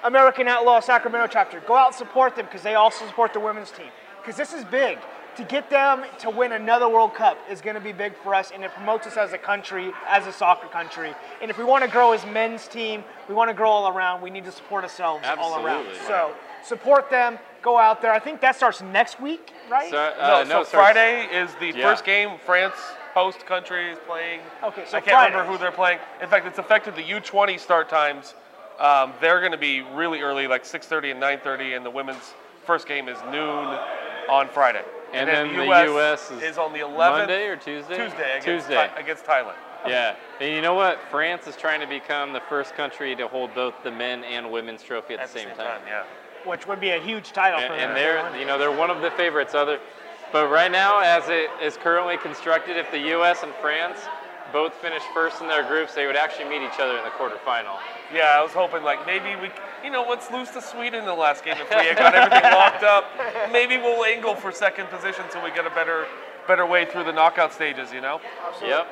American 0.04 0.48
Outlaw 0.48 0.80
Sacramento 0.80 1.28
chapter. 1.28 1.60
Go 1.62 1.76
out 1.76 1.88
and 1.88 1.96
support 1.96 2.36
them 2.36 2.46
because 2.46 2.62
they 2.64 2.76
also 2.76 3.06
support 3.06 3.34
the 3.34 3.40
women's 3.40 3.72
team. 3.72 3.88
Because 4.22 4.38
this 4.38 4.54
is 4.54 4.64
big. 4.66 4.98
To 5.38 5.44
get 5.44 5.70
them 5.70 6.04
to 6.20 6.32
win 6.32 6.54
another 6.54 6.90
World 6.90 7.14
Cup 7.14 7.38
is 7.48 7.62
going 7.62 7.76
to 7.76 7.80
be 7.82 7.92
big 7.92 8.16
for 8.24 8.34
us, 8.34 8.50
and 8.52 8.64
it 8.64 8.72
promotes 8.74 9.06
us 9.06 9.18
as 9.18 9.34
a 9.34 9.38
country, 9.38 9.92
as 10.08 10.26
a 10.26 10.34
soccer 10.34 10.68
country. 10.68 11.14
And 11.44 11.52
if 11.52 11.60
we 11.60 11.64
want 11.64 11.84
to 11.84 11.90
grow 11.92 12.12
as 12.14 12.26
men's 12.26 12.68
team, 12.68 13.04
we 13.30 13.36
want 13.36 13.52
to 13.52 13.54
grow 13.54 13.70
all 13.70 13.88
around. 13.88 14.24
We 14.24 14.32
need 14.32 14.46
to 14.46 14.52
support 14.52 14.84
ourselves 14.84 15.28
all 15.38 15.64
around. 15.64 15.86
So 16.08 16.34
support 16.64 17.12
them. 17.12 17.38
Go 17.62 17.78
out 17.78 18.02
there. 18.02 18.12
I 18.12 18.18
think 18.18 18.42
that 18.42 18.56
starts 18.56 18.82
next 18.82 19.22
week, 19.22 19.52
right? 19.70 19.92
So, 19.92 19.98
uh, 19.98 20.44
no, 20.44 20.44
no, 20.44 20.64
so 20.64 20.72
Friday 20.72 21.28
is 21.32 21.54
the 21.60 21.68
Yeah. 21.72 21.88
first 21.88 22.04
game. 22.04 22.40
France, 22.44 22.76
host 23.14 23.46
country, 23.46 23.92
is 23.92 24.00
playing. 24.08 24.42
Okay, 24.64 24.86
so 24.88 24.98
I 24.98 25.02
can't 25.02 25.18
Friday. 25.18 25.34
remember 25.36 25.52
who 25.52 25.60
they're 25.60 25.72
playing. 25.72 26.00
In 26.20 26.30
fact, 26.30 26.48
it's 26.48 26.58
affected 26.58 26.96
the 26.96 27.04
U20 27.04 27.60
start 27.60 27.90
times. 27.90 28.34
Um, 28.80 29.14
they're 29.22 29.40
going 29.40 29.52
to 29.52 29.58
be 29.60 29.82
really 29.82 30.22
early, 30.22 30.48
like 30.48 30.66
6:30 30.66 31.12
and 31.12 31.20
9:30, 31.20 31.76
and 31.76 31.86
the 31.86 31.92
women's 31.92 32.34
first 32.66 32.88
game 32.88 33.08
is 33.08 33.20
noon 33.30 33.78
on 34.30 34.48
Friday. 34.48 34.84
And 35.14 35.30
then 35.30 35.56
the 35.56 35.66
US 35.96 36.32
is 36.32 36.58
on 36.58 36.74
the 36.74 36.80
11th 36.80 36.98
Monday 36.98 37.48
or 37.48 37.56
Tuesday? 37.56 37.98
Tuesday 37.98 38.30
against, 38.38 38.46
Tuesday. 38.46 38.76
Thai- 38.76 39.00
against 39.00 39.26
Thailand. 39.26 39.56
Yeah, 39.88 40.16
and 40.42 40.54
you 40.54 40.62
know 40.62 40.74
what? 40.74 41.00
France 41.10 41.48
is 41.48 41.56
trying 41.56 41.80
to 41.80 41.88
become 41.88 42.34
the 42.34 42.42
first 42.42 42.76
country 42.76 43.16
to 43.16 43.28
hold 43.28 43.54
both 43.56 43.74
the 43.84 43.92
men 43.92 44.24
and 44.26 44.52
women's 44.52 44.84
trophy 44.84 45.14
at, 45.14 45.22
At 45.22 45.28
the 45.32 45.40
same, 45.40 45.50
time. 45.56 45.82
yeah. 45.88 46.04
Which 46.46 46.68
would 46.68 46.80
be 46.82 46.90
a 46.92 47.00
huge 47.00 47.32
title 47.32 47.60
And, 47.60 47.68
for 47.70 47.78
them. 47.78 47.90
and 47.90 47.98
they're, 47.98 48.38
you 48.40 48.46
know, 48.46 48.58
they're 48.58 48.72
one 48.76 48.90
of 48.90 49.02
the 49.02 49.12
favorites. 49.12 49.54
Other, 49.56 49.80
but 50.34 50.50
right 50.50 50.72
now, 50.72 51.00
as 51.00 51.30
it 51.30 51.50
is 51.62 51.78
currently 51.78 52.18
constructed, 52.18 52.76
if 52.76 52.92
the 52.92 53.00
U.S. 53.00 53.44
and 53.44 53.54
France 53.62 54.00
both 54.52 54.74
finish 54.76 55.02
first 55.14 55.42
in 55.42 55.48
their 55.48 55.64
groups, 55.68 55.94
they 55.94 56.06
would 56.08 56.16
actually 56.16 56.50
meet 56.50 56.62
each 56.62 56.80
other 56.80 56.98
in 56.98 57.04
the 57.04 57.10
quarterfinal. 57.12 57.78
Yeah, 58.14 58.36
I 58.40 58.44
was 58.44 58.52
hoping 58.52 58.84
like 58.84 59.06
maybe 59.06 59.36
we, 59.42 59.50
you 59.84 59.92
know, 59.92 60.06
let's 60.10 60.32
lose 60.32 60.50
to 60.52 60.62
Sweden 60.62 61.02
in 61.02 61.06
the 61.06 61.14
last 61.14 61.44
game 61.44 61.56
if 61.58 61.70
we 61.70 61.76
had 61.76 61.98
got 61.98 62.16
everything 62.16 62.44
locked 62.52 62.84
up. 62.84 63.06
Maybe 63.52 63.78
we'll 63.78 64.04
angle 64.06 64.36
for 64.36 64.52
second 64.52 64.88
position 64.88 65.26
so 65.32 65.44
we 65.44 65.52
get 65.52 65.66
a 65.66 65.72
better, 65.72 66.08
better 66.48 66.66
way 66.66 66.86
through 66.86 67.04
the 67.04 67.12
knockout 67.14 67.54
stages. 67.54 67.92
You 67.92 68.02
know. 68.02 68.22
Yep. 68.62 68.88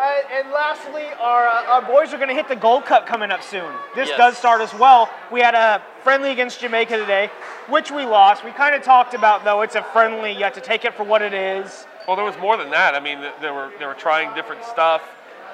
Uh, 0.00 0.12
and 0.32 0.50
lastly, 0.50 1.04
our, 1.20 1.46
uh, 1.46 1.64
our 1.66 1.82
boys 1.82 2.14
are 2.14 2.16
going 2.16 2.30
to 2.30 2.34
hit 2.34 2.48
the 2.48 2.56
Gold 2.56 2.86
Cup 2.86 3.06
coming 3.06 3.30
up 3.30 3.42
soon. 3.42 3.70
This 3.94 4.08
Yes. 4.08 4.16
does 4.16 4.38
start 4.38 4.62
as 4.62 4.72
well. 4.72 5.10
We 5.30 5.40
had 5.42 5.54
a 5.54 5.82
friendly 6.02 6.30
against 6.30 6.58
Jamaica 6.60 6.96
today, 6.96 7.30
which 7.68 7.90
we 7.90 8.06
lost. 8.06 8.42
We 8.42 8.50
kind 8.52 8.74
of 8.74 8.82
talked 8.82 9.12
about 9.12 9.44
though 9.44 9.60
it's 9.60 9.74
a 9.74 9.82
friendly. 9.82 10.32
You 10.32 10.44
have 10.44 10.54
to 10.54 10.60
take 10.62 10.86
it 10.86 10.94
for 10.94 11.04
what 11.04 11.20
it 11.20 11.34
is. 11.34 11.86
Well, 12.06 12.16
there 12.16 12.24
was 12.24 12.36
more 12.38 12.56
than 12.56 12.70
that. 12.70 12.94
I 12.94 13.00
mean, 13.00 13.20
they 13.40 13.50
were 13.50 13.70
they 13.78 13.86
were 13.86 13.94
trying 13.94 14.34
different 14.34 14.64
stuff. 14.64 15.02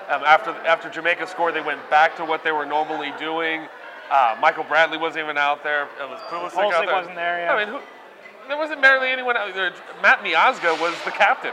Um, 0.09 0.23
after 0.25 0.51
after 0.67 0.89
Jamaica 0.89 1.27
scored, 1.27 1.55
they 1.55 1.61
went 1.61 1.89
back 1.91 2.17
to 2.17 2.25
what 2.25 2.45
they 2.45 2.53
were 2.53 2.67
normally 2.67 3.13
doing. 3.19 3.67
Uh, 4.11 4.37
Michael 4.41 4.65
Bradley 4.65 4.99
wasn't 4.99 5.25
even 5.25 5.37
out 5.37 5.65
there. 5.65 5.85
It 6.01 6.09
was 6.09 6.21
Pulisic, 6.31 6.57
out 6.59 6.73
Pulisic 6.75 6.87
there. 6.87 6.95
wasn't 6.95 7.17
there, 7.17 7.39
yeah. 7.41 7.53
I 7.53 7.65
mean, 7.65 7.75
who, 7.75 7.81
there 8.47 8.57
wasn't 8.57 8.81
barely 8.81 9.09
anyone 9.09 9.37
out 9.37 9.53
there. 9.53 9.73
Matt 10.01 10.21
Miazga 10.21 10.81
was 10.81 10.95
the 11.05 11.11
captain. 11.11 11.53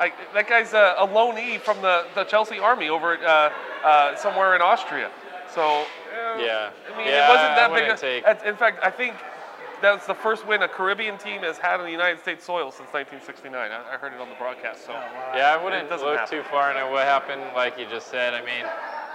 Like, 0.00 0.14
that 0.34 0.48
guy's 0.48 0.72
a, 0.72 0.96
a 0.98 1.06
loanee 1.06 1.60
from 1.60 1.80
the, 1.82 2.04
the 2.16 2.24
Chelsea 2.24 2.58
Army 2.58 2.88
over 2.88 3.14
at 3.14 3.22
uh, 3.22 3.86
uh, 3.86 4.16
somewhere 4.16 4.56
in 4.56 4.60
Austria. 4.60 5.08
So 5.54 5.84
Yeah. 6.36 6.70
I 6.92 6.98
mean, 6.98 7.06
Yeah, 7.06 7.26
it 7.26 7.28
wasn't 7.28 7.52
I 7.52 7.54
that 7.54 7.72
big. 7.72 7.88
A, 7.90 7.96
take- 7.96 8.44
in 8.44 8.56
fact, 8.56 8.82
I 8.82 8.90
think 8.90 9.14
that's 9.82 10.06
the 10.06 10.14
first 10.14 10.46
win 10.46 10.62
a 10.62 10.68
Caribbean 10.68 11.18
team 11.18 11.42
has 11.42 11.58
had 11.58 11.80
on 11.80 11.86
the 11.86 11.92
United 11.92 12.20
States 12.20 12.44
soil 12.44 12.70
since 12.70 12.88
1969. 12.92 13.54
I, 13.54 13.94
I 13.94 13.96
heard 13.98 14.12
it 14.12 14.20
on 14.20 14.28
the 14.28 14.34
broadcast. 14.36 14.86
So 14.86 14.92
Yeah, 14.92 15.56
I 15.58 15.62
wouldn't 15.62 15.88
doesn't 15.88 16.06
look 16.06 16.18
happen. 16.18 16.38
too 16.38 16.44
far 16.50 16.70
into 16.70 16.90
what 16.90 17.04
happened, 17.04 17.42
like 17.54 17.78
you 17.78 17.86
just 17.88 18.08
said. 18.08 18.34
I 18.34 18.40
mean, 18.40 18.64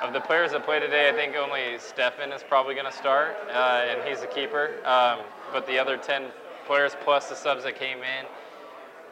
of 0.01 0.13
the 0.13 0.21
players 0.21 0.51
that 0.51 0.63
play 0.65 0.79
today, 0.79 1.09
I 1.09 1.13
think 1.13 1.35
only 1.35 1.77
Steffen 1.77 2.33
is 2.33 2.43
probably 2.43 2.73
going 2.73 2.85
to 2.85 2.91
start, 2.97 3.35
uh, 3.53 3.83
and 3.87 4.07
he's 4.07 4.21
the 4.21 4.27
keeper. 4.27 4.71
Um, 4.85 5.19
but 5.51 5.67
the 5.67 5.77
other 5.77 5.97
10 5.97 6.25
players 6.65 6.95
plus 7.03 7.27
the 7.29 7.35
subs 7.35 7.63
that 7.63 7.75
came 7.77 7.97
in, 7.99 8.25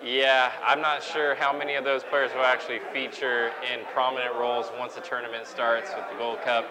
yeah, 0.04 0.52
I'm 0.64 0.80
not 0.80 1.02
sure 1.02 1.34
how 1.34 1.58
many 1.58 1.74
of 1.74 1.84
those 1.84 2.04
players 2.04 2.30
will 2.36 2.45
actually 2.45 2.80
feature 2.93 3.48
in 3.74 3.80
prominent 3.93 4.36
roles 4.36 4.68
once 4.78 4.93
the 4.93 5.02
tournament 5.02 5.48
starts 5.48 5.89
with 5.95 6.06
the 6.12 6.18
Gold 6.20 6.41
Cup. 6.43 6.66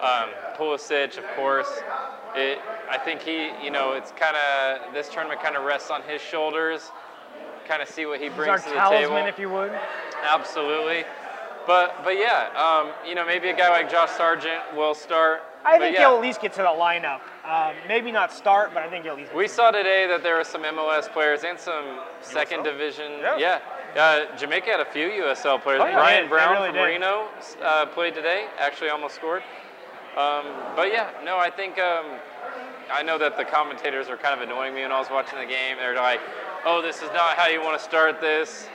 Um, 0.00 0.30
Pulisic, 0.56 1.18
of 1.18 1.24
course, 1.36 1.70
it, 2.34 2.58
I 2.90 2.98
think 2.98 3.22
he, 3.22 3.50
you 3.62 3.70
know, 3.70 3.92
it's 3.92 4.12
kind 4.12 4.36
of 4.36 4.92
this 4.92 5.08
tournament 5.08 5.42
kind 5.42 5.56
of 5.56 5.64
rests 5.64 5.90
on 5.90 6.02
his 6.02 6.20
shoulders. 6.20 6.90
Kind 7.66 7.82
of 7.82 7.88
see 7.88 8.06
what 8.06 8.20
he 8.20 8.28
brings 8.28 8.62
to 8.62 8.68
the 8.68 8.76
talisman, 8.76 9.10
table. 9.10 9.28
if 9.28 9.38
you 9.38 9.50
would. 9.50 9.72
Absolutely. 10.22 11.04
But 11.66 12.04
but 12.04 12.16
yeah, 12.16 12.48
um, 12.54 12.92
you 13.08 13.14
know, 13.14 13.26
maybe 13.26 13.48
a 13.48 13.56
guy 13.56 13.70
like 13.70 13.90
Josh 13.90 14.10
Sargent 14.10 14.76
will 14.76 14.94
start. 14.94 15.42
I 15.64 15.78
think 15.78 15.96
yeah. 15.96 16.02
he'll 16.02 16.16
at 16.16 16.22
least 16.22 16.40
get 16.40 16.52
to 16.52 16.62
the 16.62 16.68
lineup. 16.68 17.20
Um, 17.44 17.74
maybe 17.88 18.12
not 18.12 18.32
start, 18.32 18.72
but 18.72 18.84
I 18.84 18.88
think 18.88 19.04
he'll 19.04 19.14
at 19.14 19.18
least. 19.18 19.34
We 19.34 19.48
saw 19.48 19.72
today 19.72 20.06
that 20.06 20.22
there 20.22 20.36
were 20.36 20.44
some 20.44 20.62
MLS 20.62 21.12
players 21.12 21.42
and 21.42 21.58
some 21.58 22.02
second 22.20 22.62
division. 22.62 23.10
Yeah. 23.20 23.38
Yeah. 23.38 23.60
Uh, 23.96 24.36
Jamaica 24.36 24.70
had 24.70 24.80
a 24.80 24.84
few 24.84 25.08
USL 25.08 25.60
players. 25.60 25.80
Oh, 25.82 25.86
yeah. 25.86 26.22
They 26.22 26.28
Brown 26.28 26.52
really 26.52 26.68
from 26.68 26.76
did. 26.76 26.82
Reno 26.82 27.28
uh, 27.62 27.86
played 27.86 28.14
today. 28.14 28.46
Actually, 28.58 28.90
almost 28.90 29.16
scored. 29.16 29.42
Um, 30.16 30.46
but 30.74 30.88
yeah, 30.92 31.10
no, 31.24 31.36
I 31.36 31.50
think 31.50 31.78
um, 31.78 32.06
I 32.90 33.02
know 33.02 33.18
that 33.18 33.36
the 33.36 33.44
commentators 33.44 34.08
are 34.08 34.16
kind 34.16 34.40
of 34.40 34.48
annoying 34.48 34.74
me 34.74 34.80
when 34.80 34.92
I 34.92 34.98
was 34.98 35.10
watching 35.10 35.38
the 35.38 35.44
game. 35.44 35.76
They're 35.78 35.94
like, 35.94 36.20
"Oh, 36.64 36.80
this 36.80 37.02
is 37.02 37.10
not 37.12 37.36
how 37.36 37.48
you 37.48 37.62
want 37.62 37.78
to 37.78 37.84
start 37.84 38.20
this." 38.20 38.68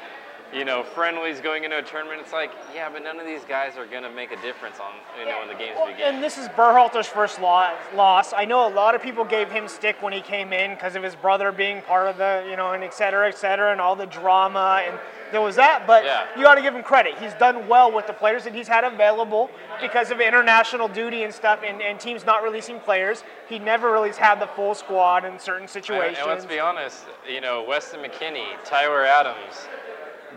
You 0.54 0.66
know, 0.66 0.84
friendlies 0.84 1.40
going 1.40 1.64
into 1.64 1.78
a 1.78 1.82
tournament. 1.82 2.20
It's 2.20 2.34
like, 2.34 2.52
yeah, 2.76 2.90
but 2.90 3.04
none 3.04 3.18
of 3.20 3.26
these 3.26 3.46
guys 3.46 3.78
are 3.78 3.86
gonna 3.86 4.10
make 4.12 4.32
a 4.34 4.42
difference 4.42 4.80
on 4.82 4.92
you 5.18 5.26
know 5.26 5.40
when 5.40 5.48
the 5.48 5.54
games 5.54 5.78
Well, 5.78 5.88
begin. 5.88 6.16
and 6.16 6.24
this 6.24 6.38
is 6.38 6.50
Berhalter's 6.50 7.08
first 7.08 7.40
loss. 7.40 8.34
I 8.36 8.44
know 8.44 8.68
a 8.68 8.74
lot 8.74 8.94
of 8.94 9.02
people 9.02 9.24
gave 9.24 9.50
him 9.50 9.70
stick 9.70 10.02
when 10.02 10.12
he 10.12 10.20
came 10.20 10.52
in 10.52 10.72
because 10.74 10.96
of 10.98 11.04
his 11.04 11.16
brother 11.16 11.54
being 11.54 11.82
part 11.84 12.08
of 12.08 12.18
the, 12.18 12.46
you 12.50 12.58
know, 12.58 12.72
and 12.74 12.84
et 12.84 12.94
cetera, 12.94 13.30
et 13.30 13.38
cetera, 13.38 13.72
and 13.72 13.80
all 13.80 13.96
the 13.96 14.06
drama. 14.08 14.84
And 14.86 15.00
there 15.32 15.40
was 15.40 15.56
that. 15.56 15.88
But 15.88 16.04
Yeah. 16.04 16.26
you 16.36 16.44
got 16.44 16.56
to 16.56 16.62
give 16.62 16.76
him 16.76 16.84
credit. 16.84 17.18
He's 17.18 17.34
done 17.36 17.70
well 17.70 17.90
with 17.90 18.08
the 18.08 18.14
players 18.14 18.44
that 18.44 18.54
he's 18.54 18.68
had 18.68 18.84
available 18.84 19.50
because 19.80 20.12
of 20.12 20.20
international 20.20 20.90
duty 20.90 21.24
and 21.24 21.34
stuff 21.34 21.62
and, 21.66 21.82
and 21.82 21.98
teams 21.98 22.26
not 22.26 22.44
releasing 22.44 22.78
players. 22.82 23.24
He 23.48 23.58
never 23.58 23.90
really 23.90 24.12
had 24.12 24.42
the 24.42 24.48
full 24.48 24.76
squad 24.76 25.24
in 25.24 25.40
certain 25.40 25.62
And, 25.62 25.70
situations. 25.70 26.18
and 26.20 26.28
let's 26.28 26.46
be 26.46 26.60
honest, 26.60 27.06
you 27.26 27.40
know, 27.40 27.64
Weston 27.64 28.02
McKinney, 28.02 28.48
Tyler 28.66 29.06
Adams, 29.06 29.68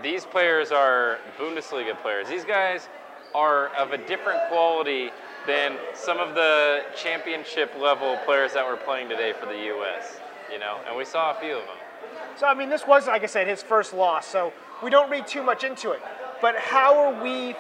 these 0.03 0.25
players 0.25 0.73
are 0.73 1.19
Bundesliga 1.39 2.01
players. 2.01 2.29
These 2.29 2.45
guys 2.45 2.89
are 3.35 3.69
of 3.77 3.93
a 3.93 3.99
different 3.99 4.41
quality 4.49 5.11
than 5.47 5.77
some 5.95 6.19
of 6.19 6.35
the 6.35 6.83
championship 6.97 7.73
level 7.81 8.17
players 8.25 8.55
that 8.55 8.67
were 8.67 8.77
playing 8.77 9.09
today 9.09 9.33
for 9.33 9.47
the 9.47 9.59
U.S. 9.67 10.21
You 10.53 10.59
know, 10.59 10.79
and 10.87 10.97
we 10.97 11.05
saw 11.05 11.37
a 11.37 11.41
few 11.41 11.57
of 11.57 11.65
them. 11.65 11.77
So 12.37 12.47
I 12.47 12.55
mean, 12.55 12.69
this 12.69 12.87
was, 12.87 13.07
like 13.07 13.23
I 13.23 13.27
said, 13.27 13.47
his 13.47 13.63
first 13.63 13.93
loss. 13.93 14.27
So 14.27 14.53
we 14.83 14.91
don't 14.91 15.11
read 15.11 15.27
too 15.27 15.43
much 15.43 15.65
into 15.65 15.91
it. 15.93 16.01
But 16.41 16.57
how 16.57 16.99
are 16.99 17.23
we? 17.23 17.55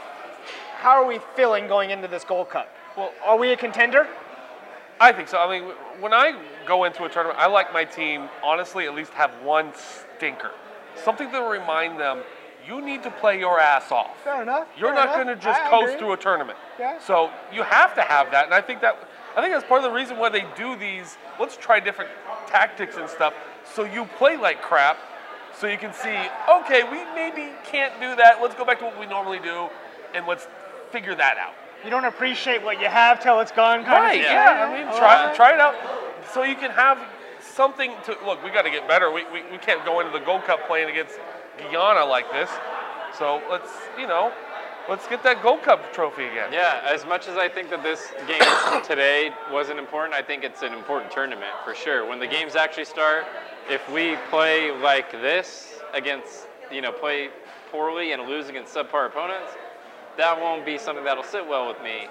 How 0.77 1.03
are 1.03 1.07
we 1.07 1.19
feeling 1.35 1.67
going 1.67 1.91
into 1.91 2.09
this 2.09 2.25
Gold 2.25 2.51
Cup? 2.51 2.69
Well, 2.97 3.13
are 3.25 3.39
we 3.39 3.53
a 3.53 3.57
contender? 3.57 4.07
I 5.01 5.13
think 5.13 5.29
so. 5.29 5.39
I 5.39 5.59
mean, 5.59 5.71
when 5.99 6.13
I 6.13 6.39
go 6.67 6.85
into 6.85 7.05
a 7.05 7.09
tournament, 7.09 7.39
I 7.39 7.47
like 7.47 7.73
my 7.73 7.85
team, 7.85 8.29
honestly, 8.43 8.87
at 8.87 8.95
least 8.95 9.13
have 9.15 9.31
one 9.43 9.73
stinker. 9.75 10.53
Something 11.03 11.31
to 11.33 11.41
remind 11.43 11.99
them 11.99 12.23
you 12.67 12.81
need 12.81 13.03
to 13.03 13.11
play 13.11 13.39
your 13.39 13.61
ass 13.61 13.93
off. 13.93 14.17
Fair 14.25 14.43
enough. 14.43 14.69
You're 14.79 14.95
fair 14.95 15.05
not 15.07 15.15
going 15.15 15.27
to 15.27 15.37
just 15.37 15.61
I 15.61 15.69
coast 15.71 15.85
agree. 15.95 15.99
through 15.99 16.13
a 16.13 16.17
tournament. 16.17 16.59
Yeah. 16.79 16.99
So 16.99 17.31
you 17.53 17.63
have 17.63 17.95
to 17.97 18.01
have 18.03 18.31
that, 18.31 18.47
and 18.47 18.55
I 18.55 18.61
think 18.63 18.81
that 18.81 18.97
I 19.37 19.41
think 19.43 19.53
that's 19.53 19.67
part 19.67 19.85
of 19.85 19.91
the 19.91 19.95
reason 19.95 20.17
why 20.17 20.29
they 20.29 20.45
do 20.57 20.77
these. 20.77 21.19
Let's 21.41 21.57
try 21.57 21.81
different 21.81 22.11
tactics 22.47 22.97
and 22.97 23.09
stuff, 23.09 23.35
so 23.65 23.85
you 23.85 24.07
play 24.17 24.37
like 24.37 24.63
crap, 24.63 24.97
so 25.59 25.67
you 25.67 25.77
can 25.77 25.93
see. 25.93 26.17
Okay, 26.61 26.85
we 26.85 27.05
maybe 27.15 27.53
can't 27.65 27.93
do 28.01 28.15
that. 28.17 28.41
Let's 28.41 28.55
go 28.55 28.65
back 28.65 28.79
to 28.79 28.85
what 28.85 28.99
we 28.99 29.07
normally 29.07 29.41
do, 29.41 29.69
and 30.15 30.27
let's 30.27 30.47
figure 30.91 31.15
that 31.17 31.37
out. 31.37 31.53
You 31.85 31.91
don't 31.91 32.05
appreciate 32.07 32.63
what 32.63 32.81
you 32.81 32.87
have 32.89 33.21
till 33.21 33.41
it's 33.41 33.53
gone. 33.53 33.85
Kind 33.85 33.93
Right. 33.93 34.21
Of 34.21 34.27
Yeah. 34.27 34.67
thing. 34.69 34.75
I 34.75 34.79
mean, 34.79 34.89
All 34.89 34.99
try 34.99 35.27
right. 35.27 35.35
try 35.35 35.53
it 35.53 35.61
out, 35.61 35.75
so 36.33 36.45
you 36.45 36.55
can 36.55 36.71
have 36.71 36.99
something 37.55 37.93
to 38.05 38.17
look. 38.25 38.43
We 38.43 38.51
got 38.51 38.63
to 38.63 38.71
get 38.71 38.89
better. 38.89 39.11
We, 39.11 39.25
we 39.33 39.43
we 39.51 39.59
can't 39.59 39.85
go 39.85 40.01
into 40.01 40.13
the 40.13 40.25
Gold 40.25 40.45
Cup 40.45 40.67
playing 40.67 40.91
against 40.91 41.19
Guyana 41.59 42.05
like 42.05 42.31
this. 42.33 42.51
So 43.19 43.41
let's 43.51 43.71
you 43.99 44.07
know, 44.07 44.33
let's 44.89 45.07
get 45.07 45.23
that 45.23 45.43
Gold 45.43 45.63
Cup 45.63 45.93
trophy 45.93 46.25
again. 46.25 46.53
Yeah, 46.53 46.81
as 46.85 47.07
much 47.07 47.29
as 47.29 47.37
I 47.37 47.49
think 47.49 47.71
that 47.71 47.83
this 47.83 48.13
game 48.27 48.83
today 48.85 49.31
wasn't 49.53 49.79
important, 49.79 50.15
I 50.15 50.23
think 50.23 50.45
it's 50.45 50.63
an 50.63 50.73
important 50.73 51.11
tournament 51.13 51.53
for 51.65 51.75
sure. 51.75 52.07
When 52.07 52.19
the 52.19 52.27
games 52.27 52.57
actually 52.57 52.87
start, 52.87 53.25
if 53.71 53.89
we 53.91 54.17
play 54.31 54.71
like 54.71 55.13
this 55.13 55.81
against, 55.95 56.49
you 56.73 56.81
know, 56.81 56.93
play 56.93 57.29
poorly 57.71 58.13
and 58.13 58.23
lose 58.25 58.49
against 58.49 58.75
subpar 58.75 59.07
opponents, 59.07 59.53
that 60.17 60.41
won't 60.41 60.65
be 60.65 60.79
something 60.79 61.05
that'll 61.05 61.25
sit 61.25 61.47
well 61.47 61.69
with 61.69 61.83
me. 61.83 62.09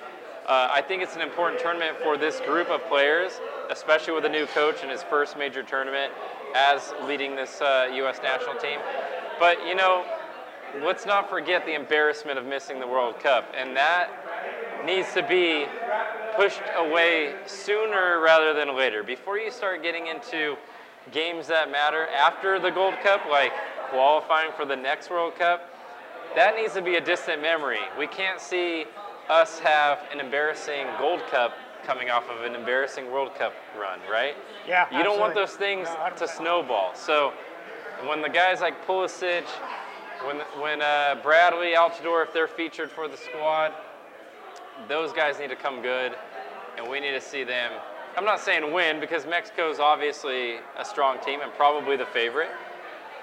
Uh, 0.47 0.67
I 0.71 0.81
think 0.81 1.01
it's 1.01 1.15
an 1.15 1.21
important 1.21 1.61
tournament 1.61 1.97
for 2.03 2.17
this 2.17 2.41
group 2.41 2.69
of 2.69 2.85
players, 2.89 3.39
especially 3.71 4.13
with 4.13 4.25
a 4.25 4.29
new 4.29 4.45
coach 4.47 4.83
in 4.83 4.89
his 4.89 5.01
first 5.01 5.37
major 5.37 5.63
tournament 5.63 6.11
as 6.53 6.93
leading 7.07 7.35
this 7.35 7.61
uh, 7.61 7.89
U.S. 7.95 8.19
national 8.21 8.55
team. 8.55 8.79
But, 9.39 9.65
you 9.65 9.73
know, 9.73 10.05
let's 10.81 11.05
not 11.05 11.29
forget 11.29 11.65
the 11.65 11.73
embarrassment 11.75 12.37
of 12.37 12.45
missing 12.45 12.81
the 12.81 12.87
World 12.87 13.19
Cup, 13.21 13.53
and 13.55 13.75
that 13.77 14.09
needs 14.85 15.13
to 15.13 15.25
be 15.25 15.65
pushed 16.35 16.61
away 16.75 17.35
sooner 17.45 18.19
rather 18.19 18.53
than 18.53 18.75
later. 18.75 19.01
Before 19.01 19.37
you 19.37 19.49
start 19.49 19.81
getting 19.81 20.07
into 20.07 20.57
games 21.11 21.47
that 21.47 21.71
matter 21.71 22.07
after 22.07 22.59
the 22.59 22.69
Gold 22.69 22.95
Cup, 23.01 23.21
like 23.29 23.53
qualifying 23.89 24.51
for 24.57 24.65
the 24.65 24.75
next 24.75 25.09
World 25.09 25.35
Cup, 25.35 25.69
that 26.35 26.55
needs 26.55 26.73
to 26.73 26.81
be 26.81 26.95
a 26.95 27.01
distant 27.01 27.41
memory. 27.41 27.79
We 27.97 28.07
can't 28.07 28.41
see 28.41 28.85
us 29.29 29.59
have 29.59 29.99
an 30.11 30.19
embarrassing 30.19 30.85
Gold 30.99 31.21
Cup 31.29 31.53
coming 31.85 32.09
off 32.09 32.29
of 32.29 32.43
an 32.43 32.55
embarrassing 32.55 33.11
World 33.11 33.35
Cup 33.35 33.53
run, 33.79 33.99
right? 34.09 34.35
Yeah, 34.67 34.87
You 34.95 35.03
don't 35.03 35.19
want 35.19 35.35
those 35.35 35.53
things 35.53 35.87
No, 35.87 36.15
to 36.15 36.27
snowball. 36.27 36.95
So 36.95 37.33
when 38.07 38.21
the 38.21 38.29
guys 38.29 38.61
like 38.61 38.85
Pulisic, 38.85 39.43
when 40.25 40.37
when 40.61 40.81
uh, 40.81 41.19
Bradley, 41.21 41.73
Altidore, 41.75 42.23
if 42.23 42.33
they're 42.33 42.47
featured 42.47 42.89
for 42.89 43.07
the 43.07 43.17
squad, 43.17 43.73
those 44.87 45.11
guys 45.13 45.39
need 45.39 45.49
to 45.49 45.55
come 45.55 45.81
good, 45.81 46.15
and 46.77 46.89
we 46.89 46.99
need 46.99 47.11
to 47.11 47.21
see 47.21 47.43
them. 47.43 47.71
I'm 48.15 48.25
not 48.25 48.39
saying 48.39 48.71
win 48.71 48.99
because 48.99 49.25
Mexico 49.25 49.69
is 49.71 49.79
obviously 49.79 50.57
a 50.77 50.85
strong 50.85 51.19
team 51.19 51.41
and 51.41 51.51
probably 51.53 51.97
the 51.97 52.05
favorite. 52.05 52.51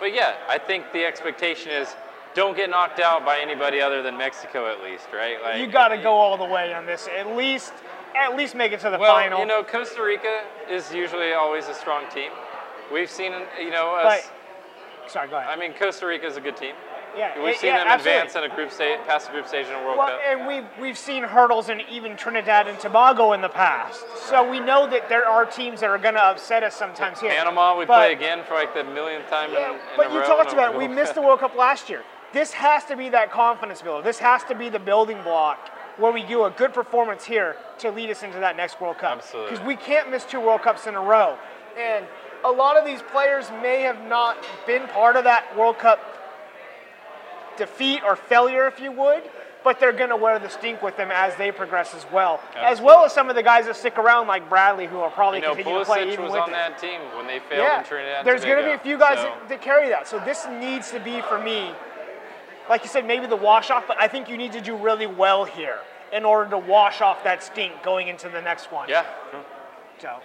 But 0.01 0.15
yeah, 0.15 0.37
I 0.49 0.59
think 0.59 0.93
the 0.93 1.05
expectation 1.05 1.71
is 1.71 1.95
don't 2.35 2.57
get 2.57 2.71
knocked 2.71 3.01
out 3.01 3.25
by 3.25 3.39
anybody 3.41 3.81
other 3.81 4.03
than 4.03 4.17
Mexico 4.17 4.71
at 4.71 4.83
least, 4.83 5.07
right? 5.13 5.43
Like 5.43 5.61
You 5.61 5.67
got 5.67 5.89
to 5.89 5.99
go 5.99 6.13
all 6.13 6.37
the 6.37 6.45
way 6.45 6.73
on 6.73 6.87
this. 6.87 7.09
At 7.19 7.37
least, 7.37 7.73
at 8.17 8.37
least 8.37 8.55
make 8.55 8.73
it 8.73 8.81
to 8.81 8.91
the 8.91 8.99
well, 8.99 9.15
final. 9.15 9.41
you 9.41 9.47
know, 9.47 9.63
Costa 9.65 10.03
Rica 10.03 10.43
is 10.71 10.93
usually 10.93 11.33
always 11.33 11.67
a 11.69 11.75
strong 11.75 12.05
team. 12.15 12.31
We've 12.93 13.11
seen, 13.11 13.33
you 13.61 13.71
know, 13.71 13.95
us. 13.97 14.29
But- 15.05 15.11
sorry, 15.11 15.29
go 15.29 15.37
ahead. 15.37 15.49
I 15.51 15.57
mean, 15.57 15.73
Costa 15.75 16.07
Rica 16.07 16.27
is 16.27 16.37
a 16.37 16.41
good 16.41 16.57
team. 16.57 16.75
yeah, 17.17 17.37
We've 17.43 17.55
it- 17.55 17.59
seen 17.61 17.71
yeah, 17.71 17.79
them 17.79 17.89
absolutely. 17.89 18.19
advance 18.21 18.37
in 18.37 18.45
a 18.45 18.55
group 18.55 18.71
stage, 18.71 18.99
past 19.07 19.27
the 19.27 19.33
group 19.33 19.49
stage 19.49 19.67
in 19.67 19.73
a 19.75 19.83
World 19.85 19.99
Well, 19.99 20.09
Cup. 20.09 20.21
and 20.27 20.47
we've 20.47 20.65
we've 20.81 20.99
seen 20.99 21.25
hurdles 21.25 21.69
in 21.69 21.81
even 21.91 22.17
Trinidad 22.17 22.69
and 22.69 22.79
Tobago 22.79 23.33
in 23.33 23.41
the 23.41 23.49
past, 23.49 24.05
so 24.29 24.49
we 24.49 24.61
know 24.61 24.89
that 24.89 25.09
there 25.09 25.27
are 25.27 25.45
teams 25.45 25.81
that 25.81 25.91
are 25.91 25.99
going 25.99 26.15
to 26.15 26.23
upset 26.23 26.63
us 26.63 26.77
sometimes 26.77 27.19
here. 27.21 27.31
Panama, 27.31 27.77
we 27.77 27.85
But- 27.87 27.97
play 27.97 28.13
again 28.13 28.45
for 28.45 28.55
like 28.55 28.75
the 28.75 28.85
millionth 28.85 29.29
time 29.29 29.51
Yeah, 29.53 29.71
in, 29.71 29.75
in 29.75 29.81
but 29.97 30.13
you 30.13 30.21
talked 30.23 30.53
about 30.53 30.75
it. 30.75 30.79
We 30.79 30.87
missed 30.89 31.15
the. 31.17 31.23
World 31.23 31.41
Cup 31.41 31.55
last 31.57 31.91
year. 31.91 32.03
This 32.33 32.53
has 32.53 32.85
to 32.87 32.97
be 32.97 33.09
that 33.11 33.31
confidence 33.33 33.83
builder. 33.83 34.03
This 34.03 34.19
has 34.19 34.45
to 34.45 34.55
be 34.55 34.69
the 34.69 34.79
building 34.79 35.21
block 35.23 35.69
where 35.99 36.13
we 36.13 36.23
do 36.23 36.45
a 36.45 36.51
good 36.51 36.73
performance 36.73 37.25
here 37.25 37.57
to 37.79 37.91
lead 37.91 38.11
us 38.11 38.23
into 38.23 38.39
that 38.41 38.57
next 38.57 38.81
World 38.81 38.99
Cup. 38.99 39.19
Absolutely. 39.19 39.51
Because 39.51 39.67
we 39.67 39.77
can't 39.77 40.11
miss 40.11 40.25
two 40.25 40.41
World 40.41 40.63
Cups 40.63 40.87
in 40.87 40.95
a 40.95 41.01
row. 41.01 41.37
And 41.79 42.05
a 42.45 42.51
lot 42.51 42.77
of 42.77 42.85
these 42.85 43.03
players 43.03 43.51
may 43.63 43.83
have 43.83 44.01
not 44.07 44.37
been 44.67 44.87
part 44.89 45.17
of 45.17 45.25
that 45.25 45.57
World 45.59 45.79
Cup 45.79 45.99
defeat 47.57 48.01
or 48.05 48.17
failure, 48.17 48.67
if 48.67 48.81
you 48.81 48.91
would, 48.93 49.23
but 49.63 49.79
they're 49.79 49.93
going 49.93 50.09
to 50.09 50.17
wear 50.17 50.39
the 50.39 50.49
stink 50.49 50.81
with 50.83 50.97
them 50.97 51.11
as 51.13 51.35
they 51.37 51.53
progress 51.53 51.95
as 51.95 52.07
well. 52.11 52.41
As 52.57 52.81
well 52.81 53.05
as 53.05 53.13
some 53.13 53.29
of 53.29 53.37
the 53.37 53.43
guys 53.43 53.67
that 53.67 53.77
stick 53.77 53.99
around, 53.99 54.27
like 54.27 54.49
Bradley, 54.49 54.87
who 54.87 54.97
will 54.97 55.11
probably 55.11 55.41
You 55.41 55.47
know, 55.49 55.55
continue 55.55 55.79
to 55.81 55.85
play 55.85 56.11
even 56.11 56.25
was 56.25 56.33
with 56.33 56.41
on 56.43 56.49
it. 56.49 56.53
that 56.53 56.79
team 56.79 57.01
when 57.17 57.27
they 57.27 57.41
failed 57.41 57.59
Yeah, 57.65 57.81
in 57.81 57.85
Trinidad. 57.85 58.25
there's 58.25 58.45
going 58.45 58.59
to 58.59 58.65
be 58.65 58.71
a 58.73 58.79
few 58.79 58.97
guys 58.97 59.19
So, 59.19 59.25
that, 59.25 59.49
that 59.51 59.61
carry 59.61 59.89
that. 59.91 60.09
So 60.09 60.19
this 60.21 60.47
needs 60.61 60.91
to 60.93 61.01
be 61.01 61.21
for 61.23 61.39
me, 61.39 61.73
like 62.71 62.83
you 62.85 62.89
said, 62.89 63.05
maybe 63.05 63.27
the 63.27 63.37
wash 63.37 63.69
off, 63.71 63.85
but 63.87 64.01
I 64.01 64.07
think 64.09 64.29
you 64.31 64.39
need 64.39 64.53
to 64.53 64.61
do 64.61 64.77
really 64.77 65.07
well 65.09 65.45
here 65.45 65.81
in 66.13 66.25
order 66.25 66.49
to 66.51 66.59
wash 66.59 67.01
off 67.01 67.23
that 67.25 67.43
stink 67.43 67.83
going 67.83 68.09
into 68.09 68.29
the 68.29 68.41
next 68.41 68.73
one. 68.73 68.89
yeah, 68.89 69.05
So 69.99 70.21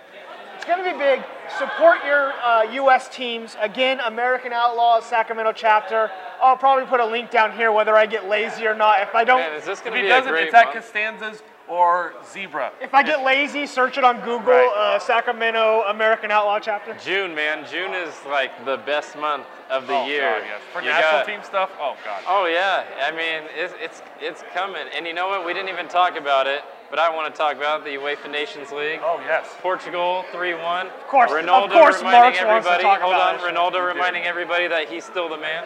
it's 0.55 0.63
going 0.63 0.83
to 0.83 0.91
be 0.91 0.97
big. 0.97 1.21
Support 1.57 2.05
your 2.05 2.31
uh, 2.33 2.63
U.S. 2.73 3.09
teams. 3.09 3.57
Again, 3.59 3.99
American 3.99 4.53
Outlaws 4.53 5.05
Sacramento 5.05 5.53
chapter. 5.53 6.11
I'll 6.41 6.55
probably 6.55 6.85
put 6.85 6.99
a 6.99 7.05
link 7.05 7.31
down 7.31 7.51
here 7.51 7.71
whether 7.71 7.95
I 7.95 8.05
get 8.05 8.29
lazy 8.29 8.65
or 8.67 8.75
not. 8.75 9.01
If 9.01 9.15
I 9.15 9.23
don't, 9.23 9.39
man, 9.39 9.55
is 9.55 9.65
this 9.65 9.79
If 9.79 9.85
going 9.85 9.93
to 9.95 9.99
he 10.01 10.05
be 10.05 10.11
a 10.11 10.15
doesn't, 10.15 10.31
great 10.31 10.45
it's 10.45 10.53
at? 10.53 10.71
Costanza's 10.71 11.41
or 11.67 12.13
Zebra. 12.31 12.71
if 12.81 12.93
I 12.93 13.01
get 13.03 13.23
lazy, 13.23 13.65
search 13.65 13.97
it 13.97 14.03
on 14.03 14.17
Google. 14.19 14.53
Right. 14.53 14.71
Uh, 14.75 14.99
Sacramento 14.99 15.81
American 15.87 16.29
Outlaw 16.31 16.59
chapter. 16.59 16.95
June, 17.03 17.33
man, 17.33 17.65
June 17.69 17.93
is 17.93 18.13
like 18.29 18.65
the 18.65 18.77
best 18.85 19.17
month 19.17 19.45
of 19.69 19.87
the 19.87 19.95
oh, 19.95 20.05
year. 20.07 20.21
God, 20.39 20.43
yes. 20.45 20.61
For 20.73 20.81
You 20.81 20.89
national 20.89 21.11
got- 21.11 21.25
team 21.27 21.39
stuff, 21.43 21.71
oh 21.79 21.95
god. 22.05 22.23
Oh 22.27 22.45
yeah, 22.45 22.83
I 23.03 23.11
mean 23.11 23.49
it's, 23.55 23.73
it's 23.79 24.01
it's 24.19 24.43
coming, 24.53 24.85
and 24.95 25.07
you 25.07 25.13
know 25.13 25.27
what? 25.27 25.45
We 25.45 25.53
didn't 25.53 25.69
even 25.69 25.87
talk 25.87 26.17
about 26.17 26.45
it, 26.45 26.61
but 26.89 26.99
I 26.99 27.13
want 27.13 27.33
to 27.33 27.37
talk 27.37 27.55
about 27.57 27.83
the 27.83 27.91
UEFA 27.91 28.29
Nations 28.31 28.71
League. 28.71 28.99
Oh 29.03 29.19
yes. 29.25 29.47
Portugal 29.61 30.23
3-1. 30.31 30.85
Of 30.85 31.07
course- 31.07 31.31
of 31.31 31.37
Ronaldo 31.37 31.71
course 31.71 31.97
reminding 31.97 32.43
Marks 32.43 32.45
wants 32.45 32.67
to 32.67 32.73
everybody. 32.73 32.83
talk 32.83 33.01
hold 33.01 33.15
about 33.15 33.39
on, 33.39 33.49
it. 33.49 33.53
Ronaldo 33.55 33.87
reminding 33.93 34.23
everybody 34.25 34.67
that 34.67 34.87
he's 34.87 35.03
still 35.03 35.29
the 35.29 35.37
man. 35.37 35.63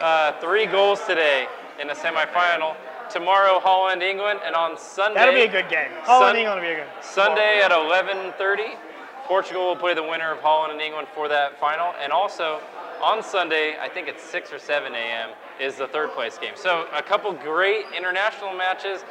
Uh, 0.00 0.32
three 0.40 0.66
goals 0.66 1.00
today 1.06 1.46
in 1.80 1.86
the 1.86 1.94
semifinal. 1.94 2.76
Tomorrow, 3.14 3.60
Holland, 3.60 4.02
England, 4.02 4.40
and 4.44 4.56
on 4.56 4.76
Sunday. 4.76 5.20
That'll 5.20 5.34
be 5.34 5.42
a 5.42 5.48
good 5.48 5.68
game. 5.70 5.90
Holland, 6.02 6.34
Sun- 6.34 6.36
England 6.36 6.60
will 6.60 6.68
be 6.68 6.72
a 6.74 6.84
good. 6.84 6.90
Sunday 7.00 7.60
at 7.62 7.70
11:30, 7.70 8.76
Portugal 9.26 9.66
will 9.68 9.76
play 9.76 9.94
the 9.94 10.02
winner 10.02 10.32
of 10.32 10.40
Holland 10.40 10.72
and 10.72 10.80
England 10.82 11.06
for 11.14 11.28
that 11.28 11.56
final, 11.60 11.94
and 12.02 12.12
also 12.12 12.60
on 13.00 13.22
Sunday, 13.22 13.76
I 13.80 13.88
think 13.88 14.08
it's 14.08 14.22
6 14.22 14.52
or 14.52 14.58
7 14.58 14.92
a.m. 14.94 15.30
is 15.60 15.76
the 15.76 15.86
third 15.86 16.10
place 16.12 16.38
game. 16.38 16.54
So 16.56 16.86
a 16.92 17.02
couple 17.02 17.32
great 17.32 17.84
international 17.96 18.52
matches, 18.54 19.04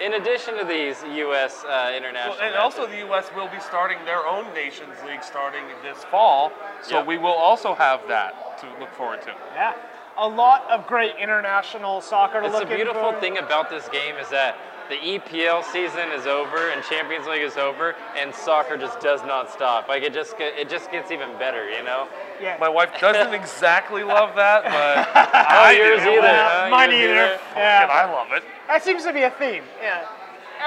in 0.00 0.14
addition 0.14 0.58
to 0.58 0.64
these 0.64 1.02
U.S. 1.04 1.64
Uh, 1.64 1.92
international. 1.96 2.34
Well, 2.34 2.42
and 2.42 2.54
matches. 2.54 2.78
also 2.78 2.86
the 2.90 2.98
U.S. 3.06 3.30
will 3.36 3.48
be 3.48 3.60
starting 3.60 3.98
their 4.04 4.26
own 4.26 4.52
Nations 4.54 4.96
League 5.06 5.22
starting 5.22 5.62
this 5.82 6.02
fall, 6.04 6.50
so 6.82 6.98
Yep. 6.98 7.06
we 7.06 7.18
will 7.18 7.38
also 7.48 7.74
have 7.74 8.00
that 8.08 8.58
to 8.60 8.66
look 8.80 8.92
forward 8.94 9.22
to. 9.22 9.32
Yeah, 9.54 9.74
a 10.18 10.28
lot 10.28 10.68
of 10.70 10.86
great 10.86 11.14
international 11.20 12.00
soccer 12.00 12.40
to 12.40 12.46
It's 12.46 12.54
look 12.54 12.68
the 12.68 12.74
beautiful 12.76 13.12
for. 13.12 13.20
thing 13.20 13.38
about 13.38 13.70
this 13.70 13.88
game 13.88 14.16
is 14.16 14.28
that 14.30 14.56
the 14.88 14.96
EPL 14.96 15.64
season 15.64 16.10
is 16.12 16.26
over 16.26 16.68
and 16.70 16.82
Champions 16.84 17.26
League 17.26 17.40
is 17.42 17.56
over, 17.56 17.94
and 18.18 18.34
soccer 18.34 18.76
just 18.76 19.00
does 19.00 19.22
not 19.24 19.50
stop. 19.50 19.88
Like 19.88 20.02
it 20.02 20.12
just 20.12 20.36
get, 20.36 20.58
it 20.58 20.68
just 20.68 20.90
gets 20.92 21.10
even 21.10 21.30
better, 21.38 21.70
you 21.70 21.82
know. 21.82 22.06
Yeah. 22.40 22.58
My 22.60 22.68
wife 22.68 22.90
doesn't 23.00 23.32
exactly 23.40 24.04
love 24.04 24.36
that, 24.36 24.64
but 24.64 25.08
I 25.34 25.72
yours 25.72 26.02
do. 26.02 26.10
either, 26.10 26.20
Yeah, 26.26 26.64
huh? 26.64 26.70
mine 26.70 26.90
Yours 26.90 27.00
either. 27.02 27.12
either? 27.14 27.32
And 27.56 27.56
Yeah. 27.56 27.88
I 27.90 28.12
love 28.12 28.32
it. 28.32 28.44
That 28.68 28.82
seems 28.84 29.04
to 29.04 29.12
be 29.12 29.22
a 29.22 29.30
theme. 29.30 29.62
Yeah. 29.82 30.06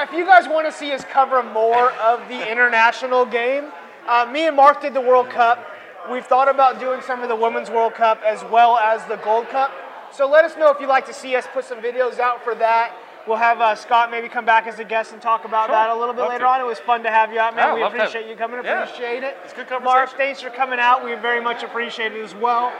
If 0.01 0.11
you 0.13 0.25
guys 0.25 0.47
want 0.47 0.65
to 0.65 0.71
see 0.71 0.91
us 0.93 1.03
cover 1.05 1.41
more 1.43 1.91
of 1.93 2.27
the 2.27 2.51
international 2.51 3.25
game, 3.25 3.65
uh, 4.07 4.25
me 4.31 4.47
and 4.47 4.55
Mark 4.55 4.81
did 4.81 4.93
the 4.95 5.01
World 5.01 5.29
Cup. 5.29 5.63
We've 6.11 6.25
thought 6.25 6.47
about 6.49 6.79
doing 6.79 7.01
some 7.01 7.21
of 7.21 7.27
the 7.29 7.35
Women's 7.35 7.69
World 7.69 7.93
Cup 7.93 8.21
as 8.25 8.43
well 8.51 8.77
as 8.77 9.03
the 9.05 9.17
Gold 9.17 9.49
Cup. 9.49 9.71
So 10.13 10.27
let 10.29 10.45
us 10.45 10.55
know 10.57 10.71
if 10.71 10.79
you'd 10.79 10.87
like 10.87 11.05
to 11.07 11.13
see 11.13 11.35
us 11.35 11.45
put 11.53 11.65
some 11.65 11.79
videos 11.81 12.17
out 12.19 12.43
for 12.43 12.55
that. 12.55 12.95
We'll 13.27 13.35
have 13.35 13.59
uh, 13.59 13.75
Scott 13.75 14.09
maybe 14.09 14.29
come 14.29 14.45
back 14.45 14.67
as 14.67 14.79
a 14.79 14.85
guest 14.85 15.11
and 15.11 15.21
talk 15.21 15.43
about 15.43 15.65
Sure. 15.67 15.75
that 15.75 15.89
a 15.89 15.95
little 15.99 16.13
bit 16.13 16.21
Love 16.21 16.29
later 16.29 16.45
to. 16.45 16.49
on. 16.49 16.61
It 16.61 16.65
was 16.65 16.79
fun 16.79 17.03
to 17.03 17.09
have 17.09 17.33
you 17.33 17.39
out, 17.39 17.57
man. 17.57 17.67
Yeah, 17.67 17.73
we 17.75 17.83
appreciate 17.83 18.25
you 18.29 18.37
coming. 18.37 18.63
Yeah. 18.63 18.83
Appreciate 18.83 19.23
it. 19.23 19.35
It's 19.43 19.51
good 19.51 19.69
Mark, 19.69 19.83
conversation. 19.83 20.17
thanks 20.17 20.41
for 20.41 20.49
coming 20.49 20.79
out. 20.79 21.03
We 21.03 21.13
very 21.15 21.41
much 21.41 21.61
appreciate 21.61 22.13
it 22.13 22.23
as 22.23 22.33
well. 22.33 22.71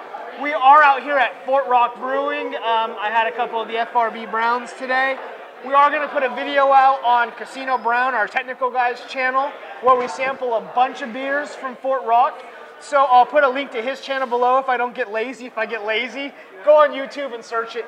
We 0.41 0.53
are 0.53 0.82
out 0.84 1.03
here 1.03 1.17
at 1.17 1.45
Fort 1.45 1.67
Rock 1.67 1.97
Brewing. 1.99 2.55
Um, 2.55 2.95
I 2.97 3.09
had 3.11 3.28
a 3.28 3.36
couple 3.36 3.59
of 3.61 3.67
the 3.67 3.73
FRB 3.73 4.32
Browns 4.32 4.71
today. 4.80 5.17
We 5.65 5.73
are 5.73 5.89
going 5.89 6.03
to 6.03 6.07
put 6.07 6.23
a 6.23 6.30
video 6.34 6.71
out 6.71 7.03
on 7.03 7.32
Casino 7.32 7.78
Brown, 7.78 8.13
our 8.13 8.28
technical 8.28 8.69
guys 8.71 9.01
channel, 9.09 9.51
where 9.82 9.97
we 9.99 10.07
sample 10.07 10.53
a 10.55 10.61
bunch 10.61 11.01
of 11.01 11.11
beers 11.11 11.49
from 11.55 11.75
Fort 11.78 12.05
Rock. 12.05 12.41
So 12.80 13.03
I'll 13.03 13.25
put 13.25 13.43
a 13.43 13.49
link 13.49 13.71
to 13.71 13.82
his 13.82 14.01
channel 14.01 14.28
below 14.28 14.59
if 14.59 14.69
I 14.69 14.78
don't 14.78 14.95
get 14.95 15.11
lazy. 15.11 15.45
If 15.45 15.57
I 15.57 15.65
get 15.65 15.86
lazy, 15.86 16.32
go 16.63 16.78
on 16.78 16.91
YouTube 16.91 17.34
and 17.34 17.43
search 17.43 17.75
it, 17.75 17.86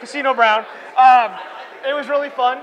Casino 0.00 0.32
Brown. 0.34 0.64
Um, 0.96 1.32
it 1.88 1.94
was 1.94 2.08
really 2.08 2.30
fun. 2.30 2.60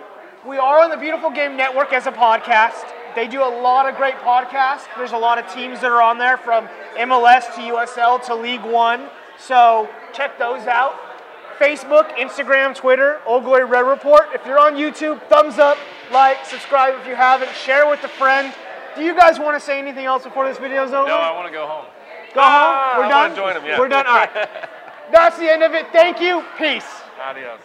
We 0.47 0.57
are 0.57 0.79
on 0.79 0.89
the 0.89 0.97
Beautiful 0.97 1.29
Game 1.29 1.57
Network 1.57 1.91
as 1.91 2.07
a 2.07 2.11
podcast. 2.11 2.85
They 3.13 3.27
do 3.27 3.41
a 3.41 3.53
lot 3.61 3.89
of 3.89 3.97
great 3.97 4.15
podcasts. 4.15 4.85
There's 4.95 5.11
a 5.11 5.17
lot 5.17 5.37
of 5.37 5.51
teams 5.53 5.81
that 5.81 5.91
are 5.91 6.01
on 6.01 6.17
there 6.17 6.37
from 6.37 6.69
MLS 6.97 7.53
to 7.55 7.61
USL 7.61 8.23
to 8.27 8.35
League 8.35 8.63
One. 8.63 9.09
So 9.37 9.89
check 10.13 10.39
those 10.39 10.65
out. 10.65 10.95
Facebook, 11.59 12.09
Instagram, 12.15 12.73
Twitter, 12.73 13.19
Old 13.25 13.43
Glory 13.43 13.65
Red 13.65 13.81
Report. 13.81 14.29
If 14.33 14.45
you're 14.45 14.59
on 14.59 14.75
YouTube, 14.75 15.21
thumbs 15.27 15.59
up, 15.59 15.77
like, 16.09 16.45
subscribe 16.45 16.95
if 17.01 17.05
you 17.05 17.15
haven't, 17.15 17.53
share 17.53 17.89
with 17.89 18.01
a 18.05 18.07
friend. 18.07 18.53
Do 18.95 19.03
you 19.03 19.15
guys 19.15 19.39
want 19.39 19.59
to 19.59 19.65
say 19.65 19.79
anything 19.79 20.05
else 20.05 20.23
before 20.23 20.47
this 20.47 20.57
video 20.57 20.83
is 20.83 20.91
over? 20.93 21.07
No, 21.07 21.15
I 21.15 21.31
want 21.33 21.47
to 21.47 21.53
go 21.53 21.65
home. 21.67 21.85
Go 22.33 22.41
Ah, 22.43 22.91
home. 22.93 22.99
We're 22.99 23.05
I 23.05 23.09
done. 23.27 23.35
join 23.35 23.55
'em, 23.55 23.65
yeah. 23.65 23.79
We're 23.79 23.87
done. 23.87 24.05
All 24.05 24.15
right. 24.15 24.29
That's 25.11 25.37
the 25.37 25.49
end 25.51 25.63
of 25.63 25.73
it. 25.73 25.87
Thank 25.91 26.21
you. 26.21 26.43
Peace. 26.57 26.85
Adios. 27.21 27.59